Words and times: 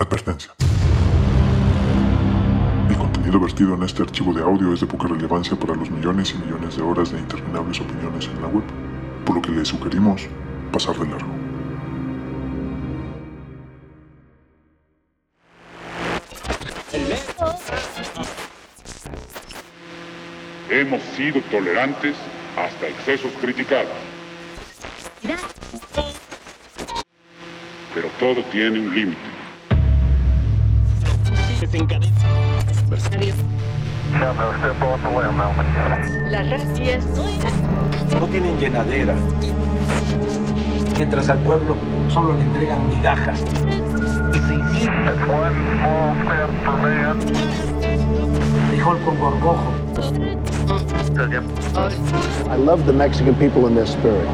Advertencia. 0.00 0.52
El 2.88 2.96
contenido 2.96 3.40
vertido 3.40 3.74
en 3.74 3.82
este 3.82 4.02
archivo 4.02 4.32
de 4.32 4.42
audio 4.42 4.72
es 4.72 4.78
de 4.78 4.86
poca 4.86 5.08
relevancia 5.08 5.58
para 5.58 5.74
los 5.74 5.90
millones 5.90 6.32
y 6.32 6.38
millones 6.38 6.76
de 6.76 6.82
horas 6.82 7.10
de 7.10 7.18
interminables 7.18 7.80
opiniones 7.80 8.26
en 8.26 8.40
la 8.40 8.46
web, 8.46 8.62
por 9.26 9.34
lo 9.34 9.42
que 9.42 9.50
le 9.50 9.64
sugerimos 9.64 10.22
pasar 10.72 10.96
de 10.96 11.06
largo. 11.08 11.28
Hemos 20.70 21.02
sido 21.16 21.40
tolerantes 21.50 22.14
hasta 22.56 22.86
excesos 22.86 23.32
criticados. 23.40 23.90
Pero 27.92 28.08
todo 28.20 28.44
tiene 28.52 28.78
un 28.78 28.94
límite. 28.94 29.37
Las 36.30 36.50
racias. 36.50 37.04
no 38.20 38.26
tienen 38.28 38.56
llenadera. 38.58 39.14
Mientras 40.96 41.28
al 41.28 41.38
pueblo 41.38 41.76
solo 42.08 42.34
le 42.34 42.42
entregan 42.42 42.88
migajas. 42.88 43.40
Frijol 48.68 48.98
con 49.00 49.18
gorgojo. 49.18 49.72
I 52.48 52.56
love 52.56 52.86
the 52.86 52.92
Mexican 52.92 53.34
people 53.34 53.66
in 53.66 53.74
their 53.74 53.86
spirit. 53.86 54.28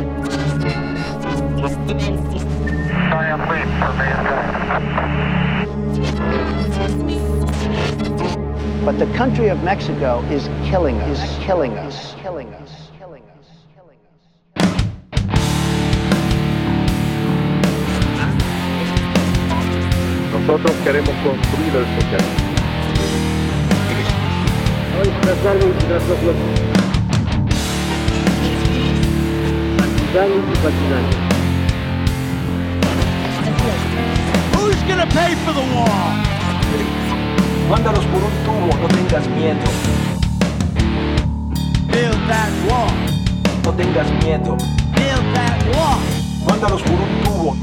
But 8.85 8.99
the 8.99 9.07
country 9.15 9.49
of 9.49 9.63
Mexico 9.65 10.21
is 10.31 10.47
killing 10.69 10.97
us, 10.97 11.19
is 11.23 11.45
killing 11.47 11.73
us, 11.73 11.95
is 12.05 12.21
killing 12.21 12.49
us. 12.53 12.71
Nosotros 20.33 20.77
queremos 20.85 21.15
construir 21.25 21.77
el 21.77 21.87
socialismo. 21.97 22.45
Who's 34.53 34.83
gonna 34.83 35.07
pay 35.07 35.35
for 35.47 35.55
the 35.55 35.63
war? 35.75 36.34
Mándalos 37.69 38.05
por 38.07 38.23
un 38.23 38.31
tubo, 38.45 38.79
no 38.79 38.89
tengas 38.89 39.27
miedo. 39.29 39.59
No 43.65 43.73
tengas 43.73 44.11
miedo. 44.23 44.57
Mándalos 46.47 46.83
por 46.83 46.93
un 46.93 47.23
tubo. 47.25 47.57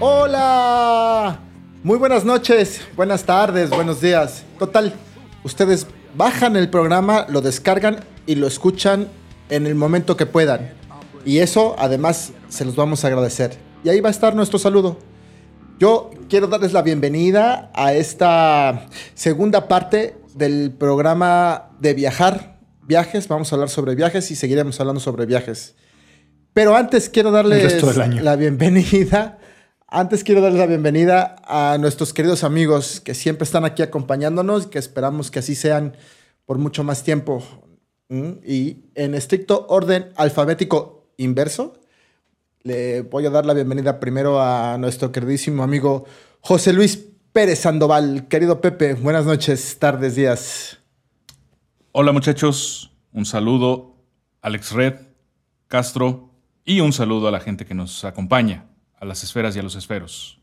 Hola, 0.00 1.38
muy 1.84 1.96
buenas 1.96 2.24
noches, 2.24 2.80
buenas 2.96 3.22
tardes, 3.22 3.70
buenos 3.70 4.00
días. 4.00 4.42
Total, 4.58 4.92
ustedes 5.44 5.86
bajan 6.16 6.56
el 6.56 6.68
programa, 6.68 7.24
lo 7.28 7.40
descargan 7.40 8.00
y 8.26 8.34
lo 8.34 8.48
escuchan 8.48 9.06
en 9.48 9.68
el 9.68 9.76
momento 9.76 10.16
que 10.16 10.26
puedan. 10.26 10.81
Y 11.24 11.38
eso 11.38 11.76
además 11.78 12.32
se 12.48 12.64
los 12.64 12.76
vamos 12.76 13.04
a 13.04 13.08
agradecer. 13.08 13.56
Y 13.84 13.88
ahí 13.88 14.00
va 14.00 14.08
a 14.08 14.12
estar 14.12 14.34
nuestro 14.34 14.58
saludo. 14.58 14.98
Yo 15.78 16.10
quiero 16.28 16.46
darles 16.46 16.72
la 16.72 16.82
bienvenida 16.82 17.70
a 17.74 17.92
esta 17.94 18.86
segunda 19.14 19.68
parte 19.68 20.16
del 20.34 20.72
programa 20.72 21.70
de 21.80 21.94
viajar, 21.94 22.60
viajes. 22.82 23.28
Vamos 23.28 23.52
a 23.52 23.56
hablar 23.56 23.68
sobre 23.68 23.94
viajes 23.94 24.30
y 24.30 24.36
seguiremos 24.36 24.78
hablando 24.80 25.00
sobre 25.00 25.26
viajes. 25.26 25.74
Pero 26.52 26.76
antes 26.76 27.08
quiero 27.08 27.30
darles 27.30 27.82
la 28.22 28.36
bienvenida. 28.36 29.38
Antes 29.88 30.24
quiero 30.24 30.40
darles 30.40 30.58
la 30.58 30.66
bienvenida 30.66 31.36
a 31.44 31.76
nuestros 31.78 32.12
queridos 32.12 32.44
amigos 32.44 33.00
que 33.00 33.14
siempre 33.14 33.44
están 33.44 33.64
aquí 33.64 33.82
acompañándonos 33.82 34.66
y 34.66 34.68
que 34.70 34.78
esperamos 34.78 35.30
que 35.30 35.40
así 35.40 35.54
sean 35.54 35.96
por 36.46 36.58
mucho 36.58 36.84
más 36.84 37.02
tiempo. 37.02 37.42
Y 38.08 38.84
en 38.94 39.14
estricto 39.14 39.66
orden 39.68 40.12
alfabético 40.16 41.01
inverso, 41.16 41.74
le 42.62 43.02
voy 43.02 43.26
a 43.26 43.30
dar 43.30 43.46
la 43.46 43.54
bienvenida 43.54 43.98
primero 43.98 44.40
a 44.40 44.76
nuestro 44.78 45.10
queridísimo 45.10 45.62
amigo 45.62 46.04
José 46.40 46.72
Luis 46.72 46.98
Pérez 47.32 47.60
Sandoval. 47.60 48.28
Querido 48.28 48.60
Pepe, 48.60 48.94
buenas 48.94 49.24
noches, 49.24 49.78
tardes, 49.78 50.14
días. 50.14 50.78
Hola 51.92 52.12
muchachos, 52.12 52.92
un 53.12 53.26
saludo 53.26 53.96
Alex 54.40 54.72
Red, 54.72 54.94
Castro 55.68 56.30
y 56.64 56.80
un 56.80 56.92
saludo 56.92 57.28
a 57.28 57.30
la 57.30 57.40
gente 57.40 57.64
que 57.64 57.74
nos 57.74 58.04
acompaña, 58.04 58.66
a 58.98 59.04
las 59.04 59.24
esferas 59.24 59.56
y 59.56 59.58
a 59.58 59.62
los 59.62 59.74
esferos. 59.74 60.40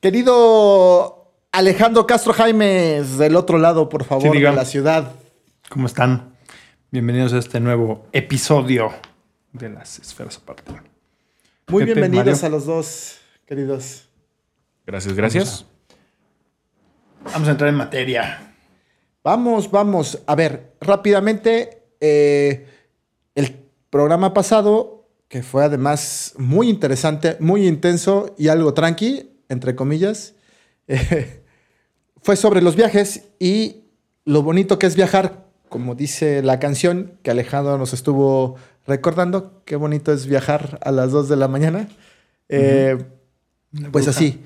Querido 0.00 1.32
Alejandro 1.52 2.06
Castro 2.06 2.32
Jaimes, 2.32 3.18
del 3.18 3.36
otro 3.36 3.58
lado, 3.58 3.88
por 3.88 4.04
favor, 4.04 4.32
diga. 4.32 4.50
de 4.50 4.56
la 4.56 4.64
ciudad. 4.64 5.12
¿Cómo 5.68 5.86
están? 5.86 6.33
Bienvenidos 6.94 7.32
a 7.32 7.38
este 7.38 7.58
nuevo 7.58 8.06
episodio 8.12 8.92
de 9.52 9.68
las 9.68 9.98
esferas 9.98 10.36
aparte. 10.36 10.70
Muy 11.66 11.82
Pepe, 11.82 11.86
bienvenidos 11.86 12.40
Mario. 12.40 12.46
a 12.46 12.48
los 12.50 12.66
dos, 12.66 13.18
queridos. 13.46 14.08
Gracias, 14.86 15.12
gracias. 15.14 15.66
Vamos 17.32 17.48
a 17.48 17.50
entrar 17.50 17.70
en 17.70 17.74
materia. 17.74 18.54
Vamos, 19.24 19.68
vamos. 19.72 20.22
A 20.24 20.36
ver, 20.36 20.76
rápidamente, 20.80 21.82
eh, 21.98 22.68
el 23.34 23.56
programa 23.90 24.32
pasado, 24.32 25.08
que 25.26 25.42
fue 25.42 25.64
además 25.64 26.34
muy 26.38 26.68
interesante, 26.68 27.36
muy 27.40 27.66
intenso 27.66 28.36
y 28.38 28.46
algo 28.46 28.72
tranqui, 28.72 29.32
entre 29.48 29.74
comillas, 29.74 30.36
eh, 30.86 31.42
fue 32.22 32.36
sobre 32.36 32.62
los 32.62 32.76
viajes 32.76 33.30
y 33.40 33.82
lo 34.24 34.44
bonito 34.44 34.78
que 34.78 34.86
es 34.86 34.94
viajar, 34.94 35.43
como 35.68 35.94
dice 35.94 36.42
la 36.42 36.58
canción 36.58 37.18
que 37.22 37.30
Alejandro 37.30 37.78
nos 37.78 37.92
estuvo 37.92 38.56
recordando, 38.86 39.62
qué 39.64 39.76
bonito 39.76 40.12
es 40.12 40.26
viajar 40.26 40.78
a 40.82 40.90
las 40.90 41.10
2 41.10 41.28
de 41.28 41.36
la 41.36 41.48
mañana. 41.48 41.88
Eh, 42.48 42.98
pues 43.90 44.08
así. 44.08 44.40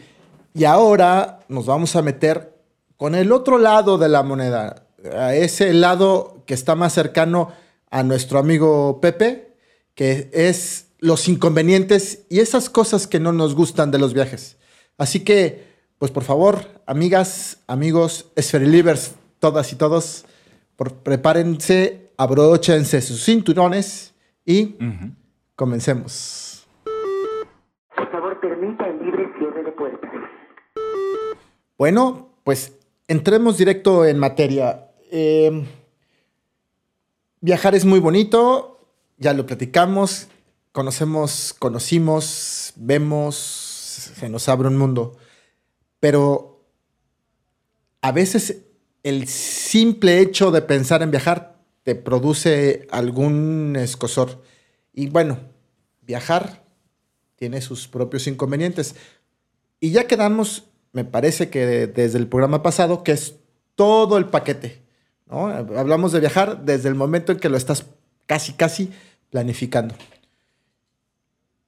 Y 0.54 0.64
ahora 0.64 1.40
nos 1.48 1.66
vamos 1.66 1.94
a 1.96 2.02
meter 2.02 2.54
con 2.96 3.14
el 3.14 3.32
otro 3.32 3.58
lado 3.58 3.98
de 3.98 4.08
la 4.08 4.22
moneda, 4.22 4.86
a 5.16 5.34
ese 5.34 5.72
lado 5.72 6.42
que 6.46 6.54
está 6.54 6.74
más 6.74 6.92
cercano 6.92 7.52
a 7.90 8.02
nuestro 8.02 8.38
amigo 8.38 9.00
Pepe, 9.00 9.54
que 9.94 10.30
es 10.32 10.86
los 10.98 11.28
inconvenientes 11.28 12.24
y 12.28 12.40
esas 12.40 12.70
cosas 12.70 13.06
que 13.06 13.20
no 13.20 13.32
nos 13.32 13.54
gustan 13.54 13.90
de 13.90 13.98
los 13.98 14.14
viajes. 14.14 14.56
Así 14.96 15.20
que, 15.20 15.64
pues 15.98 16.10
por 16.10 16.24
favor, 16.24 16.66
amigas, 16.86 17.58
amigos, 17.66 18.26
Esferilivers, 18.34 19.12
todas 19.38 19.72
y 19.72 19.76
todos, 19.76 20.24
por- 20.78 20.94
prepárense, 21.03 22.12
abróchense 22.16 23.00
sus 23.03 23.25
cinturones 23.25 24.15
y 24.47 24.77
comencemos. 25.56 26.69
Por 27.97 28.11
favor, 28.12 28.41
permita 28.41 28.87
el 28.87 29.05
libre 29.05 29.28
cierre 29.37 29.65
de 29.65 29.72
puertas. 29.72 30.09
Bueno, 31.77 32.31
pues 32.44 32.72
entremos 33.09 33.59
directo 33.59 34.05
en 34.05 34.21
materia. 34.21 34.93
Eh, 35.11 35.66
viajar 37.41 37.75
es 37.75 37.84
muy 37.84 37.99
bonito, 37.99 38.78
ya 39.16 39.33
lo 39.34 39.47
platicamos, 39.47 40.28
conocemos, 40.71 41.57
conocimos, 41.59 42.72
vemos, 42.77 43.34
se 43.34 44.28
nos 44.28 44.48
abre 44.48 44.69
un 44.69 44.77
mundo. 44.78 45.16
Pero 45.98 46.63
a 48.01 48.13
veces 48.13 48.67
el 49.03 49.28
simple 49.28 50.21
hecho 50.21 50.50
de 50.50 50.62
pensar 50.62 51.03
en 51.03 51.10
viajar 51.10 51.56
te 51.83 51.95
produce 51.95 52.86
algún 52.91 53.77
escosor. 53.78 54.42
Y 54.92 55.09
bueno, 55.09 55.39
viajar 56.03 56.65
tiene 57.36 57.60
sus 57.60 57.89
propios 57.89 58.27
inconvenientes. 58.27 58.97
Y 59.80 59.91
ya 59.92 60.06
quedamos, 60.06 60.65
me 60.92 61.04
parece 61.04 61.50
que 61.50 61.65
de- 61.66 61.86
desde 61.86 62.18
el 62.18 62.27
programa 62.27 62.62
pasado, 62.62 63.04
que 63.04 63.12
es 63.12 63.36
todo 63.77 64.18
el 64.18 64.27
paquete. 64.27 64.83
¿no? 65.27 65.47
Hablamos 65.48 66.12
de 66.12 66.21
viajar 66.21 66.65
desde 66.65 66.89
el 66.89 66.95
momento 66.95 67.33
en 67.33 67.39
que 67.39 67.48
lo 67.48 67.56
estás 67.56 67.86
casi, 68.27 68.53
casi 68.54 68.91
planificando. 69.30 69.95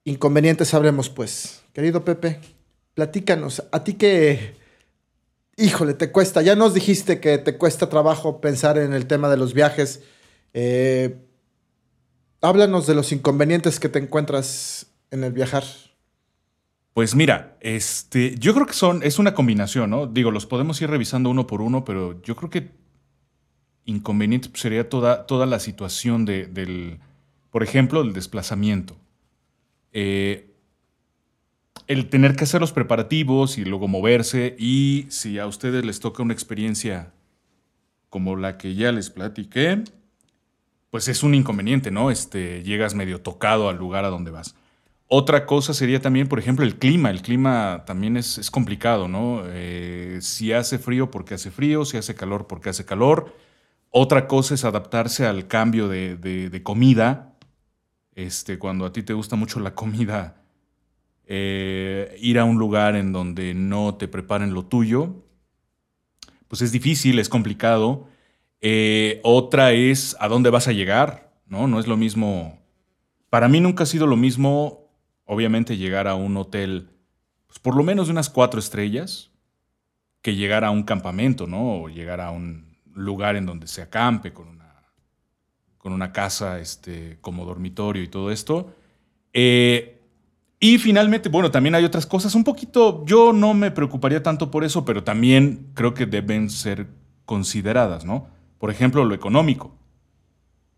Inconvenientes 0.05 0.73
hablemos, 0.75 1.09
pues. 1.09 1.62
Querido 1.73 2.05
Pepe, 2.05 2.41
platícanos. 2.94 3.62
A 3.71 3.85
ti 3.85 3.94
que, 3.94 4.55
híjole, 5.61 5.95
te 5.95 6.11
cuesta. 6.11 6.43
Ya 6.43 6.57
nos 6.57 6.75
dijiste 6.75 7.21
que 7.21 7.39
te 7.39 7.57
cuesta 7.57 7.89
trabajo 7.89 8.41
pensar 8.41 8.79
en 8.79 8.93
el 8.93 9.07
tema 9.07 9.29
de 9.29 9.37
los 9.37 9.55
viajes. 9.55 10.03
Eh, 10.55 11.17
Háblanos 12.43 12.87
de 12.87 12.95
los 12.95 13.12
inconvenientes 13.12 13.79
que 13.79 13.91
te 13.91 13.99
encuentras 13.99 14.87
en 15.11 15.25
el 15.25 15.33
viajar. 15.33 15.62
Pues 16.95 17.15
mira, 17.15 17.59
este, 17.61 18.35
yo 18.39 18.55
creo 18.55 18.67
que 18.67 18.73
son, 18.73 19.03
es 19.03 19.19
una 19.19 19.35
combinación, 19.35 19.91
¿no? 19.91 20.07
Digo, 20.07 20.31
los 20.31 20.47
podemos 20.47 20.81
ir 20.81 20.89
revisando 20.91 21.29
uno 21.31 21.47
por 21.47 21.61
uno, 21.61 21.85
pero 21.85 22.21
yo 22.23 22.35
creo 22.37 22.49
que 22.51 22.71
inconveniente 23.85 24.49
pues, 24.49 24.63
sería 24.63 24.89
toda, 24.89 25.27
toda 25.27 25.45
la 25.47 25.61
situación 25.61 26.25
de- 26.25 26.47
del, 26.47 27.01
por 27.51 27.63
ejemplo, 27.63 28.01
el 28.01 28.13
desplazamiento. 28.15 28.97
Eh, 29.93 30.50
el 31.91 32.09
tener 32.09 32.37
que 32.37 32.45
hacer 32.45 32.61
los 32.61 32.73
preparativos 32.73 33.59
y 33.59 33.65
luego 33.65 33.89
moverse 33.89 34.55
y 34.59 35.07
si 35.11 35.39
a 35.41 35.47
ustedes 35.47 35.85
les 35.85 35.99
toca 36.01 36.23
una 36.23 36.33
experiencia 36.33 37.13
como 38.11 38.37
la 38.37 38.59
que 38.59 38.75
ya 38.77 38.93
les 38.93 39.11
platiqué, 39.11 39.83
pues 40.91 41.09
es 41.09 41.23
un 41.23 41.35
inconveniente, 41.35 41.91
¿no? 41.91 42.11
Este, 42.11 42.63
llegas 42.63 42.95
medio 42.95 43.21
tocado 43.21 43.69
al 43.69 43.77
lugar 43.77 44.05
a 44.05 44.09
donde 44.09 44.31
vas. 44.31 44.55
Otra 45.09 45.47
cosa 45.47 45.75
sería 45.75 46.01
también, 46.01 46.29
por 46.29 46.39
ejemplo, 46.39 46.65
el 46.65 46.77
clima. 46.79 47.11
El 47.11 47.23
clima 47.23 47.85
también 47.87 48.17
es, 48.17 48.39
es 48.39 48.51
complicado, 48.51 49.09
¿no? 49.09 49.43
Eh, 49.47 50.19
si 50.23 50.53
hace 50.53 50.79
frío 50.79 51.11
porque 51.11 51.35
hace 51.35 51.51
frío, 51.51 51.85
si 51.85 51.97
hace 51.97 52.15
calor 52.15 52.47
porque 52.47 52.71
hace 52.71 52.85
calor. 52.85 53.35
Otra 53.91 54.29
cosa 54.29 54.55
es 54.55 54.65
adaptarse 54.65 55.27
al 55.27 55.49
cambio 55.49 55.89
de, 55.89 56.17
de- 56.17 56.51
de 56.51 56.63
comida. 56.63 57.35
Este, 58.15 58.59
cuando 58.59 58.87
a 58.87 58.93
ti 58.93 59.03
te 59.03 59.15
gusta 59.15 59.37
mucho 59.37 59.61
la 59.61 59.75
comida, 59.75 60.40
eh, 61.32 62.17
ir 62.19 62.41
a 62.41 62.44
un 62.44 62.59
lugar 62.59 62.97
en 62.97 63.12
donde 63.12 63.55
no 63.55 63.94
te 63.94 64.09
preparen 64.09 64.53
lo 64.53 64.65
tuyo, 64.65 65.15
pues 66.49 66.61
es 66.61 66.73
difícil, 66.73 67.21
es 67.21 67.29
complicado. 67.29 68.09
Eh, 68.61 69.21
otra 69.23 69.71
es 69.71 70.17
a 70.19 70.27
dónde 70.27 70.50
vas 70.50 70.67
a 70.67 70.73
llegar, 70.73 71.32
¿no? 71.47 71.69
No 71.69 71.79
es 71.79 71.87
lo 71.87 71.97
mismo. 71.97 72.59
Para 73.29 73.47
mí 73.47 73.61
nunca 73.61 73.85
ha 73.85 73.87
sido 73.87 74.09
lo 74.09 74.17
mismo, 74.17 74.91
obviamente, 75.25 75.77
llegar 75.77 76.09
a 76.09 76.17
un 76.17 76.37
hotel, 76.37 76.91
pues 77.47 77.61
por 77.61 77.77
lo 77.77 77.85
menos 77.85 78.09
de 78.09 78.12
unas 78.12 78.29
cuatro 78.29 78.59
estrellas, 78.59 79.31
que 80.23 80.35
llegar 80.35 80.65
a 80.65 80.73
un 80.73 80.82
campamento, 80.82 81.47
¿no? 81.47 81.82
O 81.82 81.88
llegar 81.88 82.21
a 82.21 82.32
un 82.32 82.77
lugar 82.93 83.37
en 83.37 83.47
donde 83.47 83.69
se 83.69 83.82
acampe 83.82 84.32
con 84.32 84.49
una, 84.49 84.82
con 85.79 85.93
una 85.93 86.11
casa 86.11 86.59
este, 86.59 87.19
como 87.21 87.44
dormitorio 87.44 88.03
y 88.03 88.09
todo 88.09 88.32
esto. 88.32 88.75
Eh, 89.32 90.00
y 90.62 90.77
finalmente, 90.77 91.31
bueno, 91.31 91.51
también 91.51 91.75
hay 91.75 91.85
otras 91.85 92.05
cosas. 92.05 92.35
Un 92.35 92.45
poquito, 92.45 93.03
yo 93.07 93.33
no 93.33 93.55
me 93.55 93.71
preocuparía 93.71 94.23
tanto 94.23 94.51
por 94.51 94.62
eso, 94.62 94.85
pero 94.85 95.03
también 95.03 95.71
creo 95.73 95.95
que 95.95 96.05
deben 96.05 96.51
ser 96.51 96.87
consideradas, 97.25 98.05
¿no? 98.05 98.29
Por 98.59 98.71
ejemplo, 98.71 99.03
lo 99.07 99.15
económico. 99.15 99.75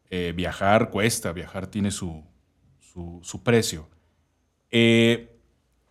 Eh, 0.08 0.32
viajar 0.36 0.90
cuesta, 0.90 1.32
viajar 1.32 1.66
tiene 1.66 1.90
su, 1.90 2.22
su, 2.78 3.18
su 3.24 3.42
precio. 3.42 3.88
Eh, 4.70 5.36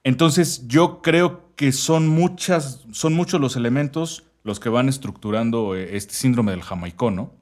entonces, 0.06 0.68
yo 0.70 1.02
creo 1.02 1.54
que 1.58 1.74
son, 1.74 2.08
muchas, 2.08 2.86
son 2.94 3.14
muchos 3.14 3.42
los 3.42 3.58
elementos 3.58 4.24
los 4.44 4.62
que 4.62 4.70
van 4.70 4.88
estructurando 4.88 5.76
eh, 5.76 5.98
este 5.98 6.14
síndrome 6.14 6.52
del 6.52 6.62
jamaicón, 6.62 7.16
¿no? 7.16 7.34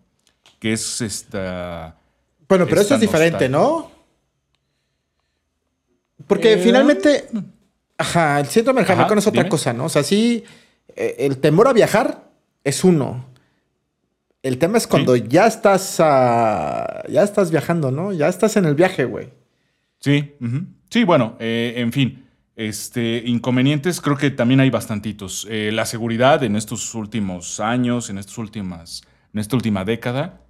Que 0.59 0.73
es 0.73 0.99
esta... 1.01 1.95
Bueno, 2.47 2.65
pero 2.65 2.81
esta 2.81 2.95
eso 2.95 2.95
es 2.95 3.01
diferente. 3.01 3.47
¿no? 3.47 3.98
Porque 6.27 6.53
Eh, 6.53 6.57
finalmente, 6.57 7.25
ajá, 7.97 8.39
el 8.39 8.47
síndrome 8.47 8.83
del 8.83 9.17
es 9.17 9.27
otra 9.27 9.43
dime. 9.43 9.49
cosa, 9.49 9.73
¿no? 9.73 9.85
O 9.85 9.89
sea, 9.89 10.03
sí, 10.03 10.43
eh, 10.95 11.15
el 11.19 11.37
temor 11.37 11.67
a 11.67 11.73
viajar 11.73 12.29
es 12.63 12.83
uno. 12.83 13.25
El 14.41 14.57
tema 14.57 14.77
es 14.77 14.87
cuando 14.87 15.15
ya 15.15 15.47
estás, 15.47 15.97
ya 15.97 17.23
estás 17.23 17.51
viajando, 17.51 17.91
¿no? 17.91 18.13
Ya 18.13 18.27
estás 18.29 18.55
en 18.55 18.65
el 18.65 18.75
viaje, 18.75 19.03
güey. 19.05 19.29
Sí, 19.99 20.33
sí, 20.89 21.03
bueno, 21.03 21.35
eh, 21.39 21.73
en 21.75 21.91
fin, 21.91 22.25
este, 22.55 23.21
inconvenientes 23.25 23.99
creo 23.99 24.15
que 24.15 24.31
también 24.31 24.61
hay 24.61 24.69
bastantitos. 24.69 25.45
Eh, 25.49 25.71
la 25.73 25.85
seguridad 25.85 26.41
en 26.43 26.55
estos 26.55 26.95
últimos 26.95 27.59
años, 27.59 28.09
en, 28.09 28.17
estas 28.17 28.37
últimas, 28.37 29.01
en 29.33 29.41
esta 29.41 29.57
última 29.57 29.83
década, 29.83 30.41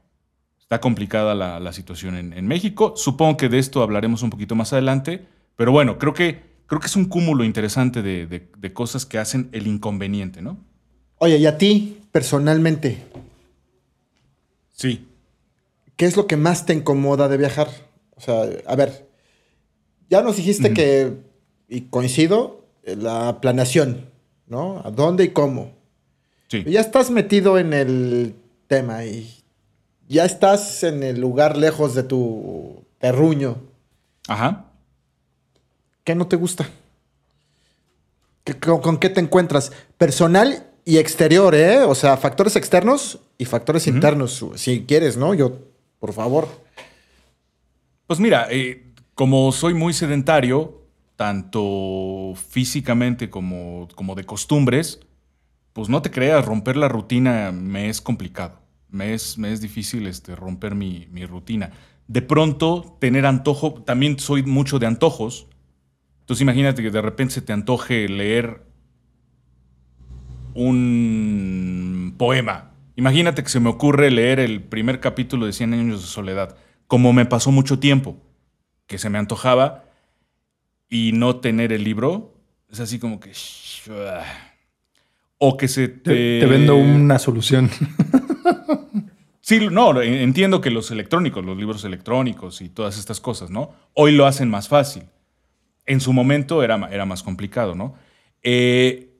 está 0.60 0.80
complicada 0.80 1.34
la, 1.34 1.60
la 1.60 1.74
situación 1.74 2.16
en, 2.16 2.34
en 2.34 2.46
México. 2.48 2.94
Supongo 2.96 3.38
que 3.38 3.50
de 3.50 3.58
esto 3.58 3.82
hablaremos 3.82 4.22
un 4.22 4.30
poquito 4.30 4.54
más 4.54 4.72
adelante, 4.72 5.26
pero 5.60 5.74
bueno, 5.74 5.98
creo 5.98 6.14
que, 6.14 6.40
creo 6.68 6.80
que 6.80 6.88
es 6.88 6.96
un 6.96 7.04
cúmulo 7.04 7.44
interesante 7.44 8.02
de, 8.02 8.26
de- 8.28 8.48
de 8.58 8.72
cosas 8.74 9.06
que 9.06 9.18
hacen 9.18 9.50
el 9.52 9.68
inconveniente, 9.68 10.42
¿no? 10.42 10.58
Oye, 11.18 11.36
y 11.38 11.46
a 11.46 11.58
ti, 11.58 12.00
personalmente, 12.14 13.04
Sí. 14.74 15.06
¿qué 15.98 16.06
es 16.06 16.16
lo 16.16 16.28
que 16.28 16.38
más 16.38 16.66
te 16.66 16.74
incomoda 16.74 17.28
de 17.28 17.36
viajar? 17.36 17.68
O 18.16 18.22
sea, 18.22 18.44
a 18.66 18.76
ver, 18.78 19.10
ya 20.10 20.22
nos 20.22 20.38
dijiste 20.38 20.74
que, 20.74 21.12
y 21.68 21.82
coincido, 21.82 22.66
eh, 22.84 22.96
la 22.96 23.42
planeación, 23.42 24.06
¿no? 24.48 24.82
¿A 24.86 24.92
dónde 24.92 25.26
y 25.26 25.30
cómo? 25.30 25.74
Sí. 26.48 26.64
Ya 26.68 26.80
estás 26.80 27.12
metido 27.12 27.60
en 27.60 27.74
el 27.74 28.34
tema 28.68 29.04
y 29.04 29.44
ya 30.08 30.24
estás 30.24 30.84
en 30.84 31.04
el 31.04 31.20
lugar 31.20 31.58
lejos 31.58 31.96
de 31.96 32.04
tu 32.04 32.86
terruño. 32.98 33.58
Ajá. 34.30 34.69
¿Qué 36.10 36.16
no 36.16 36.26
te 36.26 36.38
gusta? 36.38 36.68
¿Qué- 38.44 38.56
con, 38.60 38.82
con 38.82 38.98
qué 38.98 39.10
te 39.12 39.20
encuentras? 39.20 39.72
Personal 40.00 40.66
y 40.84 40.98
exterior, 40.98 41.54
¿eh? 41.54 41.84
O 41.84 41.94
sea, 41.94 42.18
factores 42.18 42.56
externos 42.56 43.20
y 43.38 43.46
factores 43.46 43.86
internos, 43.86 44.44
si 44.56 44.86
quieres, 44.88 45.18
¿no? 45.18 45.36
Yo, 45.36 45.60
por 46.00 46.14
favor. 46.14 46.48
Pues 48.08 48.20
mira, 48.20 48.48
eh, 48.50 48.92
como 49.14 49.52
soy 49.52 49.76
muy 49.76 49.94
sedentario, 49.94 50.82
tanto 51.16 52.34
físicamente 52.50 53.30
como, 53.30 53.88
como 53.94 54.16
de 54.16 54.26
costumbres, 54.26 55.02
pues 55.74 55.90
no 55.90 56.02
te 56.02 56.10
creas, 56.10 56.44
romper 56.44 56.76
la 56.76 56.88
rutina 56.88 57.52
me 57.52 57.88
es 57.88 58.02
complicado. 58.02 58.58
Me 58.90 59.14
es, 59.14 59.38
me 59.38 59.54
es 59.54 59.62
difícil 59.62 60.08
este, 60.08 60.36
romper 60.36 60.74
mi, 60.74 61.08
mi 61.12 61.28
rutina. 61.28 61.70
De 62.08 62.24
pronto, 62.24 62.98
tener 63.00 63.28
antojo, 63.28 63.84
también 63.84 64.18
soy 64.18 64.42
mucho 64.42 64.80
de 64.80 64.88
antojos. 64.88 65.46
Entonces 66.30 66.44
imagínate 66.44 66.84
que 66.84 66.92
de 66.92 67.02
repente 67.02 67.34
se 67.34 67.42
te 67.42 67.54
antoje 67.54 68.08
leer 68.08 68.62
un 70.54 72.14
poema. 72.20 72.70
Imagínate 72.96 73.42
que 73.42 73.50
se 73.50 73.60
me 73.60 73.70
ocurre 73.70 74.12
leer 74.12 74.40
el 74.40 74.62
primer 74.62 75.00
capítulo 75.00 75.48
de 75.48 75.54
100 75.54 75.74
años 75.74 76.02
de 76.02 76.08
soledad, 76.08 76.56
como 76.86 77.14
me 77.14 77.26
pasó 77.26 77.52
mucho 77.52 77.80
tiempo, 77.80 78.16
que 78.86 79.00
se 79.00 79.10
me 79.10 79.18
antojaba 79.18 79.86
y 80.88 81.14
no 81.16 81.38
tener 81.38 81.74
el 81.74 81.84
libro, 81.84 82.36
es 82.72 82.80
así 82.80 83.00
como 83.00 83.20
que... 83.20 83.32
O 85.40 85.58
que 85.58 85.68
se 85.68 85.88
te... 85.88 86.12
Te, 86.14 86.40
te 86.42 86.46
vendo 86.46 86.76
una 86.76 87.18
solución. 87.18 87.72
Sí, 89.42 89.68
no, 89.72 90.00
en- 90.00 90.14
entiendo 90.14 90.62
que 90.62 90.70
los 90.70 90.92
electrónicos, 90.92 91.44
los 91.44 91.58
libros 91.58 91.84
electrónicos 91.84 92.62
y 92.62 92.70
todas 92.70 93.00
estas 93.00 93.20
cosas, 93.20 93.50
¿no? 93.50 93.74
Hoy 93.96 94.12
lo 94.12 94.28
hacen 94.28 94.48
más 94.48 94.68
fácil. 94.68 95.06
En 95.90 96.00
su 96.00 96.14
momento 96.14 96.64
era, 96.64 96.88
era 96.92 97.06
más 97.06 97.24
complicado, 97.24 97.74
¿no? 97.74 97.96
Eh, 98.44 99.20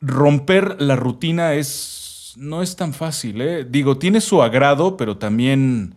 romper 0.00 0.80
la 0.80 0.96
rutina 0.96 1.54
es, 1.54 2.34
no 2.36 2.62
es 2.62 2.76
tan 2.76 2.94
fácil, 2.94 3.42
¿eh? 3.42 3.64
Digo, 3.68 3.98
tiene 3.98 4.20
su 4.20 4.42
agrado, 4.42 4.96
pero 4.96 5.18
también 5.18 5.96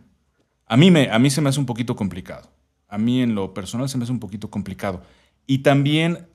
a 0.65 0.75
mí, 0.75 0.89
me, 0.89 1.09
a 1.11 1.19
mí 1.19 1.29
se 1.29 1.39
me 1.39 1.49
hace 1.49 1.59
un 1.59 1.67
poquito 1.67 1.95
complicado. 1.95 2.49
A 2.87 2.97
mí 2.97 3.21
en 3.21 3.35
lo 3.35 3.53
personal 3.53 3.87
se 3.87 3.97
me 3.97 4.03
hace 4.03 4.11
un 4.11 4.19
poquito 4.19 4.49
complicado. 4.49 5.03
Y 5.45 5.59
también 5.59 6.27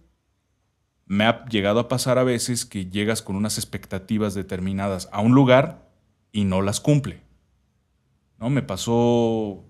me 1.07 1.25
ha 1.25 1.45
llegado 1.47 1.80
a 1.80 1.88
pasar 1.88 2.19
a 2.19 2.25
veces 2.25 2.64
que 2.64 2.87
llegas 2.87 3.21
con 3.21 3.35
unas 3.35 3.59
expectativas 3.59 4.35
determinadas 4.35 5.09
a 5.11 5.21
un 5.21 5.35
lugar 5.35 5.90
y 6.30 6.45
no 6.45 6.62
las 6.62 6.78
cumple. 6.78 7.21
¿No? 8.38 8.49
Me 8.49 8.62
pasó 8.62 9.64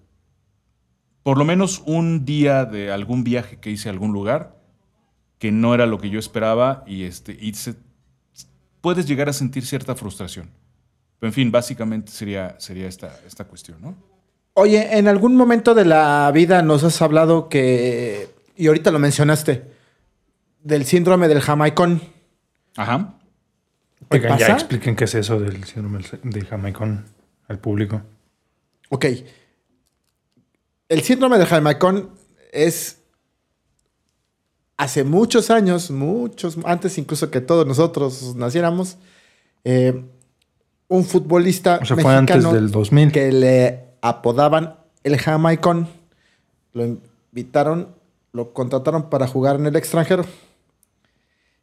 por 1.23 1.39
lo 1.39 1.45
menos 1.45 1.83
un 1.87 2.25
día 2.25 2.65
de 2.65 2.91
algún 2.93 3.25
viaje 3.25 3.59
que 3.59 3.71
hice 3.71 3.89
a 3.89 3.93
algún 3.93 4.13
lugar 4.13 4.57
que 5.39 5.53
no 5.53 5.75
era 5.75 5.87
lo 5.87 5.99
que 5.99 6.11
yo 6.11 6.19
esperaba 6.19 6.85
y, 6.87 7.05
este, 7.05 7.37
y 7.39 7.55
se- 7.55 7.77
puedes 8.81 9.07
llegar 9.07 9.29
a 9.29 9.33
sentir 9.33 9.65
cierta 9.65 9.95
frustración. 9.95 10.51
Pero 11.19 11.29
en 11.29 11.35
fin, 11.35 11.51
básicamente 11.51 12.13
sería, 12.13 12.57
sería 12.59 12.87
esta, 12.89 13.15
esta 13.27 13.45
cuestión, 13.45 13.81
¿no? 13.81 13.95
Oye, 14.55 14.99
en 14.99 15.09
algún 15.09 15.37
momento 15.37 15.75
de 15.75 15.85
la 15.85 16.31
vida 16.35 16.63
nos 16.63 16.83
has 16.85 17.01
hablado 17.03 17.49
que, 17.49 18.29
y 18.57 18.67
ahorita 18.67 18.91
lo 18.91 18.99
mencionaste, 18.99 19.65
del 20.63 20.85
síndrome 20.85 21.29
del 21.29 21.41
jamaicón. 21.41 22.03
Ajá. 22.77 23.15
¿Te 24.09 24.17
Oigan, 24.19 24.39
ya 24.39 24.49
expliquen 24.55 24.97
qué 24.97 25.05
es 25.05 25.15
eso 25.15 25.39
del 25.39 25.63
síndrome 25.65 26.01
de 26.25 26.41
Jamaicón 26.45 27.05
al 27.49 27.59
público. 27.59 28.03
Ok. 28.89 29.07
El 30.91 31.03
síndrome 31.03 31.39
del 31.39 31.47
jamaicón 31.47 32.11
es 32.53 32.99
hace 34.77 35.05
muchos 35.05 35.49
años, 35.51 35.91
muchos, 35.93 36.59
antes 36.65 36.99
incluso 36.99 37.31
que 37.31 37.41
todos 37.41 37.65
nosotros 37.65 38.35
naciéramos, 38.35 38.99
eh, 39.63 40.05
un 40.89 41.05
futbolista 41.05 41.79
O 41.81 41.85
sea, 41.85 41.97
fue 41.97 42.13
antes 42.13 42.43
del 42.51 42.73
2000. 42.73 43.13
que 43.13 43.31
le 43.31 43.85
apodaban 44.03 44.81
el 45.05 45.17
Jamaicón. 45.17 45.89
Lo 46.73 46.85
invitaron, 46.85 47.95
lo 48.33 48.53
contrataron 48.53 49.11
para 49.11 49.29
jugar 49.29 49.57
en 49.57 49.67
el 49.67 49.77
extranjero. 49.77 50.25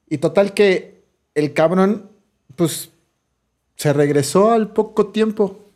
Y 0.09 0.19
total 0.19 0.53
que 0.53 1.03
el 1.35 1.53
cabrón, 1.53 2.09
pues, 2.55 2.91
se 3.75 3.91
regresó 3.91 4.51
al 4.51 4.71
poco 4.71 5.07
tiempo. 5.07 5.66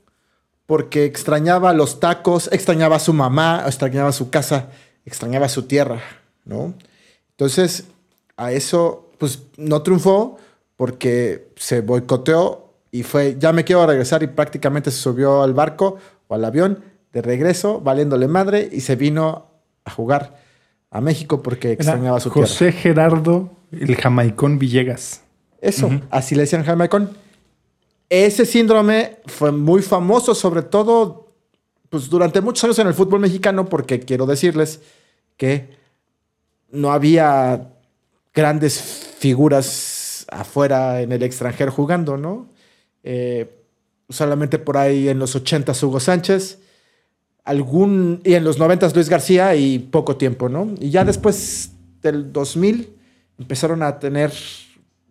Porque 0.71 1.03
extrañaba 1.03 1.73
los 1.73 1.99
tacos, 1.99 2.47
extrañaba 2.53 2.95
a 2.95 2.99
su 2.99 3.11
mamá, 3.11 3.63
extrañaba 3.65 4.13
su 4.13 4.29
casa, 4.29 4.69
extrañaba 5.05 5.49
su 5.49 5.63
tierra, 5.63 5.99
¿no? 6.45 6.73
Entonces, 7.31 7.89
a 8.37 8.53
eso, 8.53 9.11
pues, 9.17 9.43
no 9.57 9.81
triunfó 9.81 10.37
porque 10.77 11.49
se 11.57 11.81
boicoteó 11.81 12.73
y 12.89 13.03
fue, 13.03 13.35
ya 13.37 13.51
me 13.51 13.65
quiero 13.65 13.85
regresar 13.85 14.23
y 14.23 14.27
prácticamente 14.27 14.91
se 14.91 14.97
subió 14.99 15.43
al 15.43 15.53
barco 15.53 15.97
o 16.29 16.35
al 16.35 16.45
avión 16.45 16.81
de 17.11 17.21
regreso, 17.21 17.81
valiéndole 17.81 18.29
madre, 18.29 18.69
y 18.71 18.79
se 18.79 18.95
vino 18.95 19.47
a 19.83 19.91
jugar 19.91 20.37
a 20.89 21.01
México 21.01 21.41
porque 21.41 21.73
extrañaba 21.73 22.21
su 22.21 22.29
tierra. 22.29 22.47
José 22.47 22.71
Gerardo, 22.71 23.51
el 23.73 23.97
jamaicón 23.97 24.57
Villegas. 24.57 25.19
Eso, 25.59 25.89
así 26.11 26.35
le 26.35 26.43
decían 26.43 26.63
Jamaicón. 26.63 27.09
Ese 28.11 28.45
síndrome 28.45 29.19
fue 29.25 29.53
muy 29.53 29.81
famoso, 29.81 30.35
sobre 30.35 30.63
todo 30.63 31.33
pues, 31.89 32.09
durante 32.09 32.41
muchos 32.41 32.65
años 32.65 32.77
en 32.79 32.87
el 32.87 32.93
fútbol 32.93 33.21
mexicano, 33.21 33.69
porque 33.69 34.01
quiero 34.01 34.25
decirles 34.25 34.81
que 35.37 35.69
no 36.71 36.91
había 36.91 37.69
grandes 38.33 38.81
figuras 39.17 40.25
afuera 40.29 40.99
en 40.99 41.13
el 41.13 41.23
extranjero 41.23 41.71
jugando, 41.71 42.17
¿no? 42.17 42.49
Eh, 43.01 43.49
solamente 44.09 44.59
por 44.59 44.75
ahí 44.75 45.07
en 45.07 45.17
los 45.17 45.33
80 45.33 45.71
Hugo 45.81 46.01
Sánchez, 46.01 46.59
algún, 47.45 48.19
y 48.25 48.33
en 48.33 48.43
los 48.43 48.59
90 48.59 48.89
Luis 48.93 49.07
García 49.07 49.55
y 49.55 49.79
poco 49.79 50.17
tiempo, 50.17 50.49
¿no? 50.49 50.67
Y 50.81 50.89
ya 50.89 51.05
después 51.05 51.71
del 52.01 52.33
2000 52.33 52.93
empezaron 53.39 53.81
a 53.83 53.99
tener 53.99 54.33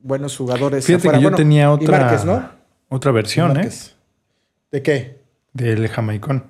buenos 0.03 0.37
jugadores. 0.37 0.85
Fíjate 0.85 1.09
afuera. 1.09 1.19
que 1.19 1.23
yo 1.23 1.31
Bueno, 1.31 1.37
tenía 1.39 1.73
otra, 1.73 1.99
Márquez, 1.99 2.27
¿no? 2.27 2.60
Otra 2.91 3.11
versión, 3.13 3.59
¿eh? 3.59 3.71
¿De 4.71 4.83
qué? 4.83 5.21
Del 5.55 5.89
jamaicón. 5.89 6.45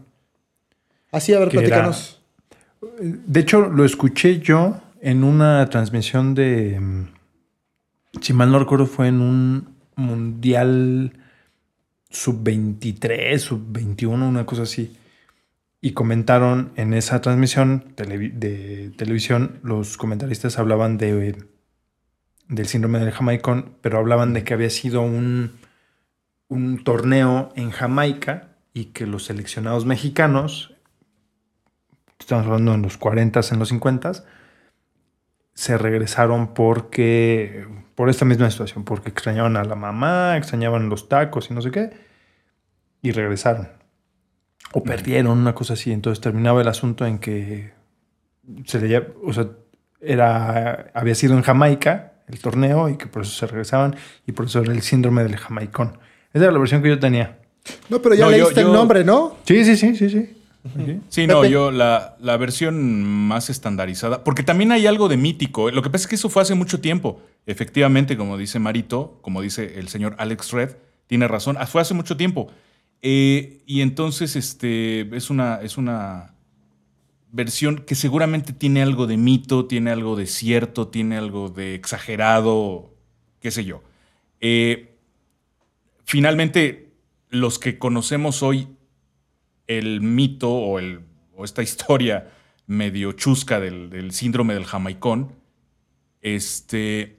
Así, 1.13 1.33
a 1.33 1.39
ver, 1.39 1.49
era- 1.49 1.61
platícanos. 1.61 2.21
De 3.01 3.41
hecho, 3.41 3.61
lo 3.69 3.85
escuché 3.85 4.41
yo 4.41 4.81
en 5.01 5.23
una 5.25 5.69
transmisión 5.71 6.35
de. 6.35 6.79
mm, 6.81 7.07
Si 8.21 8.33
mal 8.33 8.51
no 8.51 8.59
recuerdo, 8.59 8.87
fue 8.87 9.07
en 9.09 9.21
un 9.21 9.69
mundial 9.95 11.13
sub-23, 12.11 13.39
sub-21, 13.39 14.29
una 14.29 14.45
cosa 14.47 14.63
así. 14.63 14.97
Y 15.81 15.93
comentaron 15.93 16.73
en 16.77 16.93
esa 16.93 17.21
transmisión 17.21 17.85
de 17.97 18.93
televisión, 18.97 19.61
los 19.63 19.97
comentaristas 19.97 20.59
hablaban 20.59 20.99
de, 20.99 21.37
del 22.49 22.67
síndrome 22.67 22.99
del 22.99 23.13
jamaicón, 23.13 23.73
pero 23.81 23.99
hablaban 23.99 24.35
de 24.35 24.45
que 24.45 24.53
había 24.55 24.69
sido 24.71 25.01
un, 25.03 25.53
un 26.51 26.85
torneo 26.85 27.49
en 27.55 27.71
Jamaica 27.71 28.49
y 28.75 28.87
que 28.87 29.07
los 29.07 29.25
seleccionados 29.25 29.87
mexicanos 29.87 30.75
estamos 32.19 32.45
hablando 32.47 32.75
en 32.75 32.83
los 32.83 32.99
40 32.99 33.41
en 33.51 33.59
los 33.59 33.69
50 33.71 34.13
se 35.55 35.79
regresaron 35.79 36.55
porque 36.55 37.67
por 37.95 38.09
esta 38.09 38.25
misma 38.25 38.51
situación, 38.51 38.85
porque 38.85 39.11
extrañaban 39.11 39.57
a 39.57 39.65
la 39.65 39.75
mamá, 39.75 40.37
extrañaban 40.37 40.89
los 40.89 41.09
tacos 41.09 41.51
y 41.51 41.55
no 41.55 41.61
sé 41.61 41.71
qué, 41.71 41.91
y 43.03 43.13
regresaron. 43.13 43.69
O 44.73 44.83
perdieron 44.83 45.39
una 45.39 45.55
cosa 45.55 45.75
así, 45.75 45.93
entonces 45.93 46.21
terminaba 46.21 46.63
el 46.63 46.69
asunto 46.69 47.05
en 47.05 47.19
que 47.19 47.73
se 48.65 48.81
le, 48.81 48.99
o 49.23 49.33
sea, 49.33 49.49
era, 50.01 50.91
había 50.95 51.15
sido 51.15 51.35
en 51.35 51.43
Jamaica 51.43 52.13
el 52.27 52.39
torneo 52.41 52.89
y 52.89 52.97
que 52.97 53.07
por 53.07 53.23
eso 53.23 53.33
se 53.33 53.47
regresaban 53.47 53.97
y 54.27 54.33
por 54.33 54.47
eso 54.47 54.61
era 54.61 54.73
el 54.73 54.83
síndrome 54.83 55.23
del 55.23 55.37
jamaicón. 55.37 55.99
Esa 56.33 56.45
era 56.45 56.53
la 56.53 56.59
versión 56.59 56.83
que 56.83 56.89
yo 56.89 56.99
tenía. 56.99 57.39
No, 57.89 58.01
pero 58.01 58.15
ya 58.15 58.27
No, 58.27 58.31
yo- 58.33 58.45
leíste 58.45 58.61
el 58.61 58.67
yo- 58.69 58.73
nombre, 58.73 59.05
¿no? 59.05 59.37
Sí, 59.45 59.65
sí, 59.65 59.77
sí, 59.77 59.95
sí, 59.97 60.09
sí. 60.11 60.31
Sí, 61.09 61.27
no, 61.27 61.41
Pepe. 61.41 61.53
yo 61.53 61.71
la, 61.71 62.17
la 62.21 62.37
versión 62.37 63.03
más 63.03 63.49
estandarizada, 63.49 64.23
porque 64.25 64.43
también 64.43 64.73
hay 64.73 64.87
algo 64.87 65.09
de 65.09 65.17
mítico. 65.17 65.69
¿eh? 65.69 65.73
Lo 65.73 65.81
que 65.83 65.89
pasa 65.89 66.03
es 66.05 66.09
que 66.09 66.15
eso 66.17 66.29
fue 66.29 66.43
hace 66.43 66.55
mucho 66.55 66.81
tiempo. 66.81 67.21
Efectivamente, 67.47 68.17
como 68.19 68.37
dice 68.37 68.59
Marito, 68.59 69.19
como 69.23 69.41
dice 69.41 69.79
el 69.79 69.89
señor 69.89 70.15
Alex 70.19 70.53
Red, 70.53 70.77
tiene 71.07 71.27
razón, 71.29 71.57
ah, 71.59 71.67
fue 71.67 71.81
hace 71.81 71.95
mucho 71.95 72.17
tiempo. 72.19 72.49
Eh, 73.01 73.63
y 73.65 73.81
entonces 73.81 74.37
este, 74.37 75.09
es, 75.17 75.31
una, 75.31 75.61
es 75.63 75.79
una 75.79 76.35
versión 77.33 77.79
que 77.79 77.95
seguramente 77.95 78.53
tiene 78.53 78.83
algo 78.83 79.07
de 79.07 79.17
mito, 79.17 79.65
tiene 79.65 79.91
algo 79.91 80.15
de 80.15 80.27
cierto, 80.27 80.89
tiene 80.89 81.17
algo 81.17 81.49
de 81.49 81.75
exagerado, 81.75 82.91
qué 83.41 83.51
sé 83.51 83.65
yo. 83.65 83.83
Eh, 84.43 84.90
finalmente, 86.11 86.93
los 87.29 87.61
que 87.61 87.79
conocemos 87.79 88.43
hoy 88.43 88.67
el 89.69 90.01
mito 90.01 90.51
o, 90.51 90.81
el, 90.81 91.03
o 91.37 91.45
esta 91.45 91.63
historia 91.69 92.33
medio 92.67 93.13
chusca 93.13 93.61
del, 93.61 93.91
del 93.91 94.11
síndrome 94.13 94.55
del 94.55 94.65
jamaicón, 94.65 95.33
este, 96.21 97.17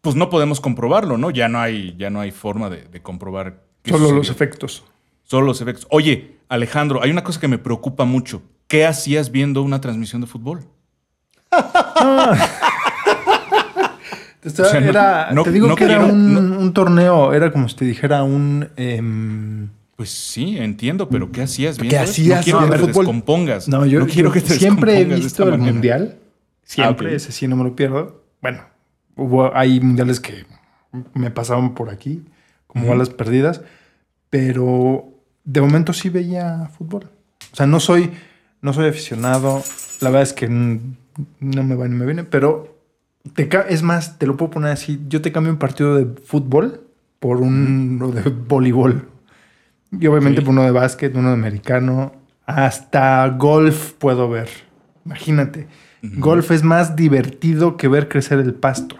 pues 0.00 0.16
no 0.16 0.28
podemos 0.28 0.60
comprobarlo, 0.60 1.18
¿no? 1.18 1.30
Ya 1.30 1.48
no 1.48 1.60
hay, 1.60 1.94
ya 1.96 2.10
no 2.10 2.20
hay 2.20 2.32
forma 2.32 2.68
de, 2.68 2.82
de 2.84 3.00
comprobar. 3.00 3.64
Solo 3.84 4.10
los 4.10 4.28
efectos. 4.28 4.84
Solo 5.22 5.46
los 5.46 5.60
efectos. 5.60 5.86
Oye, 5.90 6.38
Alejandro, 6.48 7.02
hay 7.02 7.10
una 7.10 7.22
cosa 7.22 7.40
que 7.40 7.48
me 7.48 7.58
preocupa 7.58 8.04
mucho. 8.04 8.42
¿Qué 8.66 8.84
hacías 8.84 9.30
viendo 9.30 9.62
una 9.62 9.80
transmisión 9.80 10.20
de 10.20 10.26
fútbol? 10.26 10.66
O 14.46 14.50
sea, 14.50 14.80
no- 14.80 14.86
era, 14.88 15.30
no- 15.32 15.42
te 15.42 15.52
digo 15.52 15.66
no 15.68 15.74
que 15.76 15.84
era 15.84 16.04
un, 16.04 16.72
torneo, 16.72 17.32
era 17.34 17.50
como 17.52 17.68
si 17.68 17.76
te 17.76 17.84
dijera 17.84 18.22
un... 18.22 18.68
em, 18.76 19.68
Pues 19.96 20.10
sí, 20.10 20.56
entiendo, 20.58 21.08
pero 21.08 21.32
¿qué 21.32 21.42
hacías 21.42 21.78
¿Qué 21.78 21.98
hacías 21.98 22.38
no 22.38 22.44
quiero 22.44 22.60
que 22.60 22.66
te 22.72 22.78
fútbol? 22.78 23.04
descompongas. 23.06 23.68
no, 23.68 23.86
yo, 23.86 24.06
quiero 24.06 24.30
que 24.30 24.40
te 24.40 24.54
siempre 24.54 25.00
he 25.00 25.04
visto 25.04 25.44
el 25.44 25.50
manera. 25.52 25.72
mundial. 25.72 26.18
Siempre, 26.62 27.08
Ah, 27.08 27.10
ok. 27.10 27.16
ese 27.16 27.32
sí 27.32 27.46
no 27.48 27.56
me 27.56 27.64
lo 27.64 27.74
pierdo. 27.76 28.22
Bueno, 28.42 28.62
hubo, 29.16 29.54
hay 29.56 29.80
mundiales 29.80 30.20
que 30.20 30.44
me 31.14 31.30
pasaban 31.30 31.74
por 31.74 31.90
aquí, 31.90 32.24
como 32.66 32.86
balas 32.88 33.10
perdidas, 33.10 33.62
pero 34.30 35.04
de 35.44 35.60
momento 35.60 35.92
sí 35.92 36.08
veía 36.08 36.68
fútbol. 36.76 37.08
O 37.52 37.56
sea, 37.56 37.66
no 37.66 37.80
soy, 37.80 38.10
no 38.60 38.72
soy 38.72 38.88
aficionado. 38.88 39.62
La 40.00 40.10
verdad 40.10 40.22
es 40.22 40.32
que 40.32 40.48
no 40.48 41.62
me 41.62 41.74
va 41.74 41.88
ni 41.88 41.94
me 41.96 42.04
viene, 42.04 42.24
pero 42.24 42.75
te 43.34 43.48
es 43.68 43.82
más, 43.82 44.18
te 44.18 44.26
lo 44.26 44.36
puedo 44.36 44.50
poner 44.50 44.70
así. 44.72 45.00
Yo 45.08 45.22
te 45.22 45.32
cambio 45.32 45.52
un 45.52 45.58
partido 45.58 45.96
de 45.96 46.06
fútbol 46.22 46.82
por 47.18 47.38
uno 47.38 48.08
de 48.12 48.22
voleibol. 48.30 49.08
Y 49.92 50.06
obviamente 50.06 50.40
Sí. 50.40 50.44
por 50.44 50.52
uno 50.52 50.62
de 50.64 50.70
básquet, 50.72 51.14
uno 51.16 51.28
de 51.28 51.34
americano. 51.34 52.12
Hasta 52.44 53.28
golf 53.30 53.92
puedo 53.94 54.28
ver. 54.28 54.48
Imagínate. 55.04 55.66
Golf 56.02 56.50
es 56.52 56.62
más 56.62 56.94
divertido 56.94 57.76
que 57.76 57.88
ver 57.88 58.08
crecer 58.08 58.38
el 58.38 58.54
pasto. 58.54 58.96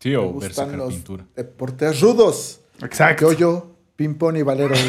Sí, 0.00 0.10
Me 0.10 0.16
o 0.16 0.38
ver 0.38 0.52
sacar 0.52 0.76
los 0.76 0.94
pintura. 0.94 1.24
deportes 1.36 2.00
rudos. 2.00 2.60
Exacto. 2.82 3.32
Yo, 3.32 3.38
yo, 3.38 3.76
ping-pong 3.96 4.36
y 4.38 4.42
valero. 4.42 4.74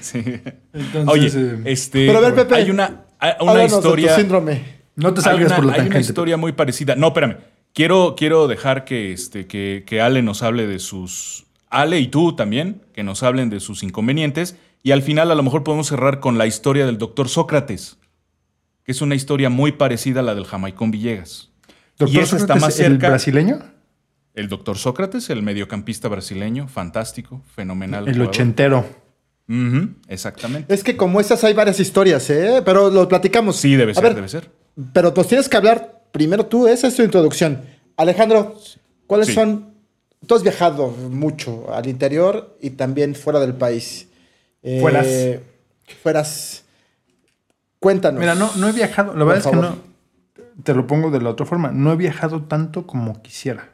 Sí. 0.00 0.18
Entonces, 0.72 1.08
Oye, 1.08 1.28
eh, 1.34 1.60
este. 1.66 2.06
Pero 2.06 2.18
a 2.18 2.22
ver, 2.22 2.34
Pepe, 2.34 2.54
Hay 2.56 2.70
una, 2.70 3.04
una 3.20 3.30
Háblanos 3.52 3.56
de 3.62 3.68
tu 3.68 3.76
historia. 3.78 4.16
síndrome. 4.16 4.81
No 4.96 5.14
te 5.14 5.20
salgas 5.22 5.46
una, 5.46 5.56
por 5.56 5.64
la 5.66 5.72
hay 5.74 5.80
una 5.80 5.88
tangente. 5.88 6.06
historia 6.08 6.36
muy 6.36 6.52
parecida. 6.52 6.94
No, 6.96 7.08
espérame. 7.08 7.36
Quiero, 7.74 8.14
quiero 8.16 8.48
dejar 8.48 8.84
que, 8.84 9.12
este, 9.12 9.46
que, 9.46 9.84
que 9.86 10.00
Ale 10.00 10.22
nos 10.22 10.42
hable 10.42 10.66
de 10.66 10.78
sus. 10.78 11.44
Ale 11.70 11.98
y 12.00 12.08
tú 12.08 12.36
también, 12.36 12.82
que 12.92 13.02
nos 13.02 13.22
hablen 13.22 13.48
de 13.48 13.60
sus 13.60 13.82
inconvenientes. 13.82 14.56
Y 14.82 14.90
al 14.90 15.02
final, 15.02 15.30
a 15.30 15.34
lo 15.34 15.42
mejor 15.42 15.64
podemos 15.64 15.86
cerrar 15.86 16.20
con 16.20 16.36
la 16.36 16.46
historia 16.46 16.84
del 16.84 16.98
doctor 16.98 17.28
Sócrates, 17.28 17.96
que 18.84 18.92
es 18.92 19.00
una 19.00 19.14
historia 19.14 19.48
muy 19.48 19.72
parecida 19.72 20.20
a 20.20 20.22
la 20.22 20.34
del 20.34 20.44
Jamaicón 20.44 20.90
Villegas. 20.90 21.50
Doctor 21.98 22.08
y 22.16 22.18
esa 22.18 22.36
está 22.36 22.54
Sócrates, 22.54 22.62
más 22.62 22.80
¿El 22.80 22.86
cerca. 22.92 23.08
brasileño? 23.08 23.58
El 24.34 24.48
doctor 24.48 24.76
Sócrates, 24.76 25.30
el 25.30 25.42
mediocampista 25.42 26.08
brasileño, 26.08 26.66
fantástico, 26.68 27.42
fenomenal. 27.54 28.06
El 28.08 28.14
jugador. 28.14 28.28
ochentero. 28.34 28.86
Ujú, 29.48 29.90
exactamente. 30.08 30.72
Es 30.74 30.82
que 30.82 30.96
como 30.96 31.20
esas 31.20 31.42
hay 31.44 31.54
varias 31.54 31.78
historias, 31.80 32.28
¿eh? 32.30 32.62
Pero 32.64 32.90
lo 32.90 33.06
platicamos. 33.08 33.56
Sí, 33.56 33.76
debe 33.76 33.92
A 33.92 33.94
ser, 33.94 34.04
ver, 34.04 34.14
debe 34.14 34.28
ser. 34.28 34.50
Pero 34.92 35.12
nos 35.16 35.26
tienes 35.28 35.48
que 35.48 35.56
hablar 35.56 36.02
primero 36.12 36.46
tú, 36.46 36.66
esa 36.68 36.88
es 36.88 36.96
tu 36.96 37.02
introducción. 37.02 37.62
Alejandro, 37.96 38.56
¿cuáles 39.06 39.28
Sí. 39.28 39.34
son? 39.34 39.72
Tú 40.26 40.34
has 40.36 40.42
viajado 40.42 40.88
mucho 40.88 41.72
al 41.74 41.86
interior 41.88 42.56
y 42.60 42.70
también 42.70 43.14
fuera 43.14 43.40
del 43.40 43.54
país. 43.54 44.08
Eh, 44.62 44.80
Fueras. 44.80 45.06
Fueras. 46.02 46.64
Cuéntanos. 47.80 48.20
Mira, 48.20 48.34
no, 48.34 48.50
no 48.56 48.68
he 48.68 48.72
viajado. 48.72 49.14
La 49.14 49.24
verdad 49.24 49.38
es 49.38 49.44
que 49.44 49.50
favor. 49.50 49.76
no. 49.76 49.92
Te 50.62 50.74
lo 50.74 50.86
pongo 50.86 51.10
de 51.10 51.20
la 51.20 51.30
otra 51.30 51.44
forma. 51.46 51.72
No 51.72 51.92
he 51.92 51.96
viajado 51.96 52.42
tanto 52.42 52.86
como 52.86 53.20
quisiera. 53.22 53.70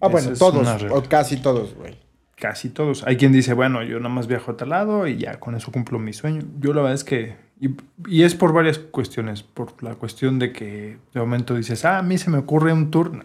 Ah, 0.00 0.06
Esa 0.06 0.08
bueno, 0.08 0.32
todos, 0.38 0.82
o 0.90 1.02
casi 1.08 1.38
todos, 1.38 1.74
güey. 1.74 1.98
Casi 2.40 2.70
todos. 2.70 3.04
Hay 3.06 3.16
quien 3.16 3.30
dice, 3.30 3.52
bueno, 3.52 3.82
yo 3.84 3.98
nada 3.98 4.12
más 4.12 4.26
viajo 4.26 4.50
a 4.50 4.56
tal 4.56 4.70
lado 4.70 5.06
y 5.06 5.18
ya 5.18 5.38
con 5.38 5.54
eso 5.54 5.70
cumplo 5.70 6.00
mi 6.00 6.12
sueño. 6.12 6.42
Yo 6.58 6.72
la 6.72 6.80
verdad 6.80 6.94
es 6.94 7.04
que, 7.04 7.36
y, 7.60 7.76
y 8.08 8.22
es 8.24 8.34
por 8.34 8.52
varias 8.52 8.78
cuestiones, 8.78 9.44
por 9.44 9.80
la 9.82 9.94
cuestión 9.94 10.38
de 10.40 10.52
que 10.52 10.98
de 11.14 11.20
momento 11.20 11.54
dices, 11.54 11.84
ah, 11.84 11.98
a 11.98 12.02
mí 12.02 12.18
se 12.18 12.30
me 12.30 12.38
ocurre 12.38 12.72
un 12.72 12.90
tour, 12.90 13.12
no, 13.12 13.24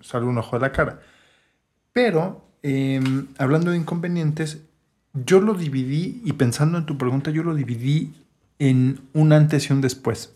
sale 0.00 0.26
un 0.26 0.38
ojo 0.38 0.56
de 0.56 0.62
la 0.62 0.72
cara. 0.72 1.00
Pero, 1.92 2.44
eh, 2.62 3.00
hablando 3.38 3.70
de 3.70 3.76
inconvenientes, 3.76 4.64
yo 5.12 5.40
lo 5.40 5.54
dividí, 5.54 6.22
y 6.24 6.32
pensando 6.32 6.78
en 6.78 6.86
tu 6.86 6.96
pregunta, 6.96 7.30
yo 7.30 7.42
lo 7.42 7.54
dividí 7.54 8.14
en 8.58 9.00
un 9.12 9.32
antes 9.32 9.68
y 9.68 9.72
un 9.72 9.80
después. 9.80 10.34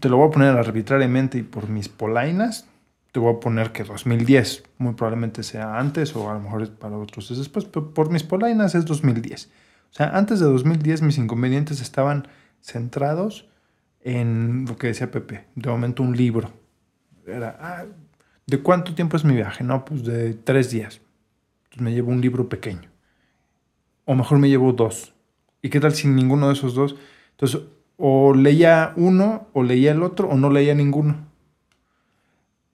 Te 0.00 0.08
lo 0.08 0.18
voy 0.18 0.28
a 0.28 0.30
poner 0.30 0.56
arbitrariamente 0.56 1.38
y 1.38 1.42
por 1.42 1.68
mis 1.68 1.88
polainas, 1.88 2.66
te 3.12 3.20
voy 3.20 3.34
a 3.34 3.40
poner 3.40 3.72
que 3.72 3.84
2010 3.84 4.64
muy 4.78 4.94
probablemente 4.94 5.42
sea 5.42 5.78
antes 5.78 6.14
o 6.14 6.30
a 6.30 6.34
lo 6.34 6.40
mejor 6.40 6.70
para 6.70 6.96
otros 6.96 7.30
es 7.30 7.38
después, 7.38 7.64
pero 7.64 7.92
por 7.92 8.10
mis 8.10 8.22
polainas 8.22 8.74
es 8.74 8.84
2010. 8.84 9.50
O 9.90 9.92
sea, 9.92 10.16
antes 10.16 10.38
de 10.38 10.46
2010 10.46 11.02
mis 11.02 11.18
inconvenientes 11.18 11.80
estaban 11.80 12.28
centrados 12.60 13.48
en 14.00 14.64
lo 14.66 14.76
que 14.76 14.88
decía 14.88 15.10
Pepe, 15.10 15.46
de 15.54 15.70
momento 15.70 16.02
un 16.02 16.16
libro. 16.16 16.52
Era, 17.26 17.56
ah, 17.60 17.84
¿de 18.46 18.62
cuánto 18.62 18.94
tiempo 18.94 19.16
es 19.16 19.24
mi 19.24 19.34
viaje? 19.34 19.64
No, 19.64 19.84
pues 19.84 20.04
de 20.04 20.34
tres 20.34 20.70
días. 20.70 21.00
Entonces 21.64 21.82
me 21.82 21.92
llevo 21.92 22.10
un 22.10 22.20
libro 22.20 22.48
pequeño. 22.48 22.90
O 24.04 24.14
mejor 24.14 24.38
me 24.38 24.48
llevo 24.48 24.72
dos. 24.72 25.14
¿Y 25.62 25.68
qué 25.68 25.80
tal 25.80 25.94
sin 25.94 26.16
ninguno 26.16 26.46
de 26.48 26.54
esos 26.54 26.74
dos? 26.74 26.96
Entonces, 27.32 27.60
o 27.96 28.32
leía 28.34 28.92
uno, 28.96 29.48
o 29.52 29.62
leía 29.62 29.92
el 29.92 30.02
otro, 30.02 30.28
o 30.28 30.36
no 30.36 30.50
leía 30.50 30.74
ninguno. 30.74 31.29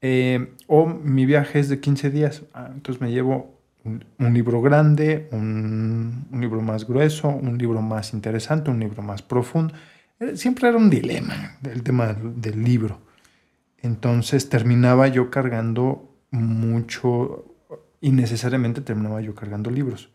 Eh, 0.01 0.55
o 0.67 0.87
mi 0.87 1.27
viaje 1.27 1.59
es 1.59 1.69
de 1.69 1.81
15 1.81 2.11
días. 2.11 2.43
Ah, 2.55 2.71
entonces 2.73 3.01
me 3.01 3.11
llevo 3.11 3.57
un, 3.85 4.35
libro 4.35 4.61
grande, 4.61 5.29
un, 5.33 6.27
un, 6.31 6.41
libro 6.41 6.61
más 6.61 6.87
grueso, 6.87 7.29
un 7.29 7.57
libro 7.57 7.81
más 7.83 8.13
interesante, 8.13 8.71
un 8.71 8.81
libro 8.81 9.03
más 9.03 9.23
profundo. 9.23 9.75
Eh, 10.19 10.37
siempre 10.37 10.69
era 10.69 10.77
un 10.77 10.91
dilema 10.91 11.59
el 11.63 11.83
tema 11.83 12.13
del, 12.13 12.41
del 12.41 12.63
libro. 12.63 13.01
Entonces 13.79 14.49
terminaba 14.49 15.09
yo 15.09 15.31
cargando 15.31 16.13
mucho, 16.31 17.45
innecesariamente 18.01 18.81
terminaba 18.81 19.21
yo 19.21 19.35
cargando 19.35 19.71
libros. 19.71 20.11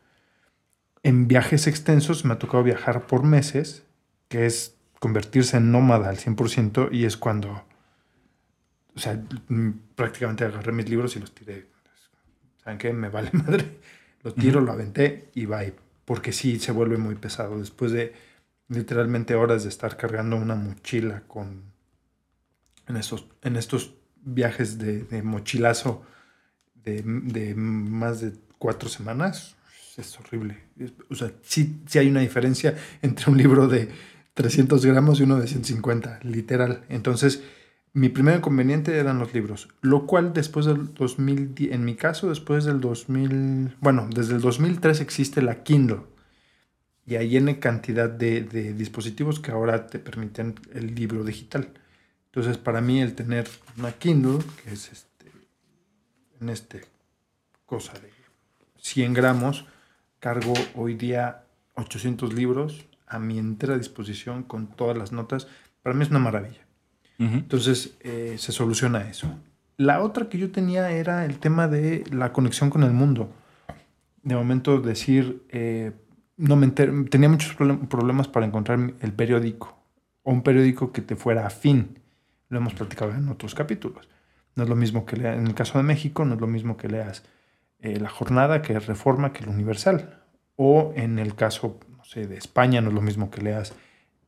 En 1.03 1.27
viajes 1.27 1.67
extensos 1.67 2.25
me 2.25 2.33
ha 2.33 2.39
tocado 2.39 2.63
viajar 2.63 3.07
por 3.07 3.23
meses, 3.23 3.85
que 4.27 4.45
es 4.45 4.77
convertirse 4.99 5.57
en 5.57 5.71
nómada 5.71 6.09
al 6.09 6.17
100% 6.17 6.89
y 6.91 7.05
es 7.05 7.17
cuando, 7.17 7.63
o 8.95 8.99
sea, 8.99 9.21
prácticamente 9.95 10.45
agarré 10.45 10.71
mis 10.71 10.89
libros 10.89 11.15
y 11.15 11.19
los 11.19 11.33
tiré. 11.33 11.67
¿Saben 12.63 12.77
qué? 12.77 12.93
Me 12.93 13.09
vale 13.09 13.29
madre. 13.33 13.79
Lo 14.23 14.33
tiro, 14.33 14.59
uh 14.59 14.63
-huh. 14.63 14.65
lo 14.67 14.71
aventé 14.73 15.29
y 15.33 15.45
bye. 15.45 15.73
Porque 16.05 16.31
sí 16.31 16.59
se 16.59 16.71
vuelve 16.71 16.97
muy 16.97 17.15
pesado. 17.15 17.57
Después 17.59 17.91
de 17.91 18.13
literalmente 18.67 19.35
horas 19.35 19.63
de 19.63 19.69
estar 19.69 19.97
cargando 19.97 20.35
una 20.35 20.55
mochila 20.55 21.23
con 21.27 21.71
en 22.87 22.97
estos, 22.97 23.27
en 23.41 23.55
estos 23.55 23.93
viajes 24.23 24.77
de, 24.77 25.03
de 25.03 25.23
mochilazo 25.23 26.03
de, 26.75 27.01
de, 27.03 27.55
más 27.55 28.21
de 28.21 28.33
cuatro 28.57 28.89
semanas, 28.89 29.55
es 29.97 30.19
horrible. 30.19 30.57
O 31.09 31.15
sea, 31.15 31.31
sí, 31.43 31.81
sí 31.85 31.99
hay 31.99 32.09
una 32.09 32.21
diferencia 32.21 32.75
entre 33.01 33.29
un 33.29 33.37
libro 33.37 33.67
de 33.67 33.89
300 34.33 34.85
gramos 34.85 35.19
y 35.19 35.23
uno 35.23 35.39
de 35.39 35.47
150, 35.47 36.19
literal. 36.23 36.83
Entonces, 36.89 37.43
mi 37.93 38.09
primer 38.09 38.37
inconveniente 38.37 38.97
eran 38.97 39.19
los 39.19 39.33
libros, 39.33 39.67
lo 39.81 40.05
cual 40.05 40.33
después 40.33 40.65
del 40.65 40.93
2010, 40.93 41.73
en 41.73 41.83
mi 41.83 41.95
caso, 41.95 42.29
después 42.29 42.63
del 42.63 42.79
2000, 42.79 43.75
bueno, 43.81 44.07
desde 44.13 44.35
el 44.35 44.41
2003 44.41 45.01
existe 45.01 45.41
la 45.41 45.63
Kindle. 45.63 46.01
Y 47.05 47.15
hay 47.15 47.35
N 47.35 47.59
cantidad 47.59 48.09
de, 48.09 48.43
de 48.43 48.73
dispositivos 48.73 49.39
que 49.39 49.51
ahora 49.51 49.87
te 49.87 49.99
permiten 49.99 50.55
el 50.73 50.95
libro 50.95 51.23
digital. 51.23 51.73
Entonces, 52.27 52.57
para 52.57 52.79
mí, 52.79 53.01
el 53.01 53.13
tener 53.13 53.49
una 53.77 53.91
Kindle, 53.91 54.39
que 54.63 54.71
es 54.71 54.89
este, 54.91 55.31
en 56.39 56.49
este 56.49 56.85
cosa 57.65 57.93
de 57.93 58.11
100 58.77 59.13
gramos, 59.13 59.65
cargo 60.19 60.53
hoy 60.75 60.95
día 60.95 61.43
800 61.75 62.33
libros 62.33 62.85
a 63.07 63.19
mi 63.19 63.37
entera 63.37 63.77
disposición 63.77 64.43
con 64.43 64.67
todas 64.67 64.97
las 64.97 65.11
notas. 65.11 65.47
Para 65.81 65.95
mí 65.95 66.03
es 66.03 66.09
una 66.09 66.19
maravilla. 66.19 66.65
Entonces, 67.21 67.95
eh, 68.01 68.35
se 68.39 68.51
soluciona 68.51 69.07
eso. 69.07 69.31
La 69.77 70.01
otra 70.01 70.27
que 70.27 70.39
yo 70.39 70.51
tenía 70.51 70.89
era 70.91 71.23
el 71.23 71.37
tema 71.37 71.67
de 71.67 72.03
la 72.11 72.33
conexión 72.33 72.71
con 72.71 72.83
el 72.83 72.93
mundo. 72.93 73.29
De 74.23 74.35
momento, 74.35 74.81
decir, 74.81 75.43
eh, 75.49 75.91
no 76.37 76.55
me 76.55 76.67
tenía 76.69 77.29
muchos 77.29 77.55
problemas 77.55 78.27
para 78.27 78.45
encontrar 78.45 78.93
el 78.99 79.13
periódico 79.13 79.77
o 80.23 80.31
un 80.31 80.41
periódico 80.41 80.91
que 80.91 81.01
te 81.01 81.15
fuera 81.15 81.45
afín 81.45 82.01
lo 82.51 82.57
hemos 82.57 82.73
platicado 82.73 83.11
en 83.13 83.29
otros 83.29 83.55
capítulos. 83.55 84.07
No 84.55 84.63
es 84.63 84.69
lo 84.69 84.75
mismo 84.75 85.05
que 85.05 85.15
leas, 85.15 85.37
en 85.37 85.47
el 85.47 85.55
caso 85.55 85.77
de 85.77 85.85
México, 85.85 86.25
no 86.25 86.35
es 86.35 86.41
lo 86.41 86.47
mismo 86.47 86.75
que 86.75 86.89
leas 86.89 87.23
eh, 87.79 87.97
La 87.99 88.09
Jornada, 88.09 88.61
que 88.61 88.73
es 88.73 88.85
Reforma, 88.85 89.31
que 89.31 89.43
el 89.43 89.49
Universal. 89.49 90.21
O 90.57 90.91
en 90.97 91.17
el 91.17 91.33
caso, 91.33 91.79
no 91.97 92.03
sé, 92.03 92.27
de 92.27 92.35
España, 92.35 92.81
no 92.81 92.89
es 92.89 92.93
lo 92.93 93.01
mismo 93.01 93.31
que 93.31 93.41
leas 93.41 93.73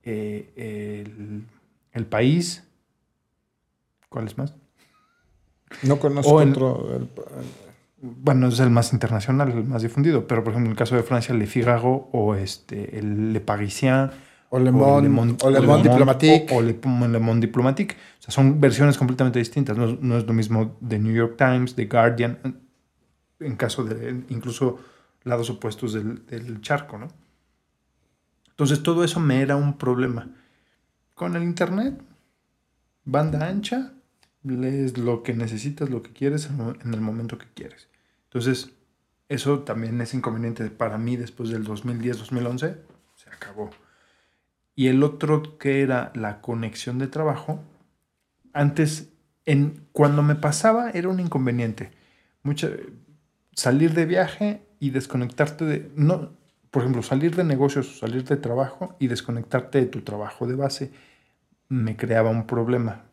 el, 0.03 1.45
País. 2.10 2.63
¿Cuál 4.13 4.28
es 4.28 4.38
más? 4.38 4.54
No 5.82 5.97
conozco 5.99 6.39
en, 6.39 6.52
otro. 6.52 6.95
El, 6.95 7.10
bueno, 7.99 8.49
es 8.49 8.60
el 8.60 8.69
más 8.69 8.93
internacional, 8.93 9.49
el 9.49 9.63
más 9.63 9.82
difundido. 9.82 10.28
Pero, 10.28 10.43
por 10.43 10.54
ejemplo, 10.54 10.67
en 10.67 10.73
el 10.73 10.78
caso 10.78 10.95
de 10.95 11.02
Francia, 11.02 11.34
Le 11.34 11.47
Figaro 11.47 12.10
o 12.12 12.36
este, 12.36 12.99
el 12.99 13.34
Le 13.34 13.39
Parisien 13.39 14.12
o 14.49 14.60
Le 14.60 14.71
Monde, 14.71 15.36
o 15.41 15.49
Le 15.49 15.62
Monde, 15.62 15.89
Diplomatique. 15.89 16.54
O, 16.54 16.62
Le, 16.62 17.19
Monde 17.19 17.47
Diplomatique. 17.47 17.95
O 18.19 18.21
sea, 18.21 18.32
son 18.32 18.62
versiones 18.62 18.99
completamente 18.99 19.39
distintas. 19.39 19.76
No, 19.76 19.97
no, 19.99 20.19
es 20.19 20.28
lo 20.28 20.34
mismo 20.34 20.78
de 20.80 20.99
New 20.99 21.15
York 21.15 21.36
Times, 21.36 21.76
de 21.76 21.88
Guardian, 21.88 22.62
en 23.39 23.56
caso 23.56 23.84
de 23.84 24.23
incluso 24.30 24.78
lados 25.23 25.49
opuestos 25.49 25.93
del, 25.93 26.23
del 26.28 26.62
charco, 26.62 26.99
¿no? 26.99 27.08
Entonces 28.52 28.84
todo 28.84 29.04
eso 29.04 29.19
me 29.19 29.41
era 29.41 29.56
un 29.56 29.76
problema. 29.80 30.30
Con 31.15 31.36
el 31.36 31.41
Internet, 31.41 31.99
banda 33.06 33.47
ancha, 33.47 33.93
lees 34.43 34.97
lo 34.97 35.23
que 35.23 35.34
necesitas, 35.34 35.89
lo 35.89 36.03
que 36.03 36.12
quieres 36.12 36.49
en 36.49 36.93
el 36.93 37.01
momento 37.01 37.38
que 37.38 37.47
quieres. 37.53 37.88
Entonces, 38.25 38.71
eso 39.29 39.60
también 39.60 39.99
es 40.01 40.13
inconveniente 40.13 40.69
para 40.69 40.97
mí 40.97 41.15
después 41.15 41.49
del 41.49 41.65
2010-2011. 41.65 42.77
Se 43.15 43.29
acabó. 43.29 43.69
Y 44.75 44.88
el 44.88 45.03
otro 45.03 45.58
que 45.58 45.82
era 45.82 46.12
la 46.15 46.41
conexión 46.41 46.99
de 46.99 47.08
trabajo, 47.08 47.63
antes, 48.53 49.10
en, 49.45 49.88
cuando 49.91 50.23
me 50.23 50.36
pasaba, 50.36 50.89
era 50.91 51.10
un 51.10 51.19
inconveniente. 51.19 51.91
Mucha, 52.41 52.69
salir 53.53 53.93
de 53.93 54.06
viaje 54.06 54.62
y 54.79 54.89
desconectarte 54.89 55.65
de... 55.65 55.91
No, 55.95 56.32
por 56.71 56.82
ejemplo, 56.82 57.03
salir 57.03 57.36
de 57.36 57.43
negocios, 57.43 57.99
salir 57.99 58.23
de 58.23 58.36
trabajo 58.38 58.95
y 58.99 59.08
desconectarte 59.08 59.79
de 59.79 59.86
tu 59.86 60.01
trabajo 60.01 60.47
de 60.47 60.56
base 60.56 60.91
me 61.69 61.95
creaba 61.95 62.29
un 62.29 62.45
problema 62.45 63.03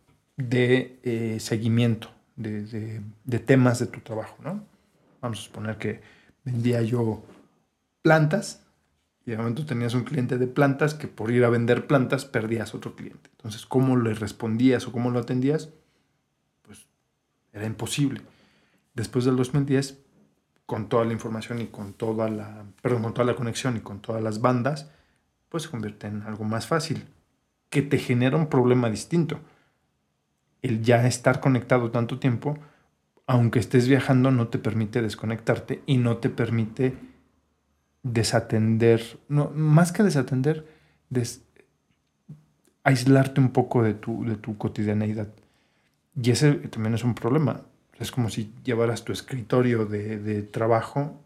de 0.48 0.98
eh, 1.02 1.38
seguimiento 1.40 2.10
de, 2.36 2.64
de, 2.64 3.02
de, 3.24 3.38
temas 3.38 3.78
de 3.78 3.86
tu 3.86 4.00
trabajo, 4.00 4.36
¿no? 4.42 4.64
Vamos 5.20 5.40
a 5.40 5.42
suponer 5.42 5.76
que 5.76 6.00
vendía 6.44 6.82
yo 6.82 7.22
plantas 8.02 8.66
y 9.26 9.32
de 9.32 9.36
momento 9.36 9.66
tenías 9.66 9.94
un 9.94 10.04
cliente 10.04 10.38
de 10.38 10.46
plantas 10.46 10.94
que 10.94 11.06
por 11.06 11.30
ir 11.30 11.44
a 11.44 11.50
vender 11.50 11.86
plantas 11.86 12.24
perdías 12.24 12.74
otro 12.74 12.96
cliente. 12.96 13.30
Entonces, 13.32 13.66
¿cómo 13.66 13.96
le 13.96 14.14
respondías 14.14 14.86
o 14.86 14.92
cómo 14.92 15.10
lo 15.10 15.18
atendías? 15.18 15.68
Pues 16.62 16.86
era 17.52 17.66
imposible. 17.66 18.22
Después 18.94 19.24
del 19.24 19.36
2010, 19.36 19.98
con 20.64 20.88
toda 20.88 21.04
la 21.04 21.12
información 21.12 21.60
y 21.60 21.66
con 21.66 21.92
toda 21.92 22.28
la, 22.30 22.64
perdón, 22.80 23.02
con 23.02 23.14
toda 23.14 23.26
la 23.26 23.36
conexión 23.36 23.76
y 23.76 23.80
con 23.80 24.00
todas 24.00 24.22
las 24.22 24.40
bandas, 24.40 24.90
pues 25.48 25.64
se 25.64 25.68
convierte 25.68 26.06
en 26.06 26.22
algo 26.22 26.44
más 26.44 26.66
fácil, 26.66 27.04
que 27.68 27.82
te 27.82 27.98
genera 27.98 28.36
un 28.36 28.46
problema 28.46 28.88
distinto. 28.88 29.40
El 30.62 30.82
ya 30.82 31.06
estar 31.06 31.40
conectado 31.40 31.90
tanto 31.90 32.18
tiempo, 32.18 32.58
aunque 33.26 33.58
estés 33.58 33.88
viajando, 33.88 34.30
no 34.30 34.48
te 34.48 34.58
permite 34.58 35.02
desconectarte 35.02 35.82
y 35.86 35.98
no 35.98 36.18
te 36.18 36.30
permite 36.30 36.94
desatender, 38.02 39.18
no, 39.28 39.50
más 39.54 39.92
que 39.92 40.02
desatender, 40.02 40.66
des, 41.10 41.42
aislarte 42.84 43.40
un 43.40 43.50
poco 43.50 43.82
de 43.82 43.94
tu, 43.94 44.24
de 44.24 44.36
tu 44.36 44.56
cotidianeidad. 44.56 45.28
Y 46.20 46.30
ese 46.30 46.52
también 46.52 46.94
es 46.94 47.04
un 47.04 47.14
problema. 47.14 47.62
Es 47.98 48.10
como 48.10 48.30
si 48.30 48.52
llevaras 48.64 49.04
tu 49.04 49.12
escritorio 49.12 49.84
de, 49.84 50.18
de 50.18 50.42
trabajo 50.42 51.20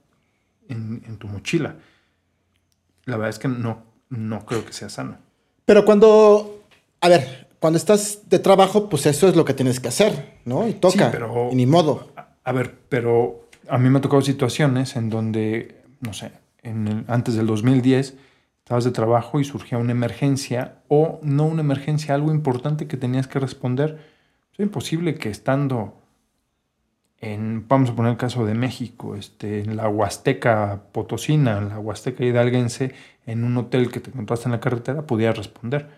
en, 0.69 1.03
en, 1.07 1.17
tu 1.19 1.29
mochila. 1.29 1.77
La 3.05 3.17
verdad 3.17 3.31
es 3.31 3.39
que 3.39 3.49
no, 3.49 3.85
no 4.09 4.45
creo 4.45 4.65
que 4.65 4.73
sea 4.73 4.89
sano. 4.89 5.19
Pero 5.65 5.85
cuando, 5.85 6.65
a 7.01 7.09
ver, 7.09 7.44
cuando 7.65 7.79
estás 7.79 8.29
de 8.29 8.39
trabajo, 8.41 8.91
pues 8.91 9.07
eso 9.07 9.27
es 9.27 9.37
lo 9.37 9.47
que 9.47 9.55
tienes 9.55 9.81
que 9.81 9.89
hacer, 9.89 10.35
¿no? 10.45 10.69
Y 10.69 10.75
toca, 10.75 11.07
sí, 11.07 11.09
pero, 11.11 11.49
y 11.51 11.55
ni 11.55 11.65
modo. 11.65 12.11
A, 12.15 12.29
a 12.45 12.53
ver, 12.53 12.75
pero 12.91 13.49
a 13.71 13.79
mí 13.79 13.89
me 13.89 14.01
ha 14.01 14.03
tocado 14.03 14.21
situaciones 14.21 14.97
en 14.97 15.09
donde, 15.09 15.81
no 16.01 16.13
sé, 16.13 16.33
en 16.63 16.87
el- 16.89 17.05
antes 17.09 17.37
del 17.37 17.47
2010 17.47 18.17
estabas 18.59 18.85
de 18.85 18.91
trabajo 18.91 19.41
y 19.41 19.45
surgía 19.45 19.79
una 19.79 19.93
emergencia 19.93 20.83
o 20.89 21.21
no 21.23 21.47
una 21.47 21.63
emergencia, 21.63 22.15
algo 22.15 22.33
importante 22.33 22.87
que 22.87 22.99
tenías 22.99 23.29
que 23.29 23.39
responder. 23.39 23.99
Es 24.53 24.61
imposible 24.61 25.15
que 25.15 25.31
estando 25.31 25.97
en, 27.23 27.67
vamos 27.67 27.89
a 27.89 27.95
poner 27.97 28.13
el 28.13 28.19
caso 28.19 28.45
de 28.45 28.53
México, 28.53 29.17
este, 29.17 29.61
en 29.61 29.75
la 29.77 29.89
Huasteca 29.89 30.83
Potosina, 30.93 31.57
en 31.57 31.71
la 31.71 31.79
Huasteca 31.79 32.27
Hidalguense, 32.27 32.93
en 33.25 33.43
un 33.43 33.57
hotel 33.57 33.91
que 33.91 34.01
te 34.01 34.11
encontraste 34.11 34.49
en 34.49 34.53
la 34.53 34.61
carretera, 34.61 35.07
pudieras 35.07 35.39
responder. 35.39 35.89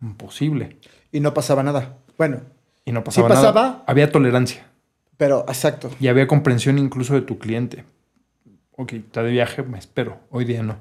Imposible. 0.00 0.78
Y 1.12 1.20
no 1.20 1.34
pasaba 1.34 1.62
nada. 1.62 1.98
Bueno, 2.18 2.40
Y 2.84 2.92
no 2.92 3.02
pasaba, 3.04 3.28
pasaba. 3.28 3.62
nada. 3.62 3.84
Había 3.86 4.10
tolerancia. 4.10 4.66
pero 5.16 5.44
exacto. 5.48 5.90
Y 6.00 6.08
había 6.08 6.26
comprensión 6.26 6.78
incluso 6.78 7.14
de 7.14 7.22
tu 7.22 7.38
cliente. 7.38 7.84
Ok, 8.76 8.92
está 8.94 9.22
de 9.22 9.30
viaje, 9.32 9.62
me 9.62 9.78
espero. 9.78 10.18
Hoy 10.30 10.44
día 10.44 10.62
no. 10.62 10.76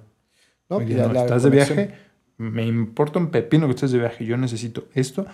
¿no? 0.69 0.77
Hoy 0.77 0.85
día 0.85 1.07
no. 1.07 1.19
Estás 1.19 1.43
de 1.43 1.49
viaje, 1.49 1.93
me 2.37 2.65
importa 2.65 3.19
un 3.19 3.31
pepino 3.31 3.67
que 3.67 3.73
estés 3.73 3.91
de 3.91 3.99
viaje. 3.99 4.25
Yo 4.25 4.37
necesito 4.37 4.87
esto. 4.93 5.25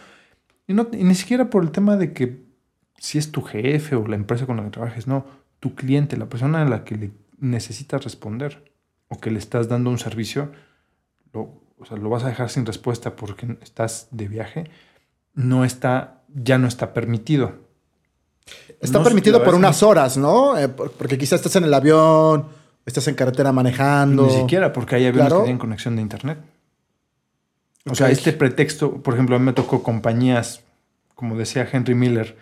Y, 0.68 0.74
no, 0.74 0.88
y 0.92 1.04
ni 1.04 1.14
siquiera 1.14 1.50
por 1.52 1.64
el 1.64 1.72
tema 1.72 1.98
de 1.98 2.14
que 2.14 2.44
si 2.98 3.18
es 3.20 3.32
tu 3.32 3.42
jefe 3.44 3.96
o 3.96 4.08
la 4.08 4.16
empresa 4.16 4.46
con 4.48 4.58
la 4.58 4.64
que 4.64 4.72
trabajes, 4.72 5.06
no. 5.08 5.26
Tu 5.60 5.76
cliente, 5.76 6.18
la 6.18 6.28
persona 6.28 6.62
a 6.64 6.66
la 6.66 6.84
que 6.84 6.96
le 6.96 7.12
necesitas 7.40 8.04
responder 8.04 8.72
o 9.08 9.20
que 9.20 9.30
le 9.30 9.38
estás 9.40 9.68
dando 9.70 9.90
un 9.92 10.00
servicio, 10.00 10.52
o 11.78 11.86
sea, 11.86 11.98
lo 11.98 12.10
vas 12.10 12.24
a 12.24 12.28
dejar 12.28 12.50
sin 12.50 12.66
respuesta 12.66 13.16
porque 13.16 13.58
estás 13.62 14.08
de 14.12 14.28
viaje, 14.28 14.70
no 15.34 15.66
está, 15.66 16.22
ya 16.34 16.58
no 16.58 16.68
está 16.68 16.94
permitido. 16.94 17.54
Está 18.80 19.00
No, 19.00 19.04
permitido 19.04 19.44
por 19.44 19.56
unas 19.56 19.82
horas, 19.84 20.18
¿no? 20.18 20.58
Eh, 20.58 20.68
por- 20.70 20.92
porque 20.92 21.18
quizás 21.18 21.40
estás 21.40 21.56
en 21.56 21.64
el 21.64 21.74
avión, 21.74 22.48
estás 22.86 23.08
en 23.08 23.16
carretera 23.16 23.52
manejando. 23.52 24.28
Ni 24.28 24.34
siquiera, 24.34 24.72
porque 24.72 24.96
hay 24.96 25.06
aviones 25.08 25.28
Claro. 25.30 25.42
que 25.42 25.46
tienen 25.46 25.60
conexión 25.60 25.96
de 25.96 26.02
internet. 26.04 26.38
O 27.90 27.94
sea, 27.96 28.10
este 28.10 28.34
pretexto, 28.34 29.02
por 29.04 29.14
ejemplo, 29.14 29.36
a 29.36 29.40
mí 29.40 29.46
me 29.46 29.54
tocó 29.54 29.84
compañías, 29.84 30.62
como 31.14 31.36
decía 31.38 31.68
Henry 31.72 31.94
Miller, 31.96 32.38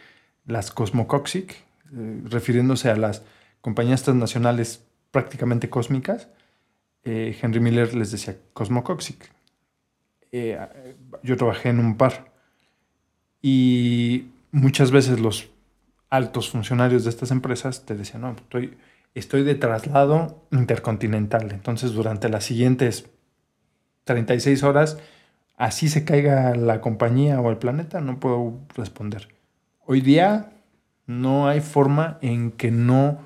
las 0.45 0.71
Cosmocoxic, 0.71 1.51
eh, 1.95 2.21
refiriéndose 2.25 2.89
a 2.89 2.95
las 2.95 3.23
compañías 3.61 4.03
transnacionales 4.03 4.81
prácticamente 5.11 5.69
cósmicas. 5.69 6.27
Eh, 7.03 7.37
Henry 7.41 7.59
Miller 7.59 7.93
les 7.93 8.11
decía 8.11 8.37
Cosmocoxic. 8.53 9.31
Eh, 10.31 10.57
yo 11.21 11.37
trabajé 11.37 11.69
en 11.69 11.79
un 11.79 11.97
par 11.97 12.31
y 13.41 14.29
muchas 14.51 14.91
veces 14.91 15.19
los 15.19 15.49
altos 16.09 16.49
funcionarios 16.49 17.03
de 17.03 17.09
estas 17.09 17.31
empresas 17.31 17.85
te 17.85 17.95
decían, 17.95 18.21
no, 18.21 18.31
estoy, 18.31 18.77
estoy 19.15 19.43
de 19.43 19.55
traslado 19.55 20.45
intercontinental. 20.51 21.51
Entonces, 21.51 21.93
durante 21.93 22.29
las 22.29 22.45
siguientes 22.45 23.09
36 24.05 24.63
horas, 24.63 24.97
así 25.57 25.89
se 25.89 26.05
caiga 26.05 26.55
la 26.55 26.81
compañía 26.81 27.39
o 27.41 27.49
el 27.49 27.57
planeta, 27.57 28.01
no 28.01 28.19
puedo 28.19 28.59
responder. 28.75 29.27
Hoy 29.85 30.01
día 30.01 30.51
no 31.05 31.47
hay 31.47 31.61
forma 31.61 32.17
en 32.21 32.51
que 32.51 32.71
no 32.71 33.19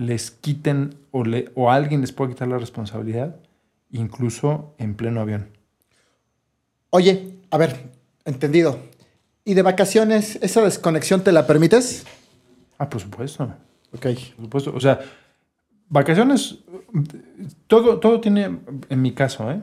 les 0.00 0.30
quiten 0.30 0.94
o, 1.10 1.24
le, 1.24 1.50
o 1.54 1.70
alguien 1.70 2.00
les 2.00 2.10
pueda 2.10 2.30
quitar 2.30 2.48
la 2.48 2.56
responsabilidad, 2.56 3.36
incluso 3.90 4.74
en 4.78 4.94
pleno 4.94 5.20
avión. 5.20 5.50
Oye, 6.88 7.36
a 7.50 7.58
ver, 7.58 7.90
entendido. 8.24 8.78
¿Y 9.44 9.52
de 9.52 9.60
vacaciones, 9.60 10.36
esa 10.40 10.62
desconexión 10.62 11.22
te 11.22 11.32
la 11.32 11.46
permites? 11.46 12.06
Ah, 12.78 12.88
por 12.88 13.02
supuesto. 13.02 13.44
Ok. 13.92 14.02
Por 14.02 14.44
supuesto. 14.44 14.72
O 14.74 14.80
sea, 14.80 15.00
vacaciones, 15.90 16.60
todo, 17.66 18.00
todo 18.00 18.22
tiene, 18.22 18.58
en 18.88 19.02
mi 19.02 19.12
caso, 19.12 19.50
¿eh? 19.50 19.60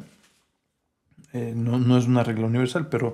Eh, 1.33 1.53
no, 1.55 1.79
no 1.79 1.97
es 1.97 2.05
una 2.05 2.23
regla 2.23 2.45
universal, 2.45 2.89
pero 2.89 3.13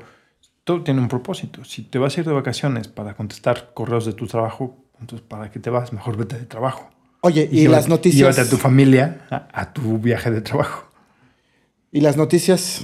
todo 0.66 0.84
tiene 0.84 1.00
un 1.00 1.08
propósito. 1.08 1.64
Si 1.64 1.84
te 1.84 2.00
vas 2.00 2.18
a 2.18 2.20
ir 2.20 2.28
de 2.28 2.34
vacaciones 2.34 2.90
para 2.90 3.16
contestar 3.16 3.74
correos 3.74 4.06
de 4.06 4.12
tu 4.12 4.28
trabajo, 4.28 4.78
entonces 5.00 5.26
¿para 5.26 5.52
qué 5.52 5.60
te 5.60 5.70
vas? 5.70 5.94
Mejor 5.94 6.18
vete 6.18 6.38
de 6.38 6.46
trabajo. 6.46 6.90
Oye, 7.26 7.48
y, 7.52 7.62
llévate- 7.64 7.70
las 7.72 7.88
noticias. 7.88 8.20
Llévate 8.20 8.42
a 8.42 8.50
tu 8.50 8.58
familia 8.58 9.26
a, 9.30 9.48
a 9.54 9.74
tu 9.74 9.98
viaje 9.98 10.30
de 10.30 10.42
trabajo. 10.42 10.90
Y 11.92 12.02
las 12.02 12.18
noticias. 12.18 12.84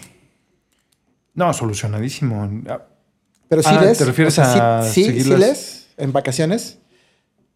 No, 1.34 1.52
solucionadísimo. 1.54 2.50
Ah, 2.70 2.84
Pero 3.50 3.62
sí 3.64 3.70
Ah, 3.72 3.82
lees. 3.82 3.98
¿te 3.98 4.06
refieres 4.06 4.38
O 4.40 4.44
sea, 4.44 4.80
a 4.80 4.84
sí, 4.84 5.04
sí, 5.04 5.22
sí 5.24 5.36
lees 5.36 5.90
en 5.98 6.14
vacaciones. 6.14 6.80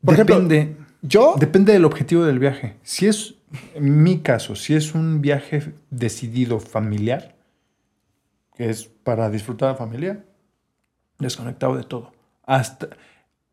Por 0.03 0.15
ejemplo, 0.15 0.35
Depende. 0.41 0.75
yo. 1.01 1.35
Depende 1.39 1.71
del 1.73 1.85
objetivo 1.85 2.25
del 2.25 2.39
viaje. 2.39 2.75
Si 2.83 3.07
es, 3.07 3.35
en 3.75 4.03
mi 4.03 4.19
caso, 4.19 4.55
si 4.55 4.75
es 4.75 4.93
un 4.93 5.21
viaje 5.21 5.73
decidido 5.89 6.59
familiar, 6.59 7.35
que 8.57 8.69
es 8.69 8.83
para 8.85 9.29
disfrutar 9.29 9.69
de 9.69 9.73
la 9.73 9.77
familia, 9.77 10.25
desconectado 11.19 11.77
de 11.77 11.83
todo. 11.83 12.11
Hasta, 12.45 12.89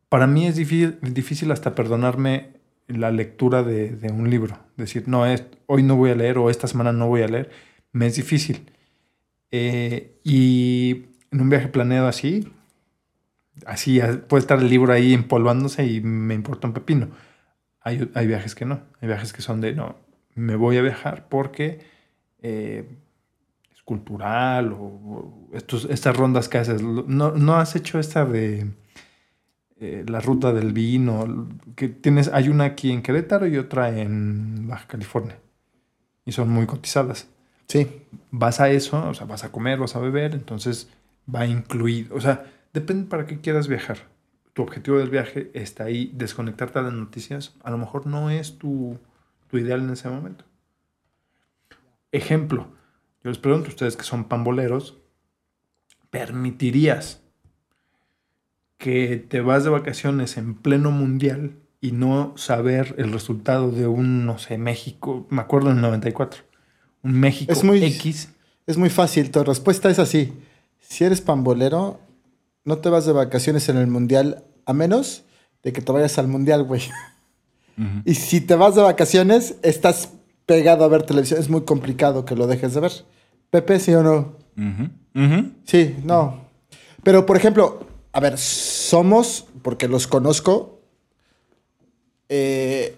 para 0.09 0.27
mí 0.27 0.47
es 0.49 0.57
difícil, 0.57 0.99
difícil 1.03 1.53
hasta 1.53 1.75
perdonarme 1.77 2.59
la 2.91 3.11
lectura 3.11 3.63
de, 3.63 3.91
de 3.91 4.13
un 4.13 4.31
libro. 4.31 4.59
Decir, 4.77 5.05
no, 5.07 5.27
es, 5.27 5.45
hoy 5.67 5.83
no 5.83 5.97
voy 5.97 6.11
a 6.11 6.15
leer 6.15 6.39
o 6.39 6.51
esta 6.51 6.67
semana 6.67 6.93
no 6.93 7.09
voy 7.09 7.23
a 7.23 7.29
leer. 7.29 7.51
Me 7.93 8.07
es 8.07 8.17
difícil. 8.17 8.71
Eh, 9.51 10.19
y 10.25 11.07
en 11.31 11.41
un 11.41 11.51
viaje 11.51 11.69
planeado 11.69 12.09
así, 12.09 12.53
así 13.67 14.01
puede 14.29 14.41
estar 14.41 14.59
el 14.59 14.69
libro 14.69 14.93
ahí 14.93 15.13
empolvándose 15.13 15.85
y 15.87 16.01
me 16.01 16.35
importa 16.35 16.69
un 16.69 16.75
pepino. 16.75 17.09
Hay, 17.81 18.11
hay 18.15 18.27
viajes 18.27 18.55
que 18.55 18.65
no. 18.65 18.83
Hay 19.01 19.09
viajes 19.09 19.33
que 19.33 19.43
son 19.43 19.61
de, 19.61 19.75
no, 19.75 19.97
me 20.35 20.57
voy 20.57 20.77
a 20.77 20.83
viajar 20.83 21.29
porque 21.29 21.81
eh, 22.43 22.89
es 23.73 23.83
cultural 23.83 24.73
o, 24.73 24.77
o 24.77 25.51
estos, 25.55 25.87
estas 25.87 26.17
rondas 26.17 26.49
que 26.49 26.59
haces. 26.59 26.83
No, 26.83 27.33
no 27.33 27.57
has 27.57 27.75
hecho 27.77 27.99
esta 27.99 28.25
de 28.25 28.71
eh, 29.81 30.05
la 30.07 30.21
ruta 30.21 30.53
del 30.53 30.73
vino, 30.75 31.49
que 31.75 31.89
tienes, 31.89 32.29
hay 32.29 32.51
una 32.51 32.65
aquí 32.65 32.91
en 32.93 33.03
Querétaro 33.03 33.47
y 33.47 33.57
otra 33.57 33.99
en 33.99 34.69
Baja 34.69 34.87
California. 34.87 35.39
Y 36.27 36.33
son 36.33 36.51
muy 36.51 36.67
cotizadas 36.67 37.29
Sí. 37.67 38.03
vas 38.31 38.61
a 38.61 38.69
eso, 38.69 39.09
o 39.09 39.15
sea, 39.15 39.27
vas 39.27 39.45
a 39.45 39.53
comer, 39.53 39.79
vas 39.79 39.95
a 39.97 40.01
beber, 40.01 40.35
entonces 40.35 40.91
va 41.33 41.47
incluido. 41.47 42.17
O 42.17 42.21
sea, 42.21 42.53
depende 42.75 43.09
para 43.09 43.27
qué 43.27 43.41
quieras 43.41 43.69
viajar. 43.69 43.99
Tu 44.53 44.63
objetivo 44.63 44.99
del 44.99 45.09
viaje 45.09 45.51
está 45.55 45.85
ahí, 45.85 46.11
desconectarte 46.15 46.81
de 46.81 46.87
las 46.87 46.95
noticias, 46.95 47.55
a 47.63 47.71
lo 47.71 47.79
mejor 47.79 48.07
no 48.07 48.29
es 48.29 48.59
tu, 48.59 48.99
tu 49.49 49.57
ideal 49.57 49.81
en 49.81 49.91
ese 49.91 50.11
momento. 50.11 50.45
Ejemplo, 52.13 52.67
yo 53.23 53.31
les 53.31 53.39
pregunto 53.39 53.69
a 53.69 53.71
ustedes 53.71 53.97
que 53.97 54.03
son 54.03 54.25
pamboleros, 54.25 54.99
¿permitirías 56.11 57.20
que 58.81 59.19
te 59.29 59.43
vas 59.43 59.63
de 59.63 59.69
vacaciones 59.71 60.39
en 60.39 60.55
pleno 60.55 60.91
mundial 60.91 61.53
y 61.83 61.93
no 61.93 62.33
saber 62.37 62.95
el 62.99 63.13
resultado 63.13 63.71
de 63.71 63.87
un, 63.87 64.25
no 64.25 64.39
sé, 64.39 64.57
México, 64.57 65.27
me 65.29 65.43
acuerdo 65.43 65.71
en 65.71 65.77
el 65.77 65.83
94, 65.83 66.41
un 67.03 67.13
México 67.21 67.53
Es 67.53 67.63
muy- 67.63 67.85
X? 67.85 68.31
Es 68.67 68.79
muy 68.79 68.89
fácil. 68.89 69.31
Tu 69.31 69.45
respuesta 69.45 69.91
es 69.91 69.99
así. 69.99 70.33
Si 70.81 71.05
eres 71.05 71.21
pambolero, 71.21 72.01
no 72.65 72.79
te 72.79 72.89
vas 72.89 73.05
de 73.05 73.13
vacaciones 73.13 73.69
en 73.69 73.77
el 73.77 73.87
mundial 73.87 74.45
a 74.65 74.73
menos 74.73 75.25
de 75.63 75.73
que 75.75 75.83
te 75.83 75.93
vayas 75.93 76.19
al 76.19 76.27
mundial, 76.29 76.65
güey. 76.65 76.83
Y 78.05 78.15
si 78.15 78.41
te 78.41 78.55
vas 78.55 78.75
de 78.77 78.83
vacaciones, 78.83 79.57
estás 79.63 80.11
pegado 80.47 80.85
a 80.85 80.89
ver 80.89 81.03
televisión. 81.03 81.39
Es 81.39 81.49
muy 81.51 81.63
complicado 81.65 82.25
que 82.25 82.35
lo 82.37 82.47
dejes 82.47 82.75
de 82.75 82.81
ver. 82.81 82.93
Pepe, 83.51 83.79
¿sí 83.79 83.93
o 83.95 84.03
no? 84.03 84.37
Sí, 85.65 85.97
no. 86.05 86.45
Pero, 87.03 87.25
por 87.27 87.37
ejemplo, 87.37 87.87
a 88.13 88.21
ver, 88.21 88.39
somos, 88.39 89.47
porque 89.63 89.89
los 89.89 90.07
conozco, 90.07 90.81
eh, 92.29 92.97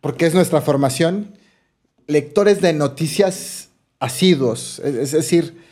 porque 0.00 0.26
es 0.26 0.34
nuestra 0.34 0.60
formación, 0.60 1.36
lectores 2.06 2.60
de 2.60 2.72
noticias 2.72 3.68
asiduos. 4.00 4.80
Es, 4.80 4.94
es 4.94 5.12
decir, 5.12 5.62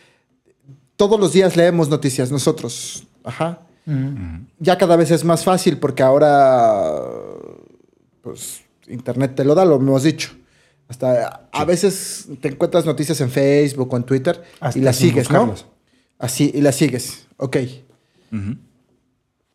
todos 0.96 1.18
los 1.18 1.32
días 1.32 1.56
leemos 1.56 1.88
noticias 1.88 2.30
nosotros. 2.30 3.04
Ajá. 3.24 3.60
Ya 4.60 4.78
cada 4.78 4.94
vez 4.94 5.10
es 5.10 5.24
más 5.24 5.42
fácil 5.42 5.78
porque 5.78 6.02
ahora, 6.02 7.02
pues, 8.22 8.62
Internet 8.86 9.34
te 9.34 9.44
lo 9.44 9.54
da, 9.54 9.64
lo 9.64 9.76
hemos 9.76 10.04
dicho. 10.04 10.30
Hasta 10.88 11.48
a 11.50 11.64
veces 11.64 12.28
te 12.40 12.48
encuentras 12.48 12.84
noticias 12.84 13.20
en 13.20 13.30
Facebook 13.30 13.92
o 13.92 13.96
en 13.96 14.04
Twitter 14.04 14.42
Hasta 14.60 14.78
y 14.78 14.82
las 14.82 14.96
sigues, 14.96 15.30
¿no? 15.30 15.54
Así, 16.18 16.52
y 16.54 16.60
las 16.60 16.76
sigues. 16.76 17.26
Ok. 17.38 17.56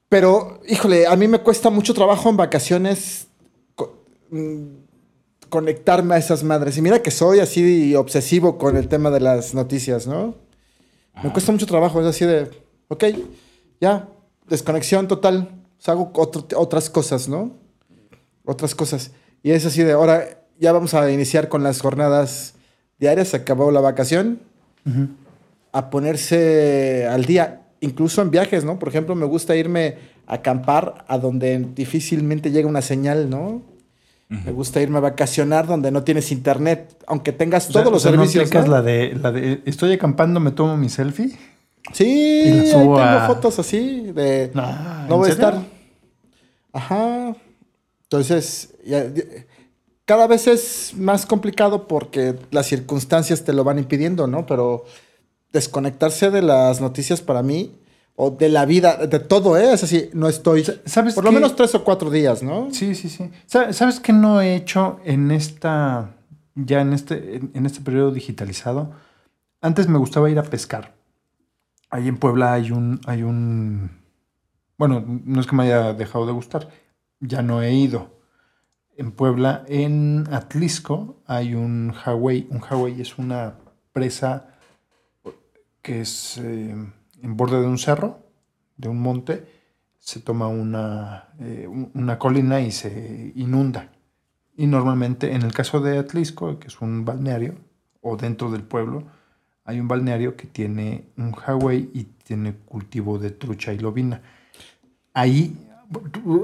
Pero, 0.10 0.62
híjole, 0.68 1.06
a 1.08 1.16
mí 1.16 1.28
me 1.28 1.40
cuesta 1.40 1.70
mucho 1.70 1.94
trabajo 1.94 2.30
en 2.30 2.38
vacaciones 2.38 3.28
co- 3.76 4.04
mm, 4.32 4.64
conectarme 5.50 6.16
a 6.16 6.18
esas 6.18 6.44
madres. 6.44 6.78
Y 6.78 6.82
mira 6.82 7.02
que 7.02 7.12
soy 7.12 7.40
así 7.40 7.94
obsesivo 7.96 8.58
con 8.58 8.78
el 8.78 8.88
tema 8.88 9.10
de 9.10 9.20
las 9.20 9.54
noticias, 9.54 10.08
¿no? 10.08 10.36
Me 11.24 11.32
cuesta 11.34 11.52
mucho 11.52 11.66
trabajo, 11.66 12.00
es 12.00 12.06
así 12.08 12.26
de, 12.26 12.50
ok, 12.90 13.04
ya, 13.82 14.08
desconexión 14.48 15.08
total. 15.08 15.50
O 15.78 15.82
sea, 15.82 15.94
hago 15.94 16.12
otro- 16.16 16.46
otras 16.60 16.90
cosas, 16.90 17.28
¿no? 17.28 17.52
otras 18.50 18.74
cosas. 18.76 19.12
Y 19.44 19.52
es 19.52 19.66
así 19.66 19.84
de, 19.84 19.92
ahora 19.92 20.42
ya 20.58 20.72
vamos 20.72 20.94
a 20.94 21.12
iniciar 21.12 21.50
con 21.50 21.64
las 21.64 21.82
jornadas 21.82 22.54
diarias, 22.98 23.28
se 23.30 23.38
acabó 23.38 23.72
la 23.72 23.82
vacación, 23.82 24.40
a 25.74 25.90
ponerse 25.90 27.06
al 27.12 27.26
día, 27.26 27.64
incluso 27.82 28.22
en 28.22 28.32
viajes, 28.32 28.64
¿no? 28.66 28.80
Por 28.80 28.90
ejemplo, 28.90 29.16
me 29.16 29.26
gusta 29.26 29.56
irme 29.56 29.96
a 30.26 30.36
acampar 30.36 31.06
a 31.08 31.18
donde 31.18 31.60
difícilmente 31.76 32.52
llega 32.52 32.68
una 32.68 32.82
señal, 32.82 33.30
¿no? 33.30 33.62
Me 34.30 34.52
gusta 34.52 34.82
irme 34.82 34.98
a 34.98 35.02
vacacionar 35.02 35.68
donde 35.68 35.90
no 35.90 36.04
tienes 36.04 36.34
internet, 36.34 37.02
aunque 37.08 37.32
tengas 37.32 37.70
O 37.70 37.72
sea, 37.72 37.82
todos 37.82 37.94
los 37.94 38.02
o 38.06 38.10
sea, 38.10 38.12
¿no 38.18 38.26
servicios. 38.26 38.66
¿no? 38.68 38.72
la 38.74 38.82
de 38.82 39.14
la 39.16 39.32
de 39.32 39.62
estoy 39.66 39.94
acampando, 39.94 40.42
me 40.42 40.52
tomo 40.52 40.76
mi 40.76 40.90
selfie? 40.90 41.32
Sí, 41.94 42.04
Y 42.46 42.50
la 42.52 42.62
ahí 42.64 42.68
subo 42.72 42.98
tengo 42.98 43.00
a- 43.00 43.28
fotos 43.28 43.58
así 43.60 44.12
de 44.12 44.52
Nah, 44.54 45.06
no 45.08 45.14
¿en 45.16 45.20
voy 45.22 45.30
a 45.30 45.32
estar. 45.32 45.62
Ajá. 46.74 47.36
Entonces, 48.04 48.76
ya- 48.86 49.08
ya- 49.14 49.24
cada 50.06 50.28
vez 50.28 50.48
es 50.48 50.94
más 50.98 51.26
complicado 51.26 51.88
porque 51.88 52.36
las 52.52 52.66
circunstancias 52.68 53.44
te 53.44 53.54
lo 53.54 53.64
van 53.64 53.80
impidiendo, 53.80 54.28
¿no? 54.28 54.46
Pero 54.46 54.86
desconectarse 55.54 56.30
de 56.32 56.42
las 56.42 56.82
noticias 56.82 57.22
para 57.22 57.44
mí 57.44 57.76
o 58.16 58.32
de 58.32 58.50
la 58.50 58.66
vida, 58.66 59.06
de 59.08 59.20
todo, 59.20 59.58
¿eh? 59.58 59.74
Es 59.74 59.84
así, 59.84 60.10
no 60.14 60.28
estoy. 60.28 60.66
¿Sabes 60.86 61.14
por 61.16 61.24
lo 61.24 61.30
qué? 61.30 61.36
menos 61.36 61.56
tres 61.56 61.76
o 61.76 61.84
cuatro 61.84 62.10
días, 62.10 62.42
¿no? 62.44 62.70
Sí, 62.72 62.96
sí, 62.96 63.10
sí. 63.10 63.30
Sa- 63.46 63.72
¿Sabes 63.74 64.00
qué 64.00 64.12
no 64.14 64.42
he 64.42 64.56
hecho 64.56 65.00
en 65.06 65.30
esta, 65.32 66.16
ya 66.56 66.82
en 66.82 66.94
este, 66.94 67.36
en, 67.54 67.66
este 67.66 67.82
periodo 67.82 68.12
digitalizado? 68.12 68.92
Antes 69.62 69.88
me 69.88 70.00
gustaba 70.00 70.30
ir 70.30 70.40
a 70.40 70.44
pescar. 70.44 70.96
Ahí 71.90 72.08
en 72.08 72.18
Puebla 72.18 72.54
hay 72.54 72.72
un, 72.72 73.00
hay 73.06 73.24
un, 73.24 73.92
bueno, 74.78 75.04
no 75.08 75.40
es 75.40 75.48
que 75.48 75.56
me 75.56 75.64
haya 75.64 75.94
dejado 75.94 76.26
de 76.26 76.34
gustar, 76.34 76.70
ya 77.20 77.42
no 77.42 77.62
he 77.62 77.72
ido. 77.74 78.18
En 78.98 79.12
Puebla, 79.12 79.64
en 79.68 80.28
Atlisco, 80.32 81.22
hay 81.28 81.54
un 81.54 81.94
Hawaii. 82.04 82.48
Un 82.50 82.62
Hawaii 82.68 83.00
es 83.00 83.20
una 83.20 83.56
presa 83.94 84.57
que 85.82 86.02
es 86.02 86.38
eh, 86.38 86.76
en 87.22 87.38
borde 87.38 87.60
de 87.62 87.68
un 87.68 87.78
cerro, 87.78 88.20
de 88.78 88.90
un 88.90 89.00
monte, 89.02 89.46
se 90.00 90.20
toma 90.20 90.48
una, 90.48 91.30
eh, 91.40 91.68
un- 91.68 91.92
una 91.94 92.18
colina 92.20 92.62
y 92.62 92.72
se 92.72 93.32
inunda. 93.36 93.90
Y 94.56 94.68
normalmente, 94.68 95.34
en 95.34 95.42
el 95.44 95.54
caso 95.54 95.80
de 95.82 95.98
Atlisco, 96.00 96.60
que 96.60 96.68
es 96.68 96.82
un 96.82 97.06
balneario, 97.06 97.56
o 98.02 98.16
dentro 98.18 98.50
del 98.52 98.64
pueblo, 98.64 99.04
hay 99.66 99.80
un 99.80 99.88
balneario 99.88 100.36
que 100.38 100.48
tiene 100.48 101.06
un 101.18 101.34
Hawaii 101.46 101.90
y 101.94 102.04
tiene 102.24 102.54
cultivo 102.56 103.20
de 103.20 103.32
trucha 103.32 103.74
y 103.74 103.80
lobina. 103.80 104.22
Ahí, 105.14 105.58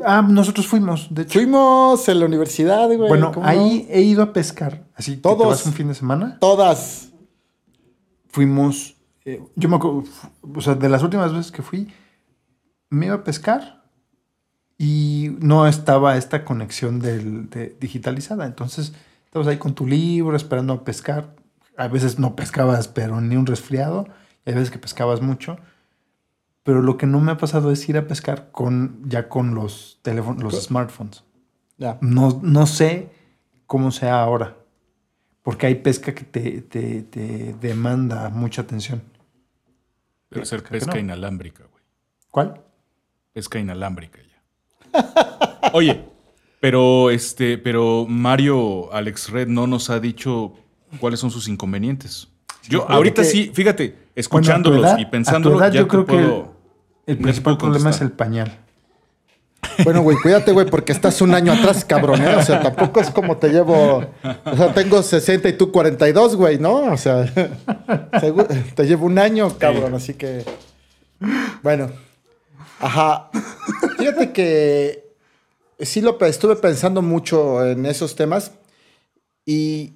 ah, 0.05 0.21
nosotros 0.27 0.67
fuimos, 0.67 1.07
de 1.13 1.21
hecho. 1.23 1.39
Fuimos 1.39 2.07
en 2.09 2.19
la 2.19 2.25
universidad, 2.25 2.85
güey. 2.87 2.97
Bueno, 3.07 3.31
¿cómo 3.31 3.45
ahí 3.47 3.87
he 3.89 4.01
ido 4.01 4.23
a 4.23 4.33
pescar. 4.33 4.83
Así, 4.95 5.15
te 5.15 5.21
Todos. 5.21 5.47
vas 5.47 5.65
un 5.65 5.73
fin 5.73 5.87
de 5.87 5.95
semana. 5.95 6.37
Todas. 6.39 7.09
fuimos, 8.27 8.92
eh, 9.25 9.41
yo 9.55 9.69
me 9.69 9.75
acuerdo, 9.77 10.03
o 10.55 10.61
sea, 10.61 10.75
de 10.75 10.89
las 10.89 11.03
últimas 11.03 11.31
veces 11.33 11.51
que 11.51 11.61
fui, 11.61 11.91
me 12.89 13.07
iba 13.07 13.15
a 13.15 13.23
pescar 13.23 13.83
y 14.77 15.35
no 15.39 15.67
estaba 15.67 16.17
esta 16.17 16.43
conexión 16.45 16.99
del, 16.99 17.49
de- 17.49 17.75
digitalizada. 17.79 18.45
Entonces, 18.45 18.93
estabas 19.25 19.47
ahí 19.47 19.57
con 19.57 19.73
tu 19.75 19.87
libro 19.87 20.35
esperando 20.35 20.73
a 20.73 20.83
pescar. 20.83 21.35
A 21.77 21.87
veces 21.87 22.19
no 22.19 22.35
pescabas, 22.35 22.87
pero 22.87 23.19
ni 23.21 23.35
un 23.35 23.45
resfriado. 23.45 24.07
Y 24.45 24.49
hay 24.49 24.55
veces 24.55 24.71
que 24.71 24.79
pescabas 24.79 25.21
mucho. 25.21 25.57
Pero 26.63 26.81
lo 26.81 26.97
que 26.97 27.07
no 27.07 27.19
me 27.19 27.31
ha 27.31 27.37
pasado 27.37 27.71
es 27.71 27.87
ir 27.89 27.97
a 27.97 28.07
pescar 28.07 28.51
con, 28.51 29.01
ya 29.05 29.27
con 29.29 29.53
los 29.55 29.99
teléfonos, 30.01 30.43
los 30.43 30.63
smartphones. 30.63 31.23
Ya. 31.77 31.97
No, 32.01 32.39
no 32.43 32.67
sé 32.67 33.09
cómo 33.65 33.91
sea 33.91 34.21
ahora. 34.21 34.55
Porque 35.41 35.65
hay 35.67 35.75
pesca 35.75 36.13
que 36.13 36.23
te, 36.23 36.61
te- 36.61 37.01
te 37.03 37.53
demanda 37.59 38.29
mucha 38.29 38.61
atención. 38.61 39.01
Debe 40.33 40.45
ser 40.45 40.63
pesca 40.63 40.93
no. 40.93 40.99
inalámbrica, 40.99 41.63
güey. 41.71 41.83
¿Cuál? 42.31 42.61
Pesca 43.33 43.59
inalámbrica 43.59 44.19
ya. 44.21 45.69
Oye, 45.73 46.03
pero 46.59 47.09
este, 47.09 47.57
pero 47.57 48.05
Mario 48.07 48.91
Alex 48.93 49.29
Red 49.29 49.47
no 49.47 49.67
nos 49.67 49.89
ha 49.89 49.99
dicho 49.99 50.53
cuáles 50.99 51.19
son 51.19 51.31
sus 51.31 51.47
inconvenientes. 51.47 52.27
Yo 52.69 52.89
ahorita 52.89 53.23
sí, 53.23 53.51
fíjate, 53.53 53.89
Bueno, 53.89 54.05
escuchándolos 54.15 54.81
edad- 54.85 54.97
y 54.99 55.01
a 55.01 55.05
tu 55.05 55.11
pensándolo, 55.11 55.57
edad 55.59 55.71
ya 55.71 55.79
yo 55.81 55.87
creo 55.87 56.05
que 56.05 56.15
El 57.05 57.17
te 57.17 57.23
principal 57.23 57.57
problema 57.57 57.89
es 57.89 58.01
el 58.01 58.11
pañal. 58.11 58.59
Bueno, 59.83 60.01
güey, 60.01 60.17
cuídate, 60.21 60.51
güey, 60.51 60.65
porque 60.65 60.91
estás 60.91 61.21
un 61.21 61.33
año 61.33 61.53
atrás, 61.53 61.85
cabrón, 61.85 62.21
¿eh? 62.21 62.35
O 62.35 62.43
sea, 62.43 62.61
tampoco 62.61 62.99
es 62.99 63.09
como 63.09 63.37
te 63.37 63.49
llevo. 63.49 64.05
O 64.45 64.57
sea, 64.57 64.73
tengo 64.73 65.01
60 65.01 65.49
y 65.49 65.53
tú 65.53 65.71
42, 65.71 66.35
güey, 66.35 66.59
¿no? 66.59 66.91
O 66.91 66.97
sea, 66.97 67.25
te 68.75 68.83
llevo 68.85 69.05
un 69.05 69.19
año, 69.19 69.57
cabrón, 69.57 69.95
así 69.95 70.13
que. 70.13 70.45
Bueno. 71.61 71.91
Ajá. 72.79 73.29
Fíjate 73.97 74.31
que 74.33 75.15
sí 75.79 76.01
lo 76.01 76.17
estuve 76.25 76.55
pensando 76.57 77.01
mucho 77.01 77.65
en 77.65 77.85
esos 77.85 78.15
temas 78.15 78.51
y 79.45 79.93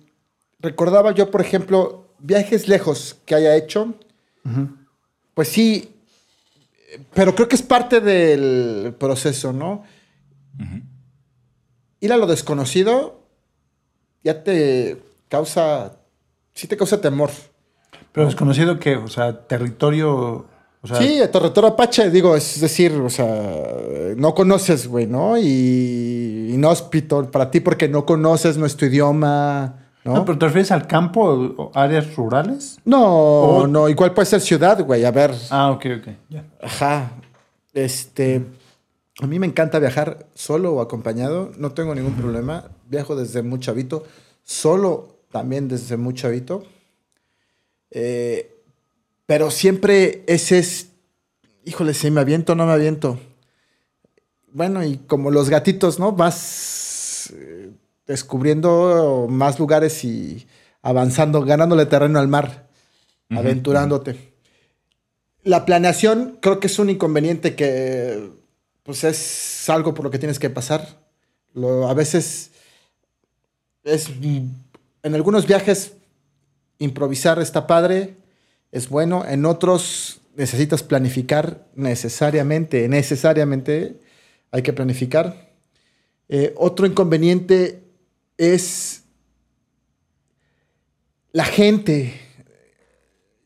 recordaba 0.60 1.12
yo, 1.12 1.30
por 1.30 1.42
ejemplo, 1.42 2.08
viajes 2.20 2.68
lejos 2.68 3.18
que 3.26 3.36
haya 3.36 3.56
hecho. 3.56 3.94
Pues 5.34 5.50
sí, 5.50 5.97
pero 7.14 7.36
creo 7.36 7.48
que 7.48 7.56
es 7.56 7.62
parte 7.62 8.02
del 8.02 8.94
proceso, 8.98 9.54
¿no? 9.54 9.84
Ir 12.00 12.14
a 12.14 12.18
lo 12.18 12.28
desconocido 12.28 13.18
ya 14.24 14.44
te 14.44 14.98
causa, 15.30 15.94
sí 16.54 16.68
te 16.68 16.78
causa 16.78 17.00
temor. 17.00 17.30
Pero 18.12 18.26
desconocido 18.26 18.80
que, 18.80 18.96
o 18.96 19.08
sea, 19.08 19.48
territorio. 19.48 20.46
O 20.82 20.88
sea, 20.88 20.98
sí, 20.98 21.20
el 21.20 21.30
territorio 21.30 21.70
apache, 21.70 22.10
digo, 22.10 22.36
es 22.36 22.60
decir, 22.60 22.92
o 22.94 23.10
sea, 23.10 23.26
no 24.16 24.36
conoces, 24.36 24.88
güey, 24.88 25.08
¿no? 25.08 25.38
Y 25.38 26.52
inhóspito 26.54 27.30
para 27.32 27.50
ti 27.52 27.62
porque 27.62 27.88
no 27.88 28.06
conoces 28.06 28.58
nuestro 28.58 28.88
idioma, 28.88 29.87
¿no? 30.08 30.16
No, 30.16 30.26
pero 30.26 30.38
te 30.38 30.46
refieres 30.46 30.72
al 30.72 30.88
campo 30.88 31.22
o 31.22 31.64
o 31.66 31.72
áreas 31.74 32.16
rurales. 32.16 32.80
No, 32.86 33.68
no, 33.68 33.90
igual 33.90 34.14
puede 34.14 34.26
ser 34.26 34.42
ciudad, 34.42 34.82
güey, 34.84 35.04
a 35.04 35.12
ver. 35.12 35.36
Ah, 35.50 35.72
ok, 35.72 35.86
ok. 36.00 36.08
Ya. 36.30 36.46
Ajá. 36.62 37.12
Este. 37.74 38.46
A 39.20 39.28
mí 39.28 39.38
me 39.40 39.48
encanta 39.48 39.80
viajar 39.80 40.28
solo 40.34 40.74
o 40.74 40.82
acompañado. 40.82 41.52
No 41.58 41.72
tengo 41.72 41.94
ningún 41.94 42.14
problema. 42.14 42.70
Viajo 42.88 43.16
desde 43.16 43.42
muy 43.42 43.60
chavito. 43.60 44.04
Solo 44.44 45.18
también 45.32 45.68
desde 45.68 45.98
muy 45.98 46.14
chavito. 46.14 46.64
Eh, 47.92 48.64
pero 49.26 49.52
siempre 49.52 50.24
ese 50.28 50.60
es. 50.60 50.92
Híjole, 51.66 51.94
si 51.94 52.12
me 52.12 52.22
aviento 52.22 52.54
o 52.54 52.56
no 52.56 52.66
me 52.66 52.74
aviento. 52.74 53.20
Bueno, 54.54 54.84
y 54.84 54.98
como 54.98 55.32
los 55.32 55.50
gatitos, 55.50 56.00
¿no? 56.00 56.14
Vas 56.14 57.34
eh, 57.36 57.72
descubriendo 58.08 59.28
más 59.30 59.60
lugares 59.60 60.04
y 60.04 60.48
avanzando, 60.82 61.42
ganándole 61.44 61.86
terreno 61.86 62.20
al 62.20 62.28
mar, 62.28 62.68
aventurándote. 63.30 64.34
La 65.44 65.66
planeación 65.66 66.40
creo 66.42 66.60
que 66.60 66.68
es 66.68 66.80
un 66.80 66.90
inconveniente 66.90 67.56
que 67.56 68.32
pues 68.84 69.04
es 69.04 69.70
algo 69.70 69.94
por 69.94 70.06
lo 70.06 70.12
que 70.12 70.20
tienes 70.20 70.40
que 70.40 70.50
pasar. 70.50 70.98
Lo, 71.54 71.90
a 71.90 71.94
veces 71.94 72.52
es 73.84 74.10
en 74.10 75.16
algunos 75.16 75.46
viajes 75.46 75.94
improvisar 76.80 77.40
está 77.40 77.68
padre, 77.68 78.16
es 78.72 78.90
bueno, 78.90 79.26
en 79.28 79.46
otros 79.46 80.22
necesitas 80.36 80.84
planificar 80.84 81.66
necesariamente, 81.76 82.88
necesariamente 82.88 84.00
hay 84.52 84.62
que 84.62 84.74
planificar. 84.74 85.52
Eh, 86.30 86.54
otro 86.58 86.86
inconveniente 86.86 87.87
es 88.38 89.04
la 91.32 91.46
gente. 91.46 92.14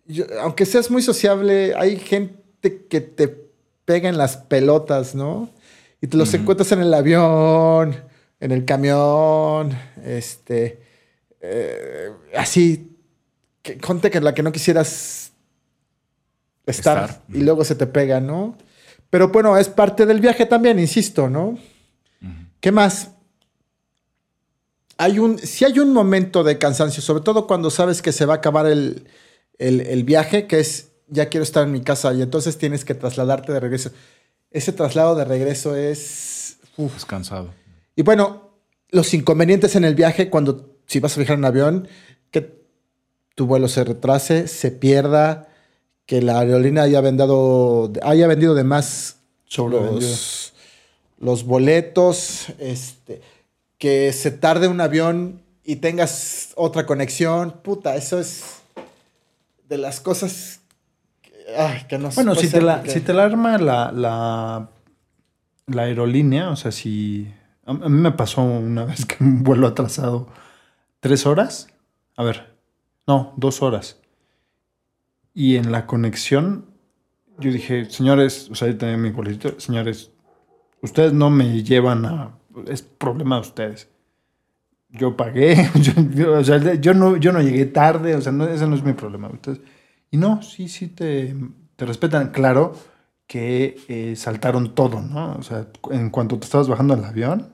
Yo- 0.05 0.25
aunque 0.41 0.65
seas 0.65 0.89
muy 0.91 1.01
sociable, 1.01 1.73
hay 1.75 1.97
gente 1.97 2.85
que 2.89 3.01
te 3.01 3.27
pega 3.85 4.09
en 4.09 4.17
las 4.17 4.37
pelotas, 4.37 5.15
¿no? 5.15 5.49
Y 6.01 6.07
te 6.07 6.17
los 6.17 6.33
encuentras 6.33 6.71
en 6.71 6.81
el 6.81 6.93
avión, 6.93 7.95
en 8.39 8.51
el 8.51 8.65
camión, 8.65 9.77
este, 10.03 10.81
eh, 11.41 12.09
así, 12.35 12.97
que, 13.61 13.77
gente 13.83 14.09
que 14.09 14.19
la 14.19 14.33
que 14.33 14.41
no 14.43 14.51
quisieras 14.51 15.31
estar, 16.65 17.09
Estar. 17.09 17.21
y 17.29 17.41
luego 17.41 17.63
se 17.63 17.75
te 17.75 17.85
pega, 17.87 18.19
¿no? 18.19 18.57
Pero 19.09 19.27
bueno, 19.29 19.57
es 19.57 19.67
parte 19.69 20.05
del 20.05 20.19
viaje 20.21 20.45
también, 20.45 20.79
insisto, 20.79 21.29
¿no? 21.29 21.57
¿Qué 22.59 22.71
más? 22.71 23.11
Hay 25.01 25.19
un, 25.19 25.39
si 25.39 25.65
hay 25.65 25.79
un 25.79 25.93
momento 25.93 26.43
de 26.43 26.57
cansancio, 26.57 27.01
sobre 27.01 27.23
todo 27.23 27.47
cuando 27.47 27.69
sabes 27.69 28.01
que 28.01 28.11
se 28.11 28.25
va 28.25 28.35
a 28.35 28.37
acabar 28.37 28.65
el, 28.67 29.05
el- 29.57 29.81
el 29.81 30.03
viaje, 30.03 30.47
que 30.47 30.59
es 30.59 30.89
ya 31.07 31.27
quiero 31.27 31.43
estar 31.43 31.63
en 31.63 31.71
mi 31.71 31.81
casa 31.81 32.13
y 32.13 32.21
entonces 32.21 32.57
tienes 32.57 32.85
que 32.85 32.93
trasladarte 32.93 33.51
de 33.51 33.59
regreso. 33.59 33.91
Ese 34.51 34.71
traslado 34.71 35.15
de 35.15 35.25
regreso 35.25 35.75
es... 35.75 36.57
uf. 36.77 36.95
Es 36.95 37.05
cansado. 37.05 37.49
Y 37.95 38.03
bueno, 38.03 38.51
los 38.91 39.13
inconvenientes 39.13 39.75
en 39.75 39.83
el 39.83 39.95
viaje 39.95 40.29
cuando 40.29 40.69
si 40.85 40.99
vas 40.99 41.13
a 41.15 41.19
viajar 41.19 41.37
en 41.37 41.45
avión, 41.45 41.87
que 42.31 42.61
tu 43.35 43.45
vuelo 43.45 43.67
se 43.67 43.83
retrase, 43.83 44.47
se 44.47 44.71
pierda, 44.71 45.49
que 46.05 46.21
la 46.21 46.39
aerolínea 46.39 46.83
haya 46.83 47.01
vendido, 47.01 47.91
haya 48.03 48.27
vendido 48.27 48.53
de 48.53 48.63
más 48.63 49.17
los, 49.95 50.53
los 51.19 51.43
boletos, 51.45 52.47
este, 52.59 53.21
que 53.81 54.13
se 54.13 54.29
tarde 54.29 54.67
un 54.67 54.79
avión 54.79 55.41
y 55.63 55.77
tengas 55.77 56.53
otra 56.55 56.85
conexión. 56.85 57.49
Puta, 57.63 57.95
eso 57.95 58.19
es 58.19 58.61
de 59.67 59.79
las 59.79 59.99
cosas 59.99 60.61
que, 61.23 61.31
ay, 61.57 61.85
que 61.89 61.97
no 61.97 62.11
Bueno, 62.11 62.35
si 62.35 62.47
te, 62.47 62.61
la, 62.61 62.85
si 62.85 63.01
te 63.01 63.11
la 63.11 63.23
arma 63.23 63.57
la, 63.57 63.91
la, 63.91 64.69
la 65.65 65.81
aerolínea, 65.81 66.51
o 66.51 66.55
sea, 66.55 66.71
si... 66.71 67.33
A, 67.65 67.71
a 67.71 67.89
mí 67.89 67.97
me 67.97 68.11
pasó 68.11 68.43
una 68.43 68.85
vez 68.85 69.03
que 69.07 69.23
un 69.23 69.41
vuelo 69.41 69.65
atrasado 69.65 70.27
tres 70.99 71.25
horas. 71.25 71.67
A 72.15 72.23
ver, 72.23 72.55
no, 73.07 73.33
dos 73.35 73.63
horas. 73.63 73.99
Y 75.33 75.55
en 75.55 75.71
la 75.71 75.87
conexión, 75.87 76.67
yo 77.39 77.51
dije, 77.51 77.89
señores, 77.89 78.47
o 78.51 78.53
sea, 78.53 78.67
yo 78.67 78.77
tenía 78.77 78.97
mi 78.97 79.09
boletito, 79.09 79.59
señores, 79.59 80.11
ustedes 80.83 81.13
no 81.13 81.31
me 81.31 81.63
llevan 81.63 82.05
a... 82.05 82.37
Es 82.67 82.81
problema 82.81 83.35
de 83.35 83.41
ustedes. 83.41 83.89
Yo 84.89 85.15
pagué, 85.15 85.69
yo, 86.13 86.33
o 86.33 86.43
sea, 86.43 86.57
yo 86.75 86.93
no, 86.93 87.17
yo 87.17 87.31
no 87.31 87.41
llegué 87.41 87.65
tarde, 87.65 88.15
o 88.15 88.21
sea, 88.21 88.31
no, 88.31 88.45
ese 88.45 88.67
no 88.67 88.75
es 88.75 88.83
mi 88.83 88.93
problema. 88.93 89.29
Ustedes, 89.29 89.61
y 90.09 90.17
no, 90.17 90.41
sí, 90.41 90.67
sí 90.67 90.87
te, 90.87 91.35
te 91.75 91.85
respetan. 91.85 92.31
Claro 92.31 92.73
que 93.31 93.77
eh, 93.87 94.15
saltaron 94.17 94.75
todo, 94.75 95.01
¿no? 95.01 95.35
O 95.35 95.41
sea, 95.41 95.67
en 95.89 96.09
cuanto 96.09 96.37
te 96.37 96.43
estabas 96.43 96.67
bajando 96.67 96.97
del 96.97 97.05
avión, 97.05 97.53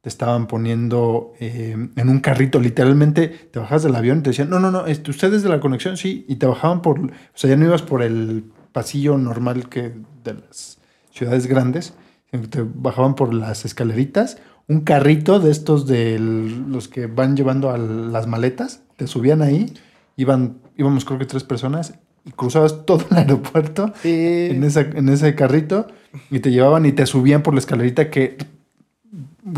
te 0.00 0.08
estaban 0.08 0.46
poniendo 0.46 1.34
eh, 1.38 1.76
en 1.96 2.08
un 2.08 2.20
carrito, 2.20 2.60
literalmente 2.60 3.28
te 3.28 3.58
bajas 3.58 3.82
del 3.82 3.94
avión 3.94 4.20
y 4.20 4.22
te 4.22 4.30
decían, 4.30 4.48
no, 4.48 4.58
no, 4.58 4.70
no, 4.70 4.86
este, 4.86 5.10
ustedes 5.10 5.42
de 5.42 5.48
la 5.50 5.60
conexión, 5.60 5.96
sí, 5.96 6.24
y 6.28 6.36
te 6.36 6.46
bajaban 6.46 6.80
por, 6.80 7.00
o 7.00 7.10
sea, 7.34 7.50
ya 7.50 7.56
no 7.56 7.66
ibas 7.66 7.82
por 7.82 8.02
el 8.02 8.44
pasillo 8.72 9.18
normal 9.18 9.68
que 9.68 9.94
de 10.22 10.34
las 10.34 10.78
ciudades 11.10 11.46
grandes, 11.46 11.92
te 12.38 12.64
bajaban 12.64 13.14
por 13.14 13.32
las 13.34 13.64
escaleritas, 13.64 14.38
un 14.68 14.80
carrito 14.80 15.38
de 15.40 15.50
estos 15.50 15.86
de 15.86 16.18
los 16.18 16.88
que 16.88 17.06
van 17.06 17.36
llevando 17.36 17.70
a 17.70 17.78
las 17.78 18.26
maletas, 18.26 18.80
te 18.96 19.06
subían 19.06 19.42
ahí, 19.42 19.72
iban, 20.16 20.58
íbamos 20.76 21.04
creo 21.04 21.18
que 21.18 21.26
tres 21.26 21.44
personas, 21.44 21.94
y 22.24 22.32
cruzabas 22.32 22.84
todo 22.86 23.04
el 23.10 23.16
aeropuerto 23.16 23.92
Sí. 24.02 24.48
en, 24.50 24.64
esa- 24.64 24.80
en 24.80 25.08
ese 25.08 25.34
carrito 25.34 25.86
y 26.30 26.40
te 26.40 26.50
llevaban 26.50 26.84
y 26.86 26.92
te 26.92 27.06
subían 27.06 27.42
por 27.42 27.54
la 27.54 27.60
escalerita 27.60 28.10
que 28.10 28.36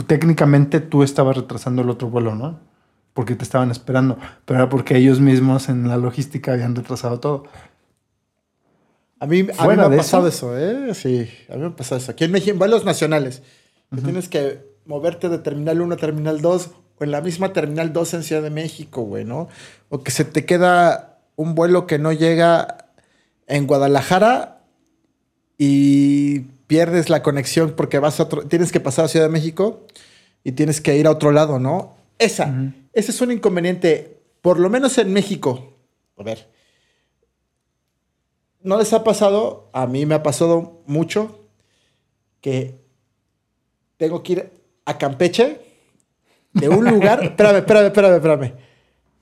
técnicamente 0.07 0.81
tú 0.81 1.03
estabas 1.03 1.37
retrasando 1.37 1.83
el 1.83 1.91
otro 1.91 2.09
vuelo, 2.11 2.35
¿no? 2.35 2.59
Porque 3.15 3.35
te 3.35 3.43
estaban 3.45 3.71
esperando, 3.71 4.19
pero 4.45 4.61
era 4.61 4.69
porque 4.69 4.97
ellos 4.97 5.21
mismos 5.21 5.69
en 5.69 5.89
la 5.89 5.97
logística 5.97 6.53
habían 6.53 6.75
retrasado 6.77 7.19
todo. 7.21 7.45
A 9.21 9.27
mí, 9.27 9.41
a 9.41 9.45
mí 9.45 9.53
Fuera 9.53 9.89
me 9.89 9.95
ha 9.95 9.99
pasado 9.99 10.29
eso, 10.29 10.57
¿eh? 10.57 10.95
Sí, 10.95 11.29
a 11.49 11.55
mí 11.55 11.61
me 11.61 11.67
ha 11.67 11.77
pasado 11.77 12.01
eso. 12.01 12.13
Aquí 12.13 12.25
en 12.25 12.31
México, 12.31 12.53
en 12.53 12.59
vuelos 12.59 12.85
nacionales, 12.85 13.43
que 13.95 14.01
tienes 14.01 14.29
que 14.29 14.61
moverte 14.85 15.29
de 15.29 15.39
Terminal 15.39 15.81
1 15.81 15.95
a 15.95 15.99
Terminal 15.99 16.41
2 16.41 16.71
o 16.99 17.05
en 17.05 17.11
la 17.11 17.21
misma 17.21 17.53
Terminal 17.53 17.93
2 17.93 18.15
en 18.15 18.23
Ciudad 18.23 18.43
de 18.43 18.51
México, 18.51 19.03
güey, 19.03 19.25
¿no? 19.25 19.49
O 19.89 20.03
que 20.03 20.11
se 20.11 20.25
te 20.25 20.45
queda 20.45 21.19
un 21.37 21.55
vuelo 21.55 21.87
que 21.87 21.99
no 21.99 22.13
llega 22.13 22.87
en 23.47 23.67
Guadalajara 23.67 24.61
y 25.57 26.41
pierdes 26.67 27.11
la 27.11 27.23
conexión 27.23 27.75
porque 27.77 27.99
vas 27.99 28.21
a 28.21 28.25
otro, 28.25 28.47
tienes 28.47 28.73
que 28.73 28.81
pasar 28.81 29.07
a 29.07 29.09
Ciudad 29.09 29.27
de 29.27 29.33
México 29.33 29.87
y 30.45 30.53
tienes 30.53 30.81
que 30.81 30.97
ir 30.97 31.07
a 31.07 31.11
otro 31.11 31.33
lado, 31.33 31.59
¿no? 31.59 31.97
Esa, 32.19 32.73
ese 32.93 33.11
es 33.11 33.21
un 33.21 33.31
inconveniente, 33.31 34.21
por 34.43 34.59
lo 34.59 34.71
menos 34.71 34.99
en 34.99 35.13
México. 35.13 35.75
A 36.17 36.23
ver, 36.23 36.49
¿No 38.69 38.77
les 38.77 38.93
ha 38.93 39.03
pasado? 39.03 39.71
A 39.73 39.87
mí 39.87 40.05
me 40.05 40.15
ha 40.15 40.23
pasado 40.23 40.83
mucho 40.87 41.49
que 42.43 42.79
tengo 43.97 44.23
que 44.23 44.33
ir 44.35 44.51
a 44.85 44.99
Campeche 44.99 45.59
de 46.53 46.69
un 46.69 46.85
lugar. 46.91 47.25
espérame, 47.25 47.57
espérame, 47.59 47.87
espérame, 47.87 48.15
espérame. 48.17 48.53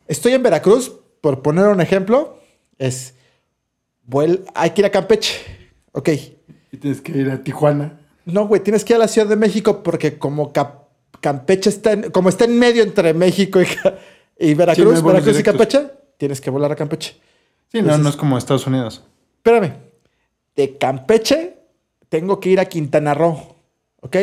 Estoy 0.09 0.33
en 0.33 0.43
Veracruz, 0.43 0.93
por 1.21 1.43
poner 1.43 1.67
un 1.69 1.81
ejemplo, 1.81 2.41
es. 2.77 3.15
vuel- 4.05 4.45
hay 4.55 4.71
que 4.71 4.81
ir 4.81 4.87
a 4.87 4.91
Campeche. 4.91 5.35
Ok. 5.93 6.09
Y 6.73 6.77
tienes 6.79 7.01
que 7.01 7.13
ir 7.17 7.31
a 7.31 7.43
Tijuana. 7.45 8.01
No, 8.25 8.49
güey, 8.49 8.61
tienes 8.65 8.85
que 8.85 8.95
ir 8.95 8.97
a 8.97 9.01
la 9.01 9.09
Ciudad 9.09 9.29
de 9.29 9.37
México 9.37 9.85
porque 9.85 10.19
como 10.19 10.53
Cap- 10.53 10.89
Campeche 11.21 11.71
está 11.71 11.93
en, 11.93 12.11
como 12.11 12.29
está 12.31 12.47
en 12.47 12.59
medio 12.59 12.83
entre 12.83 13.15
México 13.15 13.61
y, 13.63 13.67
Sí, 14.41 14.51
no 14.51 14.57
Veracruz, 14.57 15.03
Veracruz 15.05 15.39
y. 15.39 15.43
Campeche, 15.45 15.87
tienes 16.19 16.41
que 16.41 16.51
volar 16.51 16.73
a 16.73 16.75
Campeche. 16.75 17.15
Sí, 17.71 17.81
no, 17.81 17.97
no 17.97 18.09
es 18.09 18.17
como 18.17 18.37
Estados 18.37 18.67
Unidos. 18.67 19.05
Espérame. 19.47 19.75
De 20.57 20.77
Campeche 20.77 21.57
tengo 22.09 22.41
que 22.41 22.49
ir 22.51 22.59
a 22.61 22.65
Quintana 22.65 23.15
Roo. 23.15 23.39
¿Ok? 24.01 24.17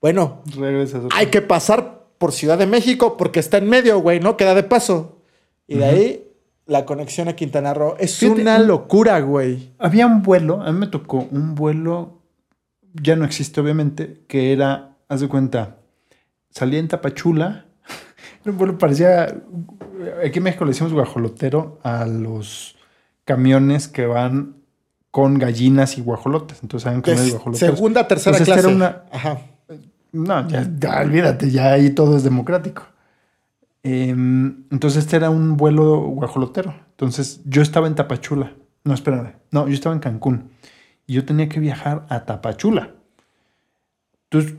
Bueno, 0.00 0.42
Regresas. 0.56 1.02
hay 1.14 1.26
que 1.26 1.42
pasar 1.42 2.06
por 2.16 2.32
Ciudad 2.32 2.56
de 2.56 2.66
México 2.66 3.16
porque 3.18 3.38
está 3.40 3.58
en 3.58 3.68
medio, 3.68 3.98
güey, 4.00 4.18
¿no? 4.20 4.36
Queda 4.38 4.54
de 4.54 4.62
paso. 4.62 5.18
Y 5.66 5.76
de 5.76 5.84
ahí 5.84 6.24
la 6.66 6.86
conexión 6.86 7.28
a 7.28 7.34
Quintana 7.36 7.74
Roo. 7.74 7.96
Es 7.98 8.16
Fíjate, 8.18 8.40
una 8.40 8.56
un- 8.60 8.66
locura, 8.66 9.20
güey. 9.20 9.72
Había 9.78 10.06
un 10.06 10.22
vuelo, 10.22 10.62
a 10.62 10.72
mí 10.72 10.78
me 10.78 10.86
tocó 10.86 11.28
un 11.30 11.54
vuelo, 11.54 12.22
ya 12.94 13.14
no 13.16 13.24
existe 13.26 13.60
obviamente, 13.60 14.22
que 14.26 14.52
era, 14.52 14.96
haz 15.08 15.20
de 15.20 15.28
cuenta, 15.28 15.76
salía 16.50 16.78
en 16.78 16.88
Tapachula, 16.88 17.66
un 18.46 18.56
vuelo 18.56 18.78
parecía, 18.78 19.34
aquí 20.24 20.38
en 20.38 20.42
México 20.44 20.64
le 20.64 20.70
decimos 20.70 20.92
guajolotero 20.94 21.78
a 21.82 22.06
los 22.06 22.76
camiones 23.34 23.86
que 23.88 24.06
van 24.06 24.56
con 25.12 25.38
gallinas 25.38 25.98
y 25.98 26.00
guajolotes, 26.02 26.58
entonces 26.62 26.86
eran 26.88 27.00
camiones 27.02 27.26
es 27.28 27.32
guajoloteros. 27.34 27.76
segunda, 27.76 28.08
tercera 28.08 28.36
Entonces, 28.38 28.54
clase. 28.54 28.68
era 28.68 28.76
una- 28.76 29.02
Ajá. 29.12 29.40
No, 30.12 30.48
ya, 30.48 30.68
ya 30.78 31.00
olvídate, 31.02 31.50
ya 31.50 31.72
ahí 31.72 31.90
todo 31.90 32.16
es 32.16 32.24
democrático. 32.24 32.82
Em, 33.82 34.64
entonces 34.70 35.04
este 35.04 35.16
era 35.16 35.30
un 35.30 35.56
vuelo 35.56 36.00
guajolotero. 36.00 36.74
Entonces 36.90 37.40
yo 37.44 37.62
estaba 37.62 37.86
en 37.86 37.94
Tapachula. 37.94 38.52
No, 38.84 38.92
espérame. 38.94 39.34
No, 39.52 39.68
yo 39.68 39.74
estaba 39.74 39.94
en 39.94 40.00
Cancún. 40.00 40.50
Y 41.06 41.14
yo 41.14 41.24
tenía 41.24 41.48
que 41.48 41.60
viajar 41.60 42.06
a 42.08 42.24
Tapachula. 42.24 42.90
Entonces, 44.30 44.54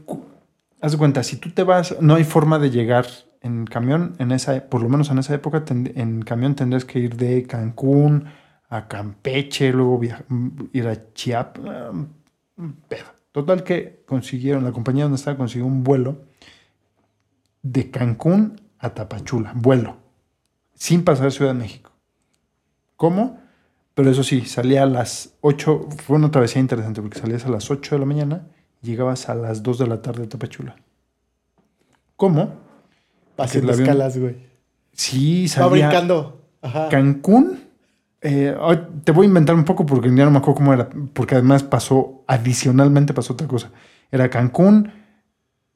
haz 0.81 0.91
de 0.93 0.97
cuenta, 0.97 1.23
si 1.23 1.35
tú 1.37 1.49
te 1.51 1.63
vas, 1.63 1.95
no 2.01 2.15
hay 2.15 2.23
forma 2.23 2.57
de 2.59 2.69
llegar 2.71 3.05
en 3.41 3.65
camión, 3.65 4.15
en 4.19 4.31
esa, 4.31 4.65
por 4.69 4.81
lo 4.81 4.89
menos 4.89 5.09
en 5.11 5.17
esa 5.19 5.33
época, 5.33 5.65
ten- 5.65 5.91
en 5.95 6.21
camión 6.23 6.55
tendrías 6.55 6.85
que 6.85 6.99
ir 6.99 7.15
de 7.15 7.43
Cancún 7.43 8.25
a 8.71 8.87
Campeche, 8.87 9.71
luego 9.73 9.99
viajar, 9.99 10.25
ir 10.71 10.87
a 10.87 11.13
Chiapas. 11.13 11.93
Total 13.33 13.63
que 13.63 14.03
consiguieron, 14.07 14.63
la 14.63 14.71
compañía 14.71 15.03
donde 15.03 15.17
estaba 15.17 15.37
consiguió 15.37 15.65
un 15.65 15.83
vuelo 15.83 16.23
de 17.61 17.91
Cancún 17.91 18.61
a 18.79 18.93
Tapachula, 18.93 19.51
vuelo, 19.55 19.97
sin 20.73 21.03
pasar 21.03 21.33
Ciudad 21.33 21.51
de 21.51 21.59
México. 21.59 21.91
¿Cómo? 22.95 23.39
Pero 23.93 24.09
eso 24.09 24.23
sí, 24.23 24.45
salía 24.45 24.83
a 24.83 24.85
las 24.85 25.35
8, 25.41 25.89
fue 26.05 26.15
una 26.15 26.31
travesía 26.31 26.61
interesante 26.61 27.01
porque 27.01 27.19
salías 27.19 27.45
a 27.45 27.49
las 27.49 27.69
8 27.69 27.95
de 27.95 27.99
la 27.99 28.05
mañana 28.05 28.47
y 28.81 28.87
llegabas 28.87 29.27
a 29.27 29.35
las 29.35 29.63
2 29.63 29.79
de 29.79 29.87
la 29.87 30.01
tarde 30.01 30.23
a 30.23 30.29
Tapachula. 30.29 30.77
¿Cómo? 32.15 32.53
Haciendo 33.37 33.73
escalas, 33.73 34.17
güey. 34.17 34.47
Sí, 34.93 35.43
Va 35.43 35.49
salía 35.49 35.89
brincando. 35.89 36.41
Ajá. 36.61 36.87
Cancún. 36.87 37.60
Eh, 38.21 38.55
te 39.03 39.11
voy 39.11 39.25
a 39.25 39.29
inventar 39.29 39.55
un 39.55 39.65
poco 39.65 39.85
porque 39.85 40.13
ya 40.13 40.25
no 40.25 40.31
me 40.31 40.37
acuerdo 40.37 40.55
cómo 40.55 40.73
era, 40.73 40.89
porque 41.13 41.35
además 41.35 41.63
pasó, 41.63 42.23
adicionalmente 42.27 43.13
pasó 43.13 43.33
otra 43.33 43.47
cosa. 43.47 43.71
Era 44.11 44.29
Cancún, 44.29 44.91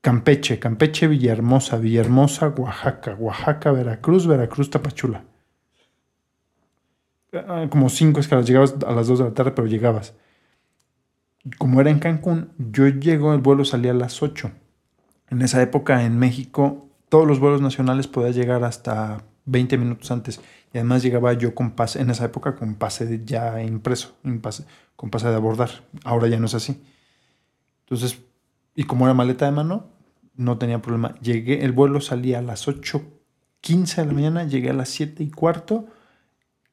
Campeche, 0.01 0.59
Campeche, 0.59 1.07
Villahermosa, 1.07 1.77
Villahermosa, 1.77 2.49
Oaxaca, 2.49 3.15
Oaxaca, 3.15 3.71
Veracruz, 3.71 4.27
Veracruz, 4.27 4.69
Tapachula. 4.69 5.23
Ah, 7.33 7.65
Como 7.69 7.89
cinco 7.89 8.19
escalas, 8.19 8.45
llegabas 8.45 8.75
a 8.85 8.91
las 8.91 9.07
2 9.07 9.19
de 9.19 9.25
la 9.25 9.33
tarde, 9.33 9.51
pero 9.51 9.67
llegabas. 9.67 10.13
Como 11.57 11.81
era 11.81 11.89
en 11.89 11.99
Cancún, 11.99 12.51
yo 12.57 12.87
llego, 12.87 13.33
el 13.33 13.41
vuelo 13.41 13.65
salía 13.65 13.91
a 13.91 13.95
las 13.95 14.21
8. 14.21 14.51
En 15.29 15.41
esa 15.41 15.61
época 15.61 16.03
en 16.03 16.19
México, 16.19 16.87
todos 17.09 17.27
los 17.27 17.39
vuelos 17.39 17.61
nacionales 17.61 18.07
podías 18.07 18.35
llegar 18.35 18.63
hasta 18.63 19.23
20 19.45 19.77
minutos 19.77 20.11
antes. 20.11 20.39
Y 20.73 20.77
además 20.77 21.03
llegaba 21.03 21.33
yo 21.33 21.55
con 21.55 21.71
pase, 21.71 22.01
en 22.01 22.09
esa 22.09 22.25
época 22.25 22.55
con 22.55 22.75
pase 22.75 23.21
ya 23.25 23.61
impreso, 23.61 24.17
con 24.95 25.09
pase 25.09 25.27
de 25.27 25.35
abordar. 25.35 25.69
Ahora 26.03 26.27
ya 26.27 26.39
no 26.39 26.47
es 26.47 26.53
así. 26.53 26.83
Entonces, 27.81 28.19
y 28.75 28.83
como 28.83 29.05
era 29.05 29.13
maleta 29.13 29.45
de 29.45 29.51
mano, 29.51 29.87
no 30.35 30.57
tenía 30.57 30.81
problema. 30.81 31.15
Llegué, 31.21 31.63
el 31.63 31.71
vuelo 31.71 32.01
salía 32.01 32.39
a 32.39 32.41
las 32.41 32.67
8.15 32.67 33.95
de 33.95 34.05
la 34.05 34.13
mañana, 34.13 34.43
llegué 34.43 34.69
a 34.71 34.73
las 34.73 34.89
7 34.89 35.23
y 35.23 35.31
cuarto 35.31 35.87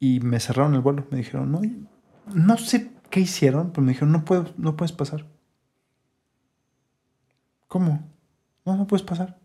y 0.00 0.20
me 0.20 0.40
cerraron 0.40 0.74
el 0.74 0.80
vuelo. 0.80 1.06
Me 1.10 1.18
dijeron, 1.18 1.52
no, 1.52 1.60
no 2.34 2.56
sé 2.56 2.90
qué 3.10 3.20
hicieron, 3.20 3.70
pero 3.70 3.82
me 3.82 3.92
dijeron, 3.92 4.12
no, 4.12 4.24
puedo, 4.24 4.46
no 4.56 4.76
puedes 4.76 4.92
pasar. 4.92 5.26
¿Cómo? 7.68 8.10
No, 8.64 8.76
no 8.76 8.86
puedes 8.86 9.04
pasar. 9.04 9.38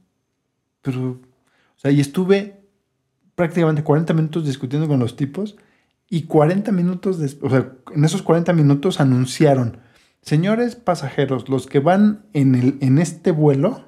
pero, 0.82 1.12
o 1.12 1.80
sea, 1.80 1.92
y 1.92 2.00
estuve 2.00 2.57
prácticamente 3.38 3.84
40 3.84 4.16
minutos 4.16 4.46
discutiendo 4.46 4.88
con 4.88 5.00
los 5.00 5.16
tipos 5.16 5.58
y 6.10 6.24
40 6.24 6.72
minutos, 6.72 7.20
des- 7.20 7.38
o 7.44 7.50
sea, 7.52 7.72
en 7.94 8.04
esos 8.04 8.24
40 8.24 8.52
minutos 8.54 9.00
anunciaron, 9.00 9.78
señores 10.24 10.76
pasajeros, 10.76 11.48
los 11.48 11.68
que 11.68 11.80
van 11.80 12.26
en, 12.34 12.56
el, 12.56 12.78
en 12.82 12.98
este 12.98 13.30
vuelo 13.30 13.86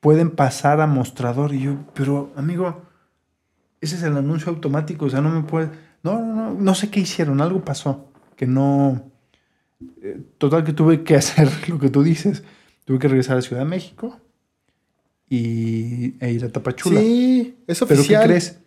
pueden 0.00 0.30
pasar 0.32 0.80
a 0.80 0.88
mostrador. 0.88 1.54
Y 1.54 1.60
yo, 1.62 1.76
pero 1.94 2.32
amigo, 2.34 2.82
ese 3.80 3.94
es 3.96 4.02
el 4.02 4.16
anuncio 4.16 4.50
automático, 4.52 5.04
o 5.06 5.10
sea, 5.10 5.20
no 5.20 5.30
me 5.30 5.42
puede... 5.44 5.70
No, 6.02 6.18
no, 6.20 6.34
no, 6.34 6.54
no 6.54 6.74
sé 6.74 6.90
qué 6.90 6.98
hicieron, 7.00 7.40
algo 7.40 7.64
pasó, 7.64 8.10
que 8.34 8.46
no... 8.48 9.12
eh, 10.02 10.20
Total 10.38 10.64
que 10.64 10.72
tuve 10.72 11.04
que 11.04 11.14
hacer 11.22 11.48
lo 11.68 11.78
que 11.78 11.88
tú 11.88 12.02
dices. 12.02 12.42
Tuve 12.84 12.98
que 12.98 13.08
regresar 13.08 13.38
a 13.38 13.42
Ciudad 13.42 13.62
de 13.62 13.68
México 13.68 14.20
y, 15.28 16.14
e 16.24 16.32
ir 16.32 16.44
a 16.44 16.48
Tapachula. 16.50 17.00
Sí, 17.00 17.58
es 17.66 17.78
Pero 17.80 17.88
¿qué 17.88 17.94
oficial. 17.94 18.24
crees? 18.24 18.58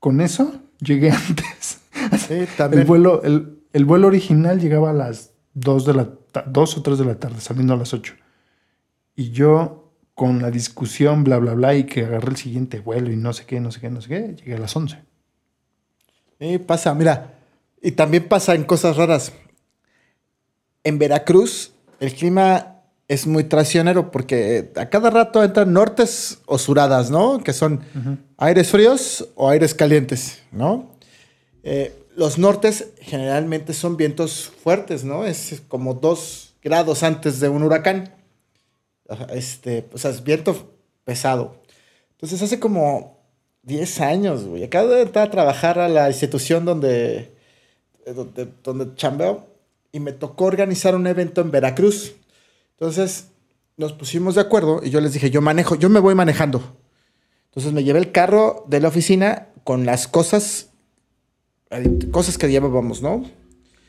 Con 0.00 0.20
eso 0.20 0.60
llegué 0.80 1.10
antes. 1.28 1.80
Sí, 2.26 2.46
también. 2.56 2.82
El 2.82 2.86
vuelo, 2.86 3.22
el, 3.22 3.58
el 3.72 3.84
vuelo 3.84 4.06
original 4.08 4.60
llegaba 4.60 4.90
a 4.90 4.94
las 4.94 5.32
2 5.54 5.86
de 5.86 5.94
la 5.94 6.10
ta- 6.32 6.44
2 6.46 6.78
o 6.78 6.82
3 6.82 6.98
de 6.98 7.04
la 7.04 7.18
tarde, 7.18 7.40
saliendo 7.40 7.74
a 7.74 7.76
las 7.76 7.92
8. 7.94 8.14
Y 9.16 9.30
yo, 9.30 9.92
con 10.14 10.42
la 10.42 10.50
discusión, 10.50 11.22
bla, 11.24 11.38
bla, 11.38 11.54
bla, 11.54 11.74
y 11.74 11.84
que 11.84 12.04
agarré 12.04 12.30
el 12.30 12.36
siguiente 12.36 12.80
vuelo 12.80 13.12
y 13.12 13.16
no 13.16 13.32
sé 13.32 13.46
qué, 13.46 13.60
no 13.60 13.70
sé 13.70 13.80
qué, 13.80 13.90
no 13.90 14.00
sé 14.00 14.08
qué, 14.08 14.34
llegué 14.36 14.54
a 14.54 14.58
las 14.58 14.74
11. 14.74 14.98
Sí, 16.40 16.58
pasa, 16.58 16.94
mira. 16.94 17.38
Y 17.80 17.92
también 17.92 18.26
pasa 18.28 18.54
en 18.54 18.64
cosas 18.64 18.96
raras. 18.96 19.32
En 20.82 20.98
Veracruz, 20.98 21.72
el 22.00 22.12
clima 22.14 22.73
es 23.08 23.26
muy 23.26 23.44
traicionero 23.44 24.10
porque 24.10 24.72
a 24.76 24.88
cada 24.88 25.10
rato 25.10 25.42
entran 25.44 25.72
nortes 25.72 26.38
o 26.46 26.58
suradas, 26.58 27.10
¿no? 27.10 27.42
Que 27.42 27.52
son 27.52 27.80
aires 28.36 28.70
fríos 28.70 29.28
o 29.34 29.50
aires 29.50 29.74
calientes, 29.74 30.40
¿no? 30.52 30.90
Eh, 31.62 31.94
los 32.16 32.38
nortes 32.38 32.88
generalmente 33.00 33.72
son 33.72 33.96
vientos 33.96 34.52
fuertes, 34.62 35.04
¿no? 35.04 35.24
Es 35.24 35.62
como 35.68 35.94
dos 35.94 36.54
grados 36.62 37.02
antes 37.02 37.40
de 37.40 37.48
un 37.48 37.62
huracán. 37.62 38.14
Este, 39.30 39.86
o 39.92 39.98
sea, 39.98 40.10
es 40.10 40.22
viento 40.22 40.74
pesado. 41.04 41.62
Entonces 42.12 42.40
hace 42.40 42.58
como 42.58 43.18
10 43.64 44.00
años, 44.00 44.44
güey. 44.44 44.64
Acabo 44.64 44.88
de 44.88 45.02
entrar 45.02 45.28
a 45.28 45.30
trabajar 45.30 45.78
a 45.78 45.88
la 45.88 46.08
institución 46.08 46.64
donde, 46.64 47.32
eh, 48.06 48.12
donde, 48.14 48.48
donde 48.62 48.94
chambeo 48.94 49.46
y 49.92 50.00
me 50.00 50.12
tocó 50.12 50.46
organizar 50.46 50.94
un 50.94 51.06
evento 51.06 51.40
en 51.40 51.50
Veracruz. 51.50 52.14
Entonces 52.78 53.28
nos 53.76 53.92
pusimos 53.92 54.34
de 54.36 54.40
acuerdo 54.42 54.80
y 54.82 54.90
yo 54.90 55.00
les 55.00 55.12
dije, 55.12 55.30
yo 55.30 55.40
manejo, 55.40 55.74
yo 55.74 55.88
me 55.88 56.00
voy 56.00 56.14
manejando. 56.14 56.76
Entonces 57.46 57.72
me 57.72 57.84
llevé 57.84 57.98
el 58.00 58.12
carro 58.12 58.64
de 58.68 58.80
la 58.80 58.88
oficina 58.88 59.48
con 59.64 59.86
las 59.86 60.08
cosas, 60.08 60.70
cosas 62.12 62.38
que 62.38 62.48
llevábamos, 62.50 63.02
¿no? 63.02 63.24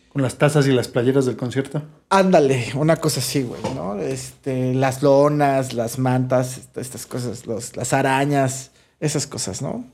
Con 0.09 0.21
las 0.21 0.37
tazas 0.37 0.65
y 0.67 0.71
las 0.71 0.87
playeras 0.87 1.25
del 1.25 1.35
concierto. 1.35 1.81
Ándale, 2.09 2.67
una 2.75 2.95
cosa 2.97 3.19
así, 3.19 3.43
güey, 3.43 3.61
¿no? 3.75 3.99
Este, 3.99 4.73
las 4.73 5.03
lonas, 5.03 5.73
las 5.73 5.99
mantas, 5.99 6.57
est- 6.57 6.77
estas 6.77 7.05
cosas, 7.05 7.45
los, 7.45 7.75
las 7.75 7.91
arañas, 7.91 8.71
esas 8.99 9.27
cosas, 9.27 9.61
¿no? 9.61 9.85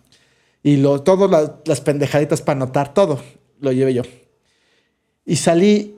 Y 0.62 0.78
lo, 0.78 1.02
todo 1.02 1.28
la- 1.28 1.60
las 1.66 1.82
pendejaditas 1.82 2.42
para 2.42 2.58
anotar, 2.58 2.94
todo, 2.94 3.20
lo 3.60 3.72
llevé 3.72 3.96
yo. 3.96 4.04
Y 5.26 5.38
salí 5.38 5.96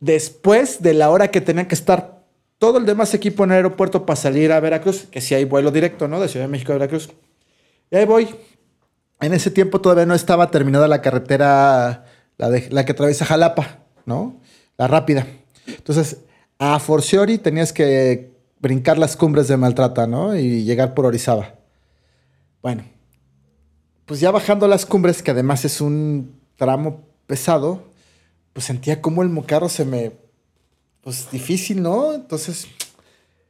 después 0.00 0.82
de 0.82 0.94
la 0.94 1.10
hora 1.10 1.28
que 1.28 1.40
tenía 1.40 1.68
que 1.68 1.74
estar 1.74 2.24
todo 2.58 2.78
el 2.78 2.86
demás 2.86 3.14
equipo 3.14 3.44
en 3.44 3.52
el 3.52 3.56
aeropuerto 3.56 4.04
para 4.04 4.16
salir 4.16 4.52
a 4.52 4.60
Veracruz, 4.60 5.06
que 5.10 5.20
si 5.20 5.34
hay 5.34 5.44
vuelo 5.44 5.70
directo, 5.70 6.08
¿no? 6.08 6.20
De 6.20 6.28
Ciudad 6.28 6.46
de 6.46 6.52
México 6.52 6.72
a 6.72 6.76
Veracruz. 6.76 7.10
Y 7.90 7.96
ahí 7.96 8.04
voy. 8.04 8.28
En 9.20 9.32
ese 9.32 9.50
tiempo 9.50 9.80
todavía 9.80 10.06
no 10.06 10.14
estaba 10.14 10.50
terminada 10.50 10.88
la 10.88 11.02
carretera, 11.02 12.04
la 12.36 12.84
que 12.84 12.92
atraviesa 12.92 13.24
Jalapa, 13.24 13.78
¿no? 14.04 14.40
La 14.76 14.88
rápida. 14.88 15.26
Entonces, 15.66 16.18
a 16.58 16.78
Forciori 16.78 17.38
tenías 17.38 17.72
que 17.72 18.30
brincar 18.60 18.98
las 18.98 19.16
cumbres 19.16 19.48
de 19.48 19.56
Maltrata, 19.56 20.06
¿no? 20.06 20.36
Y 20.36 20.64
llegar 20.64 20.94
por 20.94 21.06
Orizaba. 21.06 21.54
Bueno, 22.62 22.84
pues 24.04 24.20
ya 24.20 24.30
bajando 24.30 24.68
las 24.68 24.84
cumbres, 24.84 25.22
que 25.22 25.30
además 25.30 25.64
es 25.64 25.80
un 25.80 26.38
tramo 26.56 27.02
pesado, 27.26 27.89
pues 28.52 28.66
sentía 28.66 29.00
como 29.00 29.22
el 29.22 29.28
mocarro 29.28 29.68
se 29.68 29.84
me... 29.84 30.12
Pues 31.02 31.30
difícil, 31.30 31.82
¿no? 31.82 32.12
Entonces 32.12 32.66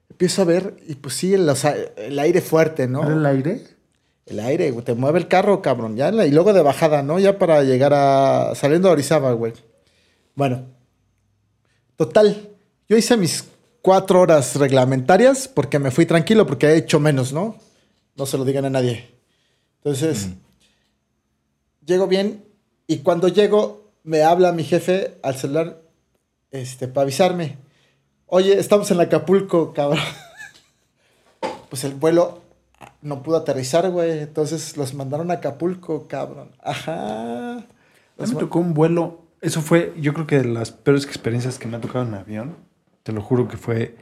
empiezo 0.09 0.43
a 0.43 0.45
ver 0.45 0.77
y 0.87 0.95
pues 0.95 1.15
sí, 1.15 1.35
el, 1.35 1.49
o 1.49 1.57
sea, 1.57 1.75
el 1.97 2.19
aire 2.19 2.41
fuerte, 2.41 2.87
¿no? 2.87 3.03
¿Era 3.03 3.15
el 3.15 3.27
aire? 3.27 3.63
El 4.27 4.39
aire, 4.39 4.71
güey, 4.71 4.85
te 4.85 4.95
mueve 4.95 5.19
el 5.19 5.27
carro, 5.27 5.61
cabrón. 5.61 5.97
Ya, 5.97 6.11
y 6.25 6.31
luego 6.31 6.53
de 6.53 6.63
bajada, 6.63 7.03
¿no? 7.03 7.19
Ya 7.19 7.39
para 7.39 7.65
llegar 7.65 7.93
a. 7.93 8.55
saliendo 8.55 8.89
a 8.89 8.93
Orizaba, 8.93 9.33
güey. 9.33 9.53
Bueno. 10.37 10.67
Total. 11.97 12.49
Yo 12.89 12.97
hice 12.97 13.17
mis 13.17 13.45
cuatro 13.83 14.21
horas 14.21 14.57
reglamentarias 14.57 15.49
porque 15.49 15.79
me 15.79 15.91
fui 15.91 16.07
tranquilo, 16.07 16.47
porque 16.47 16.69
he 16.69 16.77
hecho 16.77 17.01
menos, 17.01 17.33
¿no? 17.33 17.57
No 18.15 18.27
se 18.27 18.39
lo 18.39 18.45
digan 18.45 18.65
a 18.67 18.71
nadie. 18.71 19.11
Entonces, 19.83 20.29
llego 21.85 22.07
bien 22.07 22.45
y 22.87 22.99
cuando 22.99 23.29
llego, 23.29 23.80
me 24.03 24.23
habla 24.23 24.53
mi 24.53 24.65
jefe 24.65 25.19
al 25.23 25.37
celular 25.37 25.83
este, 26.51 26.89
para 26.89 27.03
avisarme. 27.03 27.59
Oye, 28.27 28.59
estamos 28.59 28.91
en 28.91 29.01
Acapulco, 29.01 29.73
cabrón. 29.73 30.01
Pues 31.69 31.85
el 31.85 31.95
vuelo 31.95 32.43
no 33.01 33.23
pudo 33.23 33.37
aterrizar, 33.37 33.89
güey. 33.91 34.19
Entonces 34.19 34.77
los 34.77 34.93
mandaron 34.93 35.31
a 35.31 35.35
Acapulco, 35.35 36.09
cabrón. 36.09 36.51
Ajá. 36.61 37.59
A 37.59 37.65
mí 38.19 38.27
me 38.27 38.35
tocó 38.35 38.59
un 38.59 38.75
vuelo. 38.75 39.21
Eso 39.41 39.63
fue, 39.63 39.95
yo 39.97 40.13
creo 40.13 40.27
que 40.27 40.39
de 40.39 40.49
las 40.49 40.73
peores 40.73 41.05
experiencias 41.05 41.61
que 41.61 41.69
me 41.69 41.77
ha 41.77 41.81
tocado 41.81 42.05
en 42.05 42.15
avión. 42.15 42.57
Te 43.05 43.13
lo 43.13 43.23
juro 43.23 43.47
que 43.47 43.57
fue. 43.57 43.97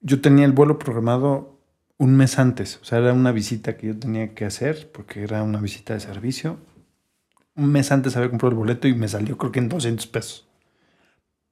Yo 0.00 0.20
tenía 0.20 0.44
el 0.44 0.50
vuelo 0.50 0.80
programado 0.80 1.56
un 1.98 2.16
mes 2.16 2.38
antes. 2.40 2.80
O 2.82 2.84
sea, 2.84 2.98
era 2.98 3.12
una 3.12 3.30
visita 3.30 3.76
que 3.76 3.86
yo 3.86 3.96
tenía 3.96 4.34
que 4.34 4.44
hacer 4.44 4.90
porque 4.90 5.22
era 5.22 5.44
una 5.44 5.60
visita 5.60 5.94
de 5.94 6.00
servicio. 6.00 6.58
Un 7.54 7.70
mes 7.70 7.92
antes 7.92 8.16
había 8.16 8.30
comprado 8.30 8.52
el 8.52 8.58
boleto 8.58 8.88
y 8.88 8.94
me 8.94 9.08
salió 9.08 9.36
creo 9.36 9.52
que 9.52 9.58
en 9.58 9.68
200 9.68 10.06
pesos. 10.06 10.48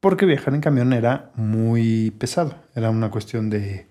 Porque 0.01 0.25
viajar 0.27 0.55
en 0.55 0.63
camión 0.63 0.93
era 0.93 1.31
muy 1.35 2.11
pesado. 2.13 2.57
Era 2.75 2.91
una 2.91 3.11
cuestión 3.11 3.51
de, 3.51 3.87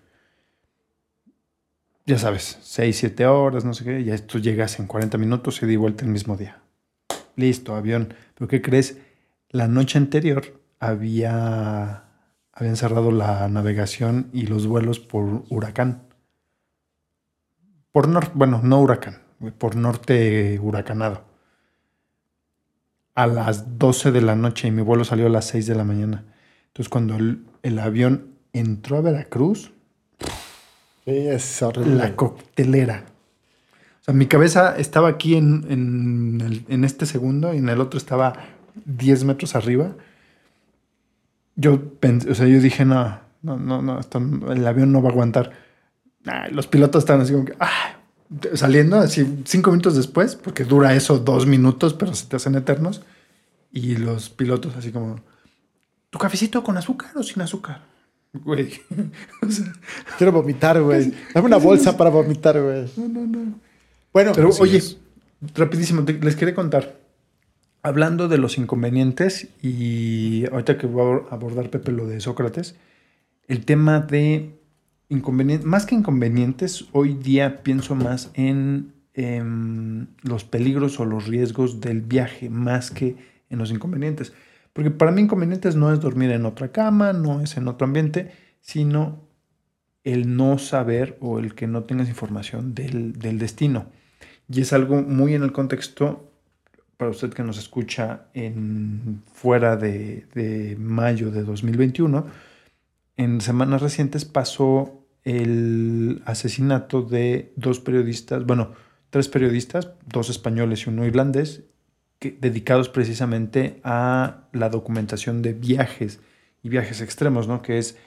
ya 2.06 2.18
sabes, 2.18 2.58
6, 2.62 2.98
7 2.98 3.28
horas, 3.28 3.66
no 3.66 3.74
sé 3.74 3.84
qué. 3.84 4.04
Ya 4.04 4.18
tú 4.18 4.40
llegas 4.40 4.80
en 4.80 4.88
40 4.88 5.18
minutos 5.20 5.62
y 5.62 5.68
di 5.68 5.76
vuelta 5.76 6.04
el 6.04 6.12
mismo 6.12 6.36
día. 6.36 6.62
Listo, 7.36 7.76
avión. 7.76 8.14
Pero 8.34 8.48
¿qué 8.48 8.62
crees? 8.62 8.98
La 9.50 9.68
noche 9.68 10.00
anterior 10.00 10.60
había 10.80 12.06
habían 12.60 12.76
cerrado 12.76 13.12
la 13.12 13.48
navegación 13.48 14.30
y 14.34 14.48
los 14.48 14.68
vuelos 14.68 15.00
por 15.00 15.44
huracán. 15.50 16.04
Por 17.94 18.10
norte, 18.10 18.32
bueno, 18.36 18.60
no 18.64 18.82
huracán, 18.82 19.22
por 19.58 19.76
norte 19.78 20.60
huracanado. 20.60 21.29
A 23.16 23.28
las 23.28 23.78
12 23.80 24.12
de 24.12 24.22
la 24.22 24.36
noche 24.36 24.68
y 24.68 24.72
mi 24.72 24.82
vuelo 24.82 25.04
salió 25.04 25.26
a 25.28 25.30
las 25.30 25.46
6 25.48 25.68
de 25.68 25.76
la 25.76 25.84
mañana. 25.84 26.24
Entonces 26.68 26.90
cuando 26.90 27.16
el, 27.16 27.44
el 27.64 27.80
avión 27.80 28.30
entró 28.54 28.98
a 28.98 29.02
Veracruz, 29.02 29.72
Sí, 31.06 31.12
es 31.28 31.62
horrible. 31.62 31.96
la 31.96 32.16
coctelera. 32.16 33.04
O 34.02 34.04
sea, 34.04 34.14
mi 34.14 34.28
cabeza 34.28 34.78
estaba 34.78 35.10
aquí 35.10 35.36
en, 35.36 35.66
en, 35.70 36.42
el- 36.42 36.66
en 36.70 36.84
este 36.84 37.06
segundo 37.06 37.54
y 37.54 37.58
en 37.58 37.68
el 37.70 37.82
otro 37.82 37.98
estaba 37.98 38.34
10 38.86 39.24
metros 39.26 39.56
arriba. 39.56 39.96
Yo 41.56 41.94
pensé, 42.00 42.30
o 42.32 42.36
sea, 42.36 42.48
yo 42.48 42.60
dije, 42.62 42.86
no, 42.86 43.20
no, 43.42 43.58
no, 43.58 43.82
no, 43.82 44.00
esto 44.00 44.20
el 44.52 44.66
avión 44.66 44.92
no 44.92 45.02
va 45.02 45.10
a 45.10 45.12
aguantar. 45.12 45.52
Los 46.52 46.68
pilotos 46.68 47.04
estaban 47.04 47.22
así 47.24 47.34
como 47.34 47.46
que, 47.46 47.56
ah, 47.60 47.99
saliendo 48.54 48.98
así 48.98 49.42
cinco 49.46 49.72
minutos 49.72 49.96
después, 49.96 50.36
porque 50.36 50.64
dura 50.64 50.94
eso 50.96 51.20
dos 51.20 51.46
minutos, 51.46 51.94
pero 51.94 52.14
se 52.14 52.28
te 52.28 52.36
hacen 52.36 52.56
eternos. 52.56 53.02
Y 53.72 53.96
los 53.98 54.30
pilotos 54.30 54.76
así 54.76 54.92
como, 54.92 55.18
¿tu 56.10 56.18
cafecito 56.20 56.64
con 56.64 56.78
azúcar 56.78 57.12
o 57.16 57.24
sin 57.24 57.42
azúcar? 57.42 57.84
Güey. 58.34 58.74
o 59.42 59.50
sea, 59.52 59.74
Quiero 60.18 60.32
vomitar, 60.32 60.82
güey. 60.82 61.14
Dame 61.34 61.48
una 61.48 61.58
bolsa 61.58 61.96
para 61.98 62.10
vomitar, 62.10 62.62
güey. 62.62 62.86
no, 62.98 63.08
no, 63.08 63.26
no. 63.28 63.60
Bueno, 64.14 64.32
Pero 64.34 64.50
oye, 64.60 64.78
es. 64.78 64.98
rapidísimo, 65.56 66.04
te- 66.04 66.14
les 66.14 66.36
quería 66.36 66.56
contar. 66.56 66.98
Hablando 67.82 68.28
de 68.28 68.38
los 68.40 68.58
inconvenientes 68.58 69.48
y 69.62 70.46
ahorita 70.52 70.78
que 70.78 70.86
voy 70.88 71.22
a 71.32 71.34
abordar 71.34 71.70
Pepe 71.70 71.92
lo 71.92 72.08
de 72.08 72.20
Sócrates, 72.20 72.76
el 73.48 73.64
tema 73.66 74.00
de 74.02 74.59
inconvenientes, 75.10 75.66
más 75.66 75.86
que 75.86 75.96
inconvenientes, 75.96 76.86
hoy 76.92 77.16
día 77.16 77.64
pienso 77.64 77.96
más 77.96 78.30
en 78.36 78.94
em, 79.14 80.08
los 80.22 80.44
peligros 80.44 81.00
o 81.00 81.06
los 81.06 81.28
riesgos 81.28 81.82
del 81.82 82.02
viaje 82.02 82.50
más 82.50 82.92
que 82.92 83.18
en 83.50 83.58
los 83.58 83.72
inconvenientes. 83.72 84.34
Porque 84.72 84.92
para 84.92 85.12
mí 85.12 85.22
inconvenientes 85.22 85.76
no 85.76 85.92
es 85.92 86.00
dormir 86.00 86.32
en 86.32 86.46
otra 86.46 86.72
cama, 86.72 87.12
no 87.12 87.42
es 87.42 87.58
en 87.58 87.68
otro 87.68 87.86
ambiente, 87.86 88.32
sino 88.62 89.28
el 90.04 90.38
no 90.38 90.58
saber 90.60 91.18
o 91.20 91.40
el 91.40 91.56
que 91.56 91.68
no 91.68 91.84
tengas 91.84 92.08
información 92.08 92.76
del, 92.76 93.14
del 93.14 93.40
destino. 93.40 93.88
Y 94.48 94.62
es 94.62 94.74
algo 94.74 95.02
muy 95.02 95.34
en 95.34 95.44
el 95.44 95.52
contexto, 95.52 96.32
para 96.98 97.12
usted 97.12 97.34
que 97.34 97.44
nos 97.44 97.58
escucha 97.58 98.28
en, 98.34 99.24
fuera 99.34 99.76
de, 99.76 100.28
de 100.34 100.76
mayo 100.78 101.32
de 101.32 101.44
2021, 101.44 102.28
en 103.18 103.42
semanas 103.42 103.82
recientes 103.82 104.24
pasó 104.26 104.99
el 105.30 106.22
asesinato 106.26 107.02
de 107.02 107.54
dos 107.56 107.80
periodistas, 107.80 108.46
bueno, 108.46 108.72
tres 109.10 109.28
periodistas, 109.28 109.92
dos 110.06 110.30
españoles 110.30 110.86
y 110.86 110.90
uno 110.90 111.06
irlandés, 111.06 111.64
que, 112.20 112.38
dedicados 112.40 112.90
precisamente 112.90 113.80
a 113.84 114.48
la 114.54 114.70
documentación 114.70 115.42
de 115.42 115.54
viajes 115.54 116.20
y 116.64 116.70
viajes 116.70 117.02
extremos, 117.02 117.48
¿no? 117.48 117.62
Que 117.62 117.78
es 117.78 117.98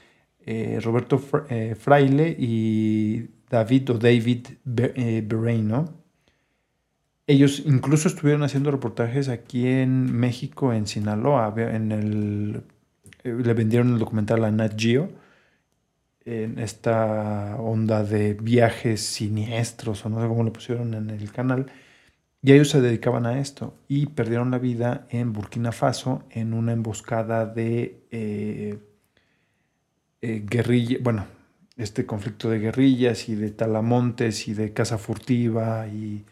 eh, 0.45 0.81
Roberto 0.83 1.23
eh, 1.49 1.77
Fraile 1.79 2.37
y 2.39 3.31
David 3.49 3.91
o 3.91 3.99
David 3.99 4.47
Be- 4.65 4.93
eh, 4.97 5.63
¿no? 5.63 6.03
Ellos 7.29 7.63
incluso 7.65 8.09
estuvieron 8.09 8.43
haciendo 8.43 8.71
reportajes 8.71 9.29
aquí 9.29 9.67
en 9.67 10.13
México, 10.13 10.73
en 10.73 10.87
Sinaloa, 10.87 11.55
en 11.57 11.93
el, 11.93 12.63
le 13.23 13.55
vendieron 13.55 13.93
el 13.93 13.99
documental 14.01 14.45
a 14.45 14.51
Nat 14.51 14.75
Geo, 14.77 15.09
en 16.25 16.59
esta 16.59 17.57
onda 17.59 18.05
de 18.05 18.35
viajes 18.35 19.01
siniestros, 19.01 20.05
o 20.05 20.09
no 20.09 20.21
sé 20.21 20.29
cómo 20.29 20.45
le 20.45 20.51
pusieron 20.51 20.95
en 20.95 21.11
el 21.11 21.33
canal, 21.33 21.67
y 22.43 22.53
ellos 22.53 22.71
se 22.71 22.81
dedicaban 22.81 23.27
a 23.27 23.39
esto 23.39 23.75
y 23.89 24.07
perdieron 24.07 24.51
la 24.51 24.59
vida 24.59 25.07
en 25.11 25.33
Burkina 25.33 25.73
Faso 25.73 26.25
en 26.31 26.55
una 26.55 26.73
emboscada 26.73 27.47
de 27.47 28.03
eh, 28.11 28.79
eh, 30.21 30.43
guerrilla, 30.45 30.99
bueno, 31.01 31.27
este 31.77 32.05
conflicto 32.05 32.51
de 32.51 32.59
guerrillas 32.59 33.29
y 33.29 33.37
de 33.37 33.51
talamontes 33.51 34.49
y 34.49 34.55
de 34.55 34.73
caza 34.73 34.99
furtiva 34.99 35.87
y, 35.87 36.25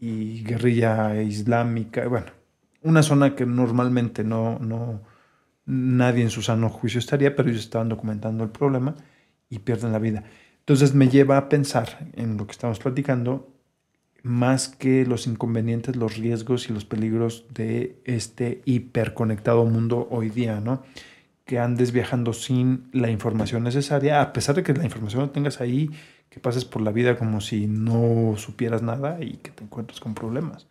y 0.00 0.44
guerrilla 0.44 1.20
islámica, 1.22 2.06
bueno, 2.06 2.32
una 2.82 3.02
zona 3.02 3.34
que 3.34 3.46
normalmente 3.46 4.24
no, 4.24 4.58
no, 4.60 5.02
nadie 5.66 6.22
en 6.22 6.30
su 6.30 6.42
sano 6.42 6.68
juicio 6.68 6.98
estaría, 6.98 7.34
pero 7.34 7.48
ellos 7.48 7.62
estaban 7.62 7.88
documentando 7.88 8.44
el 8.44 8.50
problema 8.50 8.94
y 9.52 9.58
pierden 9.58 9.92
la 9.92 9.98
vida. 9.98 10.24
Entonces 10.60 10.94
me 10.94 11.08
lleva 11.08 11.36
a 11.36 11.48
pensar 11.50 12.08
en 12.14 12.38
lo 12.38 12.46
que 12.46 12.52
estamos 12.52 12.78
platicando, 12.78 13.52
más 14.22 14.68
que 14.68 15.04
los 15.04 15.26
inconvenientes, 15.26 15.94
los 15.94 16.16
riesgos 16.16 16.70
y 16.70 16.72
los 16.72 16.86
peligros 16.86 17.44
de 17.52 18.00
este 18.04 18.62
hiperconectado 18.64 19.66
mundo 19.66 20.08
hoy 20.10 20.30
día, 20.30 20.60
¿no? 20.60 20.84
Que 21.44 21.58
andes 21.58 21.92
viajando 21.92 22.32
sin 22.32 22.88
la 22.92 23.10
información 23.10 23.62
necesaria, 23.62 24.22
a 24.22 24.32
pesar 24.32 24.54
de 24.54 24.62
que 24.62 24.72
la 24.72 24.84
información 24.84 25.22
la 25.22 25.32
tengas 25.32 25.60
ahí, 25.60 25.90
que 26.30 26.40
pases 26.40 26.64
por 26.64 26.80
la 26.80 26.92
vida 26.92 27.18
como 27.18 27.42
si 27.42 27.66
no 27.66 28.36
supieras 28.38 28.80
nada 28.80 29.22
y 29.22 29.34
que 29.34 29.50
te 29.50 29.64
encuentres 29.64 30.00
con 30.00 30.14
problemas. 30.14 30.66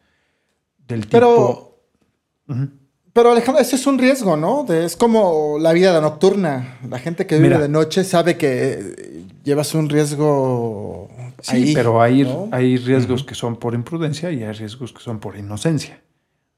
Del 0.87 1.01
tipo... 1.01 1.77
Pero. 2.47 2.71
Pero 3.13 3.31
Alejandro, 3.31 3.61
ese 3.61 3.75
es 3.75 3.85
un 3.87 3.97
riesgo, 3.99 4.37
¿no? 4.37 4.63
De- 4.63 4.85
es 4.85 4.95
como 4.95 5.57
la 5.59 5.73
vida 5.73 5.99
nocturna. 6.01 6.77
La 6.89 6.99
gente 6.99 7.25
que 7.27 7.35
vive 7.35 7.49
Mira. 7.49 7.59
de 7.59 7.69
noche 7.69 8.03
sabe 8.03 8.37
que 8.37 8.73
eh, 8.73 9.25
llevas 9.43 9.73
un 9.73 9.89
riesgo 9.89 11.09
Sí, 11.41 11.55
ahí, 11.55 11.73
pero 11.73 12.01
hay, 12.01 12.23
¿no? 12.23 12.49
hay 12.51 12.77
riesgos 12.77 13.23
que 13.23 13.35
son 13.35 13.57
por 13.57 13.73
imprudencia 13.73 14.31
y 14.31 14.43
hay 14.43 14.53
riesgos 14.53 14.93
que 14.93 14.99
son 15.01 15.19
por 15.19 15.35
inocencia. 15.37 16.01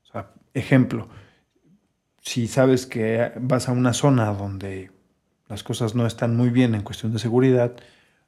O 0.04 0.12
sea, 0.12 0.32
ejemplo, 0.54 1.08
si 2.22 2.48
sabes 2.48 2.86
que 2.86 3.32
vas 3.40 3.68
a 3.70 3.72
una 3.72 3.94
zona 3.94 4.34
donde 4.34 4.92
las 5.48 5.64
cosas 5.64 5.96
no 5.96 6.06
están 6.06 6.36
muy 6.36 6.50
bien 6.50 6.76
en 6.76 6.82
cuestión 6.82 7.14
de 7.14 7.20
seguridad, 7.20 7.74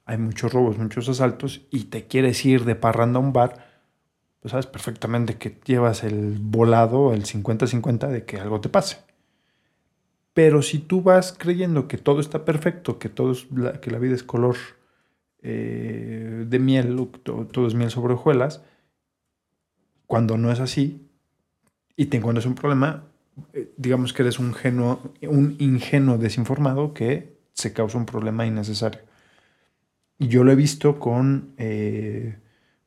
hay 0.06 0.18
muchos 0.18 0.54
robos, 0.54 0.78
muchos 0.78 1.10
asaltos 1.10 1.62
y 1.72 1.86
te 1.86 2.06
quieres 2.08 2.46
ir 2.46 2.64
de 2.66 2.76
parranda 2.76 3.18
a 3.20 3.22
un 3.22 3.34
bar, 3.34 3.65
pues 4.46 4.52
sabes 4.52 4.68
perfectamente 4.68 5.40
que 5.40 5.58
llevas 5.66 6.04
el 6.04 6.38
volado, 6.40 7.16
el 7.16 7.26
50-50 7.26 8.10
de 8.10 8.26
que 8.26 8.38
algo 8.40 8.62
te 8.62 8.70
pase. 8.70 8.98
Pero 10.36 10.62
si 10.62 10.78
tú 10.80 11.02
vas 11.02 11.34
creyendo 11.36 11.88
que 11.88 11.98
todo 11.98 12.20
está 12.20 12.46
perfecto, 12.46 13.00
que, 13.00 13.10
todo 13.10 13.32
es 13.32 13.50
la- 13.52 13.80
que 13.82 13.90
la 13.90 13.98
vida 13.98 14.14
es 14.14 14.24
color 14.24 14.56
eh, 15.42 16.46
de 16.48 16.60
miel, 16.60 17.10
todo, 17.24 17.68
es 17.68 17.74
miel 17.76 17.90
sobre 17.92 18.14
hojuelas, 18.16 18.62
cuando 20.08 20.38
no 20.38 20.52
es 20.52 20.60
así 20.60 21.08
y 21.96 22.08
te 22.08 22.18
encuentras 22.18 22.46
un 22.46 22.56
problema, 22.56 23.06
eh, 23.54 23.72
digamos 23.78 24.14
que 24.14 24.24
eres 24.24 24.40
un, 24.40 24.54
genuo, 24.54 25.02
un 25.24 25.56
ingenuo 25.60 26.18
desinformado 26.18 26.94
que 26.94 27.38
se 27.54 27.74
causa 27.74 27.98
un 27.98 28.06
problema 28.06 28.46
innecesario. 28.46 29.02
Y 30.18 30.28
yo 30.28 30.44
lo 30.44 30.52
he 30.52 30.56
visto 30.56 31.00
con 31.00 31.54
eh, 31.58 32.38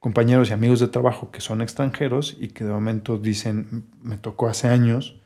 compañeros 0.00 0.50
y 0.50 0.52
amigos 0.52 0.80
de 0.80 0.88
trabajo 0.88 1.30
que 1.30 1.40
son 1.40 1.60
extranjeros 1.62 2.36
y 2.40 2.48
que 2.48 2.64
de 2.64 2.70
momento 2.72 3.18
dicen, 3.18 3.86
me 4.02 4.18
tocó 4.18 4.48
hace 4.48 4.68
años, 4.68 5.20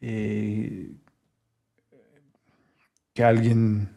eh, 0.00 0.92
que 3.14 3.24
alguien, 3.24 3.90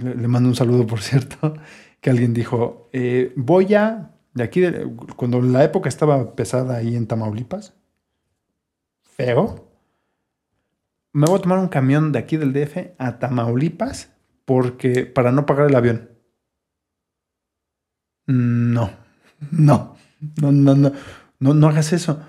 le, 0.00 0.28
mando 0.28 0.48
un 0.48 0.54
saludo 0.54 0.86
por 0.86 1.00
cierto, 1.00 1.54
que 2.00 2.10
alguien 2.10 2.34
dijo, 2.34 2.88
eh, 2.92 3.32
voy 3.36 3.74
a, 3.74 4.12
de 4.34 4.42
aquí, 4.42 4.60
de- 4.60 4.86
cuando 5.16 5.40
la 5.42 5.64
época 5.64 5.88
estaba 5.88 6.34
pesada 6.34 6.76
ahí 6.76 6.96
en 6.96 7.06
Tamaulipas, 7.06 7.74
feo, 9.16 9.44
me 11.14 11.26
voy 11.26 11.38
a 11.38 11.42
tomar 11.42 11.58
un 11.58 11.68
camión 11.68 12.12
de 12.12 12.18
aquí 12.18 12.36
del 12.36 12.52
DF 12.52 12.94
a 12.98 13.18
Tamaulipas 13.18 14.12
porque 14.44 15.06
para 15.06 15.32
no 15.32 15.46
pagar 15.46 15.68
el 15.68 15.74
avión. 15.76 16.10
No, 18.26 18.90
no, 19.50 19.96
no, 20.40 20.52
no, 20.52 20.74
no, 20.74 20.92
no, 21.38 21.54
no 21.54 21.68
hagas 21.68 21.92
eso. 21.92 22.22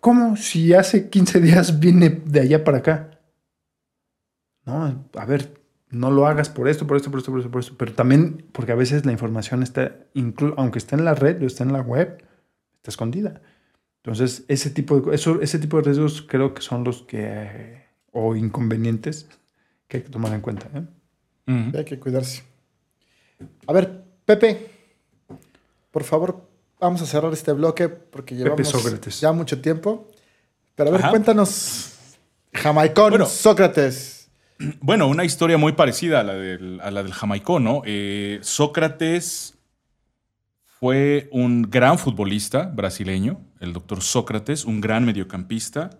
¿Cómo? 0.00 0.36
Si 0.36 0.74
hace 0.74 1.08
15 1.08 1.40
días 1.40 1.78
vine 1.78 2.10
de 2.10 2.40
allá 2.40 2.64
para 2.64 2.78
acá. 2.78 3.20
No, 4.64 5.06
a 5.14 5.24
ver, 5.24 5.54
no 5.90 6.10
lo 6.10 6.26
hagas 6.26 6.48
por 6.48 6.68
esto, 6.68 6.86
por 6.86 6.96
esto, 6.96 7.10
por 7.10 7.20
esto, 7.20 7.30
por 7.30 7.40
esto, 7.40 7.50
por 7.50 7.60
esto. 7.60 7.74
Pero 7.78 7.92
también 7.94 8.46
porque 8.52 8.72
a 8.72 8.76
veces 8.76 9.06
la 9.06 9.12
información 9.12 9.62
está, 9.62 9.96
aunque 10.56 10.78
está 10.78 10.96
en 10.96 11.04
la 11.04 11.14
red 11.14 11.42
o 11.42 11.46
está 11.46 11.64
en 11.64 11.72
la 11.72 11.82
web, 11.82 12.24
está 12.76 12.90
escondida. 12.90 13.42
Entonces, 14.02 14.44
ese 14.48 14.70
tipo 14.70 15.00
de, 15.00 15.14
eso, 15.14 15.40
ese 15.40 15.58
tipo 15.60 15.76
de 15.76 15.84
riesgos 15.84 16.22
creo 16.22 16.54
que 16.54 16.62
son 16.62 16.82
los 16.82 17.02
que, 17.02 17.20
eh, 17.22 17.84
o 18.10 18.34
inconvenientes, 18.34 19.28
que 19.86 19.98
hay 19.98 20.02
que 20.02 20.08
tomar 20.08 20.32
en 20.32 20.40
cuenta. 20.40 20.68
¿eh? 20.74 21.72
Hay 21.76 21.84
que 21.84 22.00
cuidarse. 22.00 22.42
A 23.66 23.72
ver, 23.72 24.02
Pepe, 24.24 24.71
por 25.92 26.02
favor, 26.02 26.48
vamos 26.80 27.00
a 27.02 27.06
cerrar 27.06 27.32
este 27.32 27.52
bloque 27.52 27.88
porque 27.88 28.34
llevamos 28.34 29.20
ya 29.20 29.30
mucho 29.30 29.60
tiempo. 29.60 30.08
Pero 30.74 30.88
a 30.88 30.92
ver, 30.92 31.00
Ajá. 31.02 31.10
cuéntanos, 31.10 31.92
Jamaicón, 32.52 33.10
Bueno. 33.10 33.26
Sócrates. 33.26 34.18
Bueno, 34.80 35.08
una 35.08 35.24
historia 35.24 35.58
muy 35.58 35.72
parecida 35.72 36.20
a 36.20 36.22
la 36.22 36.34
del, 36.34 36.80
a 36.82 36.90
la 36.92 37.02
del 37.02 37.12
jamaicón, 37.12 37.64
¿no? 37.64 37.82
Eh, 37.84 38.38
Sócrates 38.42 39.58
fue 40.64 41.28
un 41.32 41.62
gran 41.62 41.98
futbolista 41.98 42.66
brasileño, 42.66 43.40
el 43.58 43.72
doctor 43.72 44.02
Sócrates, 44.02 44.64
un 44.64 44.80
gran 44.80 45.04
mediocampista. 45.04 45.90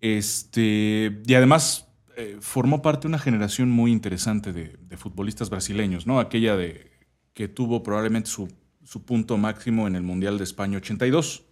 Este, 0.00 1.20
y 1.24 1.34
además 1.34 1.86
eh, 2.16 2.38
formó 2.40 2.82
parte 2.82 3.02
de 3.02 3.08
una 3.08 3.18
generación 3.20 3.70
muy 3.70 3.92
interesante 3.92 4.52
de, 4.52 4.76
de 4.80 4.96
futbolistas 4.96 5.50
brasileños, 5.50 6.06
¿no? 6.08 6.18
Aquella 6.18 6.56
de, 6.56 6.90
que 7.34 7.48
tuvo 7.48 7.82
probablemente 7.82 8.28
su, 8.30 8.48
su 8.84 9.04
punto 9.04 9.36
máximo 9.38 9.86
en 9.86 9.94
el 9.96 10.02
Mundial 10.02 10.38
de 10.38 10.44
España 10.44 10.78
82. 10.78 11.44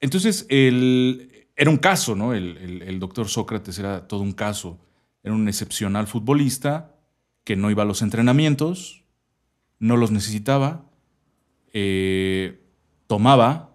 Entonces, 0.00 0.46
el, 0.48 1.48
era 1.56 1.70
un 1.70 1.78
caso, 1.78 2.14
¿no? 2.14 2.34
El, 2.34 2.82
el- 2.82 2.98
doctor 3.00 3.28
Sócrates 3.28 3.78
era 3.78 4.06
todo 4.06 4.20
un 4.20 4.32
caso. 4.32 4.78
Era 5.22 5.34
un 5.34 5.48
excepcional 5.48 6.06
futbolista 6.06 6.94
que 7.44 7.56
no 7.56 7.70
iba 7.70 7.82
a 7.82 7.86
los 7.86 8.02
entrenamientos, 8.02 9.04
no 9.78 9.96
los 9.96 10.10
necesitaba, 10.10 10.84
eh, 11.72 12.60
tomaba, 13.06 13.70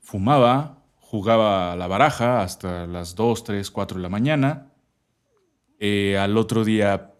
fumaba, 0.00 0.84
jugaba 1.00 1.72
a 1.72 1.76
la 1.76 1.86
baraja 1.86 2.42
hasta 2.42 2.86
las 2.86 3.14
2, 3.14 3.44
3, 3.44 3.70
4 3.70 3.96
de 3.98 4.02
la 4.02 4.08
mañana. 4.08 4.72
Eh, 5.78 6.16
al 6.18 6.36
otro 6.36 6.64
día 6.64 7.12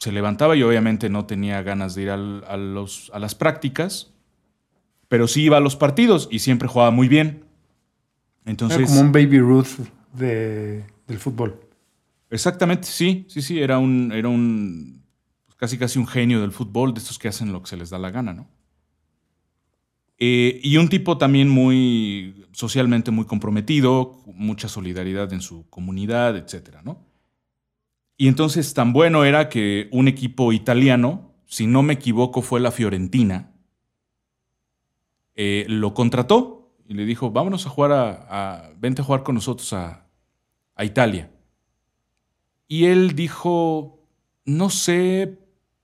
se 0.00 0.10
levantaba 0.12 0.56
y 0.56 0.62
obviamente 0.62 1.08
no 1.10 1.26
tenía 1.26 1.62
ganas 1.62 1.94
de 1.94 2.02
ir 2.02 2.10
al- 2.10 2.42
a, 2.48 2.56
los- 2.56 3.10
a 3.14 3.18
las 3.18 3.34
prácticas, 3.34 4.12
pero 5.08 5.28
sí 5.28 5.42
iba 5.44 5.58
a 5.58 5.60
los 5.60 5.76
partidos 5.76 6.26
y 6.30 6.38
siempre 6.40 6.66
jugaba 6.68 6.90
muy 6.90 7.06
bien. 7.06 7.44
Entonces, 8.46 8.78
Era 8.78 8.86
como 8.88 9.00
un 9.02 9.12
Baby 9.12 9.38
Ruth 9.38 9.78
de- 10.14 10.84
del 11.06 11.18
fútbol. 11.18 11.60
Exactamente, 12.30 12.88
sí, 12.88 13.26
sí, 13.28 13.42
sí, 13.42 13.60
era 13.60 13.78
un, 13.78 14.10
era 14.12 14.28
un 14.28 15.02
casi 15.56 15.76
casi 15.76 15.98
un 15.98 16.06
genio 16.06 16.40
del 16.40 16.52
fútbol, 16.52 16.94
de 16.94 17.00
estos 17.00 17.18
que 17.18 17.28
hacen 17.28 17.52
lo 17.52 17.62
que 17.62 17.68
se 17.68 17.76
les 17.76 17.90
da 17.90 17.98
la 17.98 18.10
gana, 18.10 18.32
¿no? 18.32 18.48
Eh, 20.18 20.60
y 20.62 20.76
un 20.76 20.88
tipo 20.88 21.18
también 21.18 21.48
muy 21.48 22.46
socialmente 22.52 23.10
muy 23.10 23.24
comprometido, 23.26 24.22
mucha 24.34 24.68
solidaridad 24.68 25.32
en 25.32 25.40
su 25.40 25.68
comunidad, 25.70 26.36
etcétera, 26.36 26.82
¿no? 26.82 27.04
Y 28.20 28.28
entonces 28.28 28.74
tan 28.74 28.92
bueno 28.92 29.24
era 29.24 29.48
que 29.48 29.88
un 29.92 30.06
equipo 30.06 30.52
italiano, 30.52 31.32
si 31.46 31.66
no 31.66 31.82
me 31.82 31.94
equivoco 31.94 32.42
fue 32.42 32.60
la 32.60 32.70
Fiorentina, 32.70 33.54
eh, 35.36 35.64
lo 35.70 35.94
contrató 35.94 36.76
y 36.86 36.92
le 36.92 37.06
dijo, 37.06 37.30
vámonos 37.30 37.64
a 37.64 37.70
jugar 37.70 37.92
a, 37.92 38.26
a- 38.66 38.72
vente 38.76 39.00
a 39.00 39.06
jugar 39.06 39.22
con 39.22 39.36
nosotros 39.36 39.72
a, 39.72 40.06
a 40.74 40.84
Italia. 40.84 41.30
Y 42.68 42.84
él 42.84 43.14
dijo, 43.14 44.06
no 44.44 44.68
sé, 44.68 45.38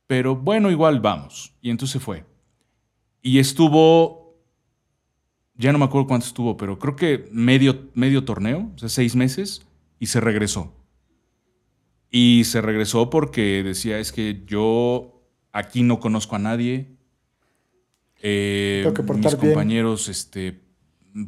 pero 0.06 0.36
bueno, 0.36 0.70
igual 0.70 1.00
vamos. 1.00 1.54
Y 1.62 1.70
entonces 1.70 2.02
fue. 2.02 2.26
Y 3.22 3.38
estuvo, 3.38 4.36
ya 5.54 5.72
no 5.72 5.78
me 5.78 5.86
acuerdo 5.86 6.06
cuánto 6.06 6.26
estuvo, 6.26 6.58
pero 6.58 6.78
creo 6.78 6.96
que 6.96 7.30
medio, 7.32 7.88
medio 7.94 8.26
torneo, 8.26 8.70
o 8.74 8.78
sea, 8.78 8.90
seis 8.90 9.16
meses, 9.16 9.66
y 9.98 10.08
se 10.08 10.20
regresó. 10.20 10.74
Y 12.10 12.44
se 12.44 12.60
regresó 12.60 13.10
porque 13.10 13.62
decía, 13.62 13.98
es 13.98 14.12
que 14.12 14.44
yo 14.46 15.22
aquí 15.52 15.82
no 15.82 16.00
conozco 16.00 16.36
a 16.36 16.38
nadie. 16.38 16.96
eh, 18.22 18.82
mis 19.14 19.40
bien. 19.40 19.52
compañeros, 19.54 20.08
este, 20.08 20.60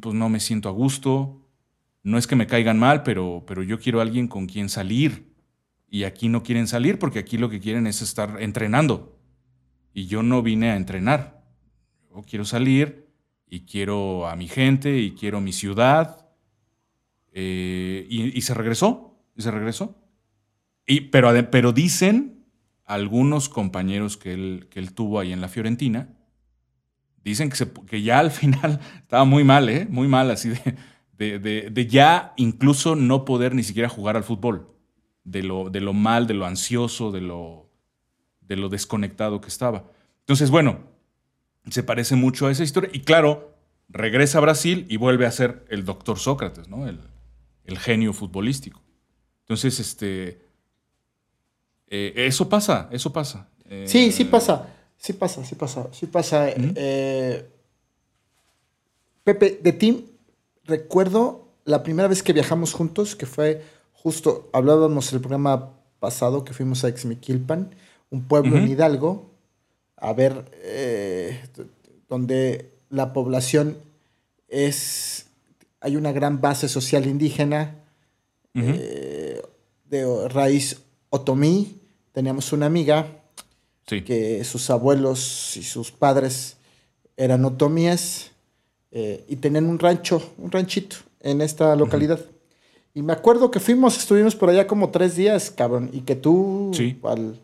pues 0.01 0.15
no 0.15 0.29
me 0.29 0.41
siento 0.41 0.69
a 0.69 0.73
gusto. 0.73 1.43
No 2.03 2.17
es 2.17 2.27
que 2.27 2.37
me 2.37 2.47
caigan 2.47 2.79
mal, 2.79 3.03
pero, 3.03 3.45
pero 3.47 3.63
yo 3.63 3.79
quiero 3.79 3.99
a 3.99 4.03
alguien 4.03 4.29
con 4.29 4.47
quien 4.47 4.69
salir. 4.69 5.35
Y 5.91 6.05
aquí 6.05 6.29
no 6.29 6.43
quieren 6.43 6.67
salir 6.67 6.99
porque 6.99 7.19
aquí 7.19 7.39
lo 7.39 7.51
que 7.51 7.61
quieren 7.61 7.87
es 7.87 8.03
estar 8.03 8.41
entrenando. 8.41 9.19
Y 9.93 10.07
yo 10.07 10.23
no 10.23 10.43
vine 10.43 10.71
a 10.71 10.77
entrenar. 10.77 11.43
Yo 12.15 12.23
quiero 12.23 12.45
salir 12.45 13.09
y 13.47 13.61
quiero 13.61 14.29
a 14.29 14.37
mi 14.37 14.49
gente 14.49 14.99
y 14.99 15.13
quiero 15.13 15.41
mi 15.41 15.53
ciudad. 15.53 16.29
Eh, 17.33 18.07
y, 18.09 18.37
y 18.37 18.41
se 18.43 18.55
regresó. 18.55 19.19
Y 19.37 19.43
se 19.43 19.51
regresó. 19.51 19.97
Pero, 21.11 21.73
dicen 21.73 22.45
algunos 22.85 23.49
compañeros 23.49 24.17
que 24.17 24.33
él, 24.33 24.69
que 24.71 24.79
él 24.81 24.95
tuvo 24.95 25.21
ahí 25.21 25.33
en 25.33 25.41
la 25.41 25.49
Fiorentina, 25.49 26.15
dicen 27.23 27.51
que 27.87 28.03
ya 28.03 28.19
al 28.19 28.31
final 28.41 28.81
estaba 29.03 29.25
muy 29.25 29.45
mal, 29.45 29.69
¿eh? 29.69 29.87
Muy 29.91 30.09
mal, 30.09 30.31
así 30.31 30.49
de, 30.51 30.75
de, 31.13 31.39
de- 31.39 31.71
de 31.71 31.87
ya 31.87 32.33
incluso 32.37 32.97
no 32.97 33.25
poder 33.25 33.55
ni 33.55 33.63
siquiera 33.63 33.89
jugar 33.89 34.17
al 34.17 34.25
fútbol. 34.25 34.75
De 35.25 35.43
lo, 35.43 35.69
de 35.69 35.81
lo 35.83 35.93
mal, 35.93 36.27
de 36.27 36.33
lo 36.33 36.47
ansioso, 36.47 37.11
de 37.13 37.21
lo, 37.21 37.71
de 38.41 38.57
lo 38.57 38.71
desconectado 38.71 39.43
que 39.43 39.49
estaba. 39.49 39.85
Entonces, 40.21 40.49
bueno, 40.51 40.87
se 41.69 41.83
parece 41.83 42.17
mucho 42.17 42.47
a 42.47 42.51
esa 42.51 42.63
historia. 42.65 42.89
Y 42.95 43.01
claro, 43.01 43.55
regresa 43.91 44.39
a 44.39 44.41
Brasil 44.41 44.87
y 44.89 44.97
vuelve 44.97 45.27
a 45.27 45.31
ser 45.31 45.67
el 45.69 45.85
doctor 45.85 46.19
Sócrates, 46.19 46.69
¿no? 46.69 46.89
El, 46.89 47.01
el 47.65 47.79
genio 47.79 48.15
futbolístico. 48.15 48.83
Entonces, 49.41 49.81
este. 49.81 50.48
Eh, 51.91 52.13
eso 52.17 52.49
pasa, 52.49 52.89
eso 52.93 53.13
pasa. 53.13 53.49
Eh, 53.69 53.85
Sí, 53.87 54.13
sí 54.13 54.25
pasa. 54.25 54.69
Sí 54.97 55.13
pasa, 55.13 55.45
sí 55.45 55.55
pasa. 55.55 55.87
Sí 55.93 56.07
pasa. 56.07 56.49
Eh, 56.51 57.49
Pepe, 59.25 59.59
de 59.63 59.73
ti 59.73 60.19
recuerdo 60.65 61.49
la 61.65 61.83
primera 61.83 62.09
vez 62.09 62.23
que 62.23 62.33
viajamos 62.33 62.73
juntos, 62.73 63.15
que 63.15 63.27
fue 63.27 63.63
justo, 63.93 64.49
hablábamos 64.53 65.13
el 65.13 65.21
programa 65.21 65.75
pasado 66.01 66.45
que 66.45 66.53
fuimos 66.55 66.85
a 66.85 66.89
Exmiquilpan, 66.89 67.75
un 68.11 68.25
pueblo 68.25 68.57
en. 68.57 68.69
Hidalgo, 68.69 69.31
a 69.97 70.13
ver, 70.13 70.45
eh, 70.63 71.41
donde 72.09 72.73
la 72.91 73.13
población 73.13 73.77
es, 74.49 75.27
hay 75.81 75.97
una 75.97 76.13
gran 76.13 76.41
base 76.41 76.69
social 76.69 77.07
indígena, 77.07 77.75
eh, 78.55 79.43
de 79.85 80.29
raíz 80.29 80.83
otomí. 81.11 81.81
Teníamos 82.13 82.53
una 82.53 82.67
amiga 82.67 83.07
sí. 83.87 84.03
que 84.03 84.43
sus 84.45 84.71
abuelos 84.71 85.57
y 85.57 85.63
sus 85.63 85.91
padres 85.93 86.57
eran 87.17 87.45
otomíes 87.45 88.31
eh, 88.91 89.25
y 89.29 89.37
tenían 89.37 89.67
un 89.67 89.79
rancho, 89.79 90.23
un 90.39 90.51
ranchito 90.51 90.97
en 91.21 91.41
esta 91.41 91.75
localidad. 91.77 92.21
Y 92.95 93.03
me 93.03 93.13
acuerdo 93.13 93.51
que 93.51 93.61
fuimos, 93.61 93.97
estuvimos 93.99 94.35
por 94.35 94.51
allá 94.51 94.67
como 94.67 94.91
tres 94.91 95.15
días, 95.15 95.51
cabrón, 95.51 95.91
y 95.93 96.01
que 96.01 96.17
tú, 96.17 96.71
Sí. 96.75 96.99
al- 97.05 97.39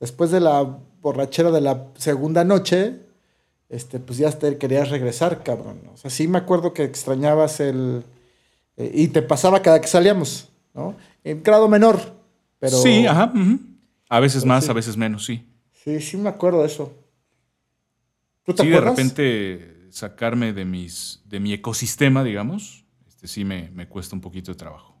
después 0.00 0.30
de 0.30 0.40
la 0.40 0.78
borrachera 1.00 1.50
de 1.50 1.60
la 1.60 1.86
segunda 1.96 2.42
noche, 2.44 2.96
este, 3.68 3.98
pues 4.00 4.18
ya 4.18 4.30
te 4.32 4.56
querías 4.56 4.88
regresar, 4.90 5.42
cabrón. 5.44 5.80
O 5.92 5.96
sea, 5.96 6.10
sí 6.10 6.26
me 6.26 6.38
acuerdo 6.38 6.72
que 6.72 6.84
extrañabas 6.84 7.60
el... 7.60 8.02
eh, 8.76 8.90
y 8.94 9.08
te 9.08 9.22
pasaba 9.22 9.60
cada 9.62 9.80
que 9.80 9.88
salíamos, 9.88 10.48
¿no? 10.74 10.96
En 11.22 11.42
grado 11.42 11.68
menor, 11.68 12.14
pero... 12.58 12.76
Sí, 12.78 13.06
ajá. 13.06 13.32
A 14.08 14.20
veces 14.20 14.44
más, 14.44 14.64
sí. 14.64 14.70
a 14.70 14.74
veces 14.74 14.96
menos, 14.96 15.24
sí. 15.24 15.46
Sí, 15.72 16.00
sí 16.00 16.16
me 16.16 16.28
acuerdo 16.28 16.60
de 16.60 16.66
eso. 16.66 16.94
¿Tú 18.44 18.54
te 18.54 18.62
Sí, 18.62 18.68
de 18.70 18.80
repente 18.80 19.86
sacarme 19.90 20.52
de, 20.52 20.64
mis, 20.64 21.22
de 21.26 21.40
mi 21.40 21.52
ecosistema, 21.52 22.24
digamos, 22.24 22.84
este, 23.06 23.26
sí 23.28 23.44
me, 23.44 23.70
me 23.70 23.88
cuesta 23.88 24.14
un 24.16 24.20
poquito 24.20 24.52
de 24.52 24.56
trabajo. 24.58 24.96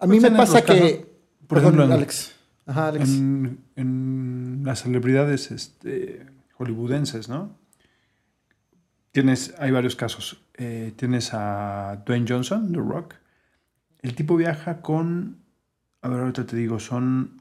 A 0.00 0.06
mí 0.06 0.18
Pues 0.20 0.32
me 0.32 0.38
pasa 0.38 0.62
casos, 0.64 0.80
que... 0.82 1.06
por 1.46 1.58
Perdón, 1.58 1.64
ejemplo, 1.74 1.84
en- 1.84 1.92
Alex. 1.92 2.32
Ajá, 2.66 2.88
Alex. 2.88 3.08
En, 3.08 3.58
en 3.76 4.62
las 4.64 4.82
celebridades 4.82 5.50
este, 5.50 6.26
hollywoodenses, 6.58 7.28
¿no? 7.28 7.56
Tienes, 9.12 9.54
hay 9.58 9.70
varios 9.70 9.94
casos. 9.96 10.40
Eh, 10.54 10.92
tienes 10.96 11.30
a 11.34 12.02
Dwayne 12.06 12.26
Johnson, 12.28 12.72
The 12.72 12.78
Rock. 12.78 13.14
El 14.00 14.14
tipo 14.14 14.36
viaja 14.36 14.80
con, 14.80 15.41
a 16.02 16.08
ver, 16.08 16.20
ahorita 16.20 16.44
te 16.44 16.56
digo, 16.56 16.80
son 16.80 17.40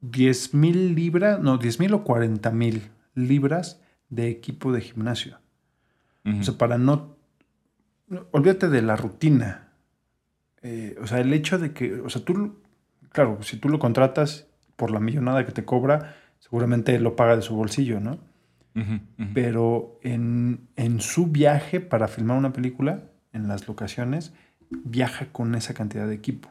10 0.00 0.54
mil 0.54 0.94
libras, 0.94 1.40
no, 1.40 1.58
10 1.58 1.80
mil 1.80 1.94
o 1.94 2.04
40 2.04 2.50
mil 2.50 2.82
libras 3.14 3.80
de 4.10 4.28
equipo 4.28 4.72
de 4.72 4.82
gimnasio. 4.82 5.38
O 6.24 6.42
sea, 6.42 6.58
para 6.58 6.76
no... 6.76 7.16
Olvídate 8.32 8.68
de 8.68 8.82
la 8.82 8.96
rutina. 8.96 9.70
Eh, 10.60 10.98
o 11.00 11.06
sea, 11.06 11.20
el 11.20 11.32
hecho 11.32 11.58
de 11.58 11.72
que... 11.72 12.00
O 12.00 12.10
sea, 12.10 12.22
tú... 12.22 12.60
Claro, 13.12 13.38
si 13.40 13.56
tú 13.56 13.70
lo 13.70 13.78
contratas 13.78 14.46
por 14.76 14.90
la 14.90 15.00
millonada 15.00 15.46
que 15.46 15.52
te 15.52 15.64
cobra, 15.64 16.16
seguramente 16.38 17.00
lo 17.00 17.16
paga 17.16 17.34
de 17.36 17.42
su 17.42 17.56
bolsillo, 17.56 17.98
¿no? 18.00 18.18
Pero 19.34 19.98
en, 20.04 20.68
en 20.76 21.00
su 21.00 21.26
viaje 21.26 21.80
para 21.80 22.06
filmar 22.06 22.38
una 22.38 22.52
película, 22.52 23.02
en 23.32 23.48
las 23.48 23.66
locaciones, 23.66 24.32
viaja 24.70 25.32
con 25.32 25.56
esa 25.56 25.74
cantidad 25.74 26.06
de 26.06 26.14
equipo. 26.14 26.48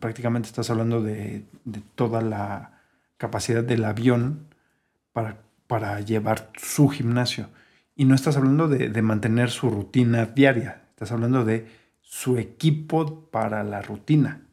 Prácticamente 0.00 0.48
estás 0.48 0.70
hablando 0.70 1.02
de, 1.02 1.44
toda 1.94 2.22
la 2.22 2.80
capacidad 3.16 3.62
del 3.62 3.84
avión 3.84 4.46
para, 5.12 5.42
para 5.66 6.00
llevar 6.00 6.50
su 6.56 6.88
gimnasio. 6.88 7.48
Y 7.94 8.04
no 8.04 8.14
estás 8.14 8.36
hablando 8.36 8.68
de, 8.68 9.02
mantener 9.02 9.50
su 9.50 9.68
rutina 9.68 10.26
diaria, 10.26 10.82
estás 10.90 11.12
hablando 11.12 11.44
de 11.44 11.66
su 12.00 12.38
equipo 12.38 13.30
para 13.30 13.62
la 13.64 13.82
rutina. 13.82 14.46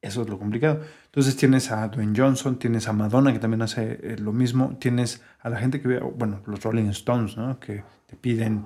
Eso 0.00 0.22
es 0.22 0.28
lo 0.28 0.38
complicado. 0.38 0.80
Entonces 1.06 1.36
tienes 1.36 1.70
a 1.70 1.88
Dwayne 1.88 2.14
Johnson, 2.16 2.58
tienes 2.58 2.88
a 2.88 2.92
Madonna 2.92 3.32
que 3.32 3.38
también 3.38 3.62
hace 3.62 3.98
eh, 4.02 4.16
lo 4.18 4.32
mismo, 4.32 4.76
tienes 4.78 5.22
a 5.40 5.50
la 5.50 5.58
gente 5.58 5.80
que 5.80 5.98
bueno, 5.98 6.40
los 6.46 6.62
Rolling 6.62 6.88
Stones, 6.88 7.36
¿no? 7.36 7.58
Que 7.58 7.84
te 8.06 8.16
piden 8.16 8.64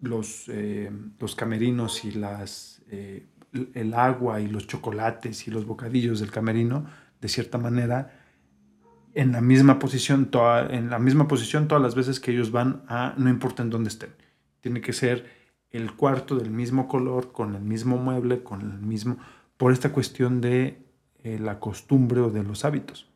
los, 0.00 0.48
eh, 0.48 0.90
los 1.18 1.34
camerinos 1.34 2.04
y 2.04 2.12
las, 2.12 2.82
eh, 2.90 3.26
el- 3.74 3.94
agua 3.94 4.40
y 4.40 4.48
los 4.48 4.66
chocolates 4.66 5.46
y 5.48 5.50
los 5.50 5.66
bocadillos 5.66 6.20
del 6.20 6.30
camerino, 6.30 6.86
de 7.20 7.28
cierta 7.28 7.58
manera, 7.58 8.14
en 9.14 9.32
la 9.32 9.40
misma 9.40 9.78
posición, 9.78 10.26
toda- 10.26 10.66
en 10.68 10.90
la 10.90 10.98
misma 10.98 11.26
posición 11.28 11.66
todas 11.66 11.82
las 11.82 11.94
veces 11.94 12.20
que 12.20 12.30
ellos 12.32 12.50
van 12.52 12.82
a, 12.88 13.14
no 13.16 13.28
importa 13.30 13.62
en 13.62 13.70
dónde 13.70 13.88
estén. 13.88 14.10
Tiene 14.60 14.80
que 14.80 14.92
ser 14.92 15.26
el 15.70 15.92
cuarto 15.94 16.36
del 16.36 16.50
mismo 16.50 16.88
color, 16.88 17.32
con 17.32 17.54
el 17.54 17.62
mismo 17.62 17.96
mueble, 17.96 18.42
con 18.42 18.60
el 18.60 18.78
mismo, 18.78 19.18
por 19.56 19.72
esta 19.72 19.92
cuestión 19.92 20.40
de 20.40 20.82
eh, 21.24 21.38
la 21.40 21.58
costumbre 21.58 22.20
o 22.20 22.30
de 22.30 22.44
los 22.44 22.64
hábitos. 22.64 23.08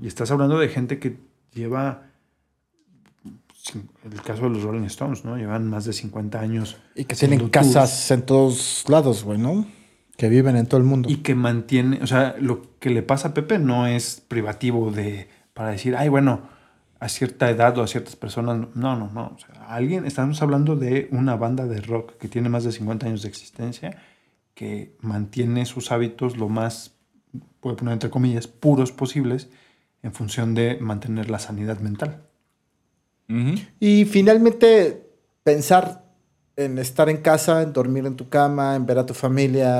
Y 0.00 0.06
estás 0.06 0.30
hablando 0.30 0.58
de 0.58 0.68
gente 0.68 0.98
que 0.98 1.18
lleva, 1.52 2.09
el 3.74 4.22
caso 4.22 4.44
de 4.44 4.50
los 4.50 4.62
Rolling 4.62 4.84
Stones, 4.84 5.24
¿no? 5.24 5.36
Llevan 5.36 5.68
más 5.68 5.84
de 5.84 5.92
50 5.92 6.40
años. 6.40 6.76
Y 6.94 7.04
que 7.04 7.16
tienen 7.16 7.38
tours 7.38 7.50
casas 7.52 8.10
en 8.10 8.22
todos 8.22 8.84
lados, 8.88 9.24
güey, 9.24 9.38
¿no? 9.38 9.66
Que 10.16 10.28
viven 10.28 10.56
en 10.56 10.66
todo 10.66 10.78
el 10.78 10.86
mundo. 10.86 11.08
Y 11.08 11.16
que 11.18 11.34
mantiene, 11.34 12.00
o 12.02 12.06
sea, 12.06 12.36
lo 12.38 12.78
que 12.78 12.90
le 12.90 13.02
pasa 13.02 13.28
a 13.28 13.34
Pepe 13.34 13.58
no 13.58 13.86
es 13.86 14.22
privativo 14.26 14.90
de, 14.90 15.28
para 15.54 15.70
decir, 15.70 15.96
ay, 15.96 16.08
bueno, 16.08 16.42
a 17.00 17.08
cierta 17.08 17.48
edad 17.48 17.76
o 17.78 17.82
a 17.82 17.86
ciertas 17.86 18.16
personas, 18.16 18.68
no, 18.74 18.96
no, 18.96 19.10
no. 19.10 19.32
O 19.34 19.38
sea, 19.38 19.66
alguien, 19.68 20.04
estamos 20.04 20.42
hablando 20.42 20.76
de 20.76 21.08
una 21.10 21.36
banda 21.36 21.66
de 21.66 21.80
rock 21.80 22.18
que 22.18 22.28
tiene 22.28 22.48
más 22.50 22.64
de 22.64 22.72
50 22.72 23.06
años 23.06 23.22
de 23.22 23.28
existencia, 23.28 23.96
que 24.54 24.96
mantiene 25.00 25.64
sus 25.64 25.90
hábitos 25.92 26.36
lo 26.36 26.48
más, 26.50 26.94
puedo 27.60 27.76
poner 27.76 27.94
entre 27.94 28.10
comillas, 28.10 28.46
puros 28.46 28.92
posibles 28.92 29.48
en 30.02 30.12
función 30.12 30.54
de 30.54 30.78
mantener 30.80 31.30
la 31.30 31.38
sanidad 31.38 31.80
mental. 31.80 32.29
Y 33.78 34.04
finalmente, 34.06 35.06
pensar 35.44 36.04
en 36.56 36.78
estar 36.78 37.08
en 37.08 37.18
casa, 37.18 37.62
en 37.62 37.72
dormir 37.72 38.04
en 38.06 38.16
tu 38.16 38.28
cama, 38.28 38.74
en 38.74 38.86
ver 38.86 38.98
a 38.98 39.06
tu 39.06 39.14
familia, 39.14 39.70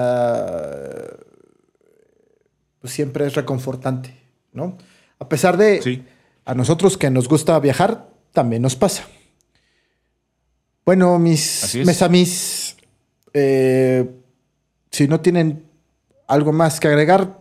pues 2.81 2.93
siempre 2.93 3.27
es 3.27 3.35
reconfortante, 3.35 4.17
¿no? 4.53 4.79
A 5.19 5.29
pesar 5.29 5.57
de 5.57 5.83
Sí. 5.83 6.05
a 6.45 6.55
nosotros 6.55 6.97
que 6.97 7.11
nos 7.11 7.29
gusta 7.29 7.59
viajar, 7.61 8.09
también 8.33 8.63
nos 8.63 8.77
pasa. 8.77 9.05
Bueno, 10.87 11.19
mis 11.19 11.75
mesamis, 11.85 12.77
eh, 13.35 14.09
si 14.91 15.07
no 15.09 15.21
tienen 15.21 15.67
algo 16.27 16.53
más 16.53 16.81
que 16.81 16.89
agregar, 16.89 17.39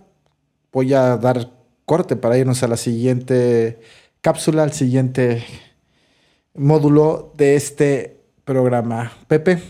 voy 0.72 0.93
a 0.93 1.18
dar 1.18 1.51
corte 1.86 2.16
para 2.16 2.38
irnos 2.38 2.62
a 2.64 2.68
la 2.68 2.78
siguiente 2.78 3.80
cápsula, 4.22 4.64
al 4.64 4.74
siguiente 4.74 5.43
módulo 6.54 7.34
de 7.38 7.56
este 7.56 8.22
programa. 8.43 9.12
Pepe, 9.28 9.62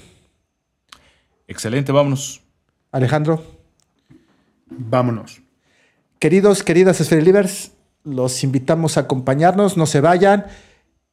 Excelente, 1.47 1.91
vámonos. 1.91 2.43
Alejandro, 2.91 3.43
Vámonos. 4.67 5.41
queridos, 6.19 6.63
queridas 6.63 7.01
Esferilivers, 7.01 7.71
los 8.03 8.43
invitamos 8.43 8.97
a 8.97 9.01
acompañarnos, 9.01 9.75
no 9.75 9.85
se 9.85 9.99
vayan. 9.99 10.45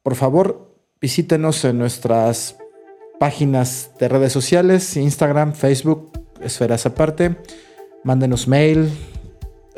Por 0.03 0.15
favor, 0.15 0.75
visítenos 1.01 1.65
en 1.65 1.79
nuestras 1.79 2.57
páginas 3.19 3.91
de 3.99 4.07
redes 4.09 4.31
sociales, 4.31 4.95
Instagram, 4.95 5.53
Facebook, 5.53 6.11
Esferas 6.41 6.85
Aparte. 6.85 7.35
Mándenos 8.03 8.47
mail, 8.47 8.91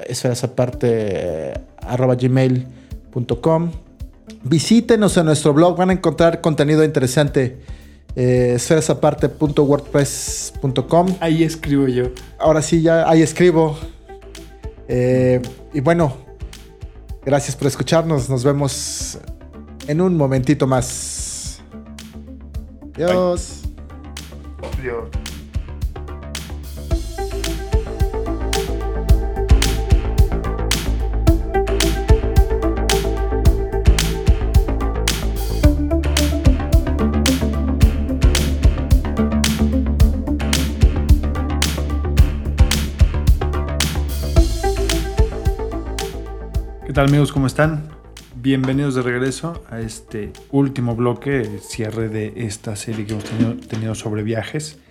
esferasaparte, 0.08 1.54
arroba 1.82 2.16
gmail.com. 2.16 3.72
Visítenos 4.44 5.18
en 5.18 5.26
nuestro 5.26 5.54
blog, 5.54 5.76
van 5.78 5.90
a 5.90 5.94
encontrar 5.94 6.42
contenido 6.42 6.84
interesante. 6.84 7.58
Eh, 8.16 8.54
esferasaparte.wordpress.com. 8.56 11.16
Ahí 11.20 11.44
escribo 11.44 11.88
yo. 11.88 12.06
Ahora 12.40 12.62
sí, 12.62 12.82
ya 12.82 13.10
ahí 13.10 13.22
escribo. 13.22 13.78
Eh, 14.88 15.42
y 15.74 15.82
bueno, 15.82 16.16
gracias 17.24 17.56
por 17.56 17.68
escucharnos. 17.68 18.30
Nos 18.30 18.44
vemos 18.44 19.20
en 19.88 20.02
un 20.02 20.18
momentito 20.18 20.66
más. 20.68 21.62
Adiós. 22.96 23.62
¿Qué 24.76 25.29
tal 47.00 47.08
amigos? 47.08 47.32
¿Cómo 47.32 47.48
están? 47.48 47.88
Bienvenidos 48.36 48.94
de 48.94 49.02
regreso 49.02 49.64
a 49.70 49.80
este 49.80 50.34
último 50.52 50.98
bloque, 50.98 51.40
el 51.40 51.62
cierre 51.62 52.10
de 52.10 52.34
esta 52.36 52.76
serie 52.76 53.06
que 53.06 53.14
hemos 53.14 53.24
tenido, 53.24 53.56
tenido 53.56 53.96
sobre 53.96 54.22
viajes. 54.22 54.82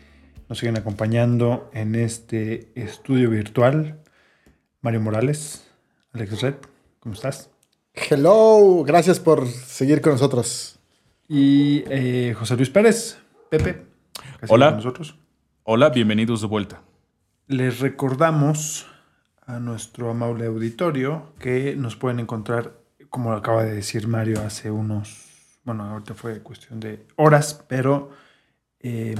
Nos 0.48 0.56
siguen 0.56 0.78
acompañando 0.78 1.68
en 1.74 1.94
este 1.94 2.72
estudio 2.76 3.28
virtual. 3.28 4.00
Mario 4.80 5.02
Morales, 5.02 5.70
Alex 6.14 6.40
Red, 6.40 6.54
¿cómo 6.98 7.14
estás? 7.14 7.50
Hello, 7.92 8.84
gracias 8.86 9.20
por 9.20 9.46
seguir 9.46 10.00
con 10.00 10.12
nosotros. 10.12 10.78
Y 11.28 11.84
eh, 11.90 12.34
José 12.38 12.56
Luis 12.56 12.70
Pérez, 12.70 13.18
Pepe. 13.50 13.84
Hola. 14.48 14.68
con 14.68 14.76
nosotros. 14.76 15.18
Hola, 15.62 15.90
bienvenidos 15.90 16.40
de 16.40 16.46
vuelta. 16.46 16.80
Les 17.48 17.80
recordamos 17.80 18.86
a 19.49 19.59
nuestro 19.59 20.11
amable 20.11 20.46
auditorio 20.46 21.32
que 21.38 21.74
nos 21.74 21.96
pueden 21.96 22.20
encontrar, 22.20 22.74
como 23.09 23.32
acaba 23.32 23.64
de 23.64 23.74
decir 23.74 24.07
Mario 24.07 24.42
hace 24.42 24.70
unos, 24.70 25.59
bueno, 25.64 25.84
ahorita 25.84 26.12
fue 26.12 26.40
cuestión 26.40 26.80
de 26.80 27.07
horas, 27.16 27.64
pero 27.66 28.11
eh, 28.78 29.14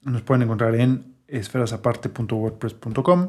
nos 0.00 0.22
pueden 0.22 0.44
encontrar 0.44 0.74
en 0.76 1.14
esferasaparte.wordpress.com 1.28 3.28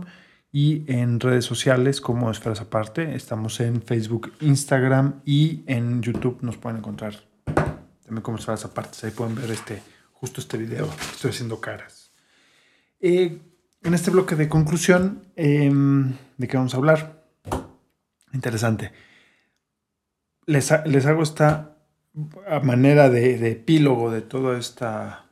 y 0.54 0.90
en 0.90 1.20
redes 1.20 1.44
sociales 1.44 2.00
como 2.00 2.32
Esferas 2.32 2.62
Aparte. 2.62 3.14
Estamos 3.14 3.60
en 3.60 3.82
Facebook, 3.82 4.32
Instagram 4.40 5.20
y 5.26 5.66
en 5.68 6.02
YouTube 6.02 6.38
nos 6.42 6.56
pueden 6.56 6.78
encontrar 6.78 7.16
también 8.06 8.22
como 8.22 8.38
Esferas 8.38 8.64
Aparte. 8.64 9.06
Ahí 9.06 9.12
pueden 9.12 9.36
ver 9.36 9.52
este, 9.52 9.84
justo 10.14 10.40
este 10.40 10.58
video. 10.58 10.88
Estoy 11.12 11.32
haciendo 11.32 11.60
caras. 11.60 12.14
Eh, 13.02 13.49
en 13.84 13.94
este 13.94 14.12
bloque 14.12 14.36
de 14.36 14.50
conclusión, 14.50 15.26
eh, 15.36 15.72
¿de 16.38 16.48
qué 16.48 16.58
vamos 16.58 16.74
a 16.74 16.78
hablar? 16.78 17.24
Interesante. 18.34 18.92
Les, 20.46 20.72
ha- 20.72 20.86
les 20.86 21.06
hago 21.06 21.24
esta 21.24 21.78
manera 22.64 23.10
de, 23.10 23.38
de 23.38 23.52
epílogo 23.52 24.12
de 24.12 24.22
toda 24.22 24.58
esta 24.58 25.26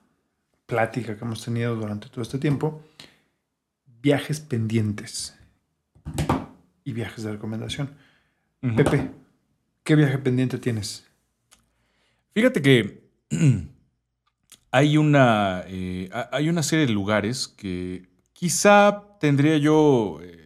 plática 0.65 1.17
que 1.17 1.25
hemos 1.25 1.43
tenido 1.43 1.75
durante 1.75 2.09
todo 2.09 2.21
este 2.21 2.37
tiempo. 2.39 2.81
Viajes 4.01 4.39
pendientes 4.39 5.37
y 6.83 6.93
viajes 6.93 7.23
de 7.23 7.31
recomendación. 7.31 7.95
Pepe, 8.75 9.11
¿qué 9.83 9.95
viaje 9.95 10.17
pendiente 10.17 10.57
tienes? 10.57 11.05
Fíjate 12.33 12.61
que 12.61 13.03
hay 14.71 14.97
una, 14.97 15.63
eh, 15.67 16.09
ha- 16.13 16.29
hay 16.31 16.49
una 16.49 16.63
serie 16.63 16.85
de 16.85 16.91
lugares 16.93 17.47
que 17.47 18.07
quizá 18.37 19.17
tendría 19.19 19.57
yo 19.57 20.19
eh, 20.21 20.37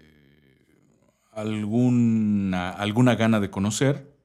alguna, 1.34 2.70
alguna 2.70 3.16
gana 3.16 3.42
de 3.42 3.50
conocer. 3.50 4.16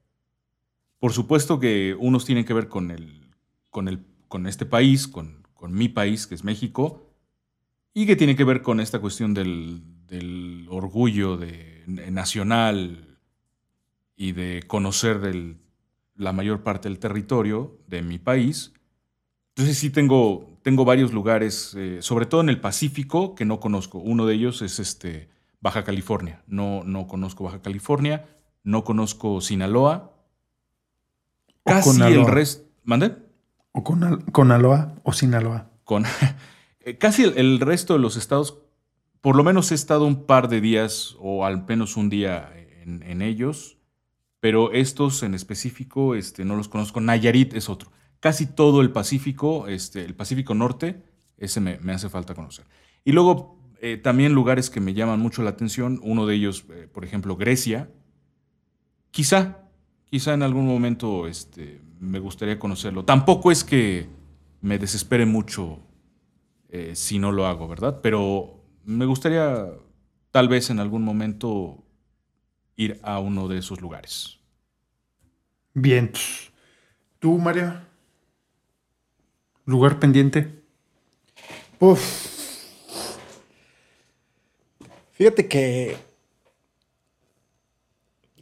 Por 1.00 1.12
supuesto 1.12 1.58
que 1.58 1.96
unos 1.98 2.24
tienen 2.24 2.44
que 2.44 2.54
ver 2.54 2.68
con, 2.68 2.92
el, 2.92 3.28
con, 3.70 3.88
el, 3.88 4.06
con 4.28 4.46
este 4.46 4.66
país, 4.66 5.08
con, 5.08 5.42
con 5.52 5.74
mi 5.74 5.88
país, 5.88 6.28
que 6.28 6.36
es 6.36 6.44
México, 6.44 7.12
y 7.92 8.06
que 8.06 8.14
tiene 8.14 8.36
que 8.36 8.44
ver 8.44 8.62
con 8.62 8.78
esta 8.78 9.00
cuestión 9.00 9.34
del, 9.34 9.82
del 10.06 10.68
orgullo 10.70 11.36
de, 11.36 11.82
nacional 11.86 13.18
y 14.14 14.30
de 14.30 14.62
conocer 14.68 15.56
la 16.14 16.32
mayor 16.32 16.62
parte 16.62 16.88
del 16.88 17.00
territorio 17.00 17.80
de 17.88 18.02
mi 18.02 18.20
país. 18.20 18.72
Entonces 19.48 19.76
sí 19.76 19.90
tengo, 19.90 20.55
tengo 20.66 20.84
varios 20.84 21.12
lugares, 21.12 21.74
eh, 21.78 21.98
sobre 22.00 22.26
todo 22.26 22.40
en 22.40 22.48
el 22.48 22.60
Pacífico, 22.60 23.36
que 23.36 23.44
no 23.44 23.60
conozco. 23.60 23.98
Uno 23.98 24.26
de 24.26 24.34
ellos 24.34 24.62
es 24.62 24.80
este, 24.80 25.28
Baja 25.60 25.84
California. 25.84 26.42
No, 26.48 26.82
no 26.82 27.06
conozco 27.06 27.44
Baja 27.44 27.62
California, 27.62 28.26
no 28.64 28.82
conozco 28.82 29.40
Sinaloa. 29.40 30.12
Casi 31.64 31.90
el 31.90 31.96
Conaloa. 31.98 32.30
resto... 32.32 32.64
¿Mande? 32.82 33.16
¿O 33.70 33.84
con, 33.84 34.02
Al- 34.02 34.24
con 34.32 34.50
Aloha 34.50 34.96
o 35.04 35.12
sin 35.12 35.34
Aloha? 35.34 35.70
Con, 35.84 36.04
eh, 36.80 36.98
casi 36.98 37.22
el, 37.22 37.38
el 37.38 37.60
resto 37.60 37.92
de 37.92 38.00
los 38.00 38.16
estados, 38.16 38.58
por 39.20 39.36
lo 39.36 39.44
menos 39.44 39.70
he 39.70 39.76
estado 39.76 40.04
un 40.04 40.24
par 40.26 40.48
de 40.48 40.60
días 40.60 41.14
o 41.20 41.44
al 41.46 41.64
menos 41.64 41.96
un 41.96 42.10
día 42.10 42.50
en, 42.82 43.04
en 43.04 43.22
ellos, 43.22 43.78
pero 44.40 44.72
estos 44.72 45.22
en 45.22 45.34
específico 45.34 46.16
este, 46.16 46.44
no 46.44 46.56
los 46.56 46.68
conozco. 46.68 47.00
Nayarit 47.00 47.54
es 47.54 47.68
otro. 47.68 47.92
Casi 48.20 48.46
todo 48.46 48.80
el 48.80 48.90
Pacífico, 48.90 49.68
este, 49.68 50.04
el 50.04 50.14
Pacífico 50.14 50.54
Norte, 50.54 51.02
ese 51.38 51.60
me, 51.60 51.92
hace 51.92 52.08
falta 52.08 52.34
conocer. 52.34 52.64
Y 53.04 53.12
luego 53.12 53.58
eh, 53.80 53.96
también 53.96 54.32
lugares 54.32 54.70
que 54.70 54.80
me 54.80 54.94
llaman 54.94 55.20
mucho 55.20 55.42
la 55.42 55.50
atención, 55.50 56.00
uno 56.02 56.26
de 56.26 56.34
ellos, 56.34 56.64
eh, 56.70 56.88
por 56.92 57.04
ejemplo, 57.04 57.36
Grecia. 57.36 57.90
Quizá, 59.10 59.58
quizá 60.10 60.34
en 60.34 60.42
algún 60.42 60.66
momento 60.66 61.26
este, 61.26 61.80
me 62.00 62.18
gustaría 62.18 62.58
conocerlo. 62.58 63.04
Tampoco 63.04 63.52
es 63.52 63.64
que 63.64 64.08
me 64.60 64.78
desespere 64.78 65.26
mucho 65.26 65.80
eh, 66.68 66.92
si 66.94 67.18
no 67.18 67.32
lo 67.32 67.46
hago, 67.46 67.68
¿verdad? 67.68 68.00
Pero 68.02 68.64
me 68.84 69.06
gustaría 69.06 69.68
tal 70.30 70.48
vez 70.48 70.70
en 70.70 70.80
algún 70.80 71.02
momento 71.02 71.84
ir 72.76 73.00
a 73.02 73.18
uno 73.18 73.48
de 73.48 73.58
esos 73.58 73.80
lugares. 73.80 74.38
Bien. 75.72 76.10
¿Tú, 77.18 77.38
Mario? 77.38 77.74
¿Lugar 79.66 79.98
pendiente? 79.98 80.62
Uf. 81.80 82.00
Fíjate 85.12 85.48
que 85.48 85.96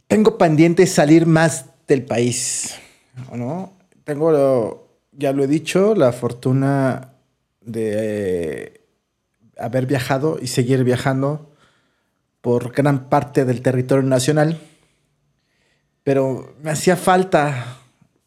tengo 0.07 0.37
pendiente 0.37 0.85
salir 0.87 1.25
más 1.25 1.65
del 1.87 2.03
país, 2.03 2.75
¿no? 3.33 3.73
Tengo, 4.03 4.31
lo- 4.31 4.87
ya 5.13 5.31
lo 5.31 5.43
he 5.43 5.47
dicho, 5.47 5.95
la 5.95 6.11
fortuna 6.11 7.13
de 7.61 7.91
eh, 7.95 8.81
haber 9.57 9.85
viajado 9.85 10.37
y 10.41 10.47
seguir 10.47 10.83
viajando 10.83 11.51
por 12.41 12.71
gran 12.73 13.09
parte 13.09 13.45
del 13.45 13.61
territorio 13.61 14.03
nacional, 14.03 14.59
pero 16.03 16.55
me 16.61 16.69
hacía 16.71 16.95
falta 16.97 17.77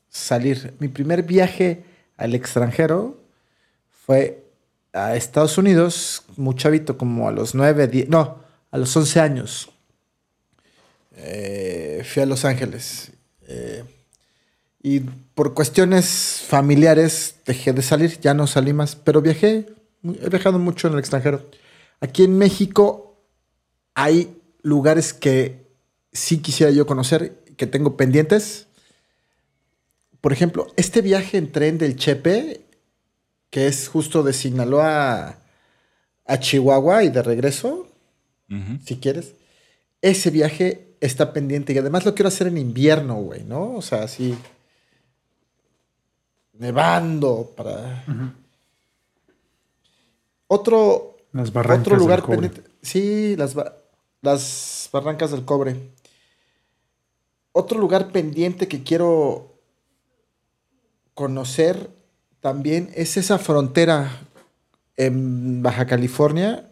salir. 0.09 0.75
Mi 0.81 0.89
primer 0.89 1.23
viaje 1.23 1.85
al 2.19 2.35
extranjero 2.35 3.17
fue 4.05 4.45
a 4.93 5.17
Estados 5.17 5.57
Unidos, 5.57 6.25
muy 6.37 6.55
chavito, 6.55 6.99
como 6.99 7.29
a 7.29 7.33
los 7.33 7.55
9, 7.55 7.89
10, 7.89 8.09
no, 8.09 8.39
a 8.71 8.79
los 8.79 8.95
11 8.95 9.21
años. 9.21 9.71
Eh, 11.17 12.03
fui 12.05 12.23
a 12.23 12.27
Los 12.27 12.45
Ángeles. 12.45 13.13
Eh, 13.47 13.85
y 14.83 15.01
por 15.01 15.55
cuestiones 15.55 16.45
familiares 16.47 17.37
dejé 17.45 17.73
de 17.73 17.83
salir, 17.83 18.21
ya 18.21 18.35
no 18.35 18.47
salí 18.47 18.73
más, 18.73 18.95
pero 18.97 19.21
viajé, 19.21 19.67
he 20.05 20.29
viajado 20.29 20.59
mucho 20.59 20.87
en 20.87 20.95
el 20.95 21.01
extranjero. 21.01 21.49
Aquí 22.01 22.25
en 22.25 22.39
México 22.39 23.21
hay 23.95 24.41
lugares 24.63 25.13
que 25.13 25.67
sí 26.13 26.39
quisiera 26.39 26.71
yo 26.73 26.87
conocer, 26.87 27.45
que 27.57 27.67
tengo 27.67 27.97
pendientes. 27.97 28.68
Por 30.21 30.33
ejemplo, 30.33 30.67
este 30.77 31.01
viaje 31.01 31.39
en 31.39 31.53
tren 31.53 31.79
del 31.79 31.97
Chepe, 31.97 32.61
que 33.51 33.67
es 33.67 33.89
justo 33.89 34.23
de 34.23 34.33
Sinaloa 34.33 35.39
a 36.27 36.41
Chihuahua 36.41 37.05
y 37.05 37.09
de 37.11 37.23
regreso, 37.23 37.87
si 38.85 38.97
quieres. 38.99 39.35
Ese 40.03 40.31
viaje 40.31 40.95
está 41.01 41.33
pendiente 41.33 41.73
y 41.73 41.79
además 41.79 42.05
lo 42.05 42.15
quiero 42.15 42.29
hacer 42.29 42.47
en 42.49 42.59
invierno, 42.59 43.17
güey, 43.17 43.45
¿no? 43.45 43.75
O 43.77 43.83
sea, 43.83 44.03
así. 44.03 44.37
Nevando 46.55 47.53
para. 47.57 48.05
Otro, 50.47 51.17
Las 51.33 51.53
barrancas 51.53 51.87
otro 51.87 51.97
lugar 51.97 52.21
del 52.21 52.27
cobre. 52.27 52.49
pendiente. 52.49 52.71
Sí, 52.83 53.37
las, 53.37 53.55
ba- 53.55 53.77
las 54.23 54.89
barrancas 54.93 55.31
del 55.31 55.45
cobre. 55.45 55.77
Otro 57.53 57.79
lugar 57.79 58.11
pendiente 58.13 58.67
que 58.67 58.83
quiero 58.83 59.48
conocer 61.19 61.91
también 62.41 62.93
es 62.95 63.17
esa 63.17 63.39
frontera 63.39 64.21
en 64.97 65.65
Baja 65.65 65.85
California, 65.85 66.71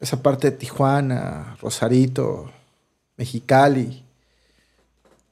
esa 0.00 0.22
parte 0.22 0.50
de 0.50 0.56
Tijuana, 0.56 1.54
Rosarito, 1.60 2.50
Mexicali. 3.18 4.02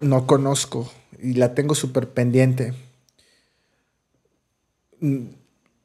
No 0.00 0.26
conozco 0.26 0.92
y 1.18 1.32
la 1.32 1.54
tengo 1.54 1.74
súper 1.74 2.10
pendiente. 2.10 2.74
Mm, 5.00 5.28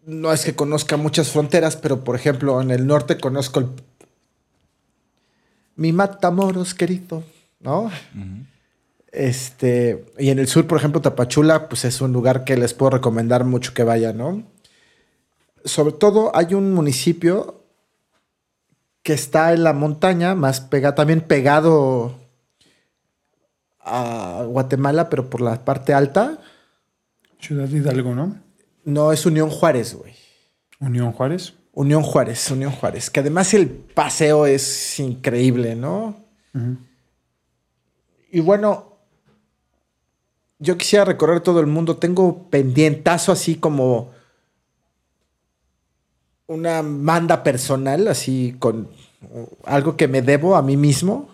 No 0.06 0.34
es 0.34 0.44
que 0.44 0.56
conozca 0.58 0.98
muchas 0.98 1.30
fronteras, 1.30 1.78
pero 1.78 2.04
por 2.04 2.18
ejemplo 2.18 2.60
en 2.62 2.70
el 2.72 2.86
norte 2.86 3.18
conozco 3.18 3.62
el... 3.62 3.70
Mi 5.78 5.94
Matamoros, 5.94 6.74
querido, 6.74 7.24
¿no? 7.62 7.84
Ujú. 7.84 8.53
Este, 9.14 10.06
y 10.18 10.30
en 10.32 10.40
el 10.40 10.48
sur, 10.48 10.66
por 10.66 10.80
ejemplo, 10.80 11.00
Tapachula, 11.00 11.70
pues 11.70 11.86
es 11.86 12.02
un 12.02 12.12
lugar 12.12 12.44
que 12.44 12.58
les 12.58 12.74
puedo 12.74 12.90
recomendar 12.90 13.44
mucho 13.44 13.74
que 13.76 13.84
vayan, 13.84 14.18
¿no? 14.18 14.44
Sobre 15.64 15.94
todo 15.94 16.36
hay 16.36 16.56
un 16.56 16.74
municipio 16.74 17.64
que 19.04 19.14
está 19.14 19.54
en 19.54 19.64
la 19.64 19.74
montaña, 19.74 20.34
más 20.34 20.62
pegado, 20.62 20.96
también 20.96 21.22
pegado 21.22 22.16
a 23.80 24.46
Guatemala, 24.48 25.10
pero 25.10 25.30
por 25.30 25.42
la 25.42 25.64
parte 25.64 25.94
alta. 25.94 26.40
Ciudad 27.40 27.70
Hidalgo, 27.70 28.16
¿no? 28.16 28.42
No, 28.84 29.12
es 29.12 29.26
Unión 29.28 29.52
Juárez, 29.52 29.94
güey. 29.94 30.16
Unión 30.80 31.12
Juárez. 31.12 31.54
Unión 31.74 32.02
Juárez, 32.02 32.50
Unión 32.50 32.72
Juárez. 32.72 33.12
Que 33.12 33.20
además 33.20 33.54
el 33.54 33.68
paseo 33.70 34.48
es 34.48 35.00
increíble, 35.00 35.76
¿no? 35.76 36.18
Y 38.32 38.40
bueno, 38.40 38.93
yo 40.64 40.78
quisiera 40.78 41.06
recorrer 41.06 41.42
todo 41.42 41.60
el 41.60 41.68
mundo. 41.68 41.98
Tengo 41.98 42.50
pendientazo 42.50 43.32
así 43.32 43.56
como 43.56 44.12
una 46.48 46.82
manda 46.84 47.44
personal, 47.44 48.08
así 48.08 48.56
con 48.60 48.90
uh, 49.32 49.46
algo 49.66 49.96
que 49.98 50.08
me 50.08 50.22
debo 50.22 50.56
a 50.56 50.62
mí 50.62 50.78
mismo. 50.78 51.30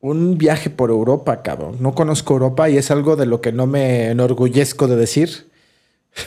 Un 0.00 0.36
viaje 0.36 0.68
por 0.68 0.90
Europa, 0.90 1.42
cabrón. 1.42 1.76
No 1.80 1.94
conozco 1.94 2.32
Europa 2.34 2.68
y 2.68 2.76
es 2.76 2.90
algo 2.90 3.14
de 3.14 3.26
lo 3.26 3.40
que 3.40 3.52
no 3.52 3.66
me 3.66 4.08
enorgullezco 4.10 4.86
de 4.88 4.96
decir. 4.96 5.50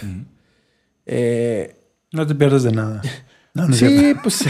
Eh, 1.07 1.75
No 2.13 2.25
te 2.25 2.33
pierdes 2.33 2.63
de 2.63 2.71
nada. 2.71 2.99
No, 3.53 3.67
no 3.67 3.73
es 3.75 3.79
sí, 3.79 4.15
pues. 4.23 4.43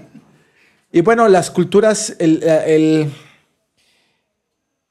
y 0.92 1.00
bueno, 1.00 1.26
las 1.26 1.50
culturas, 1.50 2.14
el, 2.20 2.40
el- 2.44 3.12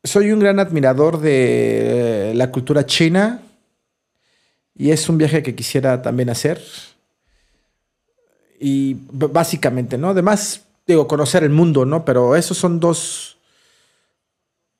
soy 0.03 0.31
un 0.31 0.39
gran 0.39 0.59
admirador 0.59 1.19
de 1.19 2.33
la 2.35 2.51
cultura 2.51 2.85
china 2.85 3.41
y 4.75 4.91
es 4.91 5.09
un 5.09 5.17
viaje 5.17 5.43
que 5.43 5.55
quisiera 5.55 6.01
también 6.01 6.29
hacer. 6.29 6.61
Y 8.59 8.95
básicamente, 9.11 9.97
¿no? 9.97 10.09
Además, 10.09 10.61
digo, 10.87 11.07
conocer 11.07 11.43
el 11.43 11.49
mundo, 11.49 11.85
¿no? 11.85 12.05
Pero 12.05 12.35
esos 12.35 12.57
son 12.57 12.79
dos 12.79 13.37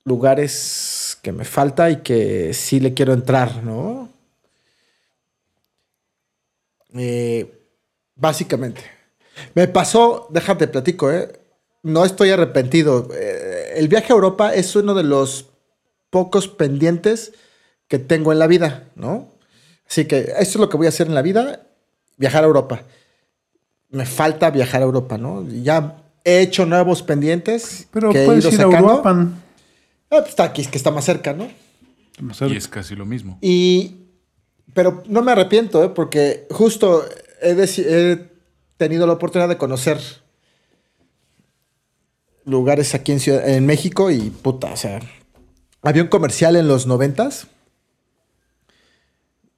lugares 0.03 1.17
que 1.21 1.31
me 1.31 1.45
falta 1.45 1.89
y 1.89 1.97
que 1.97 2.53
sí 2.53 2.79
le 2.79 2.93
quiero 2.93 3.13
entrar, 3.13 3.63
¿no? 3.63 4.09
Eh, 6.93 7.51
básicamente. 8.15 8.81
Me 9.55 9.67
pasó, 9.67 10.27
déjate 10.29 10.67
platico, 10.67 11.11
¿eh? 11.11 11.40
No 11.83 12.05
estoy 12.05 12.29
arrepentido. 12.29 13.09
Eh, 13.13 13.73
el 13.75 13.87
viaje 13.87 14.13
a 14.13 14.15
Europa 14.15 14.53
es 14.53 14.75
uno 14.75 14.93
de 14.93 15.03
los 15.03 15.47
pocos 16.09 16.47
pendientes 16.47 17.33
que 17.87 17.99
tengo 17.99 18.31
en 18.31 18.39
la 18.39 18.47
vida, 18.47 18.89
¿no? 18.95 19.29
Así 19.89 20.05
que 20.05 20.19
esto 20.19 20.39
es 20.39 20.55
lo 20.55 20.69
que 20.69 20.77
voy 20.77 20.85
a 20.85 20.89
hacer 20.89 21.07
en 21.07 21.15
la 21.15 21.21
vida, 21.21 21.67
viajar 22.17 22.43
a 22.43 22.47
Europa. 22.47 22.83
Me 23.89 24.05
falta 24.05 24.51
viajar 24.51 24.81
a 24.81 24.85
Europa, 24.85 25.17
¿no? 25.17 25.45
Ya 25.49 25.97
he 26.23 26.41
hecho 26.41 26.65
nuevos 26.65 27.03
pendientes. 27.03 27.87
Pero 27.91 28.11
que 28.11 28.23
he 28.23 28.25
puedes 28.25 28.45
ido 28.45 28.53
ir 28.53 28.75
a. 28.75 28.79
Europa. 28.79 29.27
Ah, 30.09 30.17
pues 30.19 30.29
está 30.29 30.43
aquí, 30.43 30.65
que 30.65 30.77
está 30.77 30.91
más 30.91 31.05
cerca, 31.05 31.33
¿no? 31.33 31.49
Vamos 32.19 32.41
a 32.41 32.45
ver. 32.45 32.53
Y 32.53 32.57
es 32.57 32.67
casi 32.67 32.95
lo 32.95 33.05
mismo. 33.05 33.37
Y, 33.41 33.95
pero 34.73 35.03
no 35.07 35.21
me 35.21 35.31
arrepiento, 35.31 35.83
¿eh? 35.83 35.89
porque 35.89 36.47
justo 36.51 37.03
he 37.41 38.17
tenido 38.77 39.07
la 39.07 39.13
oportunidad 39.13 39.49
de 39.49 39.57
conocer 39.57 39.99
lugares 42.45 42.93
aquí 42.95 43.11
en, 43.11 43.19
Ciudad- 43.19 43.47
en 43.47 43.65
México 43.65 44.09
y 44.11 44.29
puta, 44.29 44.71
o 44.73 44.77
sea, 44.77 44.99
había 45.81 46.03
un 46.03 46.09
comercial 46.09 46.55
en 46.55 46.67
los 46.67 46.87
noventas 46.87 47.47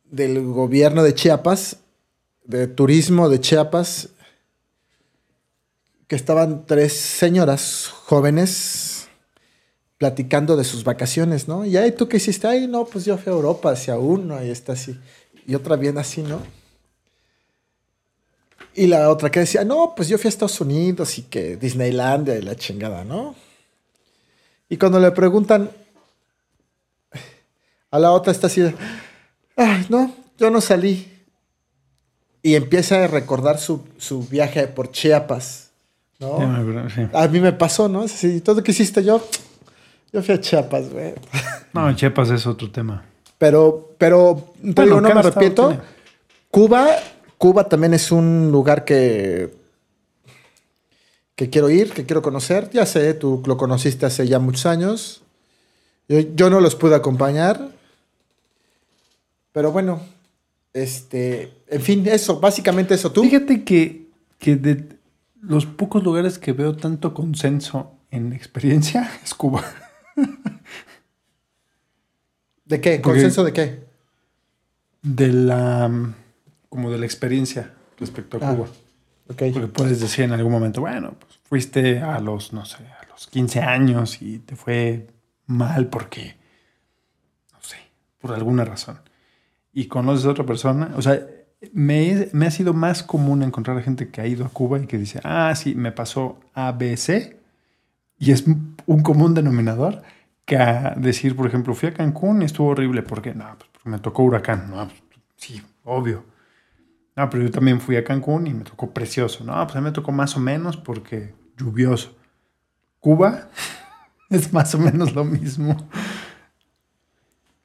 del 0.05 0.41
gobierno 0.45 1.03
de 1.03 1.13
Chiapas, 1.15 1.77
de 2.43 2.67
turismo 2.67 3.29
de 3.29 3.39
Chiapas, 3.39 4.09
que 6.07 6.15
estaban 6.15 6.65
tres 6.65 6.93
señoras 6.93 7.87
jóvenes 7.87 9.07
platicando 9.97 10.57
de 10.57 10.65
sus 10.65 10.83
vacaciones, 10.83 11.47
¿no? 11.47 11.65
Y 11.65 11.77
ahí 11.77 11.91
tú 11.93 12.09
qué 12.09 12.17
hiciste, 12.17 12.45
ay, 12.47 12.67
no, 12.67 12.85
pues 12.85 13.05
yo 13.05 13.17
fui 13.17 13.31
a 13.31 13.35
Europa 13.35 13.71
hacia 13.71 13.97
uno 13.97 14.43
y 14.43 14.49
está 14.49 14.73
así. 14.73 14.99
Y 15.47 15.55
otra 15.55 15.77
bien 15.77 15.97
así, 15.97 16.21
¿no? 16.21 16.39
Y 18.75 18.87
la 18.87 19.09
otra 19.09 19.29
que 19.29 19.41
decía, 19.41 19.63
no, 19.63 19.93
pues 19.95 20.07
yo 20.07 20.17
fui 20.17 20.27
a 20.27 20.29
Estados 20.29 20.59
Unidos 20.61 21.17
y 21.19 21.23
que 21.23 21.57
Disneylandia 21.57 22.35
y 22.37 22.41
la 22.41 22.55
chingada, 22.55 23.03
¿no? 23.03 23.35
Y 24.69 24.77
cuando 24.77 24.99
le 24.99 25.11
preguntan 25.11 25.69
a 27.91 27.99
la 27.99 28.11
otra 28.11 28.31
está 28.31 28.47
así, 28.47 28.63
ay, 29.55 29.85
no, 29.89 30.11
yo 30.39 30.49
no 30.49 30.59
salí. 30.61 31.09
Y 32.41 32.55
empieza 32.55 33.03
a 33.03 33.07
recordar 33.07 33.59
su, 33.59 33.85
su 33.97 34.27
viaje 34.27 34.67
por 34.67 34.91
Chiapas, 34.91 35.69
¿no? 36.19 36.35
Acuerdo, 36.41 36.89
sí. 36.89 37.01
A 37.13 37.27
mí 37.27 37.39
me 37.39 37.53
pasó, 37.53 37.87
¿no? 37.87 38.01
Así, 38.01 38.41
todo 38.41 38.57
lo 38.57 38.63
que 38.63 38.71
hiciste 38.71 39.03
yo, 39.03 39.25
yo 40.11 40.21
fui 40.23 40.33
a 40.33 40.41
Chiapas, 40.41 40.89
güey. 40.91 41.13
No, 41.71 41.95
Chiapas 41.95 42.31
es 42.31 42.45
otro 42.47 42.69
tema. 42.71 43.05
Pero, 43.37 43.93
pero, 43.97 44.53
Bueno, 44.61 44.83
digo, 44.83 45.01
no 45.01 45.13
me 45.13 45.19
arrepiento. 45.19 45.67
tiene. 45.69 45.83
Cuba, 46.49 46.87
Cuba 47.43 47.67
también 47.67 47.93
es 47.93 48.09
un 48.09 48.53
lugar 48.53 48.85
que, 48.85 49.53
que 51.35 51.49
quiero 51.49 51.69
ir, 51.69 51.91
que 51.91 52.05
quiero 52.05 52.21
conocer. 52.21 52.69
Ya 52.71 52.85
sé, 52.85 53.13
tú 53.15 53.43
lo 53.45 53.57
conociste 53.57 54.05
hace 54.05 54.25
ya 54.25 54.39
muchos 54.39 54.65
años. 54.65 55.23
Yo, 56.07 56.21
yo 56.21 56.49
no 56.49 56.61
los 56.61 56.75
pude 56.75 56.95
acompañar. 56.95 57.69
Pero 59.51 59.73
bueno, 59.73 59.99
este, 60.71 61.53
en 61.67 61.81
fin, 61.81 62.07
eso, 62.07 62.39
básicamente 62.39 62.93
eso. 62.93 63.11
¿Tú? 63.11 63.23
Fíjate 63.23 63.65
que, 63.65 64.07
que 64.39 64.55
de 64.55 64.87
los 65.41 65.65
pocos 65.65 66.01
lugares 66.01 66.39
que 66.39 66.53
veo 66.53 66.77
tanto 66.77 67.13
consenso 67.13 67.91
en 68.09 68.31
experiencia 68.31 69.11
es 69.25 69.33
Cuba. 69.33 69.65
¿De 72.63 72.79
qué? 72.79 72.91
Porque- 73.03 73.19
¿Consenso 73.19 73.43
de 73.43 73.51
qué? 73.51 73.83
De 75.01 75.27
la 75.33 75.91
como 76.73 76.89
de 76.91 76.97
la 76.97 77.05
experiencia 77.05 77.71
respecto 77.99 78.37
a 78.37 78.49
Ah, 78.49 78.55
Cuba. 78.55 78.67
Ok. 79.29 79.43
Porque 79.53 79.67
puedes 79.67 79.99
decir 80.01 80.25
en 80.25 80.31
algún 80.33 80.51
momento, 80.51 80.81
bueno, 80.81 81.13
pues 81.19 81.39
fuiste 81.43 81.99
a 81.99 82.19
los, 82.19 82.51
no 82.51 82.65
sé, 82.65 82.77
a 82.83 83.07
los 83.09 83.27
15 83.27 83.61
años 83.61 84.21
y 84.21 84.39
te 84.39 84.55
fue 84.55 85.07
mal 85.45 85.87
porque, 85.87 86.35
no 87.53 87.59
sé, 87.61 87.77
por 88.19 88.33
alguna 88.33 88.65
razón. 88.65 88.99
Y 89.71 89.85
conoces 89.85 90.25
a 90.25 90.31
otra 90.31 90.45
persona. 90.45 90.91
O 90.97 91.01
sea, 91.01 91.19
me, 91.71 92.29
me 92.33 92.47
ha 92.47 92.51
sido 92.51 92.73
más 92.73 93.03
común 93.03 93.43
encontrar 93.43 93.77
a 93.77 93.81
gente 93.81 94.09
que 94.09 94.21
ha 94.21 94.27
ido 94.27 94.45
a 94.45 94.49
Cuba 94.49 94.79
y 94.79 94.87
que 94.87 94.97
dice, 94.97 95.19
ah, 95.23 95.53
sí, 95.55 95.75
me 95.75 95.91
pasó 95.91 96.39
ABC, 96.53 97.37
y 98.17 98.31
es 98.31 98.45
un 98.47 99.03
común 99.03 99.33
denominador, 99.33 100.01
que 100.45 100.57
a 100.57 100.95
decir, 100.97 101.35
por 101.35 101.47
ejemplo, 101.47 101.73
fui 101.73 101.89
a 101.89 101.93
Cancún 101.93 102.41
y 102.41 102.45
estuvo 102.45 102.69
horrible, 102.69 103.01
porque 103.01 103.33
no, 103.33 103.45
pues 103.57 103.69
porque 103.71 103.89
me 103.89 103.99
tocó 103.99 104.23
huracán, 104.23 104.69
no, 104.69 104.87
pues, 104.87 105.01
sí, 105.37 105.61
obvio. 105.85 106.25
No, 107.15 107.29
pero 107.29 107.43
yo 107.43 107.51
también 107.51 107.79
fui 107.79 107.95
a 107.95 108.03
Cancún 108.03 108.47
y 108.47 108.53
me 108.53 108.63
tocó 108.63 108.91
precioso, 108.91 109.43
no, 109.43 109.53
pues 109.65 109.75
a 109.75 109.79
mí 109.81 109.85
me 109.85 109.91
tocó 109.91 110.11
más 110.11 110.35
o 110.35 110.39
menos 110.39 110.77
porque 110.77 111.33
lluvioso. 111.57 112.15
Cuba 112.99 113.49
es 114.29 114.51
más 114.53 114.73
o 114.75 114.79
menos 114.79 115.13
lo 115.13 115.23
mismo. 115.23 115.75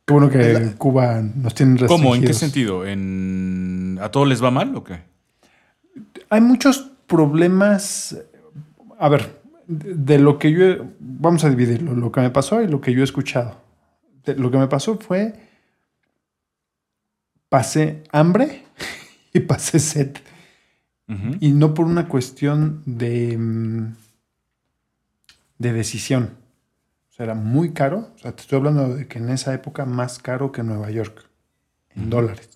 Qué 0.05 0.13
bueno 0.15 0.31
que 0.31 0.53
en 0.53 0.73
Cuba 0.73 1.21
nos 1.23 1.55
tienen 1.55 1.77
restringidos. 1.77 2.01
¿Cómo? 2.03 2.15
¿En 2.17 2.25
qué 2.25 2.33
sentido? 2.35 2.87
¿En... 2.87 3.99
¿A 4.03 4.11
todos 4.11 4.27
les 4.29 4.43
va 4.43 4.51
mal 4.51 4.75
o 4.75 4.83
qué? 4.85 5.01
Hay 6.31 6.41
muchos 6.41 6.91
problemas. 7.07 8.17
A 8.99 9.09
ver, 9.11 9.39
de 9.67 10.19
lo 10.19 10.39
que 10.39 10.51
yo. 10.53 10.65
he- 10.65 10.83
Vamos 10.99 11.45
a 11.45 11.51
dividirlo. 11.51 11.95
Lo 11.95 12.11
que 12.11 12.21
me 12.23 12.31
pasó 12.31 12.63
y 12.63 12.69
lo 12.69 12.81
que 12.81 12.93
yo 12.95 13.01
he 13.03 13.05
escuchado. 13.05 13.61
De- 14.25 14.35
lo 14.37 14.51
que 14.51 14.57
me 14.59 14.67
pasó 14.67 14.97
fue. 14.99 15.35
Pasé 17.49 18.03
hambre 18.13 18.65
y 19.39 19.41
pasé 19.41 19.79
sed. 19.79 20.17
Ujú. 21.09 21.37
Y 21.41 21.53
no 21.53 21.75
por 21.75 21.87
una 21.87 22.09
cuestión 22.09 22.83
de. 22.85 23.37
mm, 23.39 23.95
de 25.59 25.73
decisión. 25.73 26.37
O 27.11 27.13
sea, 27.13 27.25
era 27.25 27.35
muy 27.35 27.73
caro. 27.73 28.11
O 28.15 28.19
sea, 28.19 28.33
te 28.33 28.43
estoy 28.43 28.59
hablando 28.59 28.95
de 28.95 29.07
que 29.09 29.19
en 29.19 29.29
esa 29.31 29.53
época 29.53 29.85
más 29.85 30.19
caro 30.19 30.53
que 30.53 30.63
Nueva 30.63 30.91
York. 30.91 31.29
En 31.95 32.11
dólares. 32.11 32.51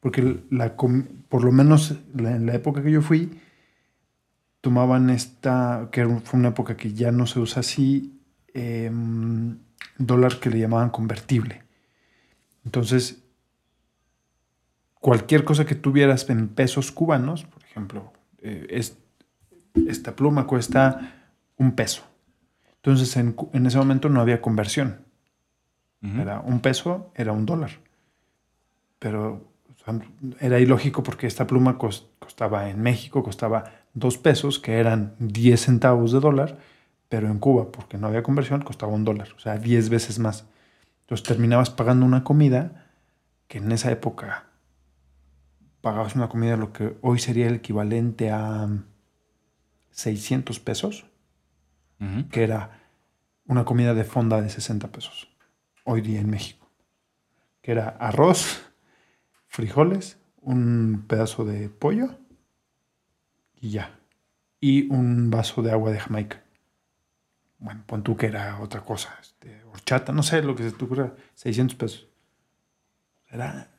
Porque 0.00 0.44
la, 0.50 0.76
por 0.76 1.44
lo 1.44 1.52
menos 1.52 1.94
en 2.16 2.46
la 2.46 2.54
época 2.54 2.82
que 2.82 2.92
yo 2.92 3.00
fui, 3.00 3.40
tomaban 4.60 5.10
esta, 5.10 5.88
que 5.90 6.06
fue 6.24 6.38
una 6.38 6.48
época 6.48 6.76
que 6.76 6.92
ya 6.92 7.10
no 7.10 7.26
se 7.26 7.40
usa 7.40 7.60
así, 7.60 8.20
em, 8.52 9.58
dólar 9.96 10.38
que 10.40 10.50
le 10.50 10.58
llamaban 10.58 10.90
convertible. 10.90 11.62
Entonces, 12.64 13.22
cualquier 15.06 15.44
cosa 15.44 15.64
que 15.66 15.76
tuvieras 15.76 16.28
en 16.30 16.48
pesos 16.48 16.90
cubanos, 16.90 17.44
por 17.44 17.62
ejemplo, 17.62 18.12
eh, 18.42 18.66
es- 18.70 18.98
esta 19.86 20.16
pluma 20.16 20.48
cuesta 20.48 21.14
un 21.56 21.76
peso. 21.76 22.02
Entonces, 22.82 23.16
en, 23.16 23.36
ese 23.66 23.78
momento 23.78 24.08
no 24.08 24.20
había 24.20 24.40
conversión. 24.40 25.04
Era 26.02 26.40
un 26.40 26.58
peso, 26.58 27.12
era 27.14 27.30
un 27.30 27.46
dólar. 27.46 27.70
Pero 28.98 29.44
o 29.74 29.78
sea, 29.84 30.00
era 30.40 30.58
ilógico 30.58 31.04
porque 31.04 31.28
esta 31.28 31.46
pluma 31.46 31.78
cos- 31.78 32.06
costaba 32.18 32.68
en 32.68 32.80
México, 32.82 33.22
costaba 33.22 33.62
dos 33.94 34.18
pesos, 34.18 34.58
que 34.58 34.80
eran 34.80 35.14
10 35.20 35.60
centavos 35.66 36.10
de 36.10 36.18
dólar, 36.18 36.58
pero 37.08 37.28
en 37.28 37.38
Cuba, 37.38 37.70
porque 37.70 37.96
no 37.96 38.08
había 38.08 38.24
conversión, 38.24 38.62
costaba 38.62 38.92
un 38.92 39.04
dólar, 39.04 39.28
o 39.36 39.38
sea, 39.38 39.56
10 39.58 39.88
veces 39.88 40.18
más. 40.18 40.46
Entonces 41.02 41.24
terminabas 41.28 41.70
pagando 41.70 42.04
una 42.04 42.24
comida 42.24 42.86
que 43.46 43.58
en 43.58 43.70
esa 43.70 43.92
época 43.92 44.46
pagabas 45.86 46.16
una 46.16 46.28
comida 46.28 46.56
lo 46.56 46.72
que 46.72 46.96
hoy 47.00 47.20
sería 47.20 47.46
el 47.46 47.54
equivalente 47.54 48.32
a 48.32 48.68
600 49.90 50.58
pesos 50.58 51.06
que 52.32 52.42
era 52.42 52.82
una 53.46 53.64
comida 53.64 53.94
de 53.94 54.02
fonda 54.02 54.40
de 54.40 54.50
60 54.50 54.90
pesos, 54.90 55.28
hoy 55.84 56.00
día 56.00 56.20
en 56.20 56.28
México. 56.28 56.68
Que 57.62 57.70
era 57.70 57.90
arroz, 58.00 58.68
frijoles, 59.46 60.18
un 60.40 61.04
pedazo 61.06 61.44
de 61.44 61.68
pollo 61.68 62.18
y 63.54 63.70
ya. 63.70 64.00
Y 64.58 64.92
un 64.92 65.30
vaso 65.30 65.62
de 65.62 65.70
agua 65.70 65.92
de 65.92 66.00
Jamaica. 66.00 66.42
Bueno, 67.60 67.84
pon 67.86 68.02
tú 68.02 68.16
que 68.16 68.26
era 68.26 68.58
otra 68.58 68.80
cosa, 68.80 69.16
este, 69.20 69.62
horchata, 69.66 70.12
no 70.12 70.24
sé 70.24 70.42
lo 70.42 70.56
que 70.56 70.64
se 70.64 70.72
te 70.72 70.84
ocurra, 70.84 71.14
600 71.34 71.76
pesos. 71.76 72.08
Era 73.30 73.75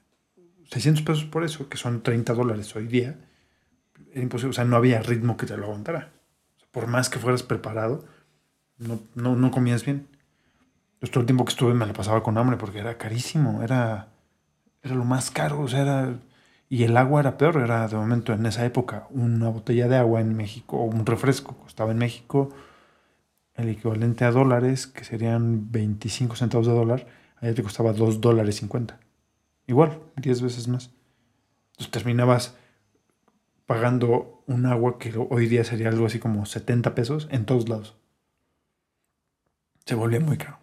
600 0.72 1.04
pesos 1.04 1.26
por 1.26 1.44
eso, 1.44 1.70
que 1.70 1.78
son 1.78 2.04
30 2.04 2.34
dólares 2.34 2.76
hoy 2.76 2.88
día. 2.88 3.18
Era 4.12 4.22
imposible, 4.22 4.52
o 4.52 4.54
sea, 4.54 4.66
no 4.66 4.76
había 4.76 5.02
ritmo 5.02 5.38
que 5.38 5.46
te 5.46 5.58
lo 5.58 5.66
aguantara. 5.66 6.12
O 6.56 6.60
sea, 6.60 6.68
por 6.72 6.88
más 6.88 7.10
que 7.10 7.20
fueras 7.20 7.44
preparado, 7.44 8.06
no, 8.78 9.02
no, 9.16 9.36
no 9.36 9.52
comías 9.52 9.86
bien. 9.86 10.08
Pues 11.00 11.12
todo 11.12 11.22
el 11.22 11.28
tiempo 11.28 11.46
que 11.46 11.52
estuve 11.52 11.74
me 11.74 11.86
la 11.86 11.94
pasaba 11.94 12.24
con 12.24 12.38
hambre 12.38 12.58
porque 12.58 12.80
era 12.80 12.98
carísimo, 12.98 13.64
era, 13.64 14.10
era 14.84 14.96
lo 14.96 15.06
más 15.06 15.32
caro, 15.32 15.62
o 15.62 15.68
sea, 15.68 15.82
era... 15.82 16.20
Y 16.70 16.84
el 16.84 16.98
agua 16.98 17.22
era 17.22 17.38
peor, 17.38 17.58
era 17.58 17.88
de 17.88 17.96
momento 17.96 18.34
en 18.34 18.46
esa 18.46 18.66
época 18.66 19.08
una 19.12 19.48
botella 19.50 19.88
de 19.88 19.96
agua 19.96 20.20
en 20.20 20.36
México 20.36 20.78
o 20.78 20.84
un 20.84 21.06
refresco 21.06 21.56
costaba 21.58 21.92
en 21.92 21.98
México 21.98 22.50
el 23.56 23.70
equivalente 23.70 24.26
a 24.26 24.32
dólares, 24.32 24.86
que 24.88 25.04
serían 25.04 25.72
25 25.72 26.36
centavos 26.36 26.68
de 26.68 26.74
dólar, 26.74 27.08
allá 27.38 27.56
te 27.56 27.64
costaba 27.64 27.94
2 27.94 28.22
dólares 28.22 28.58
50. 28.58 29.00
Igual, 29.68 30.00
10 30.16 30.42
veces 30.42 30.68
más. 30.68 30.90
Entonces 31.72 31.92
terminabas 31.92 32.58
pagando 33.66 34.42
un 34.48 34.66
agua 34.66 34.98
que 34.98 35.14
hoy 35.30 35.48
día 35.48 35.64
sería 35.64 35.90
algo 35.90 36.06
así 36.06 36.20
como 36.20 36.46
70 36.46 36.96
pesos 36.96 37.28
en 37.30 37.46
todos 37.46 37.68
lados. 37.68 37.96
Se 39.86 39.94
volvía 39.94 40.22
muy 40.22 40.38
caro. 40.38 40.58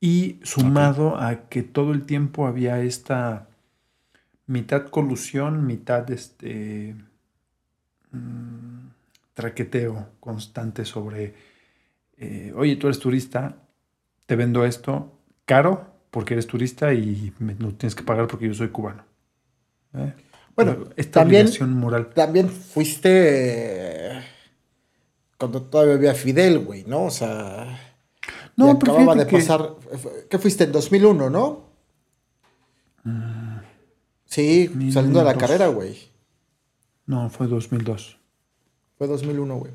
Y 0.00 0.38
sumado 0.44 1.18
a 1.18 1.48
que 1.48 1.62
todo 1.62 1.92
el 1.92 2.06
tiempo 2.06 2.46
había 2.46 2.80
esta 2.80 3.48
mitad 4.46 4.86
colusión, 4.88 5.66
mitad 5.66 6.08
este 6.10 6.94
mm, 8.12 8.88
traqueteo 9.34 10.08
constante 10.20 10.84
sobre, 10.84 11.34
eh, 12.16 12.52
oye, 12.54 12.76
tú 12.76 12.86
eres 12.86 13.00
turista, 13.00 13.56
te 14.26 14.36
vendo 14.36 14.64
esto 14.64 15.12
caro 15.44 15.95
porque 16.10 16.34
eres 16.34 16.46
turista 16.46 16.92
y 16.94 17.32
me 17.38 17.54
lo 17.54 17.72
tienes 17.74 17.94
que 17.94 18.02
pagar 18.02 18.26
porque 18.26 18.46
yo 18.46 18.54
soy 18.54 18.68
cubano. 18.68 19.04
¿Eh? 19.94 20.12
Bueno, 20.54 20.84
esta 20.96 21.20
también- 21.20 21.42
obligación 21.46 21.72
moral. 21.74 22.10
También 22.14 22.48
fuiste 22.48 23.10
eh, 23.12 24.22
cuando 25.38 25.62
todavía 25.62 25.94
había 25.94 26.14
Fidel, 26.14 26.60
güey, 26.60 26.84
¿no? 26.84 27.04
O 27.04 27.10
sea, 27.10 27.78
No, 28.56 28.70
acababa 28.70 29.14
de 29.14 29.26
que- 29.26 29.36
pasar. 29.36 29.74
¿Qué 30.30 30.38
fuiste? 30.38 30.64
En 30.64 30.72
2001, 30.72 31.28
¿no? 31.28 31.66
Sí, 34.24 34.70
Mil 34.74 34.92
saliendo 34.92 35.20
de 35.20 35.24
la 35.24 35.36
carrera, 35.36 35.68
güey. 35.68 35.96
No, 37.06 37.30
fue 37.30 37.46
2002. 37.46 38.18
Fue 38.98 39.06
2001, 39.06 39.56
güey. 39.56 39.72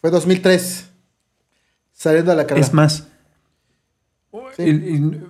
Fue 0.00 0.10
2003. 0.10 0.90
Saliendo 1.92 2.32
de 2.32 2.36
la 2.36 2.46
carrera. 2.46 2.66
Es 2.66 2.74
más, 2.74 3.08
Sí. 4.56 5.20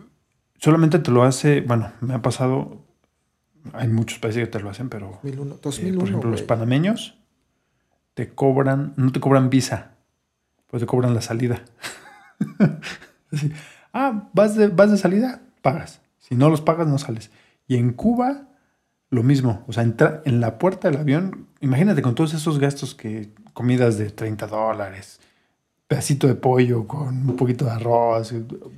solamente 0.59 0.99
te 0.99 1.11
lo 1.11 1.23
hace, 1.23 1.61
bueno, 1.61 1.93
me 2.01 2.15
ha 2.15 2.23
pasado, 2.23 2.85
hay 3.73 3.89
muchos 3.89 4.19
países 4.19 4.45
que 4.45 4.51
te 4.51 4.61
lo 4.61 4.71
hacen, 4.71 4.89
pero 4.89 5.21
2001, 5.23 5.55
eh, 5.55 5.59
2001, 5.63 5.99
por 5.99 6.09
ejemplo 6.09 6.31
los 6.31 6.43
panameños 6.43 7.19
te 8.15 8.35
cobran, 8.35 8.95
no 8.97 9.13
te 9.13 9.21
cobran 9.21 9.49
visa, 9.51 9.93
pues 10.67 10.81
te 10.81 10.87
cobran 10.87 11.15
la 11.15 11.23
salida. 11.23 11.63
Así, 13.33 13.53
ah, 13.93 14.29
vas 14.33 14.57
de, 14.57 14.69
vas 14.69 14.91
de 14.91 14.97
salida, 14.97 15.43
pagas. 15.63 16.01
Si 16.19 16.35
no 16.35 16.51
los 16.51 16.61
pagas, 16.61 16.89
no 16.89 16.99
sales. 16.99 17.31
Y 17.69 17.77
en 17.77 17.93
Cuba, 17.93 18.49
lo 19.11 19.23
mismo. 19.23 19.65
O 19.69 19.73
sea, 19.73 19.85
entra 19.85 20.23
en 20.25 20.41
la 20.41 20.59
puerta 20.59 20.91
del 20.91 21.01
avión, 21.01 21.47
imagínate 21.61 22.03
con 22.03 22.15
todos 22.15 22.35
esos 22.35 22.59
gastos 22.59 22.95
que, 22.95 23.33
comidas 23.53 23.99
de 23.99 24.11
30 24.11 24.47
dólares, 24.47 25.21
pedacito 25.89 26.27
de 26.27 26.35
pollo 26.35 26.87
con 26.87 27.31
un 27.31 27.37
poquito 27.37 27.65
de 27.65 27.71
arroz, 27.73 28.33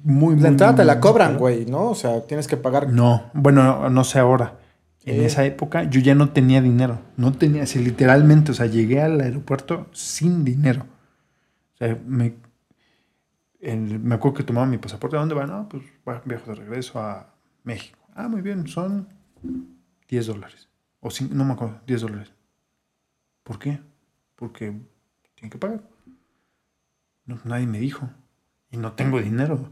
muy, 0.04 0.34
muy, 0.34 0.40
La 0.40 0.48
entrada 0.48 0.72
muy, 0.72 0.76
te 0.78 0.84
la 0.84 0.94
muy 0.94 1.00
cobran, 1.02 1.38
güey, 1.38 1.66
¿no? 1.66 1.90
O 1.90 1.94
sea, 1.94 2.24
tienes 2.26 2.46
que 2.46 2.56
pagar. 2.56 2.88
No, 2.92 3.30
bueno, 3.34 3.90
no 3.90 4.04
sé 4.04 4.20
ahora. 4.20 4.58
En 5.04 5.16
Sí. 5.16 5.24
esa 5.24 5.44
época 5.44 5.84
yo 5.84 6.00
ya 6.00 6.14
no 6.14 6.30
tenía 6.30 6.61
dinero. 6.62 7.00
No 7.16 7.32
tenía, 7.32 7.64
así 7.64 7.78
literalmente, 7.82 8.52
o 8.52 8.54
sea, 8.54 8.66
llegué 8.66 9.00
al 9.02 9.20
aeropuerto 9.20 9.86
sin 9.92 10.44
dinero. 10.44 10.86
O 11.74 11.76
sea, 11.78 11.98
me, 12.06 12.34
el- 13.61 13.98
me 13.98 14.14
acuerdo 14.14 14.36
que 14.38 14.44
tomaba 14.44 14.66
mi 14.66 14.78
pasaporte. 14.78 15.16
¿A 15.16 15.20
dónde 15.20 15.34
va? 15.34 15.46
No, 15.46 15.68
pues 15.68 15.82
viajo 16.24 16.50
de 16.50 16.54
regreso 16.54 17.00
a 17.00 17.34
México. 17.64 17.98
Ah, 18.14 18.28
muy 18.28 18.40
bien, 18.42 18.66
son 18.68 19.08
10 20.08 20.26
dólares. 20.26 20.68
O 21.00 21.08
cin- 21.08 21.30
no 21.30 21.44
me 21.44 21.54
acuerdo, 21.54 21.80
10 21.86 22.02
dólares. 22.02 22.30
¿Por 23.42 23.58
qué? 23.58 23.80
Porque 24.36 24.72
tienen 25.34 25.50
que 25.50 25.58
pagar. 25.58 25.80
Nadie 27.44 27.66
me 27.66 27.78
dijo. 27.80 28.08
Y 28.70 28.76
no 28.76 28.92
tengo 28.92 29.20
dinero. 29.20 29.70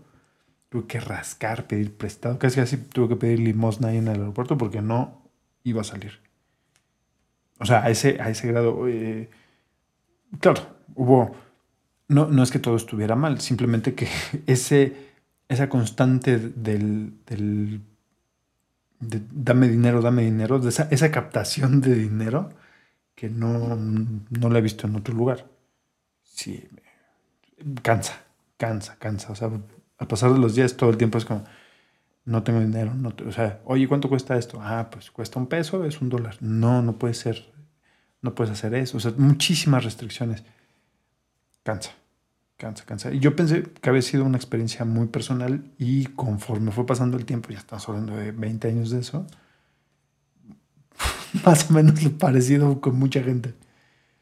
Tuve 0.69 0.87
que 0.87 1.01
rascar, 1.01 1.67
pedir 1.67 1.97
prestado. 1.97 2.39
Casi 2.39 2.57
casi 2.57 2.77
tuve 2.77 3.09
que 3.11 3.17
pedir 3.17 3.41
limosna 3.41 3.93
en 3.93 4.09
el 4.09 4.21
aeropuerto 4.21 4.59
porque 4.59 4.83
no 4.83 5.23
iba 5.65 5.81
a 5.81 5.85
salir. 5.85 6.21
O 7.61 7.67
sea, 7.67 7.85
a 7.85 7.91
ese, 7.91 8.21
a 8.21 8.31
ese 8.31 8.49
grado. 8.49 8.87
eh, 8.89 9.31
claro, 10.41 10.63
hubo. 10.95 11.35
No, 12.09 12.27
no 12.27 12.43
es 12.43 12.51
que 12.51 12.59
todo 12.59 12.77
estuviera 12.77 13.17
mal, 13.17 13.41
simplemente 13.41 13.95
que 13.95 14.09
ese, 14.47 14.97
esa 15.49 15.69
constante 15.69 16.39
del, 16.39 17.15
del 17.27 17.83
de 19.01 19.23
dame 19.31 19.69
dinero, 19.69 20.01
dame 20.01 20.23
dinero, 20.25 20.57
esa, 20.67 20.89
esa 20.91 21.11
captación 21.11 21.81
de 21.81 21.95
dinero 21.95 22.51
que 23.15 23.29
no, 23.29 23.77
no 23.77 24.51
la 24.51 24.59
he 24.59 24.63
visto 24.63 24.87
en 24.87 24.97
otro 24.97 25.15
lugar. 25.15 25.47
Sí, 26.23 26.69
cansa, 27.83 28.21
cansa, 28.57 28.97
cansa. 28.99 29.33
O 29.33 29.35
sea, 29.35 29.51
al 29.99 30.07
pasar 30.07 30.33
de 30.33 30.39
los 30.39 30.55
días 30.55 30.77
todo 30.77 30.91
el 30.91 30.97
tiempo 30.97 31.19
es 31.19 31.25
como, 31.25 31.45
no 32.25 32.43
tengo 32.43 32.61
dinero. 32.61 32.95
No 32.95 33.13
te- 33.13 33.25
o 33.25 33.33
sea, 33.33 33.61
oye, 33.65 33.89
¿cuánto 33.89 34.09
cuesta 34.09 34.37
esto? 34.37 34.59
Ah, 34.63 34.89
pues 34.91 35.11
cuesta 35.11 35.39
un 35.39 35.47
peso, 35.47 35.85
es 35.85 36.01
un 36.01 36.09
dólar. 36.09 36.37
No, 36.41 36.83
no 36.83 36.99
puede 36.99 37.15
ser, 37.15 37.53
no 38.23 38.35
puedes 38.35 38.53
hacer 38.53 38.75
eso. 38.75 38.97
O 38.97 39.01
sea, 39.01 39.13
muchísimas 39.17 39.85
restricciones. 39.85 40.43
Cansa, 41.63 41.91
cansa, 42.57 42.85
cansa. 42.85 43.13
Y 43.13 43.19
yo 43.19 43.35
pensé 43.37 43.63
que 43.65 43.91
había 43.91 44.03
sido 44.03 44.25
una 44.25 44.37
experiencia 44.39 44.85
muy 44.85 45.07
personal 45.09 45.65
y 45.79 46.07
conforme 46.07 46.71
fue 46.71 46.87
pasando 46.87 47.17
el 47.17 47.25
tiempo, 47.25 47.51
ya 47.51 47.59
estamos 47.59 47.89
hablando 47.89 48.17
de 48.17 48.33
20 48.33 48.69
años 48.69 48.91
de 48.91 49.01
eso, 49.01 49.27
más 51.45 51.71
o 51.71 51.75
menos 51.75 52.03
lo 52.03 52.11
parecido 52.13 52.81
con 52.81 52.99
mucha 52.99 53.23
gente. 53.23 53.55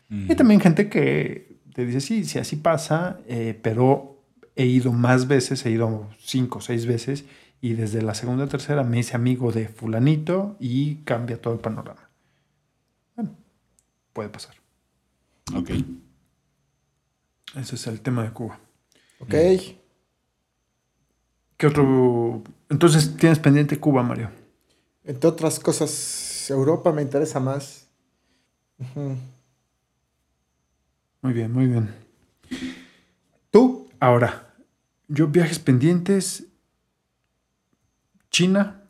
Mm. 0.09 0.30
Y 0.30 0.34
también 0.34 0.61
gente 0.61 0.89
que 0.89 1.46
te 1.77 1.85
dice, 1.85 2.01
sí, 2.01 2.24
sí, 2.24 2.39
así 2.39 2.57
pasa, 2.57 3.20
eh, 3.29 3.61
pero 3.62 4.22
he 4.55 4.64
ido 4.64 4.93
más 4.93 5.29
veces, 5.29 5.66
he 5.66 5.70
ido 5.70 6.09
cinco 6.18 6.57
o 6.57 6.62
seis 6.62 6.87
veces, 6.87 7.27
y 7.61 7.74
desde 7.74 8.01
la 8.01 8.14
segunda 8.14 8.45
o 8.45 8.49
tercera 8.49 8.83
me 8.83 8.99
hice 8.99 9.14
amigo 9.14 9.53
de 9.53 9.68
fulanito 9.68 10.57
y 10.59 11.03
cambia 11.05 11.39
todo 11.39 11.53
el 11.53 11.61
panorama. 11.61 12.09
Bueno, 13.14 13.37
puede 14.14 14.31
pasar. 14.31 14.55
Ok. 15.55 15.72
Ese 17.55 17.74
es 17.74 17.87
el 17.89 18.01
tema 18.01 18.22
de 18.22 18.31
Cuba. 18.31 18.59
Ok. 19.18 19.35
¿Qué 21.59 21.66
otro? 21.66 22.43
Entonces 22.70 23.18
tienes 23.18 23.39
pendiente 23.39 23.79
Cuba, 23.79 24.03
Mario. 24.03 24.31
Entre 25.05 25.29
otras 25.29 25.61
cosas, 25.61 26.49
Europa 26.49 26.91
me 26.91 27.03
interesa 27.03 27.39
más. 27.39 27.87
Ujú. 28.79 29.16
Muy 31.27 31.35
bien, 31.35 31.53
muy 31.53 31.66
bien. 31.66 31.93
¿Tú? 33.51 33.89
Ahora, 33.99 34.55
yo 35.09 35.27
viajes 35.27 35.59
pendientes. 35.59 36.47
China. 38.31 38.85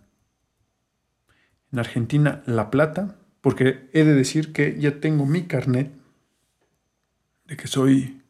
En 1.73 1.79
Argentina, 1.79 2.43
La 2.45 2.71
Plata. 2.71 3.17
Porque 3.41 3.89
he 3.95 4.05
de 4.05 4.13
decir 4.13 4.53
que 4.53 4.79
ya 4.79 5.01
tengo 5.01 5.25
mi 5.25 5.45
carnet 5.45 5.91
de 7.47 7.57
que 7.57 7.69
soy 7.69 8.21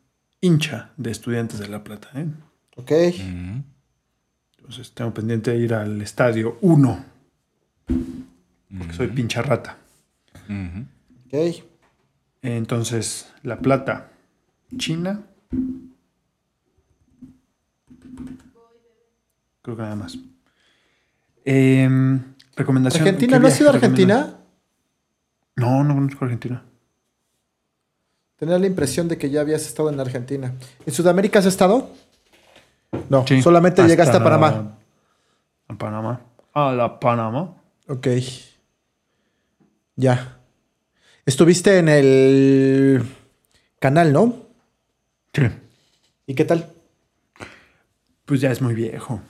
hincha 0.40 0.92
de 0.96 1.10
estudiantes 1.10 1.58
de 1.58 1.66
La 1.66 1.82
Plata. 1.82 2.08
¿eh? 2.14 2.28
Ok. 2.76 2.92
Mm. 3.24 3.58
Entonces 4.58 4.92
tengo 4.92 5.12
pendiente 5.14 5.50
de 5.50 5.56
ir 5.56 5.74
al 5.74 6.00
estadio 6.00 6.58
1. 6.60 7.04
Porque 8.78 8.92
soy 8.92 9.08
pincha 9.08 9.42
rata. 9.42 9.78
Ujú. 10.48 10.86
Ok. 11.26 11.75
Entonces, 12.42 13.32
La 13.42 13.58
Plata, 13.58 14.10
China. 14.76 15.22
Creo 19.62 19.76
que 19.76 19.82
nada 19.82 19.96
más. 19.96 20.16
Em, 21.44 22.22
recomendación. 22.54 23.02
¿Argentina? 23.02 23.36
¿qué 23.36 23.40
¿No 23.40 23.48
has 23.48 23.60
ido 23.60 23.70
a? 23.70 23.72
Argentina? 23.74 24.36
No, 25.56 25.82
no 25.84 25.94
conozco 25.94 26.24
Argentina. 26.24 26.62
Tenía 28.36 28.58
la 28.58 28.66
impresión 28.66 29.08
de 29.08 29.16
que 29.16 29.30
ya 29.30 29.40
habías 29.40 29.66
estado 29.66 29.88
en 29.90 29.98
Argentina. 29.98 30.52
¿En 30.84 30.92
Sudamérica 30.92 31.38
has 31.38 31.46
estado? 31.46 31.90
No, 33.08 33.26
Sí, 33.26 33.40
solamente 33.42 33.80
hasta 33.80 33.90
llegaste 33.90 34.16
a 34.16 34.22
Panamá. 34.22 34.76
A 35.68 35.74
Panamá. 35.74 36.20
A 36.52 36.72
la 36.72 37.00
Panamá. 37.00 37.54
Ok. 37.88 38.08
Ya. 39.96 40.35
Estuviste 41.26 41.78
en 41.78 41.88
el 41.88 43.02
canal, 43.80 44.12
¿no? 44.12 44.46
Sí. 45.32 45.42
¿Y 46.24 46.34
qué 46.36 46.44
tal? 46.44 46.70
Pues 48.24 48.40
ya 48.40 48.52
es 48.52 48.62
muy 48.62 48.74
viejo. 48.74 49.20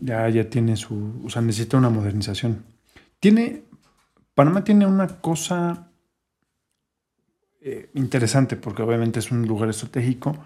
Ya, 0.00 0.26
ya 0.30 0.48
tiene 0.48 0.74
su. 0.76 1.20
O 1.22 1.28
sea, 1.28 1.42
necesita 1.42 1.76
una 1.76 1.90
modernización. 1.90 2.64
Tiene. 3.20 3.64
Panamá 4.34 4.64
tiene 4.64 4.86
una 4.86 5.06
cosa 5.06 5.90
eh, 7.60 7.90
interesante, 7.92 8.56
porque 8.56 8.80
obviamente 8.80 9.18
es 9.18 9.30
un 9.30 9.46
lugar 9.46 9.68
estratégico 9.68 10.36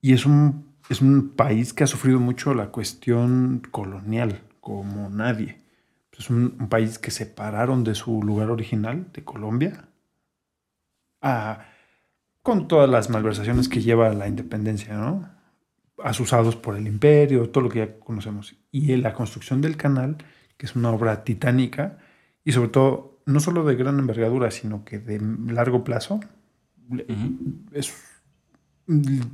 y 0.00 0.12
es 0.12 0.24
un, 0.24 0.76
es 0.88 1.00
un 1.02 1.30
país 1.30 1.74
que 1.74 1.82
ha 1.82 1.88
sufrido 1.88 2.20
mucho 2.20 2.54
la 2.54 2.68
cuestión 2.68 3.62
colonial, 3.72 4.42
como 4.60 5.10
nadie. 5.10 5.60
Es 6.16 6.30
un, 6.30 6.56
un 6.58 6.68
país 6.68 7.00
que 7.00 7.10
separaron 7.10 7.82
de 7.82 7.96
su 7.96 8.22
lugar 8.22 8.50
original, 8.50 9.08
de 9.12 9.24
Colombia, 9.24 9.87
a- 11.22 11.66
con 12.42 12.68
todas 12.68 12.88
las 12.90 13.10
malversaciones 13.10 13.68
que 13.68 13.82
lleva 13.82 14.12
la 14.14 14.28
independencia, 14.28 14.94
¿no? 14.96 15.28
asusados 16.04 16.56
por 16.56 16.76
el 16.76 16.86
imperio, 16.88 17.50
todo 17.50 17.64
lo 17.64 17.70
que 17.70 17.80
ya 17.80 17.98
conocemos. 18.00 18.56
Y 18.72 18.96
la 18.96 19.14
construcción 19.14 19.60
del 19.60 19.76
canal, 19.76 20.16
que 20.56 20.66
es 20.66 20.76
una 20.76 20.90
obra 20.90 21.24
titánica, 21.24 21.98
y 22.44 22.52
sobre 22.52 22.68
todo, 22.68 23.20
no 23.26 23.40
solo 23.40 23.64
de 23.64 23.76
gran 23.76 23.98
envergadura, 23.98 24.50
sino 24.50 24.84
que 24.84 24.98
de 25.00 25.20
largo 25.52 25.84
plazo, 25.84 26.20
es 27.72 27.92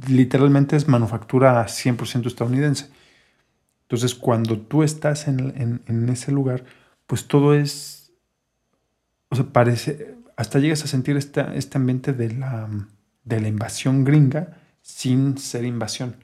literalmente 0.09 0.77
es 0.77 0.89
manufactura 0.89 1.67
100% 1.69 2.29
estadounidense. 2.29 2.91
Entonces, 3.83 4.15
cuando 4.15 4.59
tú 4.61 4.83
estás 4.83 5.29
en, 5.29 5.41
en- 5.61 5.83
en 5.87 6.09
ese 6.09 6.33
lugar, 6.33 6.65
pues 7.07 7.29
todo 7.29 7.55
es, 7.55 8.13
o 9.31 9.37
sea, 9.37 9.45
parece, 9.47 10.17
hasta 10.37 10.59
llegas 10.59 10.85
a 10.85 10.89
sentir 10.89 11.17
esta- 11.17 11.55
este 11.55 11.79
ambiente 11.79 12.13
de 12.13 12.33
la, 12.35 12.69
de 13.25 13.41
la 13.41 13.49
invasión 13.49 14.05
gringa 14.05 14.59
sin 14.83 15.39
ser 15.39 15.65
invasión. 15.65 16.17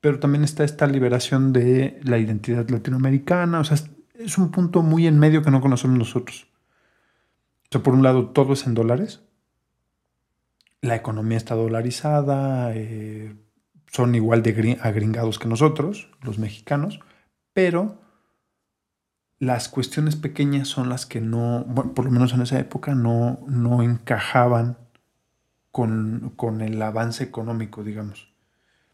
Pero 0.00 0.18
también 0.20 0.44
está 0.44 0.64
esta 0.64 0.86
liberación 0.86 1.52
de 1.52 1.98
la 2.02 2.18
identidad 2.18 2.68
latinoamericana, 2.68 3.60
o 3.60 3.64
sea, 3.64 3.78
es, 4.14 4.38
un 4.38 4.50
punto 4.50 4.82
muy 4.82 5.06
en 5.06 5.18
medio 5.18 5.42
que 5.42 5.50
no 5.50 5.60
conocemos 5.60 5.98
nosotros. 5.98 6.46
O 7.64 7.68
sea, 7.72 7.82
por 7.82 7.94
un 7.94 8.02
lado, 8.02 8.28
todo 8.30 8.52
es 8.52 8.66
en 8.66 8.74
dólares, 8.74 9.22
la 10.80 10.94
economía 10.96 11.38
está 11.38 11.54
dolarizada, 11.54 12.72
eh, 12.74 13.34
son 13.90 14.14
igual 14.14 14.42
de 14.42 14.56
gri- 14.56 14.78
agringados 14.82 15.38
que 15.38 15.48
nosotros, 15.48 16.10
los 16.22 16.38
mexicanos, 16.38 17.00
pero 17.54 18.02
las 19.38 19.68
cuestiones 19.68 20.16
pequeñas 20.16 20.68
son 20.68 20.88
las 20.88 21.06
que 21.06 21.20
no, 21.20 21.64
bueno, 21.66 21.94
por 21.94 22.04
lo 22.04 22.10
menos 22.10 22.32
en 22.32 22.42
esa 22.42 22.58
época, 22.58 22.94
no, 22.94 23.40
no 23.46 23.82
encajaban 23.82 24.78
con, 25.70 26.32
con 26.36 26.60
el 26.60 26.80
avance 26.80 27.24
económico, 27.24 27.82
digamos. 27.82 28.32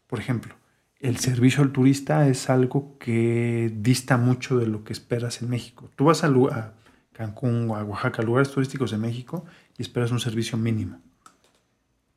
Por 0.07 0.19
ejemplo, 0.19 0.55
el 0.99 1.17
servicio 1.17 1.63
al 1.63 1.71
turista 1.71 2.27
es 2.27 2.49
algo 2.49 2.97
que 2.99 3.71
dista 3.75 4.17
mucho 4.17 4.57
de 4.57 4.67
lo 4.67 4.83
que 4.83 4.93
esperas 4.93 5.41
en 5.41 5.49
México. 5.49 5.89
Tú 5.95 6.05
vas 6.05 6.23
a, 6.23 6.27
a 6.27 6.73
Cancún 7.13 7.69
o 7.69 7.75
a 7.75 7.83
Oaxaca, 7.83 8.23
lugares 8.23 8.51
turísticos 8.51 8.91
de 8.91 8.97
México, 8.97 9.45
y 9.77 9.81
esperas 9.81 10.11
un 10.11 10.19
servicio 10.19 10.57
mínimo 10.57 10.99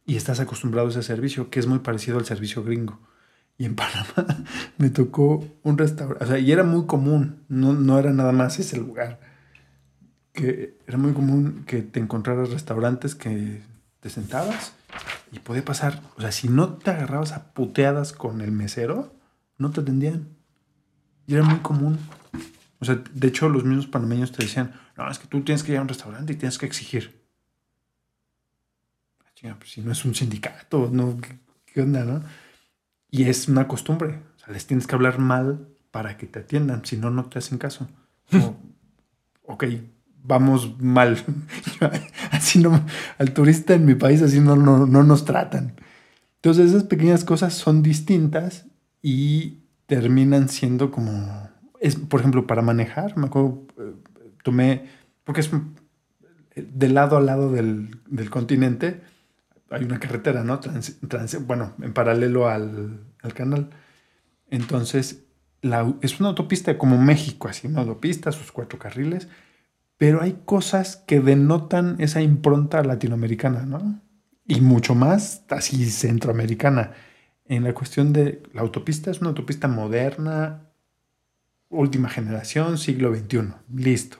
y 0.07 0.17
estás 0.17 0.41
acostumbrado 0.41 0.89
a 0.89 0.91
ese 0.91 1.03
servicio, 1.03 1.51
que 1.51 1.61
es 1.61 1.67
muy 1.67 1.79
parecido 1.79 2.19
al 2.19 2.27
servicio 2.27 2.63
gringo. 2.63 3.01
Y 3.57 3.67
en 3.67 3.75
Panamá 3.77 4.45
me 4.79 4.91
tocó 4.91 5.47
un 5.63 5.79
restaurante, 5.79 6.25
o 6.25 6.27
sea, 6.27 6.39
y 6.39 6.51
era 6.51 6.65
muy 6.65 6.87
común, 6.87 7.45
no, 7.49 7.73
no 7.73 7.99
era 7.99 8.13
nada 8.13 8.33
más 8.33 8.59
ese 8.59 8.77
lugar, 8.77 9.21
que 10.33 10.77
era 10.87 10.99
muy 10.99 11.13
común 11.13 11.65
que 11.67 11.83
te 11.83 12.01
encontraras 12.01 12.51
restaurantes 12.51 13.15
que 13.15 13.63
te 14.01 14.11
sentabas 14.11 14.75
y 15.33 15.39
podía 15.39 15.65
pasar, 15.65 16.03
o 16.17 16.21
sea, 16.21 16.33
si 16.33 16.49
no 16.49 16.75
te 16.75 16.91
agarrabas 16.91 17.33
a 17.33 17.53
puteadas 17.53 18.13
con 18.13 18.41
el 18.41 18.53
mesero, 18.53 19.15
no 19.59 19.71
te 19.71 19.81
atendían. 19.81 20.29
Y 21.27 21.35
era 21.35 21.43
muy 21.43 21.61
común. 21.61 21.99
O 22.81 22.85
sea, 22.85 23.03
de 23.13 23.29
hecho, 23.29 23.49
los 23.49 23.65
mismos 23.65 23.87
panameños 23.87 24.33
te 24.33 24.43
decían, 24.43 24.75
no, 24.97 25.11
es 25.11 25.19
que 25.19 25.27
tú 25.27 25.43
tienes 25.43 25.63
que 25.63 25.73
ir 25.73 25.79
a 25.79 25.83
un 25.83 25.89
restaurante 25.89 26.33
y 26.33 26.37
tienes 26.37 26.59
que 26.59 26.67
exigir. 26.67 27.25
Chinga, 29.35 29.57
pues 29.59 29.73
si 29.73 29.81
no 29.81 29.91
es 29.91 30.05
un 30.05 30.15
sindicato, 30.15 30.91
¿no? 30.93 31.19
¿Qué, 31.21 31.39
qué 31.65 31.81
onda, 31.81 32.05
no? 32.05 32.23
Y 33.15 33.29
es 33.29 33.47
una 33.47 33.69
costumbre. 33.69 34.19
O 34.37 34.39
sea, 34.41 34.53
les 34.53 34.67
tienes 34.67 34.89
que 34.89 34.95
hablar 34.97 35.21
mal 35.21 35.69
para 35.93 36.17
que 36.17 36.27
te 36.27 36.41
atiendan, 36.41 36.85
si 36.85 36.97
no, 36.97 37.11
no 37.11 37.27
te 37.27 37.39
hacen 37.39 37.59
caso. 37.59 37.87
Como, 38.29 38.59
ok, 39.45 39.65
vamos 40.25 40.81
mal. 40.81 41.17
así 42.33 42.59
no, 42.59 42.85
al 43.19 43.33
turista 43.33 43.75
en 43.75 43.85
mi 43.85 43.95
país 43.95 44.21
así 44.21 44.41
no, 44.41 44.57
no, 44.57 44.85
no 44.87 45.05
nos 45.05 45.25
tratan. 45.25 45.75
Entonces 46.37 46.71
esas 46.71 46.83
pequeñas 46.83 47.25
cosas 47.25 47.55
son 47.55 47.85
distintas 47.85 48.67
y 49.01 49.61
terminan 49.87 50.49
siendo 50.49 50.91
como, 50.91 51.49
es, 51.79 51.95
por 51.95 52.19
ejemplo, 52.19 52.49
para 52.49 52.63
manejar, 52.63 53.17
me 53.17 53.27
acuerdo, 53.27 53.63
eh, 53.79 53.95
tomé, 54.43 54.87
porque 55.23 55.41
es 55.43 55.53
un- 55.53 55.77
de 56.57 56.89
lado 56.89 57.17
a 57.17 57.21
lado 57.21 57.53
del, 57.53 58.01
del 58.09 58.29
continente, 58.29 59.03
hay 59.71 59.85
una 59.85 59.99
carretera, 59.99 60.45
¿no? 60.45 60.61
Bueno, 61.47 61.75
en 61.81 61.93
paralelo 61.93 62.49
al, 62.49 63.01
al 63.23 63.35
canal. 63.35 63.71
Entonces, 64.51 65.25
es 66.03 66.21
una 66.21 66.29
autopista 66.29 66.77
como 66.77 66.99
México, 66.99 67.49
así, 67.49 67.67
una 67.67 67.81
autopista, 67.81 68.33
sus 68.33 68.53
cuatro 68.53 68.79
carriles, 68.79 69.29
pero 69.97 70.21
hay 70.21 70.41
cosas 70.45 70.97
que 70.97 71.21
denotan 71.21 71.97
esa 71.99 72.21
impronta 72.21 72.83
latinoamericana, 72.83 73.65
¿no? 73.65 74.01
Y 74.47 74.61
mucho 74.61 74.95
más 74.95 75.45
así 75.49 75.89
centroamericana. 75.91 76.93
En 77.47 77.65
la 77.65 77.73
cuestión 77.73 78.13
de 78.13 78.43
la 78.53 78.61
autopista 78.61 79.11
es 79.11 79.21
una 79.21 79.31
autopista 79.31 79.69
moderna, 79.69 80.71
última 81.71 82.09
generación, 82.09 82.77
siglo 82.77 83.15
XXI, 83.15 83.55
listo. 83.75 84.19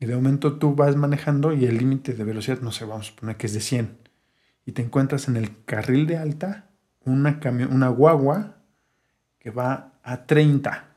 Y 0.00 0.06
de 0.06 0.16
momento 0.16 0.58
tú 0.58 0.74
vas 0.74 0.96
manejando 0.96 1.52
y 1.52 1.66
el 1.66 1.76
límite 1.78 2.14
de 2.14 2.24
velocidad, 2.24 2.60
no 2.60 2.72
sé, 2.72 2.84
vamos 2.84 3.06
a 3.06 3.10
suponer 3.10 3.36
que 3.36 3.46
es 3.46 3.52
de 3.52 3.60
100. 3.60 3.99
Y 4.66 4.72
te 4.72 4.82
encuentras 4.82 5.28
en 5.28 5.36
el 5.36 5.64
carril 5.64 6.06
de 6.06 6.16
alta 6.18 6.70
una, 7.04 7.40
una 7.70 7.88
guagua 7.88 8.56
que 9.38 9.50
va 9.50 9.92
a 10.02 10.26
30. 10.26 10.88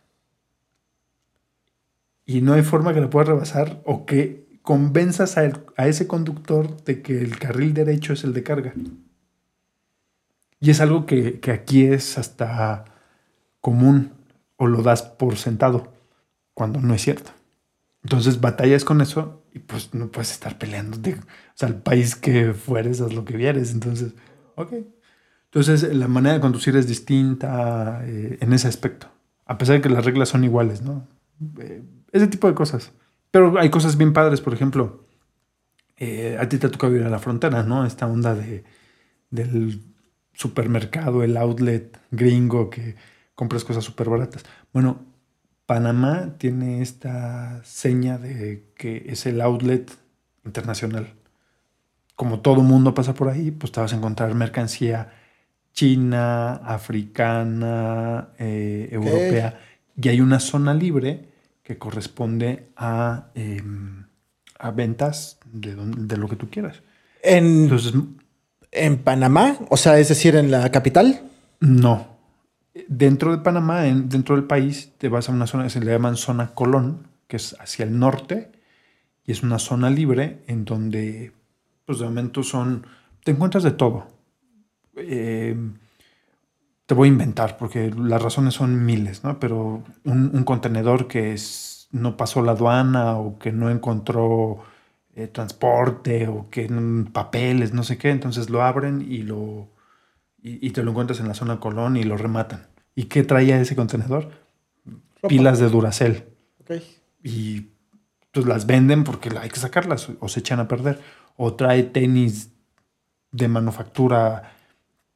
Y 2.25 2.41
no 2.41 2.53
hay 2.53 2.63
forma 2.63 2.93
que 2.93 3.01
la 3.01 3.09
puedas 3.09 3.27
rebasar 3.29 3.81
o 3.85 4.05
que 4.05 4.59
convenzas 4.61 5.37
a, 5.37 5.45
el- 5.45 5.59
a 5.77 5.87
ese 5.87 6.07
conductor 6.07 6.83
de 6.83 7.01
que 7.01 7.21
el 7.21 7.37
carril 7.39 7.73
derecho 7.73 8.13
es 8.13 8.23
el 8.23 8.33
de 8.33 8.43
carga. 8.43 8.73
Y 10.59 10.69
es 10.69 10.79
algo 10.81 11.05
que, 11.05 11.39
que 11.39 11.51
aquí 11.51 11.85
es 11.85 12.17
hasta 12.17 12.85
común 13.61 14.13
o 14.57 14.67
lo 14.67 14.81
das 14.83 15.03
por 15.03 15.37
sentado 15.37 15.93
cuando 16.53 16.81
no 16.81 16.93
es 16.93 17.01
cierto. 17.03 17.31
Entonces 18.03 18.41
batallas 18.41 18.85
con 18.85 19.01
eso 19.01 19.42
y 19.53 19.59
pues 19.59 19.93
no 19.93 20.09
puedes 20.09 20.31
estar 20.31 20.57
peleando. 20.57 20.97
O 20.97 21.21
sea, 21.53 21.69
el 21.69 21.75
país 21.75 22.15
que 22.15 22.53
fueres, 22.53 23.01
haz 23.01 23.13
lo 23.13 23.23
que 23.23 23.37
vieres. 23.37 23.71
Entonces, 23.71 24.13
ok. 24.55 24.73
Entonces 25.45 25.95
la 25.95 26.07
manera 26.07 26.35
de 26.35 26.41
conducir 26.41 26.75
es 26.75 26.87
distinta 26.87 28.01
eh, 28.05 28.39
en 28.41 28.53
ese 28.53 28.67
aspecto. 28.67 29.07
A 29.45 29.57
pesar 29.57 29.75
de 29.75 29.81
que 29.81 29.89
las 29.89 30.03
reglas 30.03 30.29
son 30.29 30.43
iguales, 30.43 30.81
¿no? 30.81 31.07
Eh, 31.59 31.83
ese 32.11 32.27
tipo 32.27 32.47
de 32.47 32.55
cosas. 32.55 32.91
Pero 33.29 33.59
hay 33.59 33.69
cosas 33.69 33.97
bien 33.97 34.13
padres, 34.13 34.41
por 34.41 34.53
ejemplo, 34.53 35.05
eh, 35.97 36.37
a 36.39 36.49
ti 36.49 36.57
te 36.57 36.67
ha 36.67 36.71
tocado 36.71 36.95
a 37.05 37.09
la 37.09 37.19
frontera, 37.19 37.63
¿no? 37.63 37.85
Esta 37.85 38.07
onda 38.07 38.33
de, 38.33 38.63
del 39.29 39.81
supermercado, 40.33 41.23
el 41.23 41.37
outlet 41.37 41.99
gringo 42.09 42.69
que 42.69 42.95
compras 43.35 43.63
cosas 43.63 43.83
súper 43.83 44.09
baratas. 44.09 44.43
Bueno, 44.73 45.05
Panamá 45.65 46.35
tiene 46.37 46.81
esta 46.81 47.63
seña 47.63 48.17
de 48.17 48.65
que 48.75 49.05
es 49.07 49.25
el 49.25 49.41
outlet 49.41 49.91
internacional. 50.45 51.13
Como 52.15 52.41
todo 52.41 52.61
mundo 52.61 52.93
pasa 52.93 53.13
por 53.13 53.29
ahí, 53.29 53.51
pues 53.51 53.71
te 53.71 53.79
vas 53.79 53.93
a 53.93 53.95
encontrar 53.95 54.33
mercancía 54.35 55.13
china, 55.73 56.55
africana, 56.55 58.29
eh, 58.37 58.89
europea. 58.91 59.59
Y 59.99 60.09
hay 60.09 60.21
una 60.21 60.39
zona 60.39 60.73
libre 60.73 61.29
que 61.63 61.77
corresponde 61.77 62.69
a, 62.75 63.29
eh, 63.35 63.61
a 64.59 64.71
ventas 64.71 65.39
de, 65.51 65.75
de 65.75 66.17
lo 66.17 66.27
que 66.27 66.35
tú 66.35 66.49
quieras. 66.49 66.81
En, 67.23 67.63
Entonces, 67.63 67.93
en 68.71 68.97
Panamá, 68.97 69.57
o 69.69 69.77
sea, 69.77 69.97
es 69.97 70.09
decir, 70.09 70.35
en 70.35 70.51
la 70.51 70.69
capital. 70.71 71.21
No. 71.59 72.12
Dentro 72.87 73.31
de 73.31 73.37
Panamá, 73.43 73.87
en- 73.87 74.09
dentro 74.09 74.35
del 74.35 74.45
país, 74.45 74.93
te 74.97 75.07
vas 75.09 75.29
a 75.29 75.31
una 75.31 75.45
zona 75.47 75.65
que 75.65 75.69
se 75.69 75.79
le 75.79 75.91
llaman 75.91 76.15
zona 76.17 76.53
Colón, 76.55 77.07
que 77.27 77.37
es 77.37 77.55
hacia 77.59 77.85
el 77.85 77.99
norte, 77.99 78.51
y 79.25 79.31
es 79.33 79.43
una 79.43 79.59
zona 79.59 79.89
libre 79.91 80.43
en 80.47 80.65
donde, 80.65 81.33
pues 81.85 81.99
de 81.99 82.05
momento 82.05 82.43
son, 82.43 82.87
te 83.23 83.31
encuentras 83.31 83.63
de 83.63 83.71
todo. 83.71 84.07
Eh, 84.97 85.55
te 86.85 86.93
voy 86.93 87.07
a 87.07 87.11
inventar, 87.11 87.57
porque 87.57 87.91
las 87.95 88.21
razones 88.21 88.55
son 88.55 88.85
miles, 88.85 89.23
¿no? 89.23 89.39
Pero 89.39 89.83
un, 90.03 90.31
un 90.33 90.43
contenedor 90.43 91.07
que 91.07 91.33
es- 91.33 91.87
no 91.91 92.17
pasó 92.17 92.41
la 92.41 92.53
aduana 92.53 93.17
o 93.17 93.37
que 93.39 93.51
no 93.51 93.69
encontró 93.69 94.63
eh, 95.15 95.27
transporte 95.27 96.27
o 96.27 96.49
que 96.49 96.67
mm, 96.69 97.05
papeles, 97.13 97.73
no 97.73 97.83
sé 97.83 97.97
qué, 97.97 98.09
entonces 98.11 98.49
lo 98.49 98.63
abren 98.63 99.05
y 99.07 99.19
lo 99.23 99.67
y, 100.43 100.67
y 100.67 100.71
te 100.71 100.83
lo 100.83 100.91
encuentras 100.91 101.19
en 101.19 101.27
la 101.27 101.33
zona 101.33 101.59
Colón 101.59 101.97
y 101.97 102.03
lo 102.03 102.17
rematan. 102.17 102.67
¿Y 102.95 103.05
qué 103.05 103.23
traía 103.23 103.59
ese 103.59 103.75
contenedor? 103.75 104.29
Pilas 105.27 105.59
de 105.59 105.69
Duracell. 105.69 106.25
Y 107.23 107.69
pues 108.31 108.45
las 108.45 108.65
venden 108.65 109.03
porque 109.03 109.29
hay 109.39 109.49
que 109.49 109.59
sacarlas 109.59 110.09
o 110.19 110.27
se 110.27 110.41
echan 110.41 110.59
a 110.59 110.67
perder. 110.67 110.99
O 111.37 111.53
trae 111.53 111.83
tenis 111.83 112.51
de 113.31 113.47
manufactura 113.47 114.53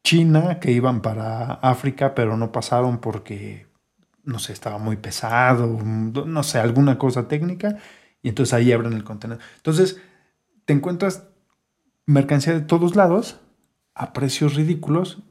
china 0.03 0.59
que 0.59 0.71
iban 0.71 1.01
para 1.01 1.53
África, 1.55 2.15
pero 2.15 2.37
no 2.37 2.51
pasaron 2.51 2.99
porque, 2.99 3.67
no 4.23 4.39
sé, 4.39 4.53
estaba 4.53 4.77
muy 4.77 4.95
pesado, 4.95 5.67
no 5.67 6.43
sé, 6.43 6.59
alguna 6.59 6.97
cosa 6.97 7.27
técnica. 7.27 7.77
Y 8.23 8.29
entonces 8.29 8.53
ahí 8.53 8.71
abren 8.71 8.93
el 8.93 9.03
contenedor. 9.03 9.43
Entonces 9.57 10.01
te 10.65 10.73
encuentras 10.73 11.27
mercancía 12.05 12.53
de 12.53 12.61
todos 12.61 12.95
lados 12.95 13.39
a 13.97 14.13
precios 14.13 14.55
ridículos 14.55 15.23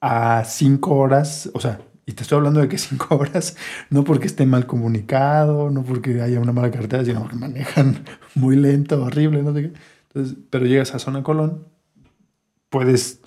a 0.00 0.44
cinco 0.44 0.96
horas, 0.96 1.50
o 1.52 1.60
sea, 1.60 1.80
y 2.06 2.12
te 2.12 2.22
estoy 2.22 2.38
hablando 2.38 2.60
de 2.60 2.68
que 2.68 2.78
cinco 2.78 3.16
horas, 3.16 3.56
no 3.90 4.04
porque 4.04 4.26
esté 4.26 4.46
mal 4.46 4.66
comunicado, 4.66 5.70
no 5.70 5.84
porque 5.84 6.20
haya 6.22 6.40
una 6.40 6.52
mala 6.52 6.70
cartera, 6.70 7.04
sino 7.04 7.20
porque 7.20 7.36
manejan 7.36 8.04
muy 8.34 8.56
lento, 8.56 9.02
horrible, 9.02 9.42
no 9.42 9.54
sé 9.54 9.62
qué. 9.62 9.72
Entonces, 10.08 10.36
pero 10.50 10.66
llegas 10.66 10.94
a 10.94 10.98
Zona 10.98 11.22
Colón, 11.22 11.66
puedes, 12.68 13.20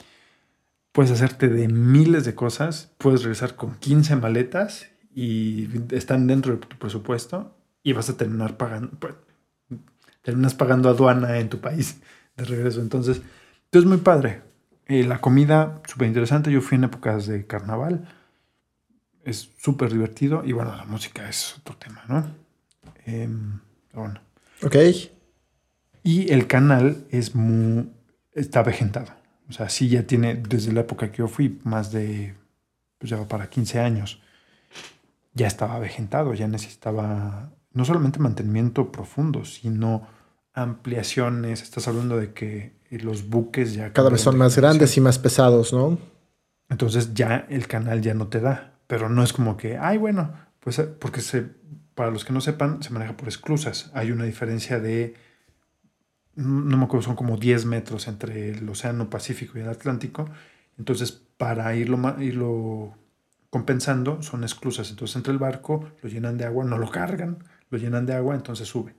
puedes 0.92 1.12
hacerte 1.12 1.48
de 1.48 1.68
miles 1.68 2.26
de 2.26 2.36
cosas, 2.36 2.92
puedes 2.98 3.22
regresar 3.24 3.56
con 3.56 3.76
15 3.76 4.16
maletas 4.18 4.90
y 5.16 5.70
están 5.92 6.28
dentro 6.28 6.54
de 6.54 6.66
tu 6.66 6.78
presupuesto 6.78 7.56
y 7.84 7.94
vas 7.94 8.10
a 8.10 8.18
terminar 8.18 8.58
pagando, 8.58 8.92
pues, 9.00 9.14
terminas 10.24 10.56
pagando 10.56 10.90
aduana 10.90 11.38
en 11.40 11.50
tu 11.50 11.60
país 11.60 12.02
de 12.36 12.46
regreso. 12.46 12.82
Entonces, 12.82 13.22
entonces 13.74 13.90
muy 13.90 13.98
padre. 14.02 14.44
Eh, 14.86 15.04
la 15.04 15.20
comida, 15.20 15.82
súper 15.88 16.08
interesante. 16.08 16.52
Yo 16.52 16.62
fui 16.62 16.76
en 16.76 16.84
épocas 16.84 17.26
de 17.26 17.48
carnaval. 17.48 18.08
Es 19.24 19.50
súper 19.58 19.92
divertido. 19.92 20.44
Y 20.46 20.52
bueno, 20.52 20.76
la 20.76 20.86
música 20.86 21.28
es 21.28 21.58
otro 21.58 21.76
tema, 21.78 22.04
¿no? 22.08 22.24
Em, 23.04 23.62
bueno. 23.92 24.22
Ok. 24.62 24.76
Y 26.04 26.32
el 26.32 26.46
canal 26.46 27.08
es 27.10 27.34
muy. 27.34 27.90
está 28.34 28.60
avejentado. 28.60 29.12
O 29.50 29.54
sea, 29.54 29.70
sí 29.70 29.90
ya 29.90 30.04
tiene, 30.04 30.36
desde 30.36 30.72
la 30.72 30.82
época 30.82 31.12
que 31.12 31.18
yo 31.18 31.28
fui, 31.28 31.60
más 31.64 31.92
de. 31.92 32.36
Pues 33.00 33.10
ya 33.10 33.28
para 33.28 33.50
15 33.50 33.80
años. 33.80 34.22
Ya 35.34 35.48
estaba 35.48 35.78
avejentado, 35.78 36.36
ya 36.36 36.48
necesitaba 36.48 37.52
no 37.72 37.86
solamente 37.86 38.20
mantenimiento 38.20 38.92
profundo, 38.92 39.46
sino 39.46 40.08
ampliaciones. 40.54 41.64
Estás 41.64 41.88
hablando 41.88 42.18
de 42.18 42.34
que 42.34 42.83
los 43.00 43.30
buques 43.30 43.74
ya. 43.74 43.94
Cada 43.94 44.10
vez 44.10 44.22
son 44.22 44.38
más 44.38 44.56
grandes 44.56 44.96
y 44.98 45.02
más 45.02 45.20
pesados, 45.20 45.74
¿no? 45.74 45.98
Entonces 46.70 47.14
ya 47.14 47.46
el 47.50 47.68
canal 47.68 48.02
ya 48.02 48.14
no 48.14 48.28
te 48.28 48.40
da. 48.40 48.74
Pero 48.88 49.10
no 49.10 49.24
es 49.24 49.34
como 49.34 49.58
que, 49.58 49.78
ay, 49.78 49.98
bueno, 49.98 50.34
pues 50.60 50.80
eh, 50.80 50.84
porque 50.84 51.22
se, 51.22 51.46
para 51.96 52.12
los 52.12 52.26
que 52.26 52.34
no 52.34 52.42
sepan, 52.42 52.82
se 52.84 52.92
maneja 52.92 53.16
por 53.18 53.28
esclusas. 53.28 53.92
Hay 53.94 54.12
una 54.12 54.24
diferencia 54.24 54.80
de, 54.80 55.16
no 56.36 56.78
me 56.78 56.86
acuerdo, 56.86 57.06
son 57.06 57.16
como 57.16 57.38
10 57.38 57.66
metros 57.66 58.08
entre 58.08 58.52
el 58.52 58.68
Océano 58.68 59.10
Pacífico 59.10 59.58
y 59.58 59.62
el 59.62 59.70
Atlántico. 59.70 60.30
Entonces, 60.78 61.12
para 61.12 61.76
irlo, 61.76 61.98
irlo 62.20 62.98
compensando, 63.50 64.22
son 64.22 64.44
esclusas. 64.44 64.90
Entonces, 64.90 65.16
entre 65.16 65.34
el 65.34 65.40
barco, 65.40 65.92
lo 66.02 66.10
llenan 66.10 66.38
de 66.38 66.46
agua, 66.46 66.66
no 66.66 66.78
lo 66.78 66.90
cargan, 66.90 67.44
lo 67.70 67.78
llenan 67.78 68.06
de 68.06 68.14
agua, 68.14 68.36
entonces 68.36 68.68
sube. 68.68 68.96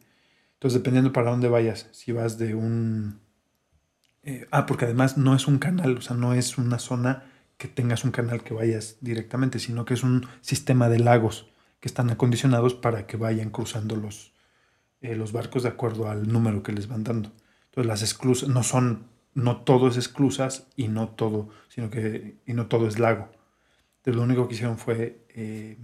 Entonces, 0.54 0.80
dependiendo 0.80 1.12
para 1.12 1.30
dónde 1.30 1.48
vayas, 1.48 1.88
si 1.92 2.12
vas 2.12 2.38
de 2.38 2.54
un... 2.54 3.20
eh, 4.24 4.46
ah, 4.50 4.66
porque 4.66 4.86
además 4.86 5.16
no 5.16 5.34
es 5.34 5.46
un 5.46 5.58
canal, 5.58 5.98
o 5.98 6.00
sea, 6.00 6.16
no 6.16 6.34
es 6.34 6.58
una 6.58 6.78
zona 6.78 7.24
que 7.58 7.68
tengas 7.68 8.04
un 8.04 8.10
canal 8.10 8.42
que 8.42 8.54
vayas 8.54 8.96
directamente, 9.00 9.58
sino 9.58 9.84
que 9.84 9.94
es 9.94 10.02
un 10.02 10.26
sistema 10.40 10.88
de 10.88 10.98
lagos 10.98 11.50
que 11.80 11.88
están 11.88 12.10
acondicionados 12.10 12.74
para 12.74 13.06
que 13.06 13.16
vayan 13.16 13.50
cruzando 13.50 13.96
los, 13.96 14.32
eh, 15.00 15.14
los 15.14 15.32
barcos 15.32 15.62
de 15.62 15.68
acuerdo 15.68 16.08
al 16.08 16.26
número 16.32 16.62
que 16.62 16.72
les 16.72 16.88
van 16.88 17.04
dando. 17.04 17.32
Entonces 17.66 17.86
las 17.86 18.02
esclusas 18.02 18.48
no 18.48 18.62
son, 18.62 19.06
no 19.34 19.58
todo 19.58 19.88
es 19.88 19.96
esclusas 19.96 20.68
y 20.76 20.88
no 20.88 21.08
todo, 21.08 21.50
sino 21.68 21.90
que 21.90 22.38
y 22.46 22.54
no 22.54 22.66
todo 22.66 22.88
es 22.88 22.98
lago. 22.98 23.30
Entonces 23.98 24.16
lo 24.16 24.22
único 24.22 24.48
que 24.48 24.54
hicieron 24.54 24.78
fue 24.78 25.26
eh, 25.30 25.78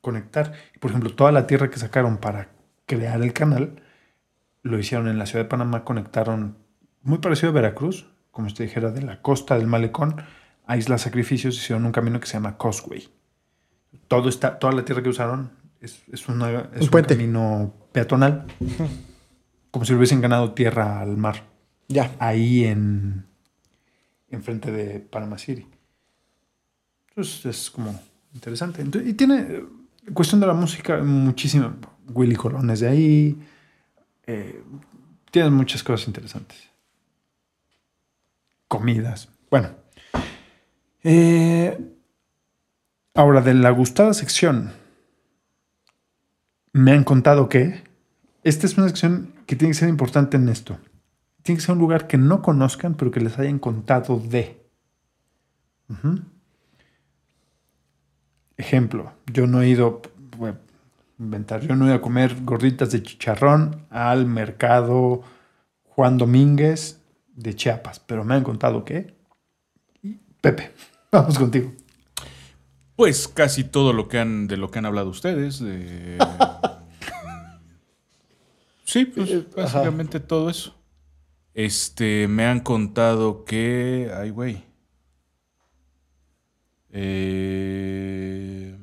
conectar. 0.00 0.52
Por 0.80 0.90
ejemplo, 0.90 1.14
toda 1.14 1.32
la 1.32 1.46
tierra 1.46 1.70
que 1.70 1.78
sacaron 1.78 2.18
para 2.18 2.50
crear 2.86 3.22
el 3.22 3.32
canal, 3.32 3.82
lo 4.62 4.78
hicieron 4.78 5.08
en 5.08 5.18
la 5.18 5.26
ciudad 5.26 5.44
de 5.44 5.48
Panamá, 5.48 5.84
conectaron, 5.84 6.58
muy 7.04 7.18
parecido 7.18 7.50
a 7.50 7.52
Veracruz, 7.52 8.06
como 8.30 8.48
usted 8.48 8.64
dijera, 8.64 8.90
de 8.90 9.02
la 9.02 9.22
costa 9.22 9.56
del 9.56 9.66
malecón 9.66 10.16
a 10.66 10.76
Isla 10.76 10.98
Sacrificios, 10.98 11.56
hicieron 11.56 11.84
un 11.84 11.92
camino 11.92 12.18
que 12.20 12.26
se 12.26 12.34
llama 12.34 12.58
Causeway. 12.58 13.08
Todo 14.08 14.28
está, 14.28 14.58
toda 14.58 14.72
la 14.72 14.84
tierra 14.84 15.02
que 15.02 15.10
usaron 15.10 15.52
es, 15.80 16.02
es, 16.10 16.28
una, 16.28 16.70
es 16.74 16.90
Un 16.90 17.02
camino 17.02 17.72
peatonal, 17.92 18.46
como 19.70 19.84
si 19.84 19.92
le 19.92 19.98
hubiesen 19.98 20.20
ganado 20.20 20.52
tierra 20.52 21.00
al 21.00 21.16
mar, 21.16 21.44
Ya. 21.88 22.14
ahí 22.18 22.64
en 22.64 23.26
enfrente 24.30 24.72
de 24.72 25.00
Panama 25.00 25.38
City. 25.38 25.66
Entonces 27.10 27.46
es 27.46 27.70
como 27.70 28.00
Interesante. 28.34 28.82
Entonces, 28.82 29.10
y 29.10 29.14
tiene, 29.14 29.40
eh, 29.40 29.64
cuestión 30.12 30.40
de 30.40 30.46
la 30.46 30.54
música, 30.54 30.98
muchísimo. 30.98 31.72
Willy 32.08 32.34
Colón 32.34 32.68
es 32.70 32.80
de 32.80 32.88
ahí. 32.88 33.38
Eh, 34.26 34.62
tienes 35.30 35.52
muchas 35.52 35.82
cosas 35.82 36.08
interesantes. 36.08 36.68
Comidas. 38.74 39.28
Bueno. 39.50 39.68
Eh, 41.04 41.78
ahora, 43.14 43.40
de 43.40 43.54
la 43.54 43.70
gustada 43.70 44.12
sección, 44.14 44.72
me 46.72 46.90
han 46.90 47.04
contado 47.04 47.48
que 47.48 47.84
esta 48.42 48.66
es 48.66 48.76
una 48.76 48.88
sección 48.88 49.32
que 49.46 49.54
tiene 49.54 49.70
que 49.70 49.78
ser 49.78 49.88
importante 49.88 50.38
en 50.38 50.48
esto. 50.48 50.76
Tiene 51.44 51.60
que 51.60 51.64
ser 51.64 51.74
un 51.74 51.78
lugar 51.78 52.08
que 52.08 52.18
no 52.18 52.42
conozcan, 52.42 52.94
pero 52.94 53.12
que 53.12 53.20
les 53.20 53.38
hayan 53.38 53.60
contado 53.60 54.18
de. 54.18 54.60
Ejemplo, 58.56 59.12
yo 59.32 59.46
no 59.46 59.62
he 59.62 59.68
ido, 59.68 60.02
a 60.40 60.54
inventar, 61.20 61.60
yo 61.60 61.76
no 61.76 61.84
he 61.84 61.88
ido 61.90 61.96
a 61.98 62.02
comer 62.02 62.42
gorditas 62.42 62.90
de 62.90 63.04
chicharrón 63.04 63.86
al 63.90 64.26
mercado 64.26 65.22
Juan 65.84 66.18
Domínguez 66.18 67.03
de 67.34 67.54
Chiapas, 67.54 68.00
pero 68.00 68.24
me 68.24 68.34
han 68.34 68.44
contado 68.44 68.84
que. 68.84 69.14
Pepe, 70.40 70.72
vamos 71.12 71.38
contigo. 71.38 71.72
Pues 72.96 73.26
casi 73.28 73.64
todo 73.64 73.92
lo 73.92 74.08
que 74.08 74.18
han, 74.18 74.46
de 74.46 74.56
lo 74.56 74.70
que 74.70 74.78
han 74.78 74.86
hablado 74.86 75.10
ustedes. 75.10 75.58
de- 75.58 76.18
sí, 78.84 79.04
pues 79.06 79.52
básicamente 79.54 80.20
todo 80.20 80.48
eso. 80.50 80.74
Este, 81.54 82.28
me 82.28 82.44
han 82.46 82.60
contado 82.60 83.44
que. 83.44 84.10
Ay, 84.16 84.30
güey. 84.30 84.62
Eh, 87.36 88.78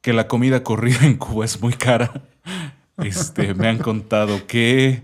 que 0.00 0.12
la 0.12 0.28
comida 0.28 0.62
corrida 0.62 1.04
en 1.06 1.16
Cuba 1.16 1.44
es 1.44 1.60
muy 1.60 1.72
cara. 1.74 2.22
Este, 2.98 3.54
me 3.54 3.66
han 3.66 3.78
contado 3.78 4.46
que. 4.46 5.02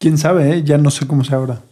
Quién 0.00 0.16
sabe, 0.16 0.50
eh? 0.56 0.62
ya 0.64 0.78
no 0.78 0.90
sé 0.90 1.06
cómo 1.06 1.24
sea 1.24 1.36
ahora. 1.36 1.62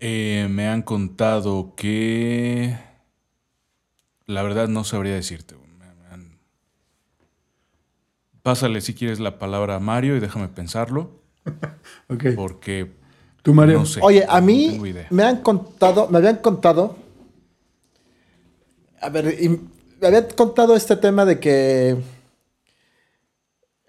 Eh, 0.00 0.46
me 0.48 0.66
han 0.66 0.80
contado 0.80 1.74
que. 1.76 2.74
La 4.24 4.42
verdad 4.42 4.66
no 4.68 4.82
sabría 4.84 5.12
decirte. 5.14 5.56
han- 6.10 6.38
Pásale 8.42 8.80
si 8.80 8.94
quieres 8.94 9.20
la 9.20 9.38
palabra 9.38 9.74
a 9.76 9.78
Mario 9.80 10.16
y 10.16 10.20
déjame 10.20 10.48
pensarlo. 10.48 11.10
Ok. 12.08 12.24
Porque. 12.34 12.90
Tú, 13.42 13.52
Mario. 13.52 13.80
No 13.80 13.84
sé. 13.86 14.00
Oye, 14.02 14.24
a 14.26 14.40
mí 14.40 14.80
me 15.10 15.22
han 15.22 15.42
contado, 15.42 16.08
me 16.08 16.16
habían 16.16 16.36
contado. 16.36 16.96
A 19.02 19.10
ver, 19.10 19.36
y 19.38 19.50
me 19.50 20.06
habían 20.06 20.28
contado 20.34 20.74
este 20.74 20.96
tema 20.96 21.26
de 21.26 21.38
que 21.38 21.96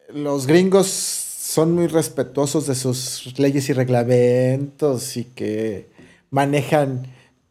los 0.10 0.46
gringos 0.46 1.19
son 1.60 1.74
muy 1.76 1.88
respetuosos 1.88 2.68
de 2.68 2.76
sus 2.76 3.38
leyes 3.38 3.68
y 3.68 3.74
reglamentos 3.74 5.18
y 5.18 5.26
que 5.26 5.90
manejan 6.30 7.04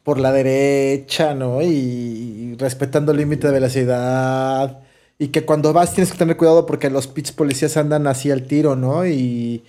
por 0.03 0.19
la 0.19 0.33
derecha, 0.33 1.35
¿no? 1.35 1.61
Y, 1.61 2.57
respetando 2.59 3.13
el 3.13 3.19
límite 3.19 3.49
de 3.49 3.53
velocidad. 3.53 4.79
Y 5.19 5.29
que 5.29 5.45
cuando 5.45 5.75
vas 5.75 5.93
tienes 5.93 6.11
que 6.11 6.17
tener 6.17 6.39
cuidado 6.39 6.65
porque 6.65 6.89
los 6.89 7.07
pitch 7.07 7.35
policías 7.35 7.77
andan 7.77 8.07
así 8.07 8.31
al 8.31 8.45
tiro, 8.45 8.77
¿no? 8.77 9.07
Y 9.07 9.65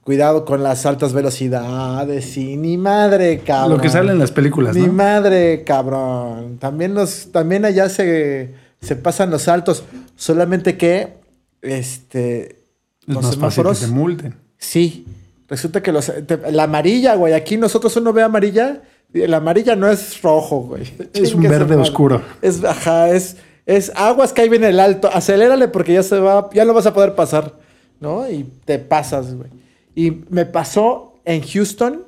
cuidado 0.00 0.46
con 0.46 0.62
las 0.62 0.86
altas 0.86 1.12
velocidades 1.12 2.38
y 2.38 2.56
ni 2.56 2.78
madre, 2.78 3.40
cabrón. 3.40 3.76
Lo 3.76 3.82
que 3.82 3.90
sale 3.90 4.12
en 4.12 4.18
las 4.18 4.32
películas, 4.32 4.74
Ni 4.74 4.86
¿no? 4.86 4.94
madre, 4.94 5.62
cabrón. 5.62 6.56
También 6.58 6.94
los, 6.94 7.30
también 7.32 7.66
allá 7.66 7.90
se, 7.90 8.54
se 8.80 8.96
pasan 8.96 9.30
los 9.30 9.42
saltos. 9.42 9.84
Solamente 10.16 10.78
que, 10.78 11.18
este, 11.60 12.63
Es 13.06 13.14
los 13.14 13.22
más 13.24 13.36
fácil 13.36 13.64
que 13.64 13.70
semáforos- 13.70 13.80
te 13.80 13.86
multen. 13.88 14.34
Sí. 14.58 15.06
Resulta 15.48 15.82
que 15.82 15.92
los, 15.92 16.06
te- 16.26 16.52
la 16.52 16.64
amarilla, 16.64 17.14
güey. 17.16 17.32
Aquí 17.34 17.56
nosotros 17.56 17.94
uno 17.96 18.12
ve 18.12 18.22
amarilla. 18.22 18.82
y 19.12 19.26
La 19.26 19.36
amarilla 19.38 19.76
no 19.76 19.88
es 19.90 20.20
rojo, 20.22 20.60
güey. 20.62 20.84
Es 21.12 21.34
un 21.34 21.42
verde 21.42 21.74
oscuro. 21.76 22.22
Es, 22.42 22.64
ajá, 22.64 23.10
es, 23.10 23.36
es 23.66 23.92
aguas 23.94 24.32
que 24.32 24.42
ahí 24.42 24.48
viene 24.48 24.68
el 24.70 24.80
alto. 24.80 25.08
Acelérale 25.12 25.68
porque 25.68 25.92
ya 25.94 26.02
se 26.02 26.18
va, 26.18 26.48
ya 26.52 26.64
no 26.64 26.72
vas 26.72 26.86
a 26.86 26.94
poder 26.94 27.14
pasar, 27.14 27.58
¿no? 28.00 28.28
Y 28.30 28.44
te 28.64 28.78
pasas, 28.78 29.34
güey. 29.34 29.50
Y 29.94 30.24
me 30.30 30.46
pasó 30.46 31.14
en 31.24 31.42
Houston. 31.42 32.04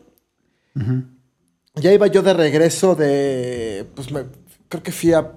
Ya 1.74 1.93
iba 1.93 2.06
yo 2.06 2.23
de 2.23 2.32
regreso 2.35 2.94
de, 2.94 3.86
pues 3.94 4.10
me, 4.10 4.24
creo 4.68 4.82
que 4.82 4.93
fui 4.93 5.12
a, 5.12 5.32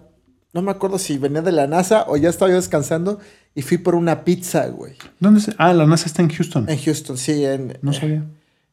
no 0.54 0.62
me 0.62 0.72
acuerdo 0.72 0.98
si 0.98 1.18
venía 1.18 1.42
de 1.42 1.52
la 1.52 1.68
NASA 1.68 2.06
o 2.08 2.16
ya 2.18 2.30
estaba 2.30 2.50
yo 2.50 2.56
descansando 2.56 3.20
y 3.56 3.62
fui 3.62 3.78
por 3.78 3.96
una 3.96 4.24
pizza, 4.24 4.68
güey. 4.68 4.94
¿Dónde 5.20 5.42
se- 5.42 5.54
Ah, 5.58 5.74
la 5.74 5.86
NASA 5.86 6.06
está 6.06 6.22
en 6.22 6.30
Houston. 6.30 6.70
En 6.70 6.78
Houston, 6.80 7.18
sí, 7.18 7.44
en, 7.46 7.78
No 7.82 7.94
sabía. 7.94 8.26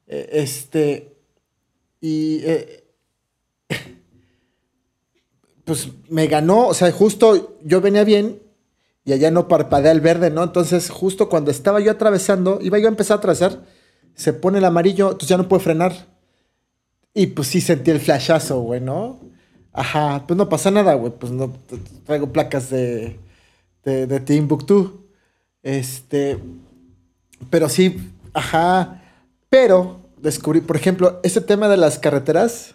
eh, 0.06 0.28
este. 0.32 1.16
Y. 2.00 2.40
eh, 2.44 2.84
pues 5.64 5.88
me 6.08 6.26
ganó, 6.28 6.68
o 6.68 6.74
sea, 6.74 6.90
justo 6.92 7.58
yo 7.64 7.80
venía 7.80 8.04
bien 8.04 8.40
y 9.04 9.12
allá 9.12 9.30
no 9.30 9.48
parpadea 9.48 9.92
el 9.92 10.00
verde, 10.00 10.30
¿no? 10.30 10.42
Entonces, 10.44 10.90
justo 10.90 11.28
cuando 11.28 11.50
estaba 11.50 11.80
yo 11.80 11.90
atravesando, 11.92 12.58
iba 12.62 12.78
yo 12.78 12.86
a 12.86 12.90
empezar 12.90 13.16
a 13.16 13.18
atravesar, 13.18 13.62
se 14.14 14.32
pone 14.32 14.58
el 14.58 14.64
amarillo, 14.64 15.06
entonces 15.06 15.28
ya 15.28 15.36
no 15.36 15.48
puedo 15.48 15.60
frenar. 15.60 15.92
Y 17.14 17.28
pues 17.28 17.48
sí 17.48 17.60
sentí 17.60 17.90
el 17.90 18.00
flashazo, 18.00 18.60
güey, 18.60 18.80
¿no? 18.80 19.20
Ajá, 19.72 20.24
pues 20.26 20.36
no 20.36 20.48
pasa 20.48 20.70
nada, 20.70 20.94
güey, 20.94 21.12
pues 21.18 21.32
no 21.32 21.52
traigo 22.04 22.32
placas 22.32 22.70
de, 22.70 23.18
de, 23.86 24.06
de 24.06 24.20
Timbuktu. 24.20 25.06
Este, 25.62 26.38
pero 27.48 27.68
sí, 27.70 28.10
ajá. 28.34 29.02
Pero 29.48 30.00
descubrí, 30.20 30.60
por 30.60 30.76
ejemplo, 30.76 31.20
ese 31.22 31.40
tema 31.40 31.68
de 31.68 31.78
las 31.78 31.98
carreteras. 31.98 32.74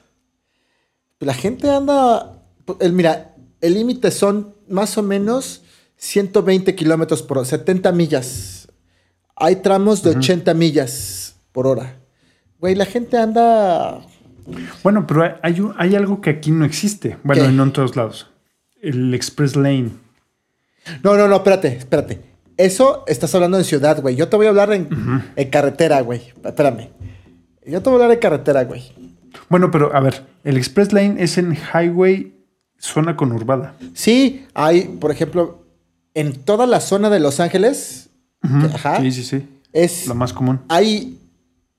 La 1.19 1.35
gente 1.35 1.69
anda. 1.69 2.41
El, 2.79 2.93
mira, 2.93 3.35
el 3.59 3.75
límite 3.75 4.09
son 4.09 4.55
más 4.67 4.97
o 4.97 5.03
menos 5.03 5.63
120 5.97 6.73
kilómetros 6.73 7.21
por 7.21 7.37
hora, 7.37 7.45
70 7.45 7.91
millas. 7.91 8.67
Hay 9.35 9.57
tramos 9.57 10.01
de 10.01 10.11
80 10.11 10.53
millas 10.53 11.35
por 11.51 11.67
hora. 11.67 11.97
Güey, 12.59 12.75
la 12.75 12.85
gente 12.85 13.17
anda. 13.17 14.01
Bueno, 14.83 15.05
pero 15.05 15.23
hay- 15.43 15.61
hay, 15.77 15.95
algo 15.95 16.21
que 16.21 16.29
aquí 16.29 16.51
no 16.51 16.65
existe. 16.65 17.17
Bueno, 17.23 17.43
¿Qué? 17.43 17.49
en 17.49 17.59
otros 17.59 17.95
lados. 17.95 18.27
El 18.81 19.13
Express 19.13 19.55
Lane. 19.55 19.91
No, 21.03 21.15
no, 21.17 21.27
no, 21.27 21.35
espérate, 21.37 21.67
espérate. 21.77 22.21
Eso 22.57 23.03
estás 23.07 23.33
hablando 23.35 23.57
en 23.57 23.63
ciudad, 23.63 24.01
güey. 24.01 24.15
Yo 24.15 24.27
te 24.27 24.35
voy 24.35 24.45
a 24.45 24.49
hablar 24.49 24.71
en, 24.73 24.87
en 25.35 25.49
carretera, 25.49 26.01
güey. 26.01 26.21
Espérame. 26.43 26.89
Yo 27.65 27.81
te 27.81 27.89
voy 27.89 27.99
a 27.99 28.03
hablar 28.03 28.15
en 28.15 28.19
carretera, 28.21 28.63
güey. 28.65 28.91
Bueno, 29.49 29.71
pero 29.71 29.95
a 29.95 29.99
ver, 29.99 30.25
el 30.43 30.57
Express 30.57 30.91
Lane 30.93 31.21
es 31.23 31.37
en 31.37 31.55
highway, 31.73 32.33
zona 32.77 33.15
conurbada. 33.15 33.75
Sí, 33.93 34.45
hay, 34.53 34.81
por 34.99 35.11
ejemplo, 35.11 35.65
en 36.13 36.33
toda 36.33 36.65
la 36.67 36.79
zona 36.81 37.09
de 37.09 37.19
Los 37.19 37.39
Ángeles, 37.39 38.09
que- 38.41 38.75
ajá, 38.75 38.99
Sí, 39.01 39.11
sí, 39.11 39.23
sí. 39.23 39.47
es 39.71 40.07
Lo 40.07 40.15
más 40.15 40.33
común. 40.33 40.59
hay 40.67 41.17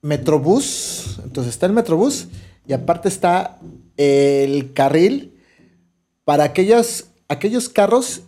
Metrobús, 0.01 1.19
entonces 1.23 1.53
está 1.53 1.65
el 1.65 1.73
Metrobús 1.73 2.27
y 2.67 2.73
aparte 2.73 3.07
está 3.07 3.57
el 3.97 4.73
carril 4.73 5.33
para 6.25 6.43
aquellos, 6.43 7.05
aquellos 7.29 7.69
carros 7.69 8.23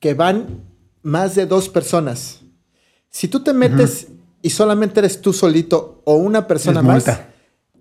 que 0.00 0.14
van 0.14 0.64
más 1.02 1.34
de 1.34 1.46
dos 1.46 1.68
personas. 1.68 2.40
Si 3.10 3.28
tú 3.28 3.42
te 3.42 3.52
metes 3.52 4.08
y 4.42 4.50
solamente 4.50 5.00
eres 5.00 5.20
tú 5.20 5.32
solito 5.32 6.02
o 6.04 6.14
una 6.14 6.46
persona 6.46 6.82
más, 6.82 7.04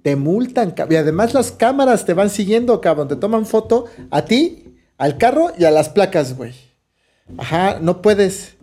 te 0.02 0.16
multan. 0.16 0.74
Y 0.90 0.96
además 0.96 1.34
las 1.34 1.52
cámaras 1.52 2.06
te 2.06 2.14
van 2.14 2.30
siguiendo, 2.30 2.80
cabrón. 2.82 3.08
Te 3.08 3.16
toman 3.16 3.46
foto 3.46 3.86
a 4.10 4.26
ti, 4.26 4.78
al 4.98 5.18
carro 5.18 5.52
y 5.58 5.66
a 5.66 5.72
las 5.72 5.90
placas, 5.90 6.36
güey. 6.36 6.54
Ajá, 7.38 7.80
no 7.82 8.02
puedes. 8.02 8.56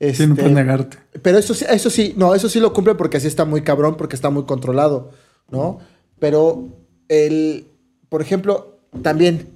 Sí, 0.00 0.04
no 0.04 0.08
este, 0.08 0.26
puedes 0.28 0.52
negarte. 0.52 0.96
pero 1.22 1.38
eso 1.38 1.54
sí, 1.54 1.64
eso 1.68 1.90
sí, 1.90 2.14
no, 2.16 2.34
eso 2.34 2.48
sí 2.48 2.60
lo 2.60 2.72
cumple 2.72 2.94
porque 2.94 3.16
así 3.16 3.26
está 3.26 3.44
muy 3.44 3.62
cabrón, 3.62 3.96
porque 3.96 4.14
está 4.14 4.30
muy 4.30 4.44
controlado, 4.44 5.10
¿no? 5.50 5.80
Pero 6.20 6.68
el, 7.08 7.66
por 8.08 8.22
ejemplo, 8.22 8.80
también 9.02 9.48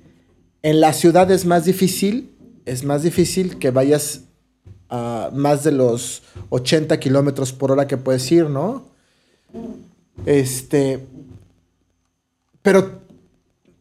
en 0.62 0.81
la 0.81 0.93
ciudad 0.93 1.31
es 1.31 1.45
más 1.45 1.65
difícil, 1.65 2.31
es 2.64 2.84
más 2.84 3.02
difícil 3.02 3.59
que 3.59 3.70
vayas 3.70 4.22
a 4.89 5.30
más 5.32 5.64
de 5.64 5.72
los 5.72 6.22
80 6.51 6.98
kilómetros 7.01 7.52
por 7.52 7.72
hora 7.72 7.86
que 7.86 7.97
puedes 7.97 8.30
ir, 8.30 8.48
¿no? 8.48 8.84
Este, 10.26 11.06
pero 12.62 13.01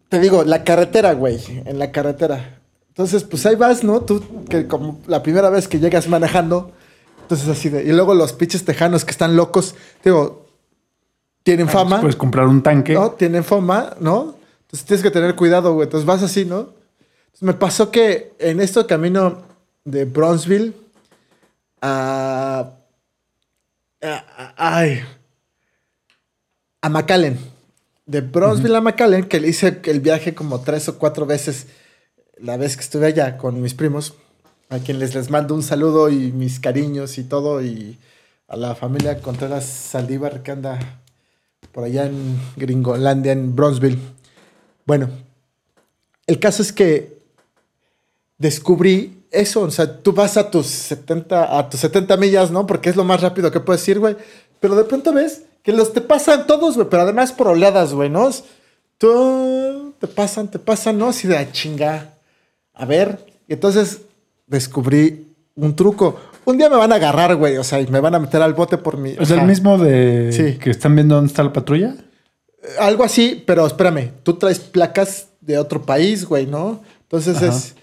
te 0.10 0.20
digo, 0.20 0.44
la 0.44 0.64
carretera, 0.64 1.14
güey, 1.14 1.40
en 1.66 1.80
la 1.80 1.92
carretera. 1.92 2.62
Entonces, 2.90 3.24
pues 3.24 3.46
ahí 3.46 3.56
vas, 3.56 3.84
¿no? 3.84 4.02
Tú, 4.02 4.24
que 4.50 4.68
como 4.68 5.00
la 5.08 5.24
primera 5.24 5.50
vez 5.50 5.68
que 5.68 5.80
llegas 5.80 6.08
manejando, 6.08 6.72
entonces 7.22 7.48
así 7.48 7.70
de... 7.70 7.84
Y 7.84 7.92
luego 7.94 8.14
los 8.14 8.34
pinches 8.34 8.66
tejanos 8.66 9.06
que 9.06 9.12
están 9.12 9.36
locos, 9.36 9.76
digo, 10.04 10.46
tienen 11.44 11.70
fama, 11.70 12.00
Puedes 12.02 12.16
comprar 12.16 12.48
un 12.48 12.62
tanque. 12.62 12.94
¿no? 12.94 13.12
Tienen 13.12 13.44
fama, 13.44 13.96
¿no? 14.00 14.36
Entonces 14.62 14.86
tienes 14.86 15.04
que 15.04 15.12
tener 15.12 15.36
cuidado, 15.36 15.74
güey. 15.74 15.86
Entonces 15.86 16.06
vas 16.06 16.22
así, 16.24 16.46
¿no? 16.46 16.81
Me 17.40 17.54
pasó 17.54 17.90
que 17.90 18.34
en 18.38 18.60
este 18.60 18.86
camino 18.86 19.42
de 19.84 20.06
Bronzeville 20.06 20.74
a. 21.82 22.72
ay. 24.02 25.02
A 26.82 26.90
McAllen. 26.90 27.40
De 28.06 28.22
Bronzeville 28.22 28.76
a 28.76 28.82
McAllen, 28.82 29.26
que 29.26 29.40
le 29.40 29.48
hice 29.48 29.82
el 29.86 30.00
viaje 30.02 30.36
como 30.36 30.62
tres 30.62 30.90
o 30.90 31.00
cuatro 31.00 31.26
veces 31.26 31.68
la 32.38 32.58
vez 32.58 32.76
que 32.76 32.84
estuve 32.84 33.08
allá 33.08 33.38
con 33.38 33.62
mis 33.62 33.74
primos, 33.74 34.16
a 34.70 34.80
quien 34.80 35.00
les, 35.00 35.14
les 35.14 35.30
mando 35.30 35.54
un 35.54 35.62
saludo 35.64 36.10
y 36.10 36.32
mis 36.32 36.60
cariños 36.60 37.18
y 37.18 37.24
todo, 37.24 37.62
y 37.62 38.00
a 38.48 38.58
la 38.58 38.76
familia 38.76 39.22
Contreras 39.22 39.66
Saldívar 39.66 40.42
que 40.42 40.52
anda 40.52 40.80
por 41.72 41.84
allá 41.84 42.06
en 42.06 42.40
Gringolandia, 42.58 43.32
en 43.32 43.56
Bronzeville. 43.56 44.00
Bueno, 44.86 45.10
el 46.28 46.40
caso 46.40 46.62
es 46.62 46.74
que 46.74 47.21
descubrí 48.42 49.24
eso, 49.32 49.62
o 49.62 49.72
sea, 49.72 50.02
tú 50.02 50.12
vas 50.14 50.36
a 50.36 50.50
tus 50.52 50.66
70, 50.68 51.58
a 51.58 51.70
tus 51.70 51.80
70 51.80 52.18
millas, 52.18 52.52
¿no? 52.52 52.68
Porque 52.68 52.90
es 52.90 52.96
lo 52.96 53.04
más 53.04 53.22
rápido 53.22 53.52
que 53.52 53.60
puedes 53.62 53.88
ir, 53.88 54.00
güey. 54.00 54.18
Pero 54.60 54.76
de 54.76 54.84
pronto 54.84 55.14
ves 55.14 55.44
que 55.64 55.72
los 55.72 55.94
te 55.94 56.02
pasan 56.02 56.48
todos, 56.48 56.76
güey, 56.76 56.88
pero 56.90 57.04
además 57.04 57.32
por 57.32 57.48
oleadas, 57.48 57.94
güey, 57.94 58.10
¿no? 58.10 58.30
Tú, 58.98 59.94
te 60.00 60.08
pasan, 60.08 60.50
te 60.50 60.60
pasan, 60.60 60.98
¿no? 60.98 61.10
Así 61.10 61.28
de 61.28 61.38
"Ah, 61.38 61.52
chinga. 61.52 62.14
A 62.74 62.86
ver, 62.86 63.26
y 63.48 63.54
entonces 63.54 64.02
descubrí 64.48 65.28
un 65.56 65.76
truco. 65.76 66.20
Un 66.46 66.58
día 66.58 66.70
me 66.70 66.76
van 66.76 66.92
a 66.92 66.96
agarrar, 66.96 67.36
güey, 67.36 67.58
o 67.58 67.64
sea, 67.64 67.80
y 67.80 67.88
me 67.88 68.00
van 68.00 68.16
a 68.16 68.20
meter 68.20 68.42
al 68.42 68.54
bote 68.54 68.78
por 68.78 68.98
mi... 68.98 69.12
¿Es 69.20 69.30
el 69.32 69.44
mismo 69.44 69.78
de 69.78 70.32
Sí. 70.34 70.58
que 70.60 70.72
están 70.72 70.96
viendo 70.96 71.16
dónde 71.16 71.30
está 71.30 71.44
la 71.44 71.54
patrulla? 71.54 71.96
Algo 72.80 73.04
así, 73.04 73.44
pero 73.46 73.66
espérame, 73.66 74.12
tú 74.24 74.34
traes 74.36 74.60
placas 74.60 75.28
de 75.42 75.58
otro 75.58 75.84
país, 75.84 76.26
güey, 76.26 76.46
¿no? 76.48 76.82
Entonces 77.04 77.38
Ajá. 77.38 77.48
es, 77.48 77.76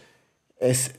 es. 0.60 0.93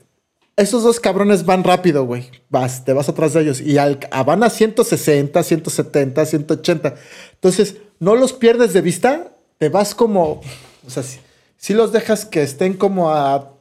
Esos 0.56 0.82
dos 0.82 1.00
cabrones 1.00 1.46
van 1.46 1.64
rápido, 1.64 2.04
güey. 2.04 2.28
Vas, 2.50 2.84
te 2.84 2.92
vas 2.92 3.08
atrás 3.08 3.32
de 3.32 3.40
ellos. 3.42 3.60
Y 3.62 3.78
al, 3.78 3.98
a- 4.10 4.24
van 4.24 4.42
a 4.42 4.50
160, 4.50 5.42
170, 5.42 6.26
180. 6.26 6.94
Entonces, 7.34 7.76
no 7.98 8.14
los 8.14 8.32
pierdes 8.34 8.72
de 8.74 8.82
vista. 8.82 9.32
Te 9.58 9.68
vas 9.70 9.94
como. 9.94 10.42
O 10.86 10.90
sea, 10.90 11.02
si, 11.02 11.18
si 11.56 11.72
los 11.72 11.92
dejas 11.92 12.26
que 12.26 12.42
estén 12.42 12.74
como 12.74 13.10
a, 13.10 13.54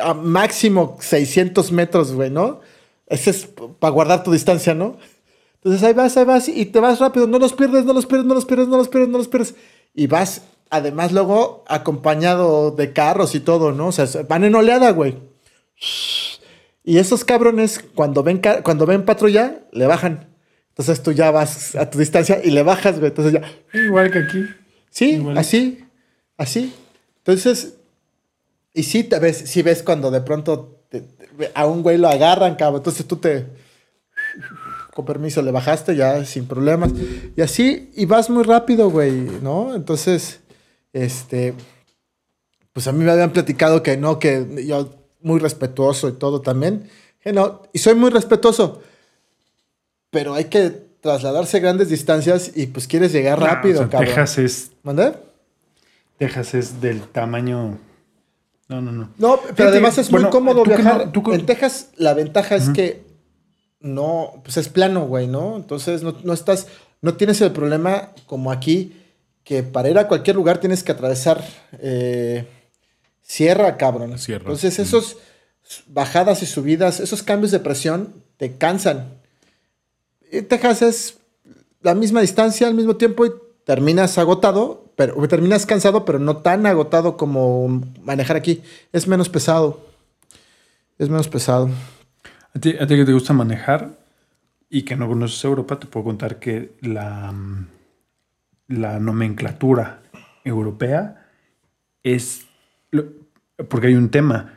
a 0.00 0.14
máximo 0.14 0.96
600 1.00 1.72
metros, 1.72 2.12
güey, 2.12 2.30
¿no? 2.30 2.60
Ese 3.06 3.30
es 3.30 3.46
para 3.78 3.90
guardar 3.92 4.22
tu 4.22 4.32
distancia, 4.32 4.74
¿no? 4.74 4.96
Entonces 5.56 5.82
ahí 5.82 5.92
vas, 5.92 6.16
ahí 6.16 6.24
vas 6.24 6.48
y 6.48 6.66
te 6.66 6.80
vas 6.80 7.00
rápido. 7.00 7.26
No 7.26 7.38
los 7.38 7.52
pierdes, 7.52 7.84
no 7.84 7.92
los 7.92 8.06
pierdes, 8.06 8.26
no 8.26 8.34
los 8.34 8.44
pierdes, 8.46 8.68
no 8.68 8.76
los 8.78 8.88
pierdes, 8.88 9.08
no 9.10 9.18
los 9.18 9.28
pierdes. 9.28 9.54
Y 9.94 10.06
vas, 10.06 10.42
además, 10.70 11.12
luego 11.12 11.64
acompañado 11.68 12.70
de 12.72 12.92
carros 12.92 13.34
y 13.34 13.40
todo, 13.40 13.72
¿no? 13.72 13.88
O 13.88 13.92
sea, 13.92 14.06
van 14.28 14.44
en 14.44 14.54
oleada, 14.54 14.90
güey. 14.90 15.16
Y 16.84 16.98
esos 16.98 17.24
cabrones, 17.24 17.84
cuando 17.94 18.22
ven, 18.22 18.40
cuando 18.62 18.86
ven 18.86 19.04
patrulla, 19.04 19.60
le 19.72 19.86
bajan. 19.86 20.26
Entonces 20.70 21.02
tú 21.02 21.12
ya 21.12 21.30
vas 21.30 21.74
a 21.74 21.90
tu 21.90 21.98
distancia 21.98 22.40
y 22.42 22.50
le 22.50 22.62
bajas, 22.62 22.98
güey. 22.98 23.10
Entonces 23.10 23.32
ya. 23.34 23.42
Igual 23.78 24.10
que 24.10 24.18
aquí. 24.20 24.44
Sí, 24.90 25.24
así, 25.36 25.84
así. 26.36 26.74
Entonces, 27.18 27.74
y 28.72 28.84
sí 28.84 29.04
te 29.04 29.18
ves, 29.18 29.36
sí 29.36 29.62
ves 29.62 29.82
cuando 29.82 30.10
de 30.10 30.20
pronto 30.22 30.80
te- 30.88 31.02
te- 31.02 31.50
a 31.54 31.66
un 31.66 31.82
güey 31.82 31.98
lo 31.98 32.08
agarran, 32.08 32.54
cabrón. 32.54 32.80
Entonces 32.80 33.06
tú 33.06 33.16
te, 33.16 33.46
con 34.94 35.04
permiso, 35.04 35.42
le 35.42 35.50
bajaste 35.50 35.94
ya 35.94 36.24
sin 36.24 36.46
problemas. 36.46 36.92
Y 37.36 37.42
así, 37.42 37.90
y 37.96 38.06
vas 38.06 38.30
muy 38.30 38.44
rápido, 38.44 38.88
güey, 38.90 39.12
¿no? 39.42 39.74
Entonces, 39.74 40.40
este, 40.92 41.54
pues 42.72 42.86
a 42.88 42.92
mí 42.92 43.04
me 43.04 43.10
habían 43.10 43.32
platicado 43.32 43.82
que 43.82 43.96
no, 43.96 44.18
que 44.18 44.64
yo 44.66 44.94
muy 45.20 45.40
respetuoso 45.40 46.08
y 46.08 46.12
todo 46.12 46.40
también. 46.40 46.88
Que 47.20 47.32
no, 47.32 47.62
y 47.72 47.78
soy 47.78 47.94
muy 47.94 48.10
respetuoso. 48.10 48.82
Pero 50.10 50.34
hay 50.34 50.44
que 50.44 50.70
trasladarse 51.00 51.60
grandes 51.60 51.88
distancias 51.90 52.52
y 52.54 52.66
pues 52.66 52.86
quieres 52.86 53.12
llegar 53.12 53.40
rápido, 53.40 53.80
No, 53.82 53.86
o 53.86 53.90
sea, 53.90 53.90
cabrón. 53.90 54.08
Texas 54.14 54.38
es, 54.38 54.70
¿Mandé? 54.82 55.12
Texas 56.18 56.54
es 56.54 56.80
del 56.80 57.02
tamaño. 57.02 57.78
No, 58.68 58.80
no, 58.82 58.92
no. 58.92 59.10
No, 59.18 59.36
pero 59.40 59.54
Fíjate, 59.54 59.62
además 59.64 59.98
es 59.98 60.10
bueno, 60.10 60.26
muy 60.26 60.32
cómodo 60.32 60.64
viajar. 60.64 61.06
no- 61.06 61.12
tú 61.12 61.32
En 61.32 61.46
Texas, 61.46 61.90
la 61.96 62.14
ventaja 62.14 62.56
es 62.56 62.68
que 62.70 63.02
no, 63.80 64.40
pues 64.44 64.56
es 64.56 64.68
plano, 64.68 65.06
güey, 65.06 65.26
¿no? 65.26 65.56
Entonces 65.56 66.02
no, 66.02 66.14
no 66.24 66.32
estás, 66.32 66.66
no 67.00 67.14
tienes 67.14 67.40
el 67.40 67.52
problema 67.52 68.10
como 68.26 68.50
aquí, 68.50 68.92
que 69.48 69.62
para 69.62 69.88
ir 69.88 69.98
a 69.98 70.06
cualquier 70.08 70.36
lugar 70.36 70.58
tienes 70.58 70.82
que 70.82 70.92
atravesar 70.92 71.42
eh, 71.80 72.46
sierra, 73.22 73.78
cabrón. 73.78 74.18
Sierra, 74.18 74.42
Entonces 74.42 74.78
esos 74.78 75.16
bajadas 75.86 76.42
y 76.42 76.46
subidas, 76.46 77.00
esos 77.00 77.22
cambios 77.22 77.50
de 77.50 77.58
presión 77.58 78.12
te 78.36 78.58
cansan. 78.58 79.08
En 80.30 80.46
Texas 80.46 80.82
es 80.82 81.18
la 81.80 81.94
misma 81.94 82.20
distancia 82.20 82.66
al 82.66 82.74
mismo 82.74 82.96
tiempo 82.96 83.24
y 83.24 83.32
terminas 83.64 84.18
agotado, 84.18 84.92
pero 84.96 85.26
terminas 85.28 85.64
cansado, 85.64 86.04
pero 86.04 86.18
no 86.18 86.36
tan 86.36 86.66
agotado 86.66 87.16
como 87.16 87.68
manejar 88.02 88.36
aquí. 88.36 88.60
Es 88.92 89.08
menos 89.08 89.30
pesado. 89.30 89.80
Es 90.98 91.08
menos 91.08 91.28
pesado. 91.28 91.70
A 92.54 92.60
ti, 92.60 92.74
a 92.78 92.86
ti 92.86 92.96
que 92.96 93.06
te 93.06 93.14
gusta 93.14 93.32
manejar 93.32 93.96
y 94.68 94.82
que 94.82 94.94
no 94.94 95.08
conoces 95.08 95.42
Europa, 95.42 95.78
te 95.78 95.86
puedo 95.86 96.04
contar 96.04 96.38
que 96.38 96.72
la, 96.82 97.32
mm, 97.32 97.77
la 98.68 99.00
nomenclatura 99.00 100.02
europea 100.44 101.26
es. 102.02 102.46
Porque 103.68 103.88
hay 103.88 103.94
un 103.94 104.10
tema. 104.10 104.54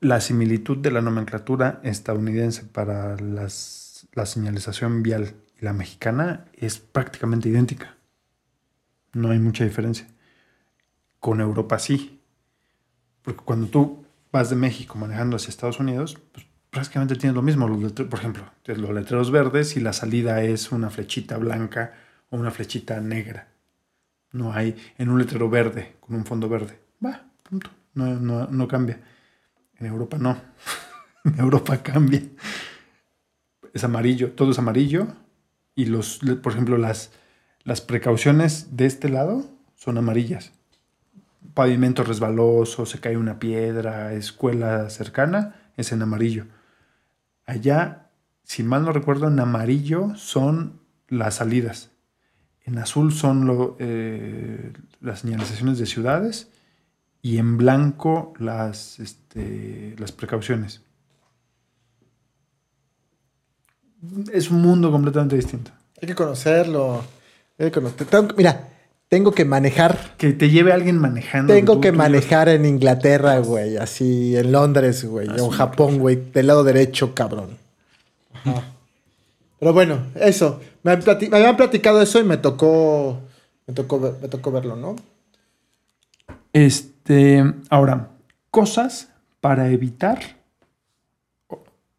La 0.00 0.20
similitud 0.20 0.78
de 0.78 0.92
la 0.92 1.00
nomenclatura 1.00 1.80
estadounidense 1.82 2.62
para 2.62 3.16
las, 3.16 4.06
la 4.12 4.26
señalización 4.26 5.02
vial 5.02 5.34
y 5.60 5.64
la 5.64 5.72
mexicana 5.72 6.44
es 6.54 6.78
prácticamente 6.78 7.48
idéntica. 7.48 7.96
No 9.12 9.30
hay 9.30 9.40
mucha 9.40 9.64
diferencia. 9.64 10.06
Con 11.18 11.40
Europa 11.40 11.80
sí. 11.80 12.20
Porque 13.22 13.42
cuando 13.44 13.66
tú 13.66 14.04
vas 14.30 14.50
de 14.50 14.56
México 14.56 14.96
manejando 14.96 15.34
hacia 15.34 15.50
Estados 15.50 15.80
Unidos, 15.80 16.16
pues 16.30 16.46
prácticamente 16.70 17.16
tienes 17.16 17.34
lo 17.34 17.42
mismo. 17.42 17.66
Los 17.66 17.92
por 17.92 18.20
ejemplo, 18.20 18.44
los 18.66 18.90
letreros 18.90 19.32
verdes 19.32 19.76
y 19.76 19.80
la 19.80 19.92
salida 19.92 20.44
es 20.44 20.70
una 20.70 20.90
flechita 20.90 21.38
blanca 21.38 21.92
o 22.30 22.36
una 22.36 22.50
flechita 22.50 23.00
negra. 23.00 23.48
No 24.32 24.52
hay 24.52 24.76
en 24.98 25.08
un 25.08 25.18
letrero 25.18 25.48
verde 25.48 25.96
con 26.00 26.16
un 26.16 26.24
fondo 26.24 26.48
verde. 26.48 26.78
Va, 27.04 27.30
punto. 27.42 27.70
No, 27.94 28.06
no, 28.16 28.46
no 28.46 28.68
cambia. 28.68 29.00
En 29.78 29.86
Europa 29.86 30.18
no. 30.18 30.40
en 31.24 31.38
Europa 31.38 31.82
cambia. 31.82 32.22
Es 33.72 33.84
amarillo, 33.84 34.32
todo 34.32 34.50
es 34.50 34.58
amarillo. 34.58 35.08
Y 35.74 35.86
los, 35.86 36.20
por 36.42 36.52
ejemplo, 36.52 36.76
las, 36.76 37.12
las 37.62 37.80
precauciones 37.80 38.76
de 38.76 38.86
este 38.86 39.08
lado 39.08 39.44
son 39.76 39.98
amarillas 39.98 40.52
pavimento 41.58 42.04
resbaloso, 42.04 42.86
se 42.86 43.00
cae 43.00 43.16
una 43.16 43.40
piedra, 43.40 44.12
escuela 44.12 44.90
cercana, 44.90 45.56
es 45.76 45.90
en 45.90 46.02
amarillo. 46.02 46.46
Allá, 47.46 48.12
si 48.44 48.62
mal 48.62 48.84
no 48.84 48.92
recuerdo, 48.92 49.26
en 49.26 49.40
amarillo 49.40 50.14
son 50.14 50.80
las 51.08 51.34
salidas. 51.34 51.90
En 52.68 52.76
azul 52.78 53.12
son 53.14 53.46
lo- 53.46 53.76
eh, 53.78 54.72
las 55.00 55.20
señalizaciones 55.20 55.78
de 55.78 55.86
ciudades 55.86 56.48
y 57.22 57.38
en 57.38 57.56
blanco 57.56 58.34
las, 58.38 58.98
este, 59.00 59.94
las 59.98 60.12
precauciones. 60.12 60.82
Es 64.32 64.50
un 64.50 64.60
mundo 64.60 64.90
completamente 64.92 65.34
distinto. 65.36 65.70
Hay 66.00 66.06
que 66.08 66.14
conocerlo. 66.14 67.02
Hay 67.58 67.70
que 67.70 67.80
conocer- 67.80 68.06
tengo- 68.06 68.34
mira, 68.36 68.68
tengo 69.08 69.32
que 69.32 69.44
manejar. 69.46 70.14
Que 70.18 70.32
te 70.34 70.50
lleve 70.50 70.72
alguien 70.72 70.98
manejando. 70.98 71.52
Tengo 71.54 71.74
tú- 71.74 71.80
que 71.80 71.90
tú- 71.90 71.96
manejar 71.96 72.50
en 72.50 72.66
Inglaterra, 72.66 73.38
güey. 73.38 73.78
Así, 73.78 74.36
en 74.36 74.52
Londres, 74.52 75.04
güey. 75.06 75.26
O 75.28 75.46
en 75.46 75.50
Japón, 75.50 75.98
güey. 75.98 76.16
Del 76.32 76.46
lado 76.48 76.64
derecho, 76.64 77.14
cabrón. 77.14 77.56
Ajá. 78.34 78.62
Pero 79.58 79.72
bueno, 79.72 80.06
eso. 80.14 80.60
Me, 80.82 80.96
me 80.96 81.36
habían 81.36 81.56
platicado 81.56 82.00
eso 82.00 82.20
y 82.20 82.24
me 82.24 82.36
tocó. 82.36 83.20
Me 83.66 83.74
tocó, 83.74 83.98
me 84.20 84.28
tocó 84.28 84.50
verlo, 84.50 84.76
¿no? 84.76 84.96
Este, 86.52 87.44
ahora, 87.68 88.10
cosas 88.50 89.12
para 89.40 89.70
evitar. 89.70 90.20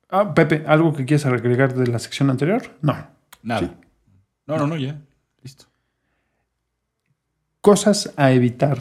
Ah, 0.10 0.34
Pepe, 0.34 0.64
¿algo 0.66 0.94
que 0.94 1.06
quieras 1.06 1.26
agregar 1.26 1.76
de 1.76 1.88
la 1.88 2.00
sección 2.00 2.30
anterior? 2.30 2.64
No. 2.82 2.96
Nada. 3.44 3.76
No, 4.48 4.58
no, 4.58 4.68
no, 4.68 4.78
ya. 4.78 5.00
Listo. 5.44 5.66
Cosas 7.62 8.14
a 8.18 8.32
evitar 8.32 8.80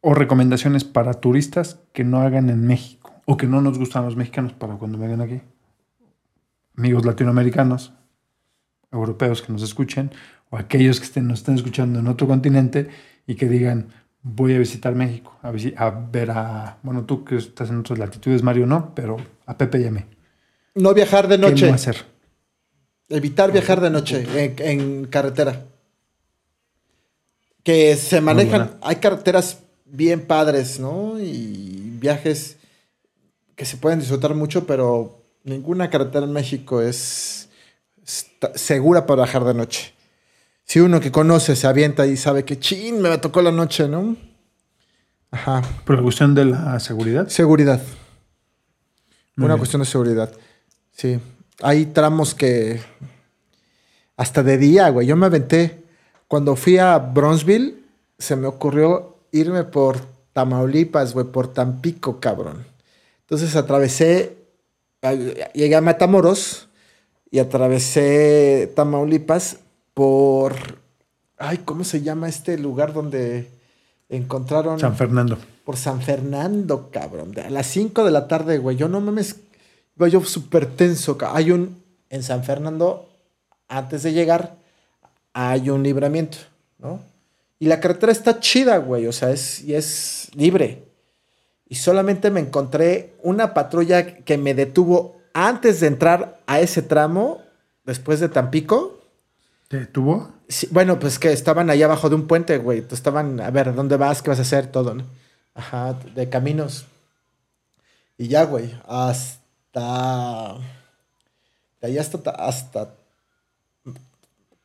o 0.00 0.14
recomendaciones 0.14 0.84
para 0.84 1.14
turistas 1.14 1.80
que 1.92 2.04
no 2.04 2.20
hagan 2.20 2.50
en 2.50 2.66
México 2.66 3.12
o 3.24 3.36
que 3.36 3.46
no 3.46 3.60
nos 3.60 3.78
gustan 3.78 4.04
los 4.04 4.16
mexicanos 4.16 4.52
para 4.52 4.74
cuando 4.76 4.98
vengan 4.98 5.20
aquí. 5.20 5.40
Amigos 6.76 7.04
latinoamericanos, 7.06 7.92
europeos 8.92 9.42
que 9.42 9.52
nos 9.52 9.62
escuchen 9.62 10.10
o 10.50 10.56
aquellos 10.58 10.98
que 11.00 11.06
estén, 11.06 11.26
nos 11.26 11.40
estén 11.40 11.54
escuchando 11.56 11.98
en 11.98 12.06
otro 12.06 12.26
continente 12.26 12.88
y 13.26 13.34
que 13.34 13.48
digan, 13.48 13.88
voy 14.22 14.54
a 14.54 14.58
visitar 14.58 14.94
México, 14.94 15.36
a, 15.42 15.50
visi- 15.52 15.74
a 15.76 15.90
ver 15.90 16.30
a, 16.30 16.78
bueno, 16.82 17.04
tú 17.04 17.24
que 17.24 17.36
estás 17.36 17.70
en 17.70 17.78
otras 17.78 17.98
latitudes, 17.98 18.42
Mario, 18.42 18.66
no, 18.66 18.94
pero 18.94 19.16
a 19.46 19.56
Pepe 19.56 19.80
y 19.80 19.86
a 19.86 19.90
mí. 19.90 20.00
No 20.74 20.92
viajar 20.94 21.26
de 21.28 21.36
¿Qué 21.36 21.42
noche. 21.50 21.68
no 21.68 21.74
hacer? 21.74 22.04
Evitar 23.08 23.52
viajar 23.52 23.80
de 23.80 23.90
noche 23.90 24.26
en, 24.36 24.54
en 24.58 25.04
carretera. 25.06 25.64
Que 27.62 27.96
se 27.96 28.20
manejan. 28.20 28.76
Hay 28.82 28.96
carreteras 28.96 29.60
bien 29.84 30.26
padres, 30.26 30.78
¿no? 30.78 31.18
Y 31.18 31.96
viajes 32.00 32.58
que 33.54 33.64
se 33.64 33.76
pueden 33.76 34.00
disfrutar 34.00 34.34
mucho, 34.34 34.66
pero 34.66 35.15
ninguna 35.46 35.88
carretera 35.88 36.26
en 36.26 36.32
México 36.32 36.82
es, 36.82 37.48
segura 38.54 39.06
para 39.06 39.22
viajar 39.22 39.44
de 39.44 39.54
noche. 39.54 39.94
Si 40.64 40.80
uno 40.80 41.00
que 41.00 41.12
conoce 41.12 41.56
se 41.56 41.66
avienta 41.66 42.06
y 42.06 42.16
sabe 42.16 42.44
que 42.44 42.58
chin, 42.58 43.00
me 43.00 43.16
tocó 43.18 43.40
la 43.40 43.52
noche, 43.52 43.88
¿no? 43.88 44.16
Ajá. 45.30 45.62
Por 45.84 45.96
la 45.96 46.02
cuestión 46.02 46.34
de 46.34 46.44
la 46.44 46.78
seguridad. 46.80 47.28
Seguridad. 47.28 47.80
Muy 49.36 49.44
Una 49.44 49.54
bien. 49.54 49.58
cuestión 49.58 49.82
de 49.82 49.86
seguridad. 49.86 50.32
Sí. 50.92 51.20
Hay 51.62 51.86
tramos 51.86 52.34
que. 52.34 52.80
Hasta 54.16 54.42
de 54.42 54.58
día, 54.58 54.88
güey. 54.88 55.06
Yo 55.06 55.16
me 55.16 55.26
aventé. 55.26 55.84
Cuando 56.26 56.56
fui 56.56 56.78
a 56.78 56.98
Bronzeville, 56.98 57.76
se 58.18 58.34
me 58.34 58.48
ocurrió 58.48 59.18
irme 59.30 59.62
por 59.62 59.98
Tamaulipas, 60.32 61.12
güey, 61.12 61.26
por 61.26 61.52
Tampico, 61.52 62.18
cabrón. 62.18 62.66
Entonces 63.20 63.54
atravesé. 63.54 64.45
Llegué 65.02 65.74
a 65.76 65.80
Matamoros 65.80 66.68
y 67.30 67.38
atravesé 67.38 68.72
Tamaulipas 68.74 69.58
por. 69.94 70.54
Ay, 71.38 71.58
¿cómo 71.58 71.84
se 71.84 72.02
llama 72.02 72.28
este 72.28 72.58
lugar 72.58 72.92
donde 72.92 73.48
encontraron 74.08 74.78
San 74.78 74.96
Fernando. 74.96 75.38
por 75.64 75.76
San 75.76 76.00
Fernando, 76.00 76.90
cabrón. 76.90 77.34
A 77.38 77.50
las 77.50 77.66
5 77.66 78.04
de 78.04 78.10
la 78.10 78.28
tarde, 78.28 78.58
güey. 78.58 78.76
Yo 78.76 78.88
no 78.88 79.00
mames. 79.00 79.36
Iba 79.96 80.08
yo 80.08 80.24
súper 80.24 80.66
tenso. 80.66 81.18
Hay 81.22 81.50
un. 81.50 81.82
En 82.08 82.22
San 82.22 82.44
Fernando, 82.44 83.08
antes 83.66 84.04
de 84.04 84.12
llegar, 84.12 84.54
hay 85.32 85.70
un 85.70 85.82
libramiento, 85.82 86.38
¿no? 86.78 87.00
Y 87.58 87.66
la 87.66 87.80
carretera 87.80 88.12
está 88.12 88.38
chida, 88.38 88.76
güey. 88.78 89.08
O 89.08 89.12
sea, 89.12 89.30
es, 89.30 89.64
y 89.64 89.74
es 89.74 90.30
libre. 90.34 90.84
Y 91.68 91.76
solamente 91.76 92.30
me 92.30 92.40
encontré 92.40 93.14
una 93.22 93.54
patrulla 93.54 94.18
que 94.24 94.38
me 94.38 94.54
detuvo 94.54 95.20
antes 95.32 95.80
de 95.80 95.88
entrar 95.88 96.40
a 96.46 96.60
ese 96.60 96.82
tramo, 96.82 97.42
después 97.84 98.20
de 98.20 98.28
Tampico. 98.28 99.00
¿Te 99.68 99.80
detuvo? 99.80 100.32
Sí, 100.48 100.68
bueno, 100.70 100.98
pues 100.98 101.18
que 101.18 101.32
estaban 101.32 101.70
ahí 101.70 101.82
abajo 101.82 102.08
de 102.08 102.14
un 102.14 102.26
puente, 102.26 102.58
güey. 102.58 102.86
Estaban, 102.90 103.40
a 103.40 103.50
ver, 103.50 103.74
¿dónde 103.74 103.96
vas? 103.96 104.22
¿Qué 104.22 104.30
vas 104.30 104.38
a 104.38 104.42
hacer? 104.42 104.68
Todo, 104.68 104.94
¿no? 104.94 105.04
Ajá, 105.54 105.94
de 106.14 106.28
caminos. 106.28 106.86
Y 108.16 108.28
ya, 108.28 108.44
güey, 108.44 108.72
hasta... 108.86 110.54
De 111.80 111.88
ahí 111.88 111.98
hasta... 111.98 112.30
hasta 112.30 112.94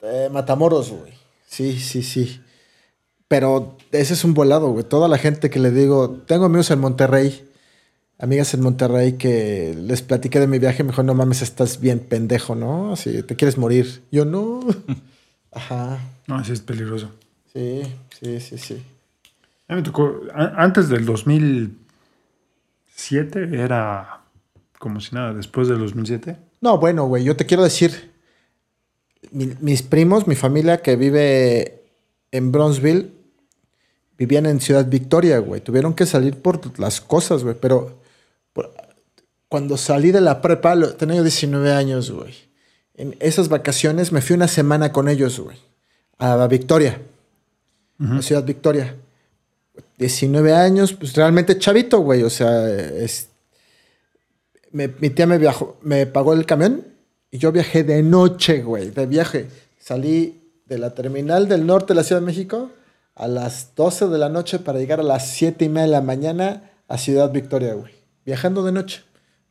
eh, 0.01 0.29
Matamoros, 0.31 0.91
güey. 0.91 1.13
Sí, 1.47 1.79
sí, 1.79 2.03
sí. 2.03 2.41
Pero 3.31 3.77
ese 3.93 4.13
es 4.13 4.25
un 4.25 4.33
volado, 4.33 4.71
güey. 4.71 4.83
Toda 4.83 5.07
la 5.07 5.17
gente 5.17 5.49
que 5.49 5.57
le 5.59 5.71
digo, 5.71 6.09
tengo 6.27 6.43
amigos 6.47 6.69
en 6.69 6.81
Monterrey, 6.81 7.47
amigas 8.19 8.53
en 8.53 8.59
Monterrey 8.59 9.13
que 9.13 9.73
les 9.79 10.01
platiqué 10.01 10.41
de 10.41 10.47
mi 10.47 10.59
viaje, 10.59 10.83
me 10.83 10.89
dijo, 10.89 11.01
no 11.01 11.13
mames, 11.13 11.41
estás 11.41 11.79
bien 11.79 11.99
pendejo, 11.99 12.55
¿no? 12.55 12.91
Así, 12.91 13.23
te 13.23 13.37
quieres 13.37 13.57
morir. 13.57 14.03
Yo 14.11 14.25
no. 14.25 14.59
Ajá. 15.53 15.97
No, 16.27 16.35
así 16.35 16.51
es 16.51 16.59
peligroso. 16.59 17.09
Sí, 17.53 17.83
sí, 18.19 18.41
sí, 18.41 18.57
sí. 18.57 18.83
A 19.69 19.75
mí 19.75 19.81
me 19.81 19.85
tocó, 19.85 20.13
a- 20.33 20.61
antes 20.61 20.89
del 20.89 21.05
2007 21.05 23.47
era 23.63 24.23
como 24.77 24.99
si 24.99 25.15
nada, 25.15 25.33
después 25.33 25.69
del 25.69 25.79
2007. 25.79 26.35
No, 26.59 26.79
bueno, 26.79 27.05
güey, 27.05 27.23
yo 27.23 27.37
te 27.37 27.45
quiero 27.45 27.63
decir, 27.63 28.11
mi- 29.31 29.55
mis 29.61 29.83
primos, 29.83 30.27
mi 30.27 30.35
familia 30.35 30.81
que 30.81 30.97
vive 30.97 31.83
en 32.31 32.51
Bronzeville, 32.51 33.20
vivían 34.17 34.45
en 34.45 34.59
Ciudad 34.61 34.85
Victoria, 34.87 35.39
güey. 35.39 35.61
Tuvieron 35.61 35.93
que 35.93 36.05
salir 36.05 36.35
por 36.41 36.77
las 36.79 37.01
cosas, 37.01 37.43
güey. 37.43 37.55
Pero 37.59 37.99
por- 38.53 38.71
cuando 39.49 39.77
salí 39.77 40.11
de 40.11 40.21
la 40.21 40.41
prepa, 40.41 40.75
lo- 40.75 40.93
tenía 40.95 41.17
yo 41.17 41.23
19 41.23 41.71
años, 41.71 42.11
güey. 42.11 42.33
En 42.95 43.15
esas 43.19 43.49
vacaciones 43.49 44.11
me 44.11 44.21
fui 44.21 44.35
una 44.35 44.47
semana 44.47 44.91
con 44.91 45.09
ellos, 45.09 45.39
güey. 45.39 45.57
A 46.19 46.45
Victoria, 46.47 47.01
a 47.99 48.21
Ciudad 48.21 48.43
Victoria. 48.43 48.95
19 49.97 50.53
años, 50.53 50.93
pues 50.93 51.13
realmente 51.15 51.57
chavito, 51.57 51.99
güey. 51.99 52.23
O 52.23 52.29
sea, 52.29 52.69
es, 52.69 53.29
me- 54.71 54.87
mi 54.99 55.09
tía 55.09 55.25
me, 55.27 55.37
viajó, 55.37 55.77
me 55.81 56.05
pagó 56.05 56.33
el 56.33 56.45
camión 56.45 56.85
y 57.31 57.37
yo 57.39 57.51
viajé 57.51 57.83
de 57.83 58.03
noche, 58.03 58.61
güey, 58.61 58.91
de 58.91 59.05
viaje. 59.05 59.47
Salí 59.79 60.41
de 60.67 60.77
la 60.77 60.93
terminal 60.93 61.47
del 61.47 61.65
norte 61.65 61.87
de 61.93 61.95
la 61.95 62.03
Ciudad 62.03 62.21
de 62.21 62.27
México 62.27 62.69
a 63.15 63.27
las 63.27 63.75
12 63.75 64.07
de 64.07 64.17
la 64.17 64.29
noche 64.29 64.59
para 64.59 64.79
llegar 64.79 64.99
a 64.99 65.03
las 65.03 65.27
7 65.29 65.65
y 65.65 65.69
media 65.69 65.83
de 65.85 65.91
la 65.91 66.01
mañana 66.01 66.71
a 66.87 66.97
Ciudad 66.97 67.31
Victoria, 67.31 67.73
güey. 67.73 67.93
Viajando 68.25 68.63
de 68.63 68.71
noche. 68.71 69.03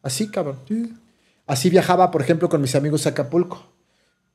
Así, 0.03 0.29
cabrón. 0.31 0.59
Así 1.47 1.69
viajaba, 1.71 2.11
por 2.11 2.23
ejemplo, 2.23 2.49
con 2.49 2.61
mis 2.61 2.75
amigos 2.75 3.07
a 3.07 3.11
Acapulco. 3.11 3.67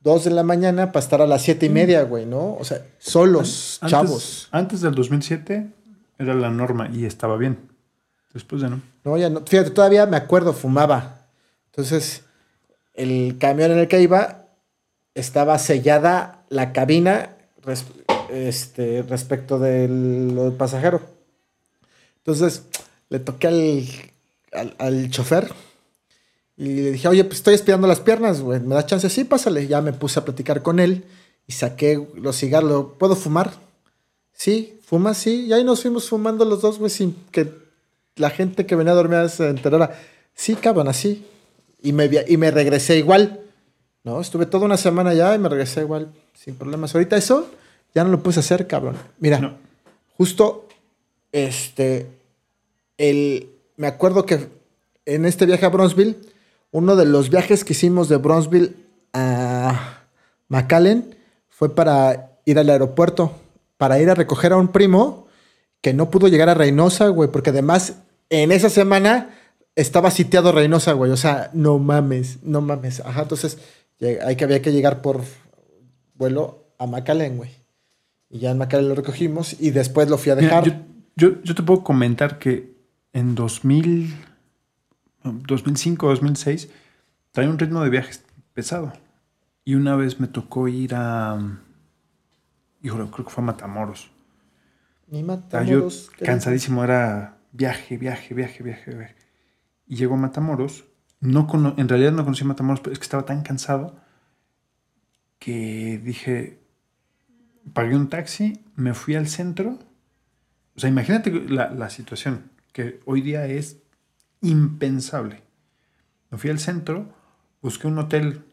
2 0.02 0.24
de 0.24 0.30
la 0.30 0.42
mañana 0.44 0.92
para 0.92 1.02
estar 1.02 1.20
a 1.22 1.26
las 1.26 1.42
7 1.42 1.66
y 1.66 1.68
media, 1.68 2.02
güey, 2.02 2.26
¿no? 2.26 2.54
O 2.54 2.64
sea, 2.64 2.86
solos, 2.98 3.78
Antes- 3.80 3.90
chavos. 3.90 4.48
Antes 4.52 4.80
del 4.80 4.94
2007 4.94 5.66
era 6.18 6.34
la 6.34 6.50
norma 6.50 6.88
y 6.92 7.04
estaba 7.06 7.36
bien. 7.36 7.58
Después 8.32 8.62
de 8.62 8.68
no. 8.70 8.80
No, 9.04 9.16
ya 9.16 9.30
no. 9.30 9.40
Fíjate, 9.46 9.70
todavía 9.70 10.06
me 10.06 10.16
acuerdo, 10.16 10.52
fumaba. 10.52 11.22
Entonces, 11.66 12.22
el 12.94 13.36
camión 13.38 13.72
en 13.72 13.78
el 13.78 13.88
que 13.88 14.00
iba 14.00 14.44
estaba 15.14 15.58
sellada 15.58 16.44
la 16.50 16.72
cabina 16.72 17.30
este, 18.30 19.02
respecto 19.02 19.58
del, 19.58 20.34
del 20.34 20.52
pasajero. 20.52 21.00
Entonces, 22.18 22.62
le 23.08 23.20
toqué 23.20 23.46
al, 24.52 24.74
al, 24.78 25.10
chofer 25.10 25.52
y 26.56 26.80
le 26.82 26.92
dije, 26.92 27.08
oye, 27.08 27.24
pues 27.24 27.38
estoy 27.38 27.54
espiando 27.54 27.86
las 27.86 28.00
piernas, 28.00 28.40
güey. 28.40 28.60
¿Me 28.60 28.74
das 28.74 28.86
chance? 28.86 29.08
Sí, 29.10 29.24
pásale. 29.24 29.66
Ya 29.66 29.80
me 29.80 29.92
puse 29.92 30.18
a 30.18 30.24
platicar 30.24 30.62
con 30.62 30.80
él 30.80 31.04
y 31.46 31.52
saqué 31.52 32.04
los 32.16 32.38
cigarros. 32.38 32.94
¿Puedo 32.98 33.14
fumar? 33.14 33.52
Sí, 34.32 34.80
fuma, 34.84 35.14
sí. 35.14 35.46
Y 35.46 35.52
ahí 35.52 35.64
nos 35.64 35.82
fuimos 35.82 36.08
fumando 36.08 36.44
los 36.44 36.62
dos, 36.62 36.78
güey, 36.78 36.90
sin 36.90 37.14
que 37.30 37.52
la 38.16 38.30
gente 38.30 38.66
que 38.66 38.74
venía 38.74 38.92
a 38.92 38.96
dormir 38.96 39.28
se 39.28 39.48
enterara. 39.48 39.98
Sí, 40.34 40.56
cabrón, 40.56 40.88
así. 40.88 41.24
Y 41.82 41.92
me, 41.92 42.10
y 42.26 42.36
me 42.36 42.50
regresé 42.50 42.96
igual. 42.96 43.40
No, 44.02 44.20
estuve 44.20 44.46
toda 44.46 44.64
una 44.66 44.76
semana 44.76 45.10
allá 45.10 45.34
y 45.34 45.38
me 45.38 45.48
regresé 45.48 45.82
igual, 45.82 46.12
sin 46.34 46.56
problemas. 46.56 46.94
Ahorita 46.94 47.16
eso 47.16 47.50
ya 47.96 48.04
no 48.04 48.10
lo 48.10 48.22
puse 48.22 48.40
hacer, 48.40 48.66
cabrón. 48.66 48.94
Mira, 49.18 49.38
No. 49.40 49.56
justo, 50.18 50.68
este, 51.32 52.06
el, 52.98 53.48
me 53.76 53.86
acuerdo 53.86 54.26
que 54.26 54.48
en 55.06 55.24
este 55.24 55.46
viaje 55.46 55.64
a 55.64 55.70
Bronzeville, 55.70 56.16
uno 56.72 56.94
de 56.94 57.06
los 57.06 57.30
viajes 57.30 57.64
que 57.64 57.72
hicimos 57.72 58.10
de 58.10 58.16
Bronzeville 58.18 58.74
a 59.14 60.02
McAllen 60.48 61.16
fue 61.48 61.74
para 61.74 62.38
ir 62.44 62.58
al 62.58 62.68
aeropuerto, 62.68 63.32
para 63.78 63.98
ir 63.98 64.10
a 64.10 64.14
recoger 64.14 64.52
a 64.52 64.58
un 64.58 64.68
primo 64.68 65.26
que 65.80 65.94
no 65.94 66.10
pudo 66.10 66.28
llegar 66.28 66.50
a 66.50 66.54
Reynosa, 66.54 67.08
güey, 67.08 67.30
porque 67.30 67.50
además 67.50 67.94
en 68.28 68.52
esa 68.52 68.68
semana 68.68 69.30
estaba 69.74 70.10
sitiado 70.10 70.52
Reynosa, 70.52 70.92
güey. 70.92 71.10
O 71.12 71.16
sea, 71.16 71.50
no 71.54 71.78
mames, 71.78 72.42
no 72.42 72.60
mames. 72.60 73.00
Ajá, 73.00 73.22
entonces 73.22 73.56
hay 74.22 74.36
que, 74.36 74.44
había 74.44 74.60
que 74.60 74.72
llegar 74.72 75.00
por 75.00 75.22
vuelo 76.14 76.66
a 76.78 76.86
McAllen, 76.86 77.38
güey. 77.38 77.50
Y 78.30 78.40
ya 78.40 78.50
en 78.50 78.58
McAllen 78.58 78.88
lo 78.88 78.94
recogimos 78.94 79.56
y 79.60 79.70
después 79.70 80.08
lo 80.10 80.18
fui 80.18 80.32
a 80.32 80.36
Mira, 80.36 80.60
dejar. 80.60 80.64
yo, 80.64 81.30
yo, 81.30 81.42
yo 81.42 81.54
te 81.54 81.62
puedo 81.62 81.84
comentar 81.84 82.38
que 82.38 82.74
en 83.12 83.34
2000, 83.34 84.14
no, 85.24 85.32
2005, 85.46 86.08
2006, 86.08 86.68
trae 87.32 87.48
un 87.48 87.58
ritmo 87.58 87.82
de 87.82 87.90
viajes 87.90 88.24
pesado. 88.52 88.92
Y 89.64 89.74
una 89.74 89.96
vez 89.96 90.20
me 90.20 90.26
tocó 90.28 90.68
ir 90.68 90.94
a. 90.94 91.38
Híjole, 92.82 93.10
creo 93.10 93.24
que 93.24 93.32
fue 93.32 93.42
a 93.42 93.46
Matamoros. 93.46 94.10
Ni 95.08 95.20
yo 95.20 95.26
Matamoros. 95.26 96.10
¿qué 96.16 96.24
cansadísimo, 96.24 96.84
era 96.84 97.38
viaje, 97.52 97.96
viaje, 97.96 98.34
viaje, 98.34 98.62
viaje, 98.62 98.94
viaje. 98.94 99.16
Y 99.86 99.96
llego 99.96 100.14
a 100.14 100.18
Matamoros. 100.18 100.84
No 101.20 101.46
cono- 101.46 101.74
en 101.78 101.88
realidad 101.88 102.12
no 102.12 102.22
conocí 102.24 102.44
Matamoros, 102.44 102.80
pero 102.80 102.92
es 102.92 102.98
que 102.98 103.04
estaba 103.04 103.24
tan 103.24 103.42
cansado 103.42 103.96
que 105.38 105.98
dije, 106.02 106.60
pagué 107.72 107.96
un 107.96 108.08
taxi, 108.08 108.64
me 108.74 108.94
fui 108.94 109.14
al 109.14 109.28
centro. 109.28 109.78
O 110.76 110.80
sea, 110.80 110.90
imagínate 110.90 111.30
la, 111.48 111.70
la 111.70 111.90
situación, 111.90 112.50
que 112.72 113.00
hoy 113.04 113.20
día 113.22 113.46
es 113.46 113.78
impensable. 114.42 115.42
Me 116.30 116.38
fui 116.38 116.50
al 116.50 116.58
centro, 116.58 117.08
busqué 117.62 117.86
un 117.86 117.98
hotel 117.98 118.44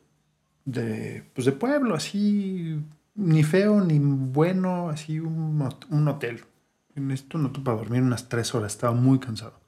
de, 0.66 1.24
pues 1.34 1.46
de 1.46 1.52
pueblo, 1.52 1.96
así, 1.96 2.80
ni 3.16 3.44
feo 3.44 3.82
ni 3.82 4.00
bueno, 4.00 4.90
así 4.90 5.20
un, 5.20 5.70
un 5.90 6.08
hotel. 6.08 6.44
Necesito 6.96 7.38
un 7.38 7.48
hotel 7.48 7.64
para 7.64 7.78
dormir 7.78 8.02
unas 8.02 8.30
tres 8.30 8.54
horas, 8.54 8.74
estaba 8.74 8.94
muy 8.94 9.20
cansado. 9.20 9.60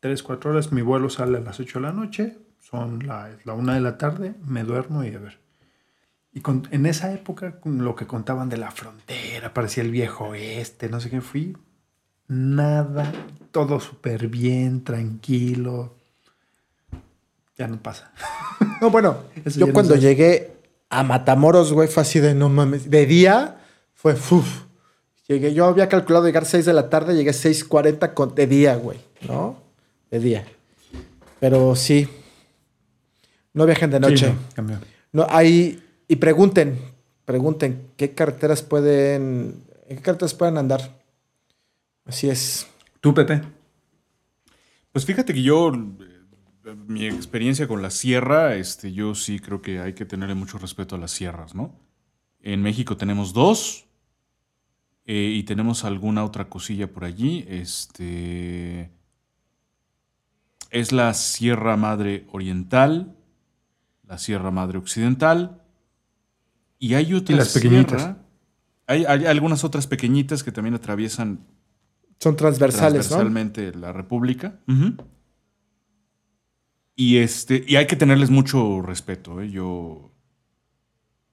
Tres, 0.00 0.22
cuatro 0.22 0.50
horas, 0.50 0.72
mi 0.72 0.82
vuelo 0.82 1.10
sale 1.10 1.38
a 1.38 1.40
las 1.40 1.58
8 1.58 1.78
de 1.78 1.82
la 1.82 1.92
noche, 1.92 2.38
son 2.60 3.06
la, 3.06 3.30
la 3.44 3.54
una 3.54 3.74
de 3.74 3.80
la 3.80 3.98
tarde, 3.98 4.34
me 4.46 4.62
duermo 4.62 5.04
y 5.04 5.14
a 5.14 5.18
ver. 5.18 5.45
Y 6.36 6.40
con- 6.42 6.68
en 6.70 6.84
esa 6.84 7.10
época, 7.14 7.58
con 7.60 7.82
lo 7.82 7.96
que 7.96 8.06
contaban 8.06 8.50
de 8.50 8.58
la 8.58 8.70
frontera, 8.70 9.54
parecía 9.54 9.82
el 9.82 9.90
viejo 9.90 10.26
oeste, 10.26 10.90
no 10.90 11.00
sé 11.00 11.08
qué, 11.08 11.22
fui. 11.22 11.56
Nada, 12.28 13.10
todo 13.52 13.80
súper 13.80 14.28
bien, 14.28 14.84
tranquilo. 14.84 15.94
Ya 17.56 17.66
no 17.68 17.82
pasa. 17.82 18.12
No, 18.82 18.90
bueno, 18.90 19.16
Eso 19.44 19.60
yo 19.60 19.66
no 19.68 19.72
cuando 19.72 19.90
sabes. 19.94 20.02
llegué 20.02 20.52
a 20.90 21.02
Matamoros, 21.02 21.72
güey, 21.72 21.88
fue 21.88 22.02
así 22.02 22.20
de 22.20 22.34
no 22.34 22.50
mames. 22.50 22.90
De 22.90 23.06
día 23.06 23.56
fue 23.94 24.12
uf. 24.12 24.64
Llegué, 25.28 25.54
yo 25.54 25.64
había 25.64 25.88
calculado 25.88 26.26
llegar 26.26 26.44
6 26.44 26.66
de 26.66 26.74
la 26.74 26.90
tarde, 26.90 27.14
llegué 27.16 27.32
6:40 27.32 28.12
con 28.12 28.34
de 28.34 28.46
día, 28.46 28.76
güey, 28.76 28.98
¿no? 29.26 29.62
De 30.10 30.18
día. 30.20 30.44
Pero 31.40 31.74
sí. 31.76 32.06
No 33.54 33.64
viajen 33.64 33.90
de 33.90 34.00
noche. 34.00 34.26
Sí, 34.26 34.32
no, 34.32 34.38
cambió. 34.54 34.78
No, 35.12 35.26
hay. 35.30 35.82
Y 36.08 36.16
pregunten, 36.16 36.78
pregunten, 37.24 37.90
¿qué 37.96 38.14
carreteras 38.14 38.62
pueden. 38.62 39.64
¿En 39.88 39.96
qué 39.96 40.02
carreteras 40.02 40.34
pueden 40.34 40.56
andar? 40.56 41.00
Así 42.04 42.28
es. 42.28 42.66
¿Tú, 43.00 43.12
Pepe? 43.12 43.42
Pues 44.92 45.04
fíjate 45.04 45.34
que 45.34 45.42
yo, 45.42 45.72
eh, 45.74 46.74
mi 46.86 47.06
experiencia 47.06 47.66
con 47.66 47.82
la 47.82 47.90
sierra, 47.90 48.54
este, 48.54 48.92
yo 48.92 49.14
sí 49.14 49.40
creo 49.40 49.60
que 49.60 49.80
hay 49.80 49.94
que 49.94 50.06
tenerle 50.06 50.34
mucho 50.34 50.58
respeto 50.58 50.94
a 50.94 50.98
las 50.98 51.10
sierras, 51.10 51.54
¿no? 51.54 51.74
En 52.40 52.62
México 52.62 52.96
tenemos 52.96 53.32
dos 53.32 53.86
eh, 55.04 55.32
y 55.34 55.42
tenemos 55.42 55.84
alguna 55.84 56.24
otra 56.24 56.48
cosilla 56.48 56.92
por 56.92 57.04
allí. 57.04 57.44
Este 57.48 58.92
es 60.70 60.92
la 60.92 61.12
Sierra 61.14 61.76
Madre 61.76 62.26
Oriental, 62.30 63.16
la 64.04 64.18
Sierra 64.18 64.52
Madre 64.52 64.78
Occidental 64.78 65.65
y 66.78 66.94
hay 66.94 67.12
otra 67.14 67.36
las 67.36 67.52
pequeñitas. 67.54 68.02
sierra- 68.02 68.22
Hay, 68.88 69.04
hay 69.04 69.26
algunas 69.26 69.64
otras 69.64 69.86
pequeñitas 69.86 70.44
que 70.44 70.52
también 70.52 70.74
atraviesan 70.74 71.40
Son 72.20 72.36
transversales, 72.36 73.10
¿no? 73.10 73.16
transversalmente 73.16 73.74
la 73.78 73.92
República. 73.92 74.60
Y 76.94 77.18
este, 77.18 77.64
y 77.66 77.76
hay 77.76 77.86
que 77.86 77.96
tenerles 77.96 78.30
mucho 78.30 78.80
respeto. 78.82 79.40
¿eh? 79.42 79.50
Yo 79.50 80.12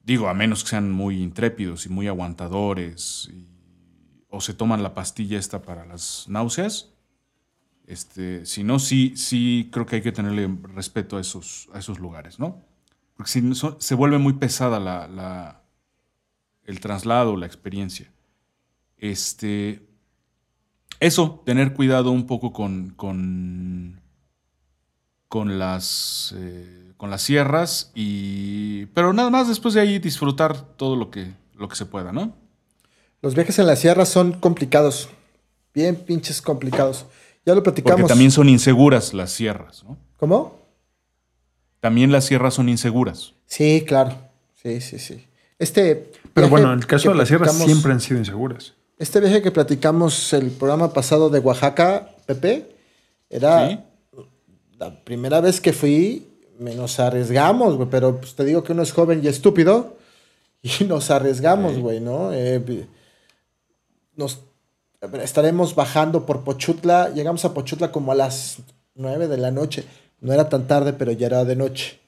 digo, 0.02 0.28
a 0.28 0.34
menos 0.34 0.62
que 0.64 0.70
sean 0.70 0.90
muy 0.90 1.22
intrépidos 1.22 1.86
y 1.86 1.88
muy 1.88 2.06
aguantadores, 2.08 3.30
y- 3.32 3.48
o 4.28 4.40
se 4.40 4.52
toman 4.52 4.82
la 4.82 4.92
pastilla 4.94 5.38
esta 5.38 5.62
para 5.62 5.86
las 5.86 6.26
náuseas. 6.28 6.90
Este, 7.86 8.44
si 8.46 8.64
no, 8.64 8.78
sí, 8.78 9.14
sí 9.16 9.68
creo 9.72 9.86
que 9.86 9.96
hay 9.96 10.02
que 10.02 10.12
tenerle 10.12 10.48
respeto 10.74 11.16
a 11.16 11.20
esos, 11.20 11.68
a 11.72 11.78
esos 11.78 11.98
lugares, 12.00 12.38
¿no? 12.38 12.62
Porque 13.16 13.30
si 13.30 13.42
no, 13.42 13.54
so- 13.54 13.76
se 13.80 13.94
vuelve 13.94 14.18
muy 14.18 14.34
pesada 14.34 14.78
la, 14.80 15.06
la- 15.08 15.62
el 16.64 16.80
traslado, 16.80 17.36
la 17.36 17.46
experiencia. 17.46 18.10
Este, 18.96 19.86
eso, 21.00 21.42
tener 21.44 21.74
cuidado 21.74 22.10
un 22.10 22.26
poco 22.26 22.52
con, 22.52 22.90
con, 22.90 24.00
con 25.28 25.58
las, 25.58 26.34
eh, 26.36 26.92
con 26.96 27.10
las 27.10 27.22
sierras, 27.22 27.90
y, 27.94 28.86
pero 28.86 29.12
nada 29.12 29.30
más 29.30 29.48
después 29.48 29.74
de 29.74 29.80
ahí 29.80 29.98
disfrutar 29.98 30.58
todo 30.76 30.96
lo 30.96 31.10
que, 31.10 31.32
lo 31.54 31.68
que 31.68 31.76
se 31.76 31.86
pueda, 31.86 32.12
¿no? 32.12 32.34
Los 33.20 33.34
viajes 33.34 33.58
en 33.58 33.66
la 33.66 33.76
sierra 33.76 34.04
son 34.06 34.32
complicados. 34.32 35.08
Bien 35.74 35.96
pinches 35.96 36.40
complicados. 36.40 37.06
Ya 37.44 37.54
lo 37.54 37.62
platicamos. 37.62 38.00
Porque 38.00 38.08
también 38.08 38.30
son 38.30 38.48
inseguras 38.48 39.12
las 39.12 39.32
sierras, 39.32 39.82
¿no? 39.84 39.98
¿Cómo? 40.18 40.63
También 41.84 42.10
las 42.10 42.24
sierras 42.24 42.54
son 42.54 42.70
inseguras. 42.70 43.34
Sí, 43.44 43.84
claro. 43.86 44.16
Sí, 44.62 44.80
sí, 44.80 44.98
sí. 44.98 45.22
Este. 45.58 46.10
Pero 46.32 46.48
bueno, 46.48 46.72
en 46.72 46.78
el 46.78 46.86
caso 46.86 47.10
de 47.10 47.14
las 47.14 47.28
sierras 47.28 47.52
siempre 47.58 47.92
han 47.92 48.00
sido 48.00 48.18
inseguras. 48.18 48.72
Este 48.98 49.20
viaje 49.20 49.42
que 49.42 49.50
platicamos 49.50 50.32
el 50.32 50.50
programa 50.50 50.94
pasado 50.94 51.28
de 51.28 51.40
Oaxaca, 51.40 52.08
Pepe, 52.24 52.74
era 53.28 53.68
¿Sí? 53.68 53.78
la 54.78 55.04
primera 55.04 55.42
vez 55.42 55.60
que 55.60 55.74
fui, 55.74 56.26
me 56.58 56.74
nos 56.74 56.98
arriesgamos, 57.00 57.76
güey, 57.76 57.90
pero 57.90 58.16
pues, 58.18 58.34
te 58.34 58.46
digo 58.46 58.64
que 58.64 58.72
uno 58.72 58.82
es 58.82 58.90
joven 58.90 59.20
y 59.22 59.28
estúpido 59.28 59.98
y 60.62 60.84
nos 60.88 61.10
arriesgamos, 61.10 61.74
Sí. 61.74 61.80
güey, 61.82 62.00
¿no? 62.00 62.32
Eh, 62.32 62.86
nos 64.16 64.38
estaremos 65.22 65.74
bajando 65.74 66.24
por 66.24 66.44
Pochutla, 66.44 67.10
llegamos 67.10 67.44
a 67.44 67.52
Pochutla 67.52 67.92
como 67.92 68.10
a 68.10 68.14
las 68.14 68.56
9 68.94 69.28
de 69.28 69.36
la 69.36 69.50
noche, 69.50 69.84
no 70.24 70.32
era 70.32 70.48
tan 70.48 70.66
tarde, 70.66 70.94
pero 70.94 71.12
ya 71.12 71.26
era 71.26 71.44
de 71.44 71.54
noche, 71.54 72.00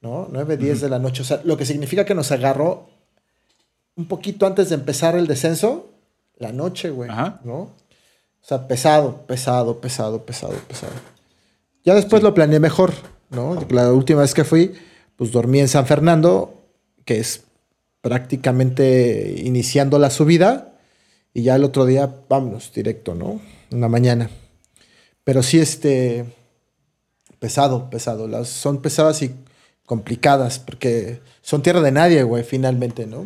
¿no? 0.00 0.28
9, 0.30 0.56
10 0.56 0.80
de 0.80 0.88
la 0.88 1.00
noche, 1.00 1.22
o 1.22 1.24
sea, 1.24 1.40
lo 1.44 1.56
que 1.56 1.66
significa 1.66 2.04
que 2.04 2.14
nos 2.14 2.30
agarró 2.30 2.88
un 3.96 4.06
poquito 4.06 4.46
antes 4.46 4.68
de 4.68 4.76
empezar 4.76 5.16
el 5.16 5.26
descenso, 5.26 5.90
la 6.36 6.52
noche, 6.52 6.90
güey, 6.90 7.10
Ajá. 7.10 7.40
¿no? 7.42 7.56
O 7.56 7.74
sea, 8.40 8.68
pesado, 8.68 9.26
pesado, 9.26 9.80
pesado, 9.80 10.24
pesado, 10.24 10.54
pesado. 10.68 10.92
Ya 11.84 11.96
después 11.96 12.22
lo 12.22 12.32
planeé 12.32 12.60
mejor, 12.60 12.92
¿no? 13.30 13.66
La 13.70 13.92
última 13.92 14.20
vez 14.20 14.34
que 14.34 14.44
fui, 14.44 14.74
pues 15.16 15.32
dormí 15.32 15.58
en 15.58 15.66
San 15.66 15.84
Fernando, 15.84 16.62
que 17.04 17.18
es 17.18 17.42
prácticamente 18.02 19.34
iniciando 19.44 19.98
la 19.98 20.10
subida, 20.10 20.78
y 21.34 21.42
ya 21.42 21.56
el 21.56 21.64
otro 21.64 21.86
día, 21.86 22.08
vámonos, 22.28 22.72
directo, 22.72 23.16
¿no? 23.16 23.40
En 23.72 23.80
la 23.80 23.88
mañana. 23.88 24.30
Pero 25.24 25.42
sí, 25.42 25.58
este, 25.58 26.24
pesado, 27.38 27.90
pesado. 27.90 28.28
Las, 28.28 28.48
son 28.48 28.82
pesadas 28.82 29.22
y 29.22 29.34
complicadas, 29.84 30.58
porque 30.58 31.20
son 31.40 31.62
tierra 31.62 31.80
de 31.80 31.92
nadie, 31.92 32.22
güey, 32.22 32.44
finalmente, 32.44 33.06
¿no? 33.06 33.24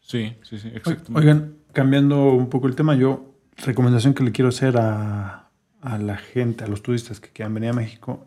Sí, 0.00 0.34
sí, 0.42 0.58
sí, 0.58 0.68
exactamente. 0.74 1.12
Oigan, 1.14 1.56
cambiando 1.72 2.32
un 2.32 2.48
poco 2.48 2.66
el 2.66 2.76
tema, 2.76 2.94
yo, 2.94 3.34
recomendación 3.56 4.14
que 4.14 4.22
le 4.22 4.32
quiero 4.32 4.48
hacer 4.48 4.76
a, 4.78 5.50
a 5.80 5.98
la 5.98 6.16
gente, 6.16 6.64
a 6.64 6.68
los 6.68 6.82
turistas 6.82 7.20
que 7.20 7.30
quieran 7.30 7.54
venir 7.54 7.70
a 7.70 7.74
México, 7.74 8.26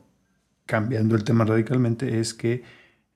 cambiando 0.66 1.16
el 1.16 1.24
tema 1.24 1.46
radicalmente, 1.46 2.20
es 2.20 2.34
que 2.34 2.64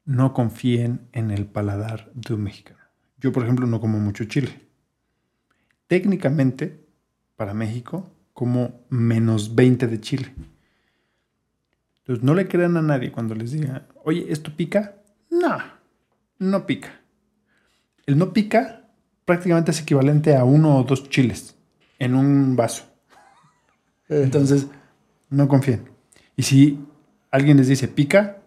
no 0.05 0.33
confíen 0.33 1.07
en 1.11 1.31
el 1.31 1.45
paladar 1.45 2.11
de 2.13 2.33
un 2.33 2.43
mexicano. 2.43 2.79
Yo, 3.19 3.31
por 3.31 3.43
ejemplo, 3.43 3.65
no 3.65 3.81
como 3.81 3.99
mucho 3.99 4.25
chile. 4.25 4.61
Técnicamente, 5.87 6.85
para 7.35 7.53
México, 7.53 8.09
como 8.33 8.85
menos 8.89 9.55
20 9.55 9.87
de 9.87 10.01
chile. 10.01 10.33
Entonces, 12.05 12.23
no 12.23 12.35
le 12.35 12.47
crean 12.47 12.77
a 12.77 12.83
nadie 12.83 13.11
cuando 13.11 13.33
les 13.33 13.51
diga, 13.51 13.87
oye, 14.03 14.27
¿esto 14.29 14.51
pica? 14.55 14.93
No, 15.31 15.57
no 16.37 16.67
pica. 16.67 17.01
El 18.05 18.19
no 18.19 18.31
pica 18.31 18.83
prácticamente 19.25 19.71
es 19.71 19.81
equivalente 19.81 20.35
a 20.35 20.43
uno 20.43 20.77
o 20.77 20.83
dos 20.83 21.09
chiles 21.09 21.55
en 21.97 22.13
un 22.13 22.55
vaso. 22.55 22.83
Entonces, 24.07 24.67
no 25.31 25.47
confíen. 25.47 25.89
Y 26.37 26.43
si 26.43 26.79
alguien 27.31 27.57
les 27.57 27.69
dice 27.69 27.87
pica, 27.87 28.37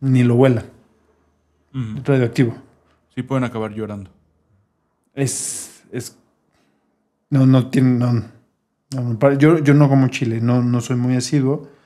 ni 0.00 0.22
lo 0.22 0.34
huelan. 0.34 0.66
Ujú. 1.72 2.02
Radioactivo. 2.04 2.54
Sí, 3.14 3.22
pueden 3.22 3.44
acabar 3.44 3.72
llorando. 3.72 4.10
Es. 5.14 5.84
es 5.90 6.18
no, 7.30 7.46
no 7.46 7.70
tiene. 7.70 7.98
No, 7.98 9.38
yo, 9.38 9.58
yo 9.60 9.72
no 9.72 9.88
como 9.88 10.08
chile, 10.08 10.42
no, 10.42 10.62
no 10.62 10.82
soy 10.82 10.96
muy 10.96 11.16
asiduo. 11.16 11.79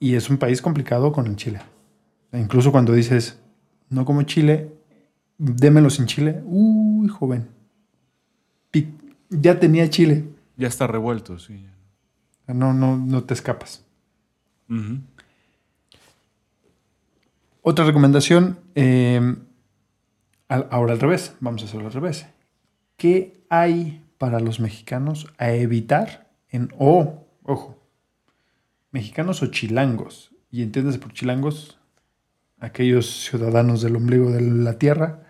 Y 0.00 0.14
es 0.16 0.28
un 0.30 0.38
país 0.38 0.60
complicado 0.62 1.12
con 1.12 1.26
el 1.26 1.36
chile. 1.36 1.60
Incluso 2.32 2.72
cuando 2.72 2.92
dices, 2.94 3.38
no 3.90 4.04
como 4.04 4.22
chile, 4.24 4.72
démelo 5.38 5.90
sin 5.90 6.06
chile. 6.06 6.42
Uy, 6.44 7.06
joven. 7.08 7.48
Ya 9.28 9.60
tenía 9.60 9.88
chile. 9.88 10.24
Ya 10.56 10.66
está 10.66 10.86
revuelto, 10.88 11.38
sí. 11.38 11.64
No, 12.48 12.72
no, 12.74 12.96
no 12.96 13.22
te 13.24 13.34
escapas. 13.34 13.84
Otra 17.62 17.84
recomendación, 17.84 18.58
eh, 18.74 19.36
al- 20.48 20.66
ahora 20.70 20.92
al 20.94 21.00
revés, 21.00 21.34
vamos 21.40 21.62
a 21.62 21.66
hacerlo 21.66 21.86
al 21.86 21.92
revés. 21.92 22.26
¿Qué 22.96 23.44
hay 23.50 24.04
para 24.18 24.40
los 24.40 24.60
mexicanos 24.60 25.26
a 25.38 25.52
evitar 25.52 26.30
en, 26.48 26.72
o, 26.78 27.26
ojo, 27.44 27.79
mexicanos 28.90 29.42
o 29.42 29.46
chilangos? 29.46 30.30
Y 30.50 30.62
entiendes 30.62 30.98
por 30.98 31.12
chilangos, 31.12 31.78
aquellos 32.58 33.24
ciudadanos 33.24 33.82
del 33.82 33.96
ombligo 33.96 34.30
de 34.30 34.40
la 34.40 34.78
tierra, 34.78 35.22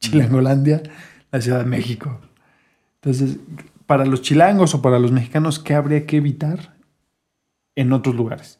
Chilangolandia, 0.00 0.82
la 1.30 1.40
Ciudad 1.40 1.60
de 1.60 1.66
México. 1.66 2.20
Entonces, 2.96 3.38
para 3.86 4.04
los 4.04 4.22
chilangos 4.22 4.74
o 4.74 4.82
para 4.82 4.98
los 4.98 5.12
mexicanos, 5.12 5.58
¿qué 5.58 5.74
habría 5.74 6.06
que 6.06 6.16
evitar 6.16 6.76
en 7.74 7.92
otros 7.92 8.14
lugares? 8.14 8.58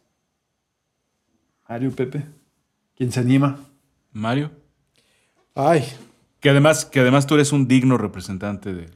Mario, 1.68 1.90
Pepe. 1.92 2.24
¿Quién 2.96 3.12
se 3.12 3.20
anima? 3.20 3.58
Mario. 4.12 4.50
Ay, 5.54 5.84
Que 6.40 6.50
además, 6.50 6.84
que 6.84 7.00
además 7.00 7.26
tú 7.26 7.34
eres 7.34 7.52
un 7.52 7.66
digno 7.66 7.98
representante 7.98 8.72
de, 8.72 8.90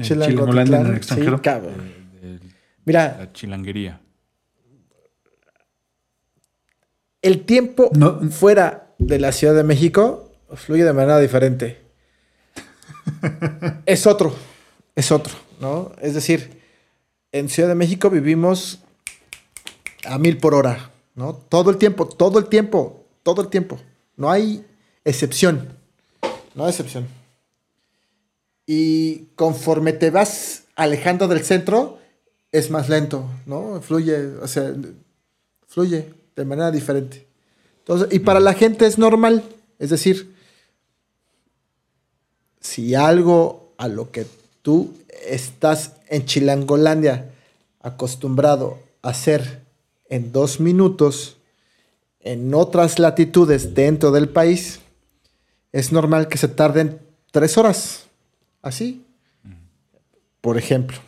Chilangolandia 0.00 0.80
en 0.80 0.86
el 0.86 0.92
sí, 0.92 0.96
extranjero. 0.98 1.38
de 1.38 2.40
Mira, 2.84 3.16
la 3.18 3.32
chilanguería. 3.32 4.00
El 7.22 7.44
tiempo 7.44 7.90
No. 7.94 8.20
fuera 8.30 8.94
de 8.98 9.18
la 9.18 9.32
Ciudad 9.32 9.54
de 9.54 9.64
México 9.64 10.30
fluye 10.54 10.84
de 10.84 10.92
manera 10.92 11.18
diferente. 11.18 11.78
es 13.86 14.06
otro, 14.06 14.34
es 14.94 15.10
otro, 15.10 15.34
¿no? 15.60 15.92
Es 16.00 16.14
decir, 16.14 16.60
en 17.32 17.48
Ciudad 17.48 17.68
de 17.68 17.74
México 17.74 18.10
vivimos 18.10 18.80
a 20.04 20.18
mil 20.18 20.36
por 20.38 20.54
hora, 20.54 20.90
¿no? 21.14 21.34
Todo 21.34 21.70
el 21.70 21.78
tiempo, 21.78 22.06
todo 22.06 22.38
el 22.38 22.46
tiempo, 22.46 23.06
todo 23.22 23.42
el 23.42 23.48
tiempo. 23.48 23.78
No 24.16 24.30
hay 24.30 24.64
excepción, 25.04 25.76
no 26.54 26.64
hay 26.64 26.70
excepción. 26.70 27.06
Y 28.66 29.26
conforme 29.34 29.92
te 29.92 30.10
vas 30.10 30.64
alejando 30.76 31.28
del 31.28 31.42
centro, 31.44 31.98
es 32.52 32.70
más 32.70 32.88
lento, 32.88 33.28
¿no? 33.46 33.80
Fluye, 33.80 34.26
o 34.36 34.46
sea, 34.46 34.74
fluye 35.66 36.12
de 36.36 36.44
manera 36.44 36.70
diferente. 36.70 37.26
Entonces, 37.78 38.08
y 38.12 38.20
para 38.20 38.40
la 38.40 38.54
gente 38.54 38.86
es 38.86 38.98
normal, 38.98 39.42
es 39.78 39.90
decir, 39.90 40.34
si 42.60 42.94
algo 42.94 43.72
a 43.76 43.88
lo 43.88 44.10
que 44.10 44.26
tú 44.62 44.94
estás 45.26 45.94
en 46.08 46.24
Chilangolandia 46.24 47.30
acostumbrado 47.80 48.78
a 49.02 49.10
hacer 49.10 49.62
en 50.08 50.30
dos 50.32 50.60
minutos 50.60 51.36
en 52.20 52.54
otras 52.54 52.98
latitudes 52.98 53.74
dentro 53.74 54.12
del 54.12 54.28
país, 54.28 54.80
es 55.72 55.90
normal 55.90 56.28
que 56.28 56.38
se 56.38 56.48
tarden 56.48 57.00
tres 57.30 57.58
horas. 57.58 58.04
Así. 58.62 59.04
Por 60.40 60.58
ejemplo, 60.58 60.98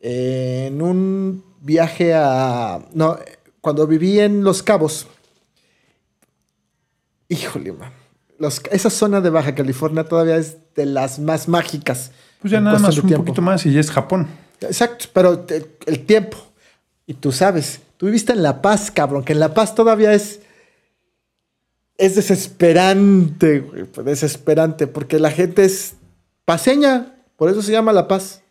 en 0.00 0.80
un 0.82 1.44
viaje 1.60 2.14
a... 2.14 2.84
No, 2.92 3.18
cuando 3.66 3.84
viví 3.88 4.20
en 4.20 4.44
Los 4.44 4.62
Cabos, 4.62 5.08
híjole, 7.28 7.72
man, 7.72 7.90
los- 8.38 8.62
esa 8.70 8.90
zona 8.90 9.20
de 9.20 9.28
Baja 9.28 9.56
California 9.56 10.04
todavía 10.04 10.36
es 10.36 10.58
de 10.76 10.86
las 10.86 11.18
más 11.18 11.48
mágicas. 11.48 12.12
Pues 12.40 12.52
ya 12.52 12.60
nada 12.60 12.78
más 12.78 12.96
un 12.98 13.08
tiempo. 13.08 13.24
poquito 13.24 13.42
más 13.42 13.66
y 13.66 13.72
ya 13.72 13.80
es 13.80 13.90
Japón. 13.90 14.28
Exacto, 14.60 15.06
pero 15.12 15.44
el 15.86 16.06
tiempo. 16.06 16.36
Y 17.08 17.14
tú 17.14 17.32
sabes, 17.32 17.80
tú 17.96 18.06
viviste 18.06 18.32
en 18.34 18.44
La 18.44 18.62
Paz, 18.62 18.92
cabrón, 18.92 19.24
que 19.24 19.32
en 19.32 19.40
La 19.40 19.52
Paz 19.52 19.74
todavía 19.74 20.12
es. 20.14 20.38
Es 21.98 22.14
desesperante, 22.14 23.58
güey, 23.58 23.82
pues, 23.82 24.06
desesperante, 24.06 24.86
porque 24.86 25.18
la 25.18 25.32
gente 25.32 25.64
es 25.64 25.94
paseña, 26.44 27.14
por 27.36 27.50
eso 27.50 27.62
se 27.62 27.72
llama 27.72 27.92
La 27.92 28.06
Paz. 28.06 28.42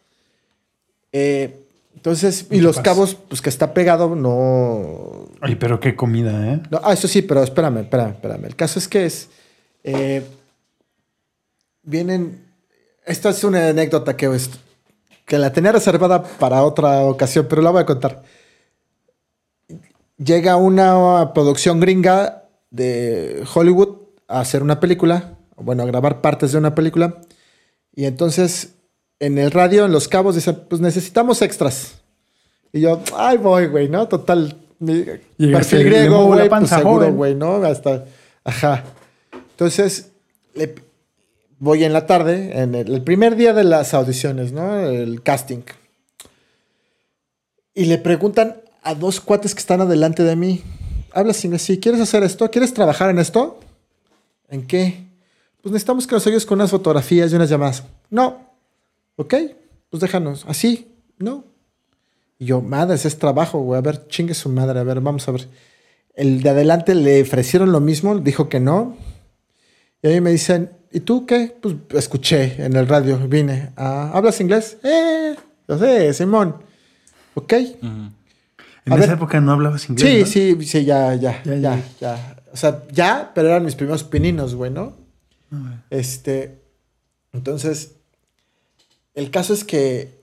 Eh, 1.14 1.65
entonces, 1.96 2.48
y 2.52 2.60
Los. 2.62 2.80
Cabos, 2.80 3.16
pues 3.16 3.42
que 3.42 3.50
está 3.50 3.74
pegado, 3.74 4.16
no, 4.16 5.26
Ay, 5.42 5.56
pero 5.56 5.80
qué 5.80 5.96
comida, 5.96 6.54
¿eh? 6.54 6.62
no, 6.70 6.80
ah, 6.84 6.94
eso 6.94 7.08
sí, 7.08 7.22
pero 7.24 7.42
espérame, 7.44 7.80
espérame, 7.80 8.12
espérame. 8.12 8.46
El 8.46 8.56
caso 8.56 8.78
es 8.80 8.88
que 8.88 9.06
es. 9.06 9.30
eh, 9.84 10.24
vienen. 11.84 12.44
Esta 13.06 13.30
es 13.30 13.44
una 13.44 13.68
anécdota 13.70 14.16
que, 14.18 14.26
es- 14.36 14.50
que 15.26 15.38
la 15.38 15.52
tenía 15.54 15.72
reservada 15.72 16.24
para 16.24 16.64
otra 16.64 17.02
ocasión, 17.02 17.46
pero 17.50 17.62
la 17.62 17.70
voy 17.72 17.82
a 17.82 17.86
contar. 17.86 18.24
Llega 20.18 20.56
una 20.56 21.34
producción 21.34 21.80
gringa 21.80 22.44
de 22.72 23.44
Hollywood 23.54 23.98
a 24.28 24.40
hacer 24.40 24.64
una 24.64 24.80
película, 24.80 25.38
bueno, 25.58 25.84
a 25.84 25.86
grabar 25.86 26.22
partes 26.22 26.52
de 26.52 26.58
una 26.58 26.74
película. 26.74 27.22
Y 27.94 28.06
entonces 28.06 28.75
en 29.20 29.38
el 29.38 29.52
radio, 29.52 29.86
en 29.86 29.92
Los 29.92 30.08
Cabos, 30.08 30.36
dicen: 30.36 30.62
Pues 30.70 30.82
necesitamos 30.82 31.42
extras. 31.42 31.96
Y 32.74 32.82
yo, 32.82 33.02
ay, 33.16 33.38
voy, 33.38 33.68
güey, 33.68 33.90
¿no? 33.90 34.08
Total. 34.08 34.58
Mi 34.80 35.04
perfil 35.38 35.86
griego, 35.86 36.26
güey, 36.26 36.50
pues 36.50 36.70
seguro, 36.70 36.84
joven. 37.06 37.16
güey, 37.16 37.36
¿no? 37.36 37.56
Hasta. 37.64 38.06
Ajá. 38.44 38.84
Entonces, 39.52 40.12
le- 40.54 40.76
voy 41.60 41.86
en 41.86 41.94
la 41.94 42.06
tarde, 42.06 42.60
en 42.62 42.76
el, 42.76 42.94
el 42.94 43.02
primer 43.02 43.38
día 43.38 43.54
de 43.54 43.64
las 43.64 43.94
audiciones, 43.94 44.52
¿no? 44.52 44.78
El 44.80 45.24
casting. 45.24 45.62
Y 47.74 47.86
le 47.86 47.98
preguntan 47.98 48.58
a 48.84 48.94
dos 48.96 49.20
cuates 49.20 49.54
que 49.56 49.60
están 49.60 49.82
adelante 49.82 50.24
de 50.24 50.36
mí: 50.36 50.62
¿Hablas 51.14 51.44
inglés? 51.46 51.62
Sí, 51.62 51.80
¿quieres 51.80 52.02
hacer 52.02 52.24
esto? 52.24 52.50
¿Quieres 52.52 52.74
trabajar 52.74 53.10
en 53.10 53.20
esto? 53.20 53.60
¿En 54.50 54.68
qué? 54.68 55.06
Pues 55.62 55.72
necesitamos 55.74 56.06
que 56.06 56.16
nos 56.16 56.28
ayudes 56.28 56.46
con 56.46 56.60
unas 56.60 56.72
fotografías 56.72 57.32
y 57.32 57.36
unas 57.36 57.50
llamadas. 57.50 57.84
No. 58.10 58.54
¿Ok? 59.18 59.34
Pues 59.90 60.02
déjanos. 60.02 60.46
¿Así? 60.48 60.92
No. 61.18 61.46
Y 62.38 62.46
yo, 62.48 62.62
madres, 62.62 63.06
es 63.06 63.18
trabajo, 63.18 63.60
güey. 63.62 63.78
A 63.78 63.82
ver, 63.82 64.08
chingue 64.08 64.34
su 64.34 64.50
madre. 64.50 64.80
A 64.80 64.84
ver, 64.84 65.00
vamos 65.02 65.28
a 65.28 65.32
ver. 65.32 65.48
El 66.14 66.42
de 66.44 66.50
adelante 66.50 66.96
le 66.96 67.22
ofrecieron 67.22 67.72
lo 67.72 67.80
mismo, 67.80 68.18
dijo 68.20 68.50
que 68.50 68.60
no. 68.60 68.98
Y 70.02 70.08
ahí 70.08 70.22
me 70.22 70.32
dicen, 70.32 70.72
¿y 70.92 71.00
tú 71.02 71.26
qué? 71.26 71.56
Pues 71.62 71.76
escuché 71.94 72.64
en 72.64 72.76
el 72.76 72.88
radio, 72.88 73.18
vine. 73.28 73.72
Ah, 73.76 74.12
¿Hablas 74.14 74.40
inglés? 74.42 74.78
Eh, 74.84 75.36
yo 75.68 75.78
sé, 75.80 76.14
Simón. 76.14 76.56
¿Ok? 77.34 77.54
En 77.54 78.14
A 78.94 78.96
esa 78.98 79.08
ver. 79.08 79.10
época 79.12 79.42
no 79.42 79.52
hablabas 79.54 79.90
inglés. 79.90 80.10
Sí, 80.10 80.20
¿no? 80.54 80.62
sí, 80.62 80.68
sí, 80.68 80.86
ya, 80.86 81.16
ya, 81.16 81.42
Ya, 81.44 81.56
ya, 81.56 81.84
ya. 82.00 82.44
O 82.54 82.58
sea, 82.58 82.84
ya, 82.92 83.32
pero 83.36 83.50
eran 83.50 83.66
mis 83.66 83.76
primeros 83.76 84.04
pininos, 84.04 84.56
güey, 84.56 84.72
¿no? 84.72 84.94
Ah, 85.52 85.84
Este, 85.90 86.62
entonces, 87.34 87.95
el 89.16 89.32
caso 89.32 89.54
es 89.54 89.64
que 89.64 90.14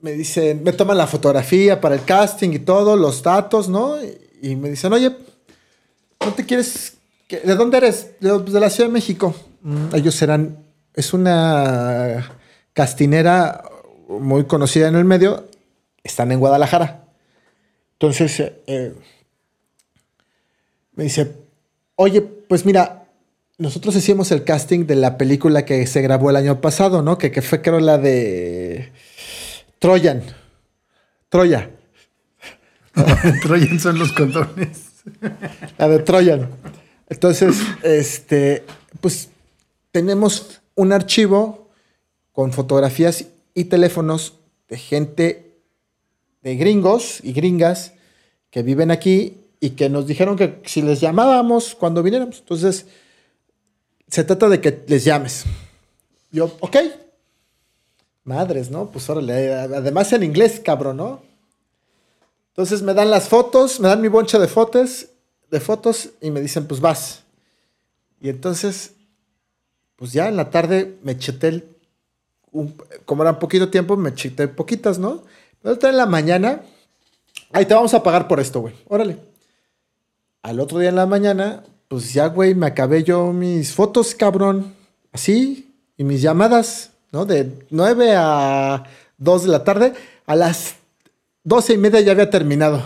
me 0.00 0.12
dicen, 0.12 0.62
me 0.62 0.72
toman 0.72 0.96
la 0.98 1.06
fotografía 1.06 1.80
para 1.80 1.94
el 1.94 2.04
casting 2.04 2.50
y 2.50 2.58
todo, 2.60 2.96
los 2.96 3.22
datos, 3.22 3.68
¿no? 3.68 4.02
Y, 4.02 4.16
y 4.42 4.56
me 4.56 4.70
dicen, 4.70 4.92
oye, 4.92 5.14
¿no 6.24 6.32
te 6.34 6.44
quieres, 6.44 6.94
que- 7.28 7.40
¿de 7.40 7.54
dónde 7.56 7.78
eres? 7.78 8.12
De, 8.20 8.38
de 8.38 8.60
la 8.60 8.70
Ciudad 8.70 8.88
de 8.88 8.92
México. 8.92 9.34
"Mm, 9.62 9.94
ellos 9.94 10.20
eran, 10.22 10.58
es 10.94 11.12
una 11.12 12.30
castinera 12.72 13.64
muy 14.08 14.44
conocida 14.44 14.86
en 14.88 14.94
el 14.94 15.04
medio, 15.04 15.46
están 16.04 16.30
en 16.30 16.38
Guadalajara. 16.38 17.04
Entonces, 17.94 18.38
eh, 18.40 18.62
eh, 18.66 18.94
me 20.94 21.04
dice, 21.04 21.32
oye, 21.96 22.20
pues 22.22 22.64
mira, 22.64 23.05
nosotros 23.58 23.96
hicimos 23.96 24.30
el 24.32 24.44
casting 24.44 24.86
de 24.86 24.96
la 24.96 25.16
película 25.16 25.64
que 25.64 25.86
se 25.86 26.02
grabó 26.02 26.30
el 26.30 26.36
año 26.36 26.60
pasado, 26.60 27.02
¿no? 27.02 27.16
Que, 27.16 27.30
que 27.30 27.42
fue 27.42 27.62
creo 27.62 27.80
la 27.80 27.98
de 27.98 28.92
Troyan. 29.78 30.22
Troya. 31.28 31.70
Troyan 33.42 33.80
son 33.80 33.98
los 33.98 34.12
condones. 34.12 34.90
La 35.78 35.88
de 35.88 35.98
Troyan. 36.00 36.50
Entonces, 37.08 37.56
este, 37.82 38.64
pues 39.00 39.30
tenemos 39.90 40.60
un 40.74 40.92
archivo 40.92 41.70
con 42.32 42.52
fotografías 42.52 43.26
y 43.54 43.64
teléfonos 43.64 44.34
de 44.68 44.76
gente 44.76 45.60
de 46.42 46.56
gringos 46.56 47.20
y 47.22 47.32
gringas 47.32 47.94
que 48.50 48.62
viven 48.62 48.90
aquí 48.90 49.38
y 49.60 49.70
que 49.70 49.88
nos 49.88 50.06
dijeron 50.06 50.36
que 50.36 50.60
si 50.66 50.82
les 50.82 51.00
llamábamos 51.00 51.74
cuando 51.74 52.02
viniéramos. 52.02 52.40
Entonces, 52.40 52.86
se 54.08 54.24
trata 54.24 54.48
de 54.48 54.60
que 54.60 54.84
les 54.88 55.04
llames. 55.04 55.44
Yo, 56.30 56.56
ok. 56.60 56.76
Madres, 58.24 58.70
¿no? 58.70 58.90
Pues 58.90 59.08
órale. 59.08 59.54
Además 59.54 60.12
en 60.12 60.22
inglés, 60.22 60.60
cabrón, 60.64 60.96
¿no? 60.98 61.22
Entonces 62.48 62.82
me 62.82 62.94
dan 62.94 63.10
las 63.10 63.28
fotos, 63.28 63.80
me 63.80 63.88
dan 63.88 64.00
mi 64.00 64.08
boncha 64.08 64.38
de 64.38 64.48
fotos, 64.48 65.06
de 65.50 65.60
fotos 65.60 66.10
y 66.20 66.30
me 66.30 66.40
dicen, 66.40 66.66
pues 66.66 66.80
vas. 66.80 67.22
Y 68.20 68.30
entonces, 68.30 68.92
pues 69.96 70.12
ya 70.12 70.28
en 70.28 70.36
la 70.36 70.50
tarde 70.50 70.96
me 71.02 71.18
cheté, 71.18 71.48
el- 71.48 71.68
como 73.04 73.22
era 73.22 73.38
poquito 73.38 73.68
tiempo, 73.68 73.96
me 73.96 74.14
cheté 74.14 74.48
poquitas, 74.48 74.98
¿no? 74.98 75.22
Pero 75.62 75.74
otra 75.74 75.90
en 75.90 75.98
la 75.98 76.06
mañana, 76.06 76.62
ahí 77.52 77.66
te 77.66 77.74
vamos 77.74 77.92
a 77.92 78.02
pagar 78.02 78.26
por 78.26 78.40
esto, 78.40 78.60
güey. 78.60 78.74
Órale. 78.88 79.18
Al 80.42 80.58
otro 80.60 80.78
día 80.78 80.88
en 80.88 80.96
la 80.96 81.06
mañana, 81.06 81.62
pues 81.88 82.12
ya, 82.12 82.26
güey, 82.28 82.54
me 82.54 82.66
acabé 82.66 83.04
yo 83.04 83.32
mis 83.32 83.72
fotos, 83.72 84.14
cabrón. 84.14 84.74
Así, 85.12 85.74
y 85.96 86.04
mis 86.04 86.20
llamadas, 86.22 86.90
¿no? 87.12 87.24
De 87.24 87.66
9 87.70 88.14
a 88.16 88.84
2 89.18 89.44
de 89.44 89.48
la 89.48 89.64
tarde. 89.64 89.94
A 90.26 90.36
las 90.36 90.74
12 91.44 91.74
y 91.74 91.78
media 91.78 92.00
ya 92.00 92.12
había 92.12 92.28
terminado. 92.30 92.82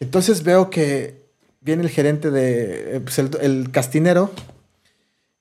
Entonces 0.00 0.42
veo 0.42 0.70
que 0.70 1.26
viene 1.60 1.82
el 1.82 1.90
gerente 1.90 2.30
de, 2.30 2.96
eh, 2.96 3.00
pues 3.00 3.18
el, 3.18 3.70
castinero. 3.72 4.30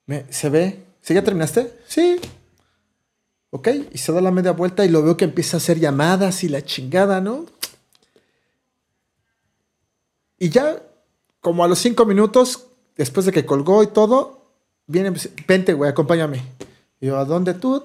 Me- 0.08 0.26
se 0.32 0.50
ve. 0.50 0.84
¿Sí 1.02 1.14
ya 1.14 1.24
terminaste? 1.24 1.72
Sí. 1.88 2.20
Ok. 3.52 3.70
Y 3.94 3.98
se 4.00 4.12
da 4.12 4.22
la 4.22 4.32
media 4.32 4.52
vuelta 4.52 4.84
y 4.84 4.90
lo 4.90 5.04
veo 5.04 5.16
que 5.18 5.26
empieza 5.26 5.58
a 5.58 5.60
hacer 5.60 5.80
llamadas 5.80 6.44
y 6.44 6.50
la 6.50 6.64
chingada, 6.64 7.22
¿no? 7.22 7.46
Y 10.38 10.50
ya, 10.50 10.82
como 11.46 11.64
a 11.64 11.68
los 11.68 11.78
cinco 11.78 12.08
minutos, 12.08 12.66
después 12.98 13.28
de 13.28 13.32
que 13.32 13.46
colgó 13.46 13.84
y 13.84 13.88
todo, 13.88 14.50
viene, 14.88 15.12
pues, 15.12 15.30
vente, 15.48 15.74
güey, 15.74 15.92
acompáñame. 15.92 16.42
Y 17.00 17.06
yo, 17.06 17.18
¿a 17.20 17.24
dónde 17.24 17.54
tú? 17.54 17.84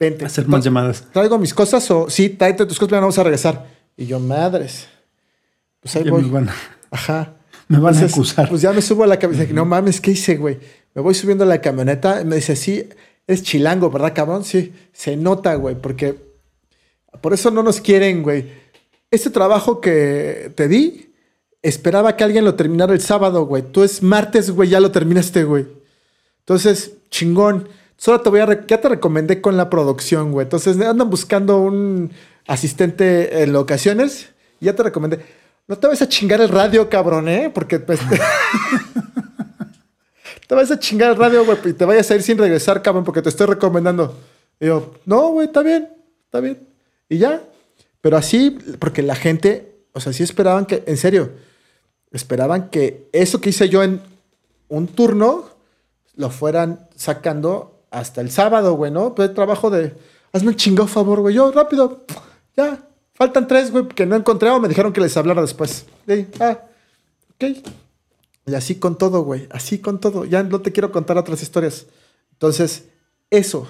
Vente. 0.00 0.24
Hacer 0.24 0.48
más 0.48 0.64
llamadas. 0.64 1.06
¿Traigo 1.12 1.38
mis 1.38 1.54
cosas 1.54 1.88
o 1.92 2.10
sí, 2.10 2.30
tráete 2.30 2.66
tus 2.66 2.80
cosas, 2.80 3.00
vamos 3.00 3.16
a 3.18 3.22
regresar? 3.22 3.68
Y 3.96 4.06
yo, 4.06 4.18
madres. 4.18 4.88
Pues 5.78 5.94
ahí 5.94 6.02
Ya 6.02 6.10
voy. 6.10 6.22
me 6.24 6.30
van, 6.30 6.50
Ajá. 6.90 7.34
me 7.68 7.78
van 7.78 7.96
a 7.96 8.00
acusar. 8.04 8.48
Pues 8.48 8.62
ya 8.62 8.72
me 8.72 8.82
subo 8.82 9.04
a 9.04 9.06
la 9.06 9.16
camioneta. 9.20 9.52
No 9.52 9.64
mames, 9.64 10.00
¿qué 10.00 10.10
hice, 10.10 10.36
güey? 10.38 10.58
Me 10.92 11.02
voy 11.02 11.14
subiendo 11.14 11.44
a 11.44 11.46
la 11.46 11.60
camioneta 11.60 12.20
y 12.20 12.24
me 12.24 12.34
dice, 12.34 12.56
sí, 12.56 12.88
es 13.28 13.44
chilango, 13.44 13.90
¿verdad, 13.90 14.12
cabrón? 14.12 14.42
Sí, 14.42 14.72
se 14.92 15.16
nota, 15.16 15.54
güey, 15.54 15.76
porque 15.80 16.16
por 17.20 17.32
eso 17.32 17.52
no 17.52 17.62
nos 17.62 17.80
quieren, 17.80 18.24
güey. 18.24 18.60
Este 19.08 19.30
trabajo 19.30 19.80
que 19.80 20.50
te 20.56 20.66
di, 20.66 21.11
esperaba 21.62 22.16
que 22.16 22.24
alguien 22.24 22.44
lo 22.44 22.54
terminara 22.54 22.92
el 22.92 23.00
sábado, 23.00 23.46
güey. 23.46 23.62
Tú 23.62 23.82
es 23.82 24.02
martes, 24.02 24.50
güey, 24.50 24.68
ya 24.68 24.80
lo 24.80 24.90
terminaste, 24.90 25.44
güey. 25.44 25.66
Entonces, 26.40 26.94
chingón. 27.10 27.68
Solo 27.96 28.20
te 28.20 28.30
voy 28.30 28.40
a... 28.40 28.66
ya 28.66 28.80
te 28.80 28.88
recomendé 28.88 29.40
con 29.40 29.56
la 29.56 29.70
producción, 29.70 30.32
güey. 30.32 30.44
Entonces, 30.44 30.80
andan 30.80 31.08
buscando 31.08 31.60
un 31.60 32.10
asistente 32.46 33.42
en 33.42 33.54
ocasiones. 33.54 34.30
y 34.60 34.66
Ya 34.66 34.74
te 34.74 34.82
recomendé. 34.82 35.24
No 35.68 35.78
te 35.78 35.86
vas 35.86 36.02
a 36.02 36.08
chingar 36.08 36.40
el 36.40 36.48
radio, 36.48 36.88
cabrón, 36.90 37.28
¿eh? 37.28 37.50
Porque 37.54 37.78
pues, 37.78 38.00
te... 38.10 38.20
te 40.48 40.54
vas 40.54 40.70
a 40.72 40.78
chingar 40.78 41.12
el 41.12 41.16
radio, 41.16 41.44
güey, 41.44 41.58
y 41.66 41.72
te 41.72 41.84
vayas 41.84 42.10
a 42.10 42.16
ir 42.16 42.22
sin 42.22 42.38
regresar, 42.38 42.82
cabrón, 42.82 43.04
porque 43.04 43.22
te 43.22 43.28
estoy 43.28 43.46
recomendando. 43.46 44.18
Y 44.58 44.66
yo, 44.66 44.94
no, 45.06 45.28
güey, 45.28 45.46
está 45.46 45.62
bien, 45.62 45.88
está 46.24 46.40
bien. 46.40 46.58
Y 47.08 47.18
ya. 47.18 47.40
Pero 48.00 48.16
así, 48.16 48.58
porque 48.80 49.02
la 49.02 49.14
gente, 49.14 49.76
o 49.92 50.00
sea, 50.00 50.12
sí 50.12 50.24
esperaban 50.24 50.66
que, 50.66 50.82
en 50.86 50.96
serio, 50.96 51.30
esperaban 52.12 52.70
que 52.70 53.08
eso 53.12 53.40
que 53.40 53.50
hice 53.50 53.68
yo 53.68 53.82
en 53.82 54.00
un 54.68 54.86
turno 54.86 55.50
lo 56.14 56.30
fueran 56.30 56.88
sacando 56.94 57.84
hasta 57.90 58.20
el 58.20 58.30
sábado, 58.30 58.74
güey, 58.74 58.90
¿no? 58.90 59.14
Pues 59.14 59.34
trabajo 59.34 59.70
de, 59.70 59.94
hazme 60.32 60.50
un 60.50 60.56
chingado 60.56 60.88
favor, 60.88 61.20
güey, 61.20 61.34
yo 61.34 61.50
rápido, 61.52 62.04
ya, 62.56 62.86
faltan 63.14 63.46
tres, 63.46 63.70
güey, 63.70 63.88
que 63.88 64.06
no 64.06 64.16
encontré 64.16 64.50
o 64.50 64.60
me 64.60 64.68
dijeron 64.68 64.92
que 64.92 65.00
les 65.00 65.16
hablara 65.16 65.42
después. 65.42 65.86
Sí, 66.06 66.26
ah, 66.40 66.58
ok. 67.34 67.56
Y 68.46 68.54
así 68.54 68.76
con 68.76 68.98
todo, 68.98 69.22
güey, 69.22 69.46
así 69.50 69.78
con 69.78 70.00
todo. 70.00 70.24
Ya 70.24 70.42
no 70.42 70.60
te 70.60 70.72
quiero 70.72 70.90
contar 70.90 71.16
otras 71.16 71.42
historias. 71.42 71.86
Entonces, 72.32 72.88
eso, 73.30 73.68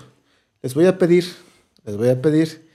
les 0.62 0.74
voy 0.74 0.86
a 0.86 0.98
pedir, 0.98 1.26
les 1.84 1.96
voy 1.96 2.08
a 2.08 2.22
pedir 2.22 2.68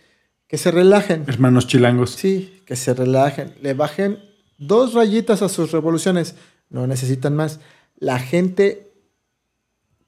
que 0.48 0.58
se 0.58 0.70
relajen. 0.72 1.26
Hermanos 1.28 1.68
chilangos. 1.68 2.12
Sí, 2.12 2.62
que 2.66 2.76
se 2.76 2.94
relajen, 2.94 3.56
le 3.62 3.74
bajen 3.74 4.20
dos 4.58 4.94
rayitas 4.94 5.42
a 5.42 5.50
sus 5.50 5.72
revoluciones, 5.72 6.36
no 6.70 6.88
necesitan 6.88 7.36
más. 7.36 7.60
La 7.98 8.20
gente, 8.20 8.92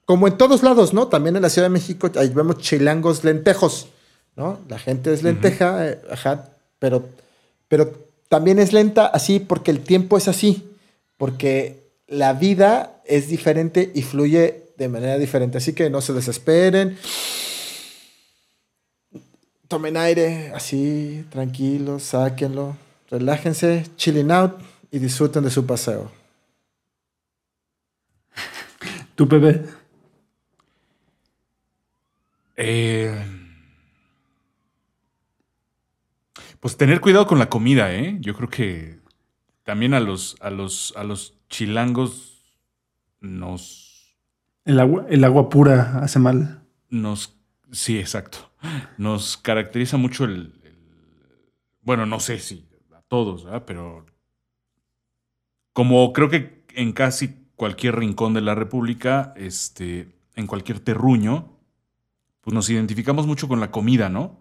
como 0.04 0.28
en 0.28 0.36
todos 0.36 0.62
lados, 0.62 0.92
¿no? 0.92 1.08
También 1.08 1.36
en 1.36 1.42
la 1.42 1.50
Ciudad 1.50 1.66
de 1.66 1.72
México, 1.72 2.10
ahí 2.16 2.28
vemos 2.28 2.58
chilangos 2.58 3.24
lentejos, 3.24 3.88
¿no? 4.36 4.60
La 4.68 4.78
gente 4.78 5.12
es 5.12 5.22
lenteja, 5.22 5.88
eh, 5.88 6.00
ajá, 6.10 6.50
pero, 6.78 7.08
pero 7.68 7.92
también 8.28 8.58
es 8.58 8.72
lenta 8.72 9.06
así 9.06 9.40
porque 9.40 9.70
el 9.70 9.80
tiempo 9.80 10.16
es 10.16 10.28
así, 10.28 10.70
porque 11.16 11.90
la 12.06 12.32
vida 12.32 13.00
es 13.04 13.28
diferente 13.28 13.90
y 13.94 14.02
fluye 14.02 14.72
de 14.76 14.88
manera 14.88 15.18
diferente, 15.18 15.58
así 15.58 15.72
que 15.72 15.90
no 15.90 16.00
se 16.00 16.12
desesperen 16.12 16.96
tomen 19.70 19.96
aire, 19.96 20.50
así, 20.52 21.24
tranquilos, 21.30 22.02
sáquenlo, 22.02 22.76
relájense, 23.10 23.86
chilling 23.96 24.30
out 24.30 24.60
y 24.90 24.98
disfruten 24.98 25.44
de 25.44 25.50
su 25.50 25.66
paseo. 25.66 26.10
¿Tu 29.14 29.26
bebé? 29.26 29.64
Eh, 32.56 33.24
pues 36.60 36.76
tener 36.76 37.00
cuidado 37.00 37.26
con 37.26 37.38
la 37.38 37.48
comida, 37.48 37.92
¿eh? 37.94 38.18
Yo 38.20 38.34
creo 38.34 38.48
que 38.48 39.00
también 39.64 39.94
a 39.94 40.00
los, 40.00 40.36
a 40.40 40.50
los, 40.50 40.92
a 40.96 41.04
los 41.04 41.34
chilangos 41.48 42.44
nos, 43.20 44.16
El 44.64 44.80
agua, 44.80 45.06
el 45.08 45.24
agua 45.24 45.48
pura 45.48 46.00
hace 46.02 46.18
mal. 46.18 46.62
nos, 46.90 47.36
sí, 47.72 47.98
exacto, 47.98 48.50
nos 48.98 49.36
caracteriza 49.36 49.96
mucho 49.96 50.24
el, 50.24 50.52
el- 50.64 50.78
bueno, 51.82 52.04
no 52.06 52.20
sé 52.20 52.38
si 52.38 52.66
todos, 53.10 53.44
¿verdad? 53.44 53.64
Pero 53.66 54.06
como 55.74 56.12
creo 56.14 56.30
que 56.30 56.64
en 56.74 56.92
casi 56.92 57.34
cualquier 57.56 57.96
rincón 57.96 58.32
de 58.32 58.40
la 58.40 58.54
República, 58.54 59.34
este, 59.36 60.16
en 60.36 60.46
cualquier 60.46 60.80
terruño, 60.80 61.58
pues 62.40 62.54
nos 62.54 62.70
identificamos 62.70 63.26
mucho 63.26 63.48
con 63.48 63.60
la 63.60 63.70
comida, 63.70 64.08
¿no? 64.08 64.38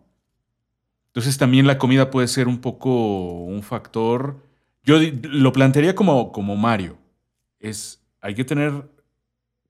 Entonces 1.08 1.38
también 1.38 1.66
la 1.68 1.80
comida 1.80 2.12
puede 2.12 2.28
ser 2.28 2.48
un 2.48 2.60
poco 2.60 3.44
un 3.44 3.64
factor. 3.64 4.46
Yo 4.84 5.00
lo 5.24 5.52
plantearía 5.52 5.96
como, 5.96 6.32
como 6.32 6.56
Mario. 6.56 6.98
Es, 7.60 8.06
hay 8.22 8.36
que 8.36 8.46
tener 8.46 8.88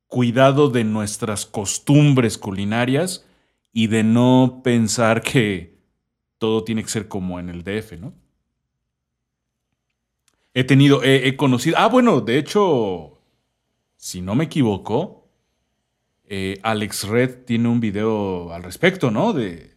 cuidado 0.08 0.70
de 0.70 0.84
nuestras 0.84 1.46
costumbres 1.46 2.38
culinarias 2.38 3.26
y 3.72 3.88
de 3.88 4.04
no 4.04 4.60
pensar 4.64 5.22
que 5.22 5.80
todo 6.38 6.66
tiene 6.66 6.84
que 6.84 6.90
ser 6.90 7.08
como 7.08 7.40
en 7.40 7.50
el 7.50 7.64
DF, 7.64 7.94
¿no? 8.00 8.14
He 10.54 10.64
tenido, 10.64 11.04
he, 11.04 11.28
he 11.28 11.36
conocido. 11.36 11.78
Ah, 11.78 11.88
bueno, 11.88 12.22
de 12.22 12.38
hecho, 12.38 13.20
si 13.98 14.22
no 14.22 14.36
me 14.36 14.46
equivoco, 14.46 15.28
eh, 16.28 16.60
Alex 16.64 17.08
Red 17.08 17.46
tiene 17.46 17.70
un 17.70 17.80
video 17.80 18.52
al 18.54 18.64
respecto, 18.64 19.12
¿no? 19.12 19.34
De 19.34 19.76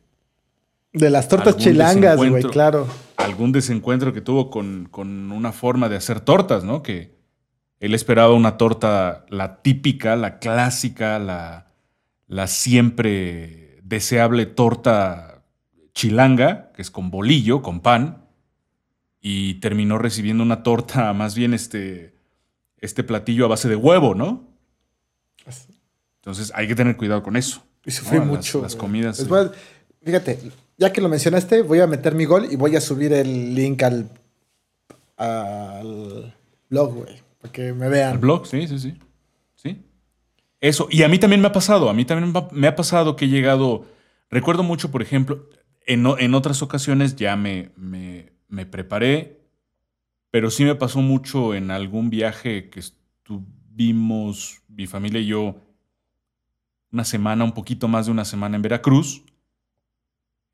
De 0.93 1.11
las 1.11 1.29
tortas 1.29 1.57
chilangas, 1.57 2.17
güey, 2.17 2.43
claro. 2.45 2.87
algún 3.17 3.53
desencuentro 3.53 4.13
que 4.13 4.21
tuvo 4.21 4.51
con, 4.51 4.89
con 4.91 5.33
una 5.33 5.53
forma 5.53 5.89
de 5.89 5.97
hacer 5.97 6.21
tortas, 6.21 6.65
¿no? 6.65 6.83
Que 6.83 7.15
él 7.81 7.95
esperaba 7.95 8.33
una 8.35 8.57
torta, 8.59 9.25
la 9.29 9.63
típica, 9.63 10.15
la 10.15 10.39
clásica, 10.39 11.19
la, 11.19 11.73
la 12.29 12.47
siempre 12.47 13.81
deseable 13.83 14.47
torta 14.47 15.43
chilanga, 15.95 16.71
que 16.75 16.83
es 16.83 16.91
con 16.91 17.11
bolillo, 17.11 17.61
con 17.61 17.81
pan, 17.81 18.22
y 19.23 19.55
terminó 19.55 19.97
recibiendo 19.97 20.43
una 20.43 20.63
torta, 20.63 21.13
más 21.15 21.35
bien 21.35 21.55
este, 21.55 22.13
este 22.79 23.05
platillo 23.05 23.47
a 23.47 23.49
base 23.49 23.69
de 23.69 23.77
huevo, 23.77 24.15
¿no? 24.15 24.49
Entonces 26.17 26.53
hay 26.55 26.69
que 26.69 26.75
tener 26.75 26.97
cuidado 26.97 27.23
con 27.23 27.37
eso. 27.37 27.65
Y 27.85 27.91
sufrí 27.91 28.21
mucho. 28.21 28.63
Las, 28.63 28.77
comidas. 28.77 29.21
A- 29.21 29.53
fíjate, 30.05 30.39
ya 30.77 30.93
que 30.93 31.01
lo 31.01 31.09
mencionaste, 31.09 31.63
voy 31.63 31.81
a 31.81 31.87
meter 31.87 32.15
mi 32.15 32.25
gol 32.27 32.47
y 32.51 32.57
voy 32.57 32.77
a 32.77 32.81
subir 32.81 33.13
el 33.13 33.55
link 33.55 33.83
al, 33.83 34.09
al 35.17 36.35
blog, 36.71 36.95
güey, 36.95 37.21
para 37.41 37.53
que 37.53 37.73
me 37.73 37.89
vean. 37.89 38.13
Al 38.13 38.19
blog, 38.19 38.47
sí, 38.47 38.69
sí, 38.69 38.79
sí. 38.79 38.97
Sí. 39.57 39.83
Eso. 40.61 40.87
Y 40.91 41.03
a 41.03 41.09
mí 41.09 41.19
también 41.19 41.41
me 41.41 41.49
ha 41.49 41.53
pasado. 41.53 41.89
A 41.89 41.95
mí 41.95 42.05
también 42.05 42.33
me 42.53 42.69
ha 42.69 42.77
pasado 42.77 43.17
que 43.17 43.25
he 43.25 43.29
llegado. 43.29 43.87
Recuerdo 44.31 44.63
mucho, 44.63 44.91
por 44.93 45.03
ejemplo, 45.03 45.49
en, 45.87 46.07
en 46.19 46.35
otras 46.35 46.63
ocasiones 46.63 47.17
ya 47.17 47.37
me, 47.37 47.71
me, 47.77 48.32
me 48.53 48.67
preparé, 48.67 49.41
pero 50.31 50.51
sí 50.51 50.65
me 50.65 50.75
pasó 50.75 51.01
mucho 51.01 51.55
en 51.55 51.71
algún 51.71 52.11
viaje 52.11 52.69
que 52.69 52.81
estuvimos, 52.81 54.61
mi 54.69 54.87
familia 54.87 55.21
y 55.21 55.27
yo, 55.27 55.57
una 56.93 57.05
semana, 57.05 57.45
un 57.45 57.53
poquito 57.53 57.89
más 57.89 58.07
de 58.07 58.13
una 58.13 58.27
semana 58.27 58.57
en 58.57 58.63
Veracruz. 58.63 59.23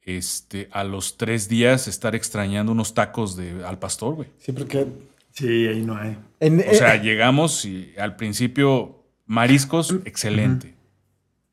Este, 0.02 0.68
a 0.70 0.84
los 0.84 1.18
tres 1.18 1.48
días 1.48 1.88
estar 1.88 2.14
extrañando 2.14 2.72
unos 2.72 2.94
tacos 2.94 3.36
de 3.36 3.64
al 3.64 3.78
pastor, 3.78 4.14
güey. 4.14 4.28
Sí, 4.38 4.52
porque 4.52 4.86
Sí, 5.32 5.66
ahí 5.66 5.82
no 5.82 5.96
hay. 5.96 6.16
en, 6.40 6.60
O 6.60 6.74
sea, 6.74 6.94
eh, 6.96 7.00
llegamos 7.00 7.64
y 7.64 7.94
al 7.98 8.16
principio 8.16 9.04
mariscos, 9.26 9.94
excelente. 10.04 10.74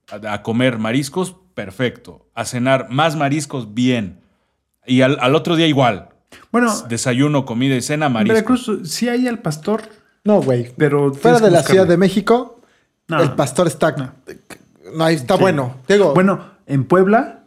A, 0.09 0.33
a 0.33 0.41
comer 0.43 0.77
mariscos, 0.77 1.35
perfecto. 1.53 2.27
A 2.33 2.45
cenar 2.45 2.89
más 2.89 3.15
mariscos, 3.15 3.73
bien. 3.73 4.21
Y 4.87 5.01
al, 5.01 5.17
al 5.19 5.35
otro 5.35 5.55
día 5.55 5.67
igual. 5.67 6.14
Bueno, 6.51 6.73
Desayuno, 6.87 7.45
comida 7.45 7.75
y 7.75 7.81
cena, 7.81 8.07
en 8.07 8.13
mariscos. 8.13 8.67
Veracruz 8.67 8.89
sí 8.91 9.09
hay 9.09 9.27
al 9.27 9.39
pastor, 9.39 9.83
no, 10.23 10.41
güey. 10.41 10.73
pero. 10.77 11.13
Fuera 11.13 11.37
de 11.39 11.43
la 11.51 11.57
buscarle. 11.59 11.71
Ciudad 11.73 11.87
de 11.87 11.97
México, 11.97 12.59
No. 13.07 13.21
el 13.21 13.31
pastor 13.33 13.67
está. 13.67 13.95
No, 14.95 15.03
ahí 15.03 15.15
está 15.15 15.35
Sí. 15.35 15.41
bueno. 15.41 15.75
Digo, 15.87 16.13
Bueno, 16.13 16.45
en 16.67 16.83
Puebla, 16.85 17.43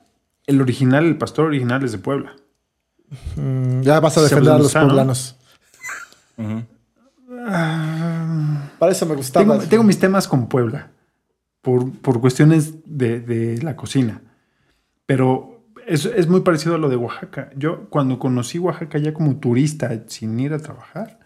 el 0.46 0.60
original, 0.60 1.04
el 1.06 1.16
pastor 1.18 1.46
original 1.46 1.82
es 1.84 1.92
de 1.92 1.98
Puebla. 1.98 2.32
mm, 3.36 3.80
ya 3.82 4.00
vas 4.00 4.18
a 4.18 4.22
defender 4.22 4.52
a 4.52 4.58
los 4.58 4.72
poblanos. 4.72 5.36
Ujú. 6.36 6.62
Para 8.78 8.92
eso 8.92 9.06
me 9.06 9.14
gustaba. 9.14 9.44
Tengo, 9.44 9.58
tengo 9.68 9.82
mis 9.84 9.98
temas 9.98 10.28
con 10.28 10.48
Puebla, 10.48 10.90
por, 11.62 11.90
por 11.92 12.20
cuestiones 12.20 12.74
de, 12.84 13.20
de 13.20 13.62
la 13.62 13.76
cocina. 13.76 14.22
Pero 15.06 15.57
es, 15.88 16.04
es 16.04 16.28
muy 16.28 16.40
parecido 16.40 16.74
a 16.74 16.78
lo 16.78 16.88
de 16.88 16.96
Oaxaca. 16.96 17.50
Yo 17.56 17.88
cuando 17.90 18.18
conocí 18.18 18.58
Oaxaca 18.58 18.98
ya 18.98 19.12
como 19.12 19.36
turista, 19.36 20.04
sin 20.06 20.38
ir 20.38 20.52
a 20.52 20.58
trabajar, 20.58 21.18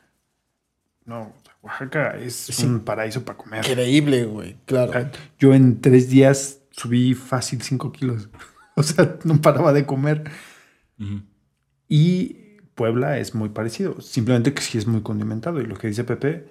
no, 1.05 1.33
Oaxaca 1.63 2.17
es 2.17 2.59
un 2.61 2.81
paraíso 2.81 3.25
para 3.25 3.39
comer. 3.39 3.65
Increíble, 3.65 4.25
güey. 4.25 4.57
Claro. 4.67 5.11
Yo 5.39 5.55
en 5.55 5.81
tres 5.81 6.09
días 6.09 6.61
subí 6.71 7.15
fácil 7.15 7.63
5 7.63 7.93
kilos. 7.93 8.29
O 8.75 8.83
sea, 8.83 9.19
no 9.25 9.39
paraba 9.43 9.75
de 9.75 9.85
comer. 9.85 10.31
Ujú. 10.99 11.21
Y 11.89 12.57
Puebla 12.75 13.19
es 13.19 13.35
muy 13.35 13.51
parecido. 13.51 14.01
Simplemente 14.01 14.55
que 14.55 14.63
sí 14.63 14.79
es 14.79 14.87
muy 14.87 15.03
condimentado. 15.03 15.61
Y 15.61 15.67
lo 15.67 15.77
que 15.77 15.89
dice 15.89 16.05
Pepe, 16.05 16.49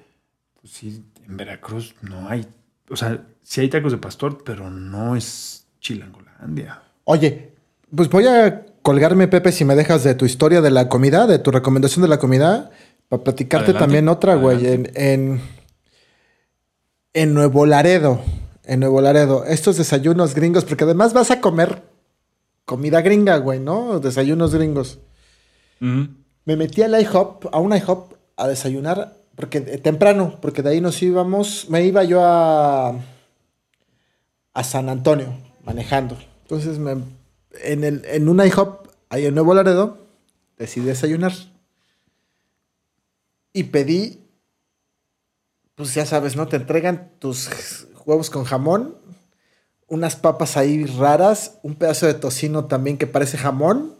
pues 0.62 0.72
sí, 0.72 1.04
en 1.28 1.36
Veracruz 1.36 1.96
no 2.04 2.30
hay. 2.30 2.46
O 2.92 2.96
sea, 2.96 3.26
sí 3.42 3.62
hay 3.62 3.70
tacos 3.70 3.92
de 3.92 3.98
pastor, 3.98 4.44
pero 4.44 4.70
no 4.70 5.16
es 5.16 5.66
Chilangolandia. 5.80 6.84
Oye, 7.06 7.51
pues 7.96 8.10
voy 8.10 8.28
a 8.28 8.66
colgarme, 8.82 9.28
Pepe, 9.28 9.52
si 9.52 9.66
me 9.66 9.76
dejas 9.76 10.04
de 10.04 10.16
tu 10.16 10.26
historia 10.26 10.62
de 10.62 10.72
la 10.72 10.90
comida, 10.90 11.28
de 11.28 11.40
tu 11.40 11.52
recomendación 11.52 12.02
de 12.02 12.08
la 12.08 12.20
comida, 12.20 12.72
para 13.10 13.24
platicarte 13.24 13.72
Adelante, 13.72 13.84
también 13.84 14.08
otra, 14.08 14.36
güey, 14.36 14.66
en, 14.66 14.92
en, 14.96 15.42
en 17.14 17.34
Nuevo 17.34 17.66
Laredo. 17.66 18.22
En 18.64 18.80
Nuevo 18.80 19.02
Laredo. 19.02 19.44
Estos 19.46 19.78
desayunos 19.78 20.34
gringos, 20.34 20.66
porque 20.66 20.86
además 20.86 21.14
vas 21.14 21.32
a 21.32 21.42
comer 21.42 21.84
comida 22.66 23.02
gringa, 23.02 23.38
güey, 23.38 23.60
¿no? 23.60 24.00
Desayunos 24.00 24.56
gringos. 24.56 25.00
Me 25.80 26.56
metí 26.56 26.84
al 26.84 27.00
IHOP, 27.00 27.48
a 27.52 27.60
un 27.60 27.76
IHOP, 27.76 28.14
a 28.38 28.48
desayunar, 28.48 29.18
porque 29.36 29.58
eh, 29.58 29.78
temprano, 29.78 30.38
porque 30.42 30.62
de 30.62 30.70
ahí 30.70 30.82
nos 30.82 31.02
íbamos, 31.02 31.70
me 31.70 31.84
iba 31.84 32.04
yo 32.04 32.24
a, 32.24 32.96
a 34.54 34.64
San 34.64 34.90
Antonio, 34.90 35.34
manejando. 35.64 36.18
Entonces, 36.44 36.78
me, 36.78 36.98
en, 37.64 37.84
el, 37.84 38.06
en 38.06 38.30
un 38.30 38.44
IHOP, 38.44 38.88
ahí 39.10 39.26
en 39.26 39.36
Nuevo 39.36 39.54
Laredo, 39.54 39.98
decidí 40.58 40.86
desayunar. 40.86 41.34
Y 43.54 43.66
pedí, 43.66 44.22
pues 45.76 45.94
ya 45.94 46.06
sabes, 46.06 46.36
¿no? 46.36 46.48
Te 46.48 46.56
entregan 46.56 47.12
tus 47.20 47.88
huevos 48.06 48.30
con 48.30 48.44
jamón, 48.44 48.96
unas 49.88 50.16
papas 50.16 50.56
ahí 50.56 50.86
raras, 50.86 51.60
un 51.64 51.76
pedazo 51.76 52.08
de 52.08 52.14
tocino 52.14 52.66
también 52.66 52.98
que 52.98 53.08
parece 53.08 53.38
jamón. 53.38 53.96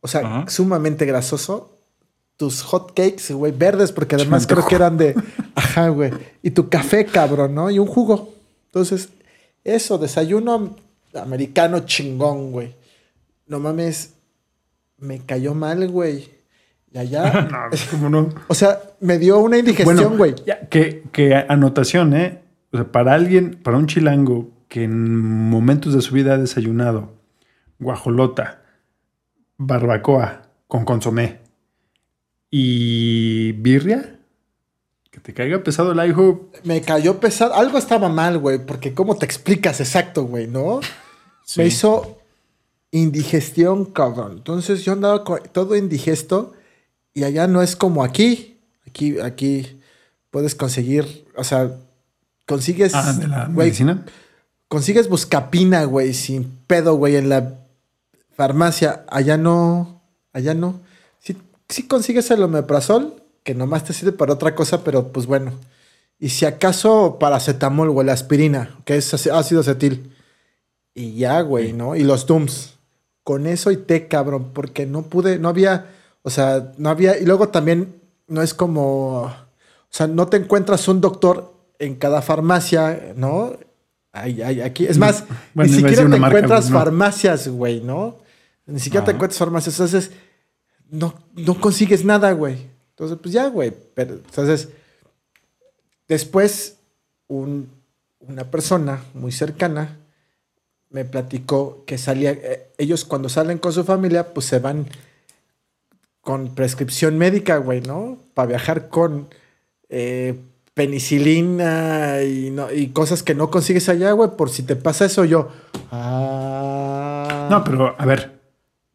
O 0.00 0.06
sea, 0.06 0.20
Ajá. 0.20 0.50
sumamente 0.50 1.06
grasoso. 1.06 1.74
Tus 2.36 2.62
hot 2.62 2.94
cakes, 2.94 3.34
güey, 3.34 3.50
verdes, 3.50 3.90
porque 3.90 4.14
además 4.14 4.46
creo 4.46 4.64
que 4.64 4.76
eran 4.76 4.96
de. 4.96 5.16
Ajá, 5.56 5.88
güey. 5.88 6.12
Y 6.40 6.52
tu 6.52 6.68
café, 6.68 7.04
cabrón, 7.04 7.52
¿no? 7.52 7.68
Y 7.68 7.80
un 7.80 7.88
jugo. 7.88 8.32
Entonces, 8.66 9.08
eso, 9.64 9.98
desayuno 9.98 10.76
americano 11.14 11.80
chingón, 11.80 12.52
güey. 12.52 12.74
No 13.46 13.60
mames, 13.60 14.14
me 14.98 15.20
cayó 15.20 15.54
mal, 15.54 15.88
güey. 15.88 16.30
Y 16.92 16.98
allá. 16.98 17.48
No, 17.50 17.58
¿cómo 17.90 18.08
no? 18.10 18.28
o 18.48 18.54
sea, 18.54 18.80
me 19.00 19.18
dio 19.18 19.38
una 19.38 19.58
indigestión, 19.58 20.16
güey. 20.16 20.34
que, 20.70 21.04
que 21.12 21.34
anotación, 21.34 22.14
¿eh? 22.14 22.40
O 22.72 22.76
sea, 22.76 22.92
para 22.92 23.14
alguien, 23.14 23.58
para 23.62 23.78
un 23.78 23.86
chilango 23.86 24.50
que 24.68 24.84
en 24.84 25.18
momentos 25.18 25.94
de 25.94 26.02
su 26.02 26.14
vida 26.14 26.34
ha 26.34 26.38
desayunado 26.38 27.18
guajolota, 27.78 28.62
barbacoa 29.56 30.42
con 30.66 30.84
consomé 30.84 31.38
y 32.50 33.52
birria, 33.52 34.17
que 35.18 35.24
te 35.24 35.34
caiga 35.34 35.62
pesado 35.62 35.92
el 35.92 36.10
hijo. 36.10 36.48
Me 36.64 36.80
cayó 36.82 37.18
pesado. 37.20 37.54
Algo 37.54 37.78
estaba 37.78 38.08
mal, 38.08 38.38
güey, 38.38 38.64
porque 38.64 38.94
¿cómo 38.94 39.16
te 39.16 39.26
explicas 39.26 39.80
exacto, 39.80 40.24
güey, 40.24 40.46
no? 40.46 40.80
Sí. 41.44 41.60
Me 41.60 41.66
hizo 41.66 42.18
indigestión, 42.90 43.84
cabrón. 43.86 44.32
Entonces 44.38 44.84
yo 44.84 44.92
andaba 44.92 45.24
todo 45.52 45.76
indigesto 45.76 46.52
y 47.14 47.24
allá 47.24 47.46
no 47.46 47.62
es 47.62 47.76
como 47.76 48.04
aquí. 48.04 48.60
Aquí, 48.86 49.18
aquí 49.20 49.80
puedes 50.30 50.54
conseguir, 50.54 51.26
o 51.36 51.44
sea, 51.44 51.70
consigues, 52.46 52.94
Ah, 52.94 53.12
de 53.12 53.28
la 53.28 53.44
güey, 53.46 53.68
medicina. 53.68 54.04
consigues 54.68 55.08
buscapina, 55.08 55.84
güey, 55.84 56.14
sin 56.14 56.44
pedo, 56.66 56.94
güey, 56.94 57.16
en 57.16 57.28
la 57.28 57.54
farmacia. 58.34 59.04
Allá 59.08 59.36
no, 59.36 60.00
allá 60.32 60.54
no. 60.54 60.80
Sí, 61.18 61.36
sí 61.68 61.86
consigues 61.86 62.30
el 62.30 62.42
omeprazol, 62.42 63.22
que 63.48 63.54
nomás 63.54 63.82
te 63.82 63.94
sirve 63.94 64.12
para 64.12 64.34
otra 64.34 64.54
cosa, 64.54 64.84
pero 64.84 65.08
pues 65.10 65.24
bueno. 65.24 65.52
Y 66.18 66.28
si 66.28 66.44
acaso 66.44 67.16
paracetamol 67.18 67.88
o 67.88 68.02
la 68.02 68.12
aspirina, 68.12 68.76
que 68.84 68.98
es 68.98 69.14
áci- 69.14 69.32
ácido 69.32 69.62
acetil. 69.62 70.14
Y 70.92 71.14
ya, 71.14 71.40
güey, 71.40 71.72
¿no? 71.72 71.96
Y 71.96 72.02
los 72.04 72.26
Dooms. 72.26 72.74
Con 73.24 73.46
eso 73.46 73.70
y 73.70 73.78
té, 73.78 74.06
cabrón, 74.06 74.50
porque 74.52 74.84
no 74.84 75.00
pude, 75.04 75.38
no 75.38 75.48
había, 75.48 75.86
o 76.20 76.28
sea, 76.28 76.72
no 76.76 76.90
había, 76.90 77.16
y 77.18 77.24
luego 77.24 77.48
también 77.48 77.94
no 78.26 78.42
es 78.42 78.52
como, 78.52 79.22
o 79.22 79.32
sea, 79.88 80.06
no 80.06 80.26
te 80.26 80.36
encuentras 80.36 80.86
un 80.86 81.00
doctor 81.00 81.54
en 81.78 81.94
cada 81.94 82.20
farmacia, 82.20 83.14
¿no? 83.16 83.52
Ay, 84.12 84.42
ay, 84.42 84.60
aquí, 84.60 84.84
es 84.84 84.98
más, 84.98 85.24
Bueno, 85.54 85.70
ni 85.70 85.76
siquiera 85.78 86.02
te 86.02 86.08
marca, 86.18 86.26
encuentras 86.26 86.60
pues, 86.64 86.70
no. 86.70 86.78
farmacias, 86.78 87.48
güey, 87.48 87.80
¿no? 87.80 88.16
Ni 88.66 88.78
siquiera 88.78 89.06
te 89.06 89.12
encuentras 89.12 89.38
farmacias, 89.38 89.74
entonces 89.80 90.10
no, 90.90 91.14
no 91.34 91.58
consigues 91.58 92.04
nada, 92.04 92.32
güey. 92.32 92.76
Entonces, 92.98 93.18
pues 93.22 93.32
ya, 93.32 93.46
güey, 93.48 93.72
pero 93.94 94.14
entonces 94.14 94.70
después 96.08 96.78
un- 97.28 97.68
una 98.20 98.50
persona 98.50 99.00
muy 99.14 99.30
cercana 99.30 99.96
me 100.90 101.04
platicó 101.04 101.84
que 101.86 101.96
salía, 101.96 102.32
eh, 102.32 102.72
ellos 102.78 103.04
cuando 103.04 103.28
salen 103.28 103.58
con 103.58 103.72
su 103.72 103.84
familia, 103.84 104.32
pues 104.34 104.46
se 104.46 104.58
van 104.58 104.86
con 106.22 106.54
prescripción 106.56 107.18
médica, 107.18 107.58
güey, 107.58 107.80
¿no? 107.82 108.18
Para 108.34 108.48
viajar 108.48 108.88
con 108.88 109.28
eh, 109.90 110.34
penicilina 110.74 112.22
y, 112.22 112.50
no- 112.50 112.70
y 112.72 112.88
cosas 112.88 113.22
que 113.22 113.34
no 113.34 113.50
consigues 113.50 113.88
allá, 113.88 114.12
güey, 114.12 114.30
por 114.36 114.50
si 114.50 114.62
te 114.64 114.76
pasa 114.76 115.04
eso 115.06 115.24
yo. 115.24 115.48
Ah. 115.92 117.48
No, 117.50 117.64
pero 117.64 117.94
a 117.98 118.04
ver, 118.06 118.38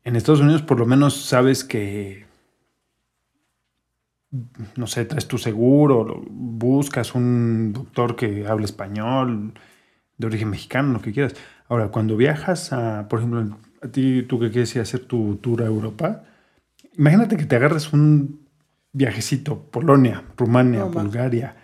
en 0.04 0.16
Estados 0.16 0.42
Unidos 0.42 0.62
por 0.62 0.78
lo 0.80 0.86
menos 0.86 1.26
sabes 1.26 1.64
que, 1.64 2.26
no 4.76 4.88
sé, 4.88 5.06
traes 5.06 5.28
tu 5.28 5.38
seguro, 5.38 6.24
buscas 6.30 7.14
un 7.16 7.72
doctor 7.74 8.16
que 8.16 8.48
hable 8.48 8.66
español, 8.66 9.54
de 10.18 10.28
origen 10.28 10.50
mexicano, 10.50 10.94
lo 10.94 11.02
que 11.02 11.12
quieras. 11.12 11.34
Ahora, 11.68 11.90
cuando 11.90 12.18
viajas 12.18 12.74
a, 12.74 13.08
por 13.08 13.20
ejemplo, 13.20 13.58
a 13.82 13.88
ti, 13.88 14.24
tú 14.24 14.40
que 14.40 14.52
quieres 14.52 14.74
ir 14.76 14.80
a 14.80 14.84
hacer 14.84 15.02
tu 15.02 15.36
tour 15.38 15.62
a 15.62 15.66
Europa, 15.66 16.24
imagínate 16.98 17.38
que 17.38 17.46
te 17.46 17.56
agarres 17.56 17.94
un 17.94 18.42
viajecito, 18.92 19.60
Polonia, 19.72 20.24
Rumania, 20.38 20.82
No. 20.82 20.90
Bulgaria, 20.90 21.56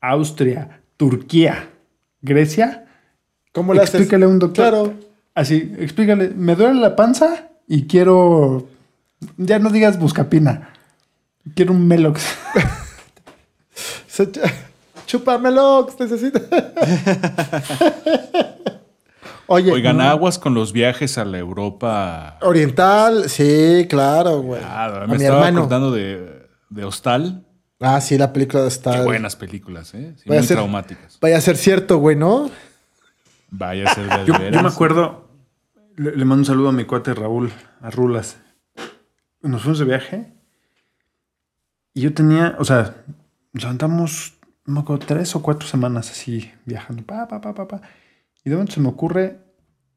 Austria, 0.00 0.82
Turquía, 0.96 1.70
Grecia. 2.22 2.86
¿Cómo 3.52 3.74
le 3.74 3.80
haces? 3.80 3.94
Explícale 3.94 4.24
a 4.24 4.28
un 4.28 4.38
doctor. 4.38 4.68
Claro. 4.68 4.94
Así, 5.34 5.74
explícale, 5.78 6.30
me 6.30 6.56
duele 6.56 6.80
la 6.80 6.96
panza 6.96 7.50
y 7.68 7.86
quiero, 7.86 8.68
ya 9.36 9.58
no 9.58 9.70
digas 9.70 9.98
buscapina, 9.98 10.70
quiero 11.54 11.72
un 11.72 11.86
Melox. 11.86 12.24
Se- 14.06 14.30
Chúpamelo, 15.06 15.86
necesito. 16.00 16.40
Oye, 19.48 19.70
Oigan, 19.70 19.98
no. 19.98 20.02
aguas 20.02 20.38
con 20.40 20.54
los 20.54 20.72
viajes 20.72 21.18
a 21.18 21.24
la 21.24 21.38
Europa. 21.38 22.36
Oriental, 22.42 23.28
sí, 23.30 23.86
claro, 23.88 24.40
güey. 24.42 24.60
A 24.64 25.04
me 25.06 25.16
mi 25.18 25.22
estaba 25.22 25.38
hermano. 25.46 25.60
acordando 25.60 25.92
de, 25.92 26.48
de 26.68 26.84
Hostal. 26.84 27.46
Ah, 27.78 28.00
sí, 28.00 28.18
la 28.18 28.32
película 28.32 28.66
está. 28.66 28.92
Qué 28.92 29.02
buenas 29.02 29.36
películas, 29.36 29.94
¿eh? 29.94 30.14
Sí, 30.16 30.24
Vaya 30.28 30.40
a 30.40 30.42
muy 30.42 30.48
ser- 30.48 30.56
traumáticas. 30.56 31.18
Vaya 31.20 31.36
a 31.36 31.40
ser 31.40 31.56
cierto, 31.56 31.98
güey, 31.98 32.16
¿no? 32.16 32.50
Vaya 33.50 33.88
a 33.88 33.94
ser 33.94 34.08
de 34.08 34.26
Yo, 34.26 34.34
yo 34.50 34.62
me 34.62 34.68
acuerdo, 34.68 35.28
le, 35.94 36.16
le 36.16 36.24
mando 36.24 36.40
un 36.40 36.44
saludo 36.46 36.70
a 36.70 36.72
mi 36.72 36.84
cuate 36.84 37.14
Raúl, 37.14 37.52
a 37.80 37.90
Rulas. 37.90 38.38
Nos 39.42 39.62
fuimos 39.62 39.78
de 39.78 39.84
viaje 39.84 40.32
y 41.96 42.02
yo 42.02 42.12
tenía, 42.12 42.56
o 42.58 42.64
sea, 42.66 42.94
nos 43.54 43.64
aventamos, 43.64 44.38
no 44.66 44.74
me 44.74 44.80
acuerdo, 44.80 45.06
tres 45.06 45.34
o 45.34 45.40
cuatro 45.40 45.66
semanas 45.66 46.10
así 46.10 46.52
viajando, 46.66 47.02
pa, 47.06 47.26
pa, 47.26 47.40
pa, 47.40 47.54
pa, 47.54 47.66
pa. 47.66 47.80
Y 48.44 48.50
de 48.50 48.56
momento 48.56 48.74
se 48.74 48.80
me 48.80 48.88
ocurre, 48.88 49.40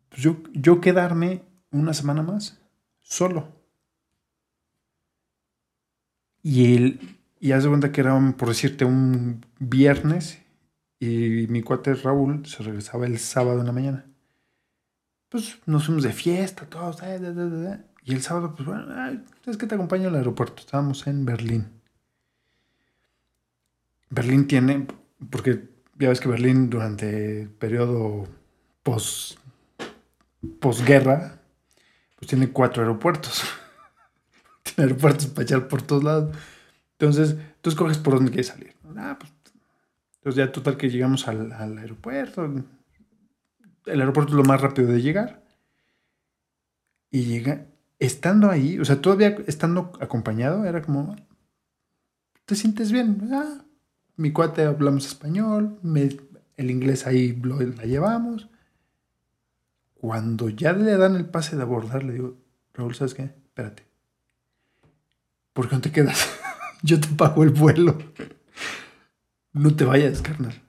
pues 0.08 0.22
yo, 0.22 0.38
yo 0.54 0.80
quedarme 0.80 1.44
una 1.72 1.94
semana 1.94 2.24
más 2.24 2.58
solo. 3.02 3.50
Y 6.42 6.74
él, 6.74 7.18
y 7.38 7.52
haz 7.52 7.68
cuenta 7.68 7.92
que 7.92 8.00
era, 8.00 8.18
por 8.38 8.48
decirte, 8.48 8.86
un 8.86 9.46
viernes 9.60 10.42
y 11.02 11.48
mi 11.50 11.62
cuate 11.64 11.96
Raúl 11.96 12.46
se 12.46 12.64
regresaba 12.64 13.08
el 13.08 13.20
sábado 13.20 13.60
en 13.60 13.66
la 13.66 13.74
mañana. 13.74 14.06
Pues 15.28 15.60
nos 15.66 15.88
fuimos 15.88 16.04
de 16.04 16.14
fiesta, 16.14 16.66
todos. 16.66 17.04
Y 18.06 18.14
el 18.14 18.22
sábado, 18.22 18.56
pues 18.56 18.70
bueno, 18.70 18.86
ay, 18.96 19.22
es 19.46 19.58
que 19.58 19.68
te 19.68 19.76
acompaño 19.76 20.08
al 20.08 20.16
aeropuerto. 20.16 20.62
Estábamos 20.62 21.06
en 21.06 21.26
Berlín. 21.26 21.79
Berlín 24.10 24.48
tiene, 24.48 24.88
porque 25.30 25.70
ya 25.98 26.10
ves 26.10 26.20
que 26.20 26.30
Berlín 26.30 26.70
durante 26.70 27.42
el 27.42 27.50
periodo 27.50 28.28
pos, 28.84 29.38
posguerra, 30.60 31.40
pues 32.18 32.30
tiene 32.30 32.50
cuatro 32.50 32.84
aeropuertos. 32.84 33.44
tiene 34.64 34.90
aeropuertos 34.90 35.28
para 35.28 35.44
echar 35.44 35.68
por 35.68 35.82
todos 35.82 36.04
lados. 36.04 36.36
Entonces, 36.98 37.36
tú 37.62 37.70
escoges 37.70 37.98
por 37.98 38.16
dónde 38.16 38.32
quieres 38.32 38.48
salir. 38.48 38.74
Ah, 38.98 39.18
pues. 39.20 39.32
Entonces, 40.16 40.38
ya 40.38 40.52
total 40.52 40.76
que 40.76 40.90
llegamos 40.90 41.28
al, 41.28 41.52
al 41.54 41.78
aeropuerto. 41.78 42.46
El 43.86 44.00
aeropuerto 44.00 44.32
es 44.34 44.38
lo 44.38 44.44
más 44.44 44.60
rápido 44.60 44.90
de 44.90 45.02
llegar. 45.02 45.44
Y 47.12 47.24
llega, 47.24 47.66
estando 48.00 48.50
ahí, 48.50 48.80
o 48.80 48.86
sea, 48.86 49.02
todavía 49.02 49.38
estando 49.48 49.94
acompañado, 50.00 50.66
era 50.66 50.82
como, 50.82 51.16
¿te 52.46 52.56
sientes 52.56 52.92
bien? 52.92 53.30
Ah, 53.32 53.64
mi 54.20 54.34
cuate 54.34 54.66
hablamos 54.66 55.06
español, 55.06 55.80
el 56.58 56.72
inglés 56.72 57.08
ahí 57.08 57.32
lo, 57.42 57.58
la 57.62 57.86
llevamos. 57.86 58.50
Cuando 59.94 60.50
ya 60.50 60.74
le 60.74 60.98
dan 60.98 61.16
el 61.16 61.26
pase 61.26 61.56
de 61.56 61.62
abordar, 61.62 62.04
le 62.04 62.14
digo, 62.14 62.38
Raúl, 62.74 62.96
¿sabes 62.96 63.14
qué? 63.14 63.24
Espérate. 63.24 63.88
¿Por 65.54 65.70
qué 65.70 65.76
no 65.76 65.82
te 65.82 65.94
quedas? 65.94 66.30
Yo 66.84 67.00
te 67.00 67.08
pago 67.08 67.44
el 67.44 67.52
vuelo. 67.52 67.98
No 69.54 69.74
te 69.74 69.86
vayas, 69.86 70.22
carnal. 70.22 70.64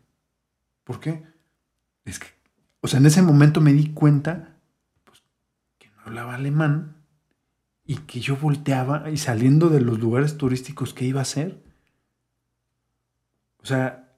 ¿Por 0.84 1.00
qué? 1.00 1.24
Es 2.04 2.20
que, 2.20 2.28
o 2.80 2.86
sea, 2.86 3.00
en 3.00 3.06
ese 3.06 3.20
momento 3.20 3.60
me 3.60 3.72
di 3.72 3.92
cuenta 3.92 4.60
pues, 5.02 5.24
que 5.78 5.88
no 5.90 6.02
hablaba 6.02 6.36
alemán 6.36 7.02
y 7.84 7.96
que 7.96 8.20
yo 8.20 8.36
volteaba 8.36 9.10
y 9.10 9.16
saliendo 9.16 9.70
de 9.70 9.80
los 9.80 9.98
lugares 9.98 10.38
turísticos, 10.38 10.94
¿qué 10.94 11.04
iba 11.04 11.18
a 11.18 11.22
hacer? 11.22 11.69
O 13.62 13.66
sea, 13.66 14.14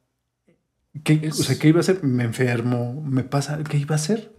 ¿qué, 1.05 1.29
o 1.31 1.35
sea, 1.35 1.59
¿qué 1.59 1.69
iba 1.69 1.79
a 1.79 1.81
hacer? 1.81 2.03
Me 2.05 2.25
enfermo, 2.25 3.03
me 3.03 3.25
pasa, 3.25 3.63
¿qué 3.65 3.77
iba 3.79 3.95
a 3.95 3.97
hacer? 3.97 4.35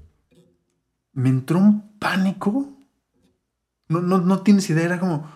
Me 1.12 1.30
entró 1.30 1.60
un 1.60 1.98
pánico. 2.00 2.70
No, 3.90 4.02
no, 4.02 4.20
no 4.20 4.42
tienes 4.42 4.70
idea, 4.70 4.86
era 4.86 5.00
como... 5.00 5.30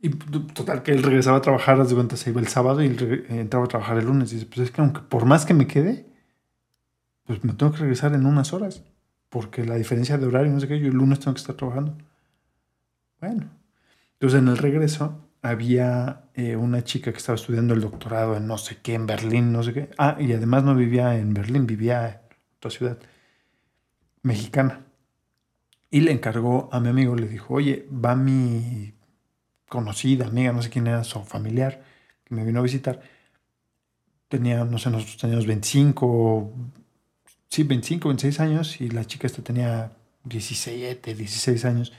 Y 0.00 0.10
total, 0.10 0.82
que 0.82 0.92
él 0.92 1.02
regresaba 1.02 1.38
a 1.38 1.42
trabajar, 1.42 1.84
de 1.84 1.94
cuenta, 1.94 2.16
se 2.16 2.30
iba 2.30 2.40
el 2.40 2.48
sábado 2.48 2.82
y 2.82 2.86
él 2.86 2.98
re- 2.98 3.40
entraba 3.40 3.64
a 3.64 3.68
trabajar 3.68 3.98
el 3.98 4.06
lunes. 4.06 4.30
Y 4.32 4.36
dice, 4.36 4.46
pues 4.46 4.60
es 4.60 4.70
que 4.70 4.80
aunque 4.80 5.00
por 5.00 5.24
más 5.24 5.46
que 5.46 5.54
me 5.54 5.66
quede, 5.66 6.06
pues 7.24 7.42
me 7.42 7.54
tengo 7.54 7.72
que 7.72 7.78
regresar 7.78 8.14
en 8.14 8.24
unas 8.26 8.52
horas. 8.52 8.84
Porque 9.30 9.64
la 9.64 9.74
diferencia 9.74 10.16
de 10.16 10.26
horario, 10.26 10.52
no 10.52 10.60
sé 10.60 10.68
qué, 10.68 10.78
yo 10.78 10.86
el 10.88 10.94
lunes 10.94 11.18
tengo 11.18 11.34
que 11.34 11.40
estar 11.40 11.56
trabajando. 11.56 11.96
Bueno, 13.20 13.50
entonces 14.12 14.38
en 14.38 14.48
el 14.48 14.58
regreso 14.58 15.25
había 15.42 16.24
eh, 16.34 16.56
una 16.56 16.84
chica 16.84 17.12
que 17.12 17.18
estaba 17.18 17.36
estudiando 17.36 17.74
el 17.74 17.80
doctorado 17.80 18.36
en 18.36 18.46
no 18.46 18.58
sé 18.58 18.78
qué, 18.82 18.94
en 18.94 19.06
Berlín, 19.06 19.52
no 19.52 19.62
sé 19.62 19.72
qué. 19.72 19.90
Ah, 19.98 20.16
y 20.18 20.32
además 20.32 20.64
no 20.64 20.74
vivía 20.74 21.16
en 21.16 21.34
Berlín, 21.34 21.66
vivía 21.66 22.08
en 22.08 22.36
otra 22.58 22.70
ciudad 22.70 22.98
mexicana. 24.22 24.86
Y 25.90 26.00
le 26.00 26.12
encargó 26.12 26.68
a 26.72 26.80
mi 26.80 26.88
amigo, 26.88 27.14
le 27.14 27.28
dijo, 27.28 27.54
oye, 27.54 27.88
va 27.90 28.16
mi 28.16 28.94
conocida, 29.68 30.26
amiga, 30.26 30.52
no 30.52 30.62
sé 30.62 30.70
quién 30.70 30.86
era, 30.86 31.04
su 31.04 31.22
familiar, 31.24 31.82
que 32.24 32.34
me 32.34 32.44
vino 32.44 32.60
a 32.60 32.62
visitar. 32.62 33.00
Tenía, 34.28 34.64
no 34.64 34.78
sé, 34.78 34.90
nosotros 34.90 35.16
teníamos 35.16 35.46
25, 35.46 36.52
sí, 37.48 37.62
25, 37.62 38.08
26 38.08 38.40
años, 38.40 38.80
y 38.80 38.90
la 38.90 39.04
chica 39.04 39.26
esta 39.26 39.42
tenía 39.42 39.92
17, 40.24 41.14
16 41.14 41.64
años. 41.64 41.92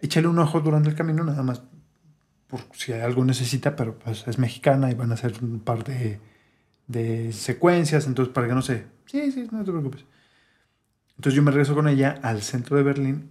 Échale 0.00 0.28
un 0.28 0.38
ojo 0.38 0.60
durante 0.60 0.90
el 0.90 0.94
camino, 0.94 1.24
nada 1.24 1.42
más, 1.42 1.62
por 2.52 2.60
si 2.74 2.92
algo 2.92 3.24
necesita, 3.24 3.76
pero 3.76 3.98
pues 3.98 4.28
es 4.28 4.38
mexicana 4.38 4.90
y 4.90 4.94
van 4.94 5.10
a 5.10 5.14
hacer 5.14 5.32
un 5.40 5.60
par 5.60 5.84
de, 5.84 6.20
de 6.86 7.32
secuencias, 7.32 8.06
entonces 8.06 8.34
para 8.34 8.46
que 8.46 8.52
no 8.52 8.60
se... 8.60 8.84
Sí, 9.06 9.32
sí, 9.32 9.48
no 9.50 9.64
te 9.64 9.70
preocupes. 9.70 10.04
Entonces 11.16 11.34
yo 11.34 11.42
me 11.42 11.50
regreso 11.50 11.74
con 11.74 11.88
ella 11.88 12.20
al 12.22 12.42
centro 12.42 12.76
de 12.76 12.82
Berlín 12.82 13.30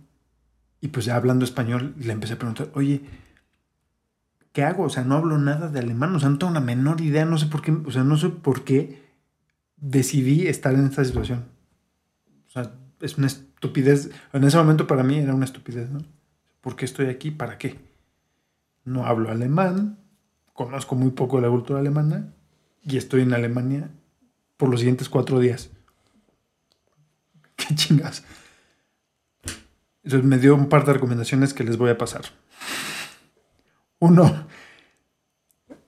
y 0.80 0.88
pues 0.88 1.06
ya 1.06 1.18
hablando 1.18 1.45
español 1.45 1.93
le 1.99 2.14
empecé 2.14 2.34
a 2.34 2.39
preguntar, 2.39 2.72
oye, 2.73 3.03
¿qué 4.53 4.64
hago? 4.64 4.85
O 4.85 4.89
sea, 4.89 5.03
no 5.03 5.18
hablo 5.18 5.38
nada 5.38 5.69
de 5.69 5.77
alemán, 5.77 6.15
o 6.15 6.19
sea, 6.19 6.30
no 6.30 6.39
tengo 6.39 6.49
una 6.49 6.60
menor 6.60 6.99
idea, 6.99 7.23
no 7.23 7.38
sé 7.38 7.45
por 7.45 7.61
qué, 7.61 7.72
o 7.73 7.91
sea, 7.91 8.03
no 8.03 8.18
sé 8.18 8.30
por 8.30 8.64
qué 8.64 9.03
decidí 9.77 10.48
estar 10.48 10.73
en 10.73 10.88
esta 10.88 11.06
situación. 11.06 11.45
O 12.48 12.49
sea, 12.49 12.72
es 12.99 13.19
una 13.19 13.27
estupidez, 13.27 14.10
en 14.34 14.43
ese 14.45 14.57
momento 14.57 14.88
para 14.88 15.03
mí 15.03 15.19
era 15.19 15.35
una 15.35 15.45
estupidez, 15.45 15.91
¿no? 15.91 15.99
¿Por 16.60 16.76
qué 16.76 16.85
estoy 16.85 17.06
aquí? 17.06 17.30
¿Para 17.30 17.60
qué? 17.60 17.90
No 18.83 19.05
hablo 19.05 19.29
alemán, 19.29 19.99
conozco 20.53 20.95
muy 20.95 21.11
poco 21.11 21.37
de 21.37 21.43
la 21.43 21.49
cultura 21.49 21.79
alemana 21.79 22.33
y 22.83 22.97
estoy 22.97 23.21
en 23.21 23.33
Alemania 23.33 23.89
por 24.57 24.69
los 24.69 24.79
siguientes 24.79 25.09
cuatro 25.09 25.39
días. 25.39 25.69
¿Qué 27.55 27.75
chingas? 27.75 28.23
Entonces 30.03 30.27
me 30.27 30.39
dio 30.39 30.55
un 30.55 30.67
par 30.67 30.85
de 30.85 30.93
recomendaciones 30.93 31.53
que 31.53 31.63
les 31.63 31.77
voy 31.77 31.91
a 31.91 31.97
pasar. 31.97 32.23
Uno, 33.99 34.47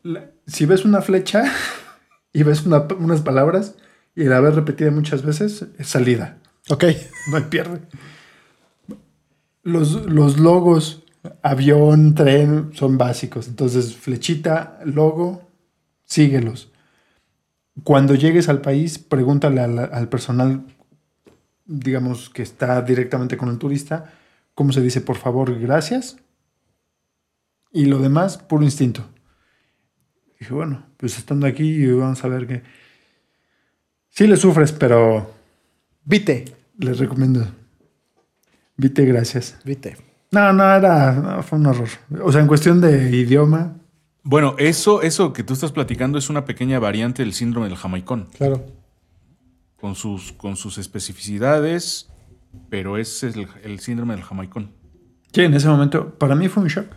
la- 0.03 0.29
si 0.45 0.65
ves 0.67 0.85
una 0.85 1.01
flecha 1.01 1.51
y 2.33 2.43
ves 2.43 2.65
una- 2.65 2.87
unas 2.99 3.21
palabras 3.21 3.75
y 4.15 4.25
la 4.25 4.39
ves 4.39 4.53
repetida 4.53 4.91
muchas 4.91 5.23
veces, 5.23 5.65
es 5.79 5.87
salida. 5.87 6.37
Ok. 6.69 6.83
No 7.31 7.37
hay 7.37 7.43
pierde. 7.43 7.81
Los, 9.63 10.05
los 10.05 10.37
logos, 10.39 11.02
avión, 11.41 12.15
tren, 12.15 12.71
son 12.73 12.97
básicos. 12.97 13.47
Entonces, 13.47 13.95
flechita, 13.95 14.79
logo, 14.85 15.49
síguelos. 16.05 16.71
Cuando 17.83 18.15
llegues 18.15 18.49
al 18.49 18.61
país, 18.61 18.99
pregúntale 18.99 19.61
al, 19.61 19.79
al 19.79 20.09
personal, 20.09 20.65
digamos, 21.65 22.29
que 22.29 22.43
está 22.43 22.81
directamente 22.81 23.37
con 23.37 23.49
el 23.49 23.57
turista, 23.57 24.13
cómo 24.53 24.71
se 24.71 24.81
dice 24.81 25.01
por 25.01 25.17
favor, 25.17 25.59
gracias. 25.59 26.17
Y 27.71 27.85
lo 27.85 27.99
demás, 27.99 28.37
puro 28.37 28.63
instinto. 28.63 29.09
Dije, 30.39 30.53
bueno, 30.53 30.85
pues 30.97 31.17
estando 31.17 31.47
aquí, 31.47 31.85
vamos 31.87 32.23
a 32.23 32.27
ver 32.27 32.47
que. 32.47 32.63
Sí 34.09 34.27
le 34.27 34.37
sufres, 34.37 34.71
pero 34.71 35.33
Vite. 36.05 36.45
les 36.77 36.99
recomiendo. 36.99 37.47
Vite, 38.77 39.05
gracias. 39.05 39.57
Vite. 39.63 40.12
No, 40.34 40.51
no, 40.51 40.64
era. 40.76 41.14
no, 41.14 41.43
fue 41.43 41.60
un 41.60 41.68
horror. 41.68 41.88
O 42.23 42.31
sea, 42.31 42.41
en 42.41 42.47
cuestión 42.47 42.81
de 42.81 43.10
idioma. 43.15 43.76
Bueno, 44.23 44.55
eso, 44.57 45.01
eso 45.01 45.31
que 45.34 45.43
tú 45.43 45.53
estás 45.53 45.72
platicando 45.72 46.18
es 46.18 46.30
una 46.30 46.43
pequeña 46.45 46.80
variante 46.80 47.23
del 47.23 47.34
síndrome 47.34 47.68
del 47.68 47.77
jamaicón, 47.77 48.30
Claro. 48.38 48.65
con 49.80 49.95
sus, 49.95 50.31
con 50.34 50.55
sus 50.55 50.77
especificidades, 50.77 52.10
pero 52.69 52.97
es 52.97 53.22
el, 53.23 53.47
el 53.64 53.80
síndrome 53.80 54.15
del 54.15 54.23
jamaicón. 54.23 54.72
Sí, 55.34 55.41
en 55.41 55.53
ese 55.53 55.68
momento, 55.68 56.10
para 56.18 56.35
mí 56.35 56.47
fue 56.47 56.64
un 56.64 56.69
shock. 56.69 56.88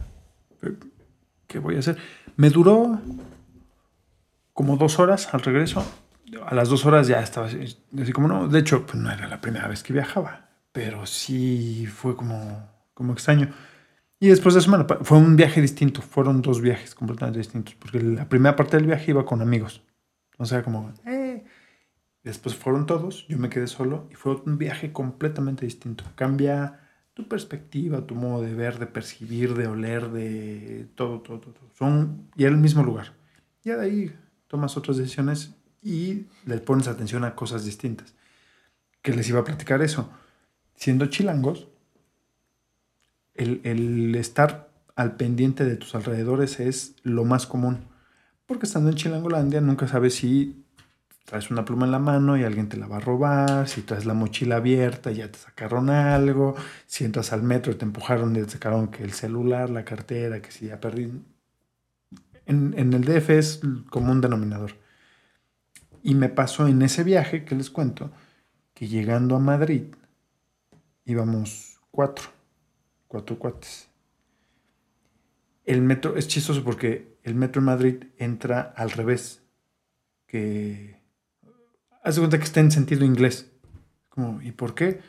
¿Qué 1.47 1.59
voy 1.59 1.77
a 1.77 1.81
hacer? 1.81 1.97
Me 2.37 2.51
duró 2.51 3.01
como 4.53 4.77
dos 4.77 4.99
horas 4.99 5.29
al 5.33 5.41
regreso. 5.41 5.85
A 6.47 6.55
las 6.55 6.69
dos 6.69 6.85
horas 6.87 7.07
ya 7.09 7.21
estaba 7.21 7.47
así, 7.47 7.77
así 8.01 8.13
como 8.13 8.29
no. 8.29 8.49
De 8.49 8.59
hecho, 8.59 8.85
pues 8.87 8.97
no 9.03 9.11
era 9.11 9.27
la 9.29 9.41
primera 9.41 9.69
vez 9.69 9.83
que 9.83 9.93
viajaba, 9.93 10.49
pero 10.73 11.07
sí 11.07 11.87
fue 11.87 12.17
como, 12.17 12.69
como 12.97 13.13
extraño. 13.13 13.53
Y 14.19 14.29
después 14.29 14.55
de 14.55 14.85
pa- 14.87 15.01
fue 15.03 15.19
un 15.19 15.37
viaje 15.37 15.61
distinto. 15.61 16.01
Fueron 16.01 16.41
dos 16.41 16.63
viajes 16.63 16.95
completamente 16.95 17.39
distintos, 17.39 17.75
porque 17.75 18.01
la 18.01 18.27
primera 18.27 18.57
parte 18.57 18.79
del 18.79 18.87
viaje 18.87 19.11
iba 19.11 19.27
con 19.27 19.43
amigos. 19.43 19.83
O 20.39 20.47
sea, 20.47 20.63
como, 20.63 20.93
eh. 21.05 21.45
Después 22.25 22.57
fueron 22.57 22.87
todos, 22.87 23.29
yo 23.29 23.39
me 23.39 23.51
quedé 23.51 23.69
solo 23.69 24.09
y 24.11 24.15
fue 24.17 24.35
un 24.47 24.59
viaje 24.59 24.93
completamente 24.93 25.65
distinto. 25.65 26.03
Cambia 26.17 26.81
tu 27.15 27.29
perspectiva, 27.29 28.05
tu 28.07 28.17
modo 28.17 28.43
de 28.43 28.53
ver, 28.55 28.79
de 28.81 28.87
percibir, 28.87 29.55
de 29.55 29.69
oler, 29.69 30.11
de 30.11 30.89
todo, 30.97 31.21
todo, 31.21 31.39
todo. 31.39 31.53
todo. 31.53 31.71
Son, 31.75 32.29
y 32.35 32.43
era 32.45 32.53
el 32.53 32.61
mismo 32.61 32.83
lugar. 32.83 33.13
Ya 33.63 33.77
de 33.77 33.85
ahí 33.87 34.17
tomas 34.49 34.77
otras 34.77 34.97
decisiones 34.97 35.55
y 35.83 36.27
le 36.47 36.59
pones 36.59 36.89
atención 36.89 37.23
a 37.25 37.37
cosas 37.37 37.65
distintas. 37.65 38.15
Que 39.03 39.13
les 39.13 39.29
iba 39.29 39.41
a 39.41 39.45
platicar 39.45 39.81
eso. 39.83 40.11
Siendo 40.75 41.07
chilangos, 41.07 41.69
el, 43.39 43.61
el 43.65 44.15
estar 44.15 44.71
al 44.95 45.17
pendiente 45.17 45.65
de 45.65 45.77
tus 45.77 45.95
alrededores 45.95 46.61
es 46.61 46.97
lo 47.03 47.25
más 47.25 47.47
común. 47.47 47.87
Porque 48.47 48.67
estando 48.67 48.91
en 48.91 48.97
Chilangolandia 48.97 49.61
nunca 49.61 49.89
sabes 49.89 50.15
si 50.15 50.65
traes 51.27 51.51
una 51.51 51.65
pluma 51.65 51.87
en 51.87 51.93
la 51.93 51.99
mano 51.99 52.37
y 52.37 52.45
alguien 52.45 52.69
te 52.69 52.77
la 52.77 52.87
va 52.87 52.99
a 52.99 53.01
robar, 53.01 53.69
si 53.69 53.83
traes 53.83 54.07
la 54.07 54.15
mochila 54.15 54.57
abierta 54.57 55.11
y 55.11 55.17
ya 55.17 55.31
te 55.31 55.39
sacaron 55.39 55.91
algo, 55.91 56.55
si 56.87 57.05
entras 57.05 57.33
al 57.33 57.43
metro 57.43 57.73
y 57.73 57.75
te 57.75 57.85
empujaron 57.85 58.35
y 58.37 58.43
te 58.43 58.51
sacaron 58.51 58.89
que 58.89 59.03
el 59.03 59.13
celular, 59.13 59.69
la 59.69 59.85
cartera, 59.85 60.41
que 60.41 60.53
si 60.53 60.67
ya 60.67 60.81
perdí. 60.81 61.13
En, 62.47 62.75
en 62.79 62.93
el 62.93 63.05
DF 63.05 63.31
es 63.31 63.61
como 63.91 64.13
un 64.13 64.21
denominador. 64.21 64.73
Y 66.03 66.15
me 66.15 66.29
pasó 66.29 66.69
en 66.69 66.81
ese 66.83 67.03
viaje 67.03 67.45
que 67.45 67.57
les 67.57 67.71
cuento, 67.71 68.13
que 68.73 68.87
llegando 68.87 69.35
a 69.35 69.41
Madrid 69.41 69.87
íbamos 71.05 71.81
cuatro, 71.91 72.36
cuatro 73.17 73.39
cuates. 73.39 73.89
El 75.65 75.81
metro 75.81 76.17
es 76.17 76.29
chistoso 76.29 76.63
porque 76.63 77.17
el 77.23 77.35
metro 77.35 77.61
en 77.61 77.65
Madrid 77.67 78.05
entra 78.19 78.61
al 78.77 78.91
revés, 78.91 79.43
que 80.27 81.01
haz 82.03 82.17
de 82.17 82.21
cuenta 82.21 82.39
que 82.39 82.45
está 82.45 82.61
en 82.61 82.71
sentido 82.71 83.05
inglés. 83.07 83.51
¿y 84.43 84.53
por 84.53 84.75
qué? 84.75 85.01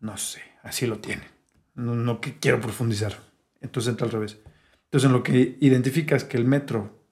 No 0.00 0.16
sé, 0.18 0.42
así 0.62 0.86
lo 0.86 0.98
tienen. 0.98 1.26
No, 1.74 1.94
no 1.94 2.20
que 2.20 2.38
quiero 2.38 2.60
profundizar. 2.60 3.14
Entonces 3.62 3.90
entra 3.90 4.04
al 4.06 4.12
revés. 4.12 4.38
Entonces 4.84 5.06
en 5.06 5.12
lo 5.14 5.22
que 5.22 5.56
identificas 5.60 6.24
que 6.24 6.36
el 6.36 6.44
metro 6.44 7.02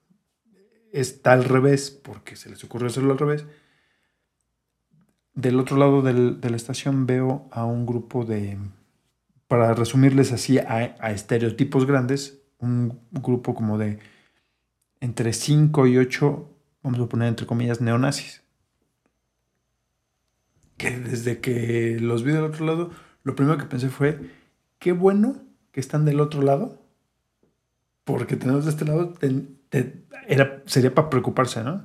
está 0.93 1.33
al 1.33 1.45
revés, 1.45 1.91
porque 1.91 2.37
se 2.37 2.51
les 2.51 2.63
ocurrió 2.65 2.89
hacerlo 2.89 3.13
al 3.13 3.19
revés. 3.19 3.47
Del 5.35 5.59
otro 5.59 5.77
lado 5.79 6.03
del- 6.03 6.41
de 6.41 6.51
la 6.51 6.57
estación 6.57 7.07
veo 7.07 7.49
a 7.51 7.65
un 7.65 7.87
grupo 7.87 8.25
de, 8.25 8.57
para 9.49 9.75
resumirles 9.75 10.33
así 10.33 10.59
a, 10.59 10.97
a 10.99 11.11
estereotipos 11.13 11.87
grandes, 11.87 12.41
un 12.59 13.01
grupo 13.11 13.55
como 13.55 13.79
de 13.79 13.99
entre 15.01 15.33
5 15.33 15.87
y 15.87 15.99
8, 15.99 16.51
vamos 16.83 17.01
a 17.01 17.09
poner 17.09 17.29
entre 17.29 17.47
comillas, 17.47 17.81
neonazis. 17.81 18.43
Que 20.77 20.91
desde 20.99 21.41
que 21.41 21.99
los 22.01 22.25
vi 22.25 22.33
del 22.33 22.45
otro 22.45 22.67
lado, 22.67 22.91
lo 23.23 23.35
primero 23.37 23.59
que 23.59 23.65
pensé 23.65 23.89
fue, 23.91 24.31
qué 24.79 24.93
bueno 24.93 25.37
que 25.73 25.81
están 25.81 26.05
del 26.05 26.21
otro 26.21 26.43
lado, 26.43 26.81
porque 28.05 28.37
tenemos 28.37 28.65
de 28.65 28.71
este 28.71 28.85
lado, 28.85 29.15
era, 30.27 30.63
sería 30.67 30.95
para 30.95 31.11
preocuparse, 31.11 31.63
¿no? 31.63 31.85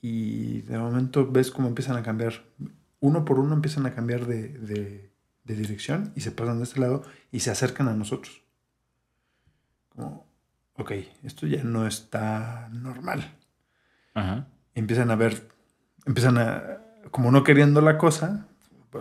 Y 0.00 0.62
de 0.62 0.78
momento 0.78 1.30
ves 1.30 1.50
cómo 1.50 1.68
empiezan 1.68 1.96
a 1.96 2.02
cambiar, 2.02 2.44
uno 3.00 3.24
por 3.24 3.38
uno 3.38 3.54
empiezan 3.54 3.86
a 3.86 3.94
cambiar 3.94 4.26
de- 4.26 5.10
de 5.46 5.54
dirección 5.54 6.12
y 6.16 6.20
se 6.20 6.32
pasan 6.32 6.58
de 6.58 6.64
este 6.64 6.80
lado 6.80 7.02
y 7.30 7.40
se 7.40 7.50
acercan 7.50 7.88
a 7.88 7.94
nosotros. 7.94 8.42
Como, 9.90 10.26
ok, 10.74 10.92
esto 11.22 11.46
ya 11.46 11.62
no 11.62 11.86
está 11.86 12.68
normal. 12.72 13.34
Ajá. 14.14 14.48
Empiezan 14.74 15.10
a 15.10 15.16
ver, 15.16 15.48
empiezan 16.04 16.38
a, 16.38 16.78
como 17.10 17.30
no 17.30 17.44
queriendo 17.44 17.80
la 17.80 17.96
cosa, 17.96 18.46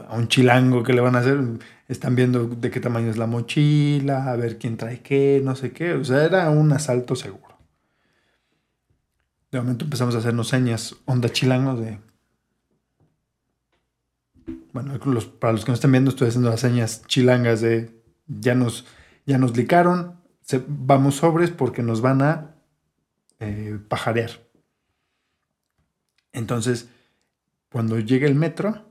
a 0.08 0.16
un 0.16 0.28
chilango 0.28 0.84
que 0.84 0.94
le 0.94 1.02
van 1.02 1.16
a 1.16 1.20
hacer, 1.20 1.40
están 1.88 2.16
viendo 2.16 2.48
de 2.48 2.72
qué 2.72 2.80
tamaño 2.80 3.10
es 3.10 3.18
la 3.18 3.28
mochila, 3.28 4.32
a 4.32 4.36
ver 4.36 4.58
quién 4.58 4.78
trae 4.78 5.02
qué, 5.02 5.42
no 5.44 5.56
sé 5.56 5.72
qué. 5.72 5.94
O 5.94 6.04
sea, 6.04 6.24
era 6.26 6.50
un 6.50 6.72
asalto 6.72 7.16
seguro. 7.16 7.58
De 9.52 9.60
momento 9.60 9.86
empezamos 9.86 10.16
a 10.16 10.20
hacernos 10.20 10.50
señas, 10.50 10.96
onda 11.06 11.30
chilango 11.30 11.76
de... 11.76 12.00
Bueno, 14.76 15.00
para 15.40 15.54
los 15.54 15.64
que 15.64 15.72
no 15.72 15.76
estén 15.76 15.94
viendo, 15.94 16.10
estoy 16.10 16.28
haciendo 16.28 16.50
las 16.50 16.60
señas 16.60 17.04
chilangas 17.08 17.62
de 17.62 18.04
ya 18.28 18.56
nos, 18.56 18.86
ya 19.26 19.38
nos 19.38 19.56
licaron, 19.56 20.20
vamos 20.68 21.16
sobres 21.16 21.50
porque 21.50 21.82
nos 21.82 22.02
van 22.02 22.22
a 22.22 22.56
eh, 23.40 23.80
pajarear. 23.88 24.32
Entonces, 26.34 26.90
cuando 27.72 27.98
llega 28.00 28.28
el 28.28 28.36
metro, 28.36 28.84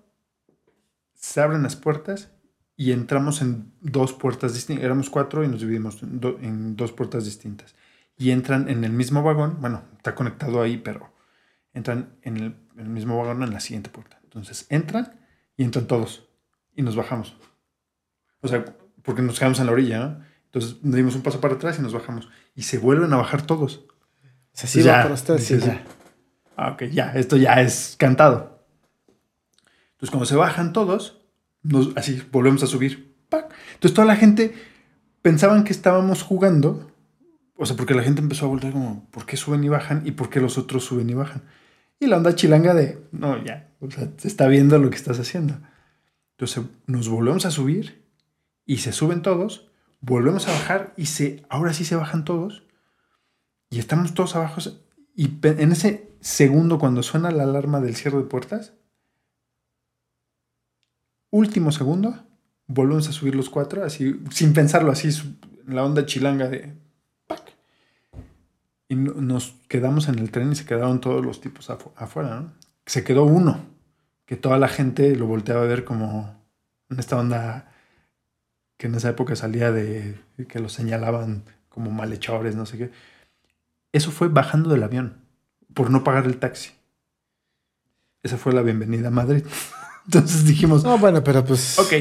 se 1.12 1.42
abren 1.42 1.62
las 1.62 1.76
puertas 1.76 2.30
y 2.78 2.92
entramos 2.92 3.42
en 3.42 3.70
dos 3.82 4.14
puertas 4.14 4.54
distintas. 4.54 4.86
Éramos 4.86 5.10
cuatro 5.10 5.44
y 5.44 5.48
nos 5.48 5.60
dividimos 5.60 6.02
en, 6.02 6.18
do- 6.18 6.38
en 6.40 6.76
dos 6.76 6.92
puertas 6.92 7.26
distintas. 7.26 7.74
Y 8.16 8.30
entran 8.30 8.70
en 8.70 8.84
el 8.84 8.92
mismo 8.92 9.22
vagón. 9.22 9.58
Bueno, 9.60 9.82
está 9.98 10.14
conectado 10.14 10.62
ahí, 10.62 10.78
pero 10.78 11.12
entran 11.74 12.16
en 12.22 12.38
el 12.78 12.88
mismo 12.88 13.18
vagón 13.18 13.42
en 13.42 13.50
la 13.52 13.60
siguiente 13.60 13.90
puerta. 13.90 14.18
Entonces 14.24 14.64
entran 14.70 15.22
y 15.56 15.64
entran 15.64 15.86
todos. 15.86 16.28
Y 16.76 16.82
nos 16.82 16.96
bajamos. 16.96 17.36
O 18.40 18.48
sea, 18.48 18.64
porque 19.02 19.22
nos 19.22 19.38
quedamos 19.38 19.58
en 19.60 19.66
la 19.66 19.72
orilla, 19.72 19.98
¿no? 20.00 20.24
Entonces 20.46 20.76
dimos 20.82 21.14
un 21.14 21.22
paso 21.22 21.40
para 21.40 21.54
atrás 21.54 21.78
y 21.78 21.82
nos 21.82 21.92
bajamos. 21.92 22.28
Y 22.54 22.62
se 22.62 22.78
vuelven 22.78 23.12
a 23.12 23.16
bajar 23.16 23.42
todos. 23.42 23.84
Se 24.52 24.66
sí, 24.66 24.82
Ya, 24.82 25.02
para 25.02 25.14
ustedes, 25.14 25.44
sí, 25.44 25.58
ya. 25.58 25.82
Ah, 26.56 26.70
ok, 26.72 26.84
ya, 26.84 27.12
esto 27.14 27.36
ya 27.36 27.60
es 27.60 27.96
cantado. 27.98 28.64
Entonces, 29.92 30.10
cuando 30.10 30.26
se 30.26 30.36
bajan 30.36 30.72
todos, 30.72 31.20
nos- 31.62 31.96
así 31.96 32.22
volvemos 32.30 32.62
a 32.62 32.66
subir. 32.66 33.14
¡pac! 33.28 33.52
Entonces, 33.74 33.94
toda 33.94 34.06
la 34.06 34.16
gente 34.16 34.54
pensaban 35.22 35.64
que 35.64 35.72
estábamos 35.72 36.22
jugando. 36.22 36.90
O 37.56 37.66
sea, 37.66 37.76
porque 37.76 37.94
la 37.94 38.02
gente 38.02 38.20
empezó 38.20 38.46
a 38.46 38.48
volver 38.48 38.72
como, 38.72 39.08
¿por 39.10 39.26
qué 39.26 39.36
suben 39.36 39.62
y 39.64 39.68
bajan? 39.68 40.02
¿Y 40.04 40.12
por 40.12 40.28
qué 40.30 40.40
los 40.40 40.58
otros 40.58 40.84
suben 40.84 41.08
y 41.10 41.14
bajan? 41.14 41.42
Y 42.04 42.06
la 42.06 42.18
onda 42.18 42.34
chilanga 42.34 42.74
de, 42.74 43.02
no, 43.12 43.42
ya, 43.42 43.70
o 43.80 43.90
sea, 43.90 44.10
se 44.18 44.28
está 44.28 44.46
viendo 44.46 44.78
lo 44.78 44.90
que 44.90 44.96
estás 44.96 45.18
haciendo. 45.18 45.54
Entonces, 46.32 46.64
nos 46.86 47.08
volvemos 47.08 47.46
a 47.46 47.50
subir 47.50 48.04
y 48.66 48.78
se 48.78 48.92
suben 48.92 49.22
todos, 49.22 49.70
volvemos 50.02 50.46
a 50.46 50.52
bajar 50.52 50.92
y 50.98 51.06
se, 51.06 51.46
ahora 51.48 51.72
sí 51.72 51.86
se 51.86 51.96
bajan 51.96 52.26
todos 52.26 52.64
y 53.70 53.78
estamos 53.78 54.12
todos 54.12 54.36
abajo. 54.36 54.60
Y 55.14 55.30
en 55.44 55.72
ese 55.72 56.10
segundo, 56.20 56.78
cuando 56.78 57.02
suena 57.02 57.30
la 57.30 57.44
alarma 57.44 57.80
del 57.80 57.96
cierre 57.96 58.18
de 58.18 58.24
puertas, 58.24 58.74
último 61.30 61.72
segundo, 61.72 62.22
volvemos 62.66 63.08
a 63.08 63.12
subir 63.12 63.34
los 63.34 63.48
cuatro, 63.48 63.82
así, 63.82 64.20
sin 64.30 64.52
pensarlo, 64.52 64.92
así, 64.92 65.08
la 65.66 65.82
onda 65.82 66.04
chilanga 66.04 66.50
de. 66.50 66.76
Nos 68.96 69.54
quedamos 69.68 70.08
en 70.08 70.18
el 70.18 70.30
tren 70.30 70.52
y 70.52 70.56
se 70.56 70.64
quedaron 70.64 71.00
todos 71.00 71.24
los 71.24 71.40
tipos 71.40 71.70
afu- 71.70 71.92
afuera, 71.96 72.40
¿no? 72.40 72.52
Se 72.86 73.04
quedó 73.04 73.24
uno, 73.24 73.60
que 74.26 74.36
toda 74.36 74.58
la 74.58 74.68
gente 74.68 75.14
lo 75.16 75.26
volteaba 75.26 75.62
a 75.62 75.66
ver 75.66 75.84
como 75.84 76.34
en 76.90 76.98
esta 76.98 77.16
onda 77.18 77.70
que 78.76 78.86
en 78.88 78.94
esa 78.94 79.10
época 79.10 79.36
salía 79.36 79.70
de 79.72 80.18
que 80.48 80.58
los 80.58 80.72
señalaban 80.72 81.44
como 81.68 81.90
malhechores, 81.90 82.54
no 82.56 82.66
sé 82.66 82.78
qué. 82.78 82.90
Eso 83.92 84.10
fue 84.10 84.28
bajando 84.28 84.70
del 84.70 84.82
avión 84.82 85.18
por 85.74 85.90
no 85.90 86.02
pagar 86.04 86.26
el 86.26 86.38
taxi. 86.38 86.70
Esa 88.22 88.36
fue 88.36 88.52
la 88.52 88.62
bienvenida 88.62 89.08
a 89.08 89.10
Madrid. 89.10 89.44
Entonces 90.06 90.44
dijimos, 90.44 90.84
No, 90.84 90.98
bueno, 90.98 91.22
pero 91.24 91.44
pues. 91.44 91.78
ok, 91.78 91.92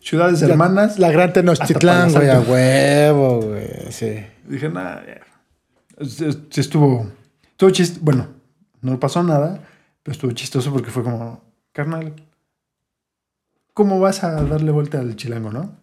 ciudades 0.00 0.40
La- 0.42 0.48
hermanas. 0.48 0.98
La 0.98 1.10
gran 1.10 1.32
Tenochtitlán, 1.32 2.12
güey, 2.12 2.28
a 2.30 2.40
huevo, 2.40 3.40
güey. 3.42 3.68
Sí. 3.90 4.24
Dije, 4.46 4.68
nada, 4.68 5.04
ya". 5.06 5.14
Sí 5.14 5.20
sí 5.24 5.33
estuvo, 5.98 7.10
estuvo 7.50 7.70
chist 7.70 7.98
Bueno, 8.00 8.28
no 8.80 8.98
pasó 9.00 9.22
nada, 9.22 9.66
pero 10.02 10.12
estuvo 10.12 10.32
chistoso 10.32 10.72
porque 10.72 10.90
fue 10.90 11.02
como, 11.02 11.42
carnal, 11.72 12.14
¿cómo 13.72 14.00
vas 14.00 14.24
a 14.24 14.42
darle 14.42 14.70
vuelta 14.70 15.00
al 15.00 15.16
chilango, 15.16 15.50
no? 15.50 15.76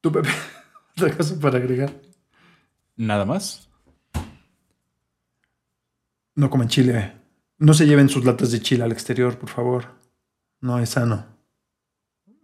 Tú, 0.00 0.12
Pepe, 0.12 0.28
otra 0.96 1.16
cosa 1.16 1.38
para 1.40 1.58
agregar. 1.58 1.92
Nada 2.96 3.24
más. 3.24 3.68
No 6.34 6.50
comen 6.50 6.68
chile. 6.68 7.12
No 7.58 7.72
se 7.72 7.86
lleven 7.86 8.08
sus 8.08 8.24
latas 8.24 8.52
de 8.52 8.60
chile 8.60 8.84
al 8.84 8.92
exterior, 8.92 9.38
por 9.38 9.48
favor. 9.48 9.86
No 10.60 10.78
es 10.78 10.90
sano. 10.90 11.26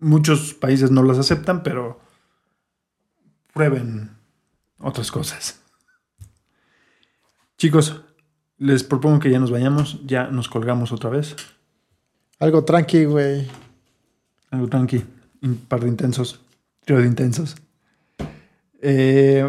Muchos 0.01 0.55
países 0.55 0.91
no 0.91 1.03
las 1.03 1.19
aceptan, 1.19 1.63
pero 1.63 2.01
prueben 3.53 4.22
otras 4.83 5.11
cosas. 5.11 5.61
Chicos, 7.57 8.01
les 8.59 8.85
propongo 8.85 9.21
que 9.21 9.31
ya 9.31 9.39
nos 9.39 9.51
vayamos. 9.51 10.01
Ya 10.07 10.29
nos 10.29 10.49
colgamos 10.49 10.93
otra 10.93 11.11
vez. 11.11 11.37
Algo 12.39 12.65
tranqui, 12.65 13.05
güey. 13.05 13.47
Algo 14.51 14.69
tranqui. 14.69 15.05
Un 15.43 15.57
par 15.57 15.81
de 15.81 15.89
intensos. 15.89 16.41
Trío 16.85 16.99
de 16.99 17.07
intensos. 17.07 17.57
Eh, 18.81 19.45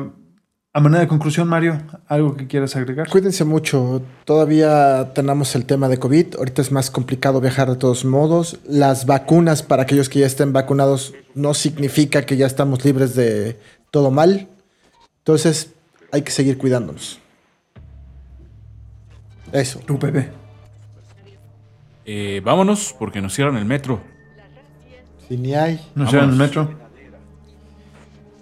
a 0.75 0.79
manera 0.79 1.01
de 1.01 1.07
conclusión, 1.07 1.47
Mario, 1.47 1.79
¿algo 2.07 2.35
que 2.35 2.47
quieras 2.47 2.75
agregar? 2.75 3.07
Cuídense 3.07 3.45
mucho. 3.45 4.01
Todavía 4.25 5.11
tenemos 5.13 5.55
el 5.55 5.65
tema 5.65 5.87
de 5.87 5.99
COVID. 5.99 6.35
Ahorita 6.37 6.63
es 6.63 6.71
más 6.71 6.89
complicado 6.89 7.41
viajar 7.41 7.69
de 7.69 7.75
todos 7.75 8.05
modos. 8.05 8.59
Las 8.67 9.05
vacunas 9.05 9.61
para 9.61 9.83
aquellos 9.83 10.09
que 10.09 10.19
ya 10.19 10.25
estén 10.25 10.51
vacunados 10.53 11.13
no 11.35 11.53
significa 11.53 12.25
que 12.25 12.37
ya 12.37 12.47
estamos 12.47 12.83
libres 12.85 13.13
de 13.13 13.59
todo 13.91 14.09
mal. 14.09 14.49
Entonces 15.23 15.73
hay 16.11 16.21
que 16.21 16.31
seguir 16.31 16.57
cuidándonos. 16.57 17.19
Eso. 19.53 19.79
Tú, 19.85 19.97
Pepe. 19.97 20.29
Eh, 22.05 22.41
vámonos 22.43 22.93
porque 22.99 23.21
nos 23.21 23.33
cierran 23.33 23.55
el 23.55 23.63
metro. 23.65 24.01
Si 25.27 25.37
ni 25.37 25.55
hay. 25.55 25.75
Nos 25.95 26.11
Vámonos. 26.11 26.11
llevan 26.11 26.29
el 26.31 26.35
metro. 26.35 26.71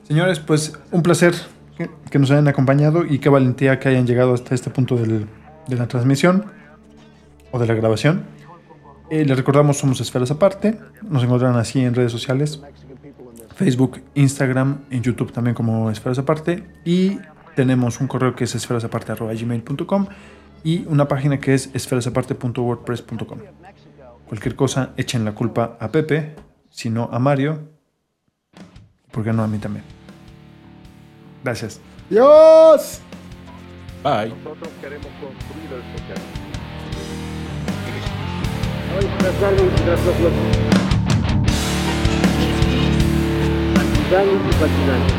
Señores, 0.08 0.40
pues 0.40 0.74
un 0.92 1.04
placer 1.04 1.36
que, 1.78 1.90
que 2.10 2.18
nos 2.20 2.32
hayan 2.32 2.48
acompañado 2.48 3.06
y 3.06 3.20
qué 3.20 3.30
valentía 3.30 3.80
que 3.80 3.90
hayan 3.90 4.08
llegado 4.08 4.34
hasta 4.34 4.56
este 4.56 4.70
punto 4.72 4.96
del- 4.96 5.28
de 5.68 5.76
la 5.76 5.88
transmisión 5.88 6.46
o 7.52 7.60
de 7.60 7.68
la 7.68 7.76
grabación. 7.76 8.24
Eh, 9.12 9.24
les 9.26 9.38
recordamos, 9.38 9.78
somos 9.78 10.02
Esferas 10.02 10.32
Aparte. 10.32 10.80
Nos 11.04 11.24
encontrarán 11.24 11.58
así 11.60 11.80
en 11.82 11.94
redes 11.94 12.12
sociales. 12.12 12.60
Facebook, 13.62 14.02
Instagram, 14.16 14.86
en 14.90 15.04
YouTube 15.04 15.32
también 15.32 15.54
como 15.54 15.92
Esferas 15.92 16.18
Aparte. 16.18 16.64
Y 16.84 17.20
tenemos 17.56 18.02
un 18.02 18.08
correo 18.08 18.36
que 18.36 18.46
es 18.46 18.56
esferasaparte.gmail.com 18.56 20.08
y 20.64 20.86
una 20.88 21.08
página 21.08 21.40
que 21.40 21.54
es 21.54 21.70
esferasaparte.wordpress.com. 21.74 23.40
Cualquier 24.28 24.56
cosa, 24.56 24.94
echen 24.98 25.26
la 25.26 25.34
culpa 25.34 25.78
a 25.80 25.92
Pepe, 25.92 26.36
si 26.72 26.90
no 26.90 27.08
a 27.12 27.20
Mario, 27.20 27.70
¿por 29.12 29.24
qué 29.24 29.32
no 29.32 29.44
a 29.44 29.48
mí 29.48 29.60
también? 29.60 29.84
Gracias. 31.44 31.80
¡Dios! 32.10 33.00
Bye. 34.04 34.30
Nosotros 34.30 34.70
queremos 34.82 35.08
construir 35.20 35.72
el 35.74 35.84
socialismo. 36.00 36.42
Partisanos 44.12 44.42
y. 44.60 45.14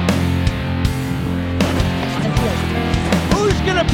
Who's 3.32 3.58
gonna 3.64 3.84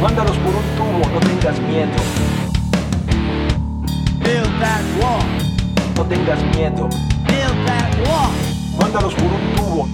Mándalos 0.00 0.36
por 0.36 0.54
un 0.54 0.62
tubo, 0.76 1.10
no 1.12 1.18
tengas 1.18 1.58
miedo. 1.62 1.90
No 5.96 6.04
tengas 6.04 6.40
miedo. 6.54 6.88
Mándalos 8.80 9.14
por 9.14 9.32
un 9.32 9.54
tubo. 9.56 9.88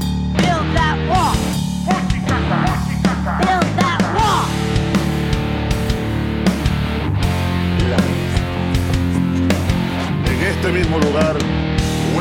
En 10.27 10.43
este 10.43 10.69
mismo 10.71 10.99
lugar 10.99 11.37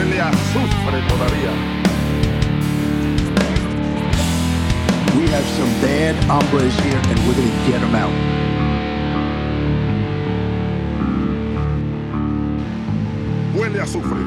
huele 0.02 0.20
a 0.20 0.30
azufre 0.30 1.02
todavía. 1.08 1.52
We 5.16 5.28
have 5.30 5.46
some 5.46 5.72
bad 5.82 6.16
hombres 6.26 6.76
here 6.80 7.02
and 7.10 7.20
we're 7.28 7.36
gonna 7.36 7.68
get 7.68 7.80
them 7.82 7.96
out. 7.96 8.14
Huele 13.56 13.80
a 13.80 13.84
azufre. 13.84 14.22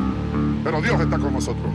Pero 0.63 0.81
Dios 0.81 1.01
está 1.01 1.19
con 1.19 1.33
nosotros. 1.33 1.73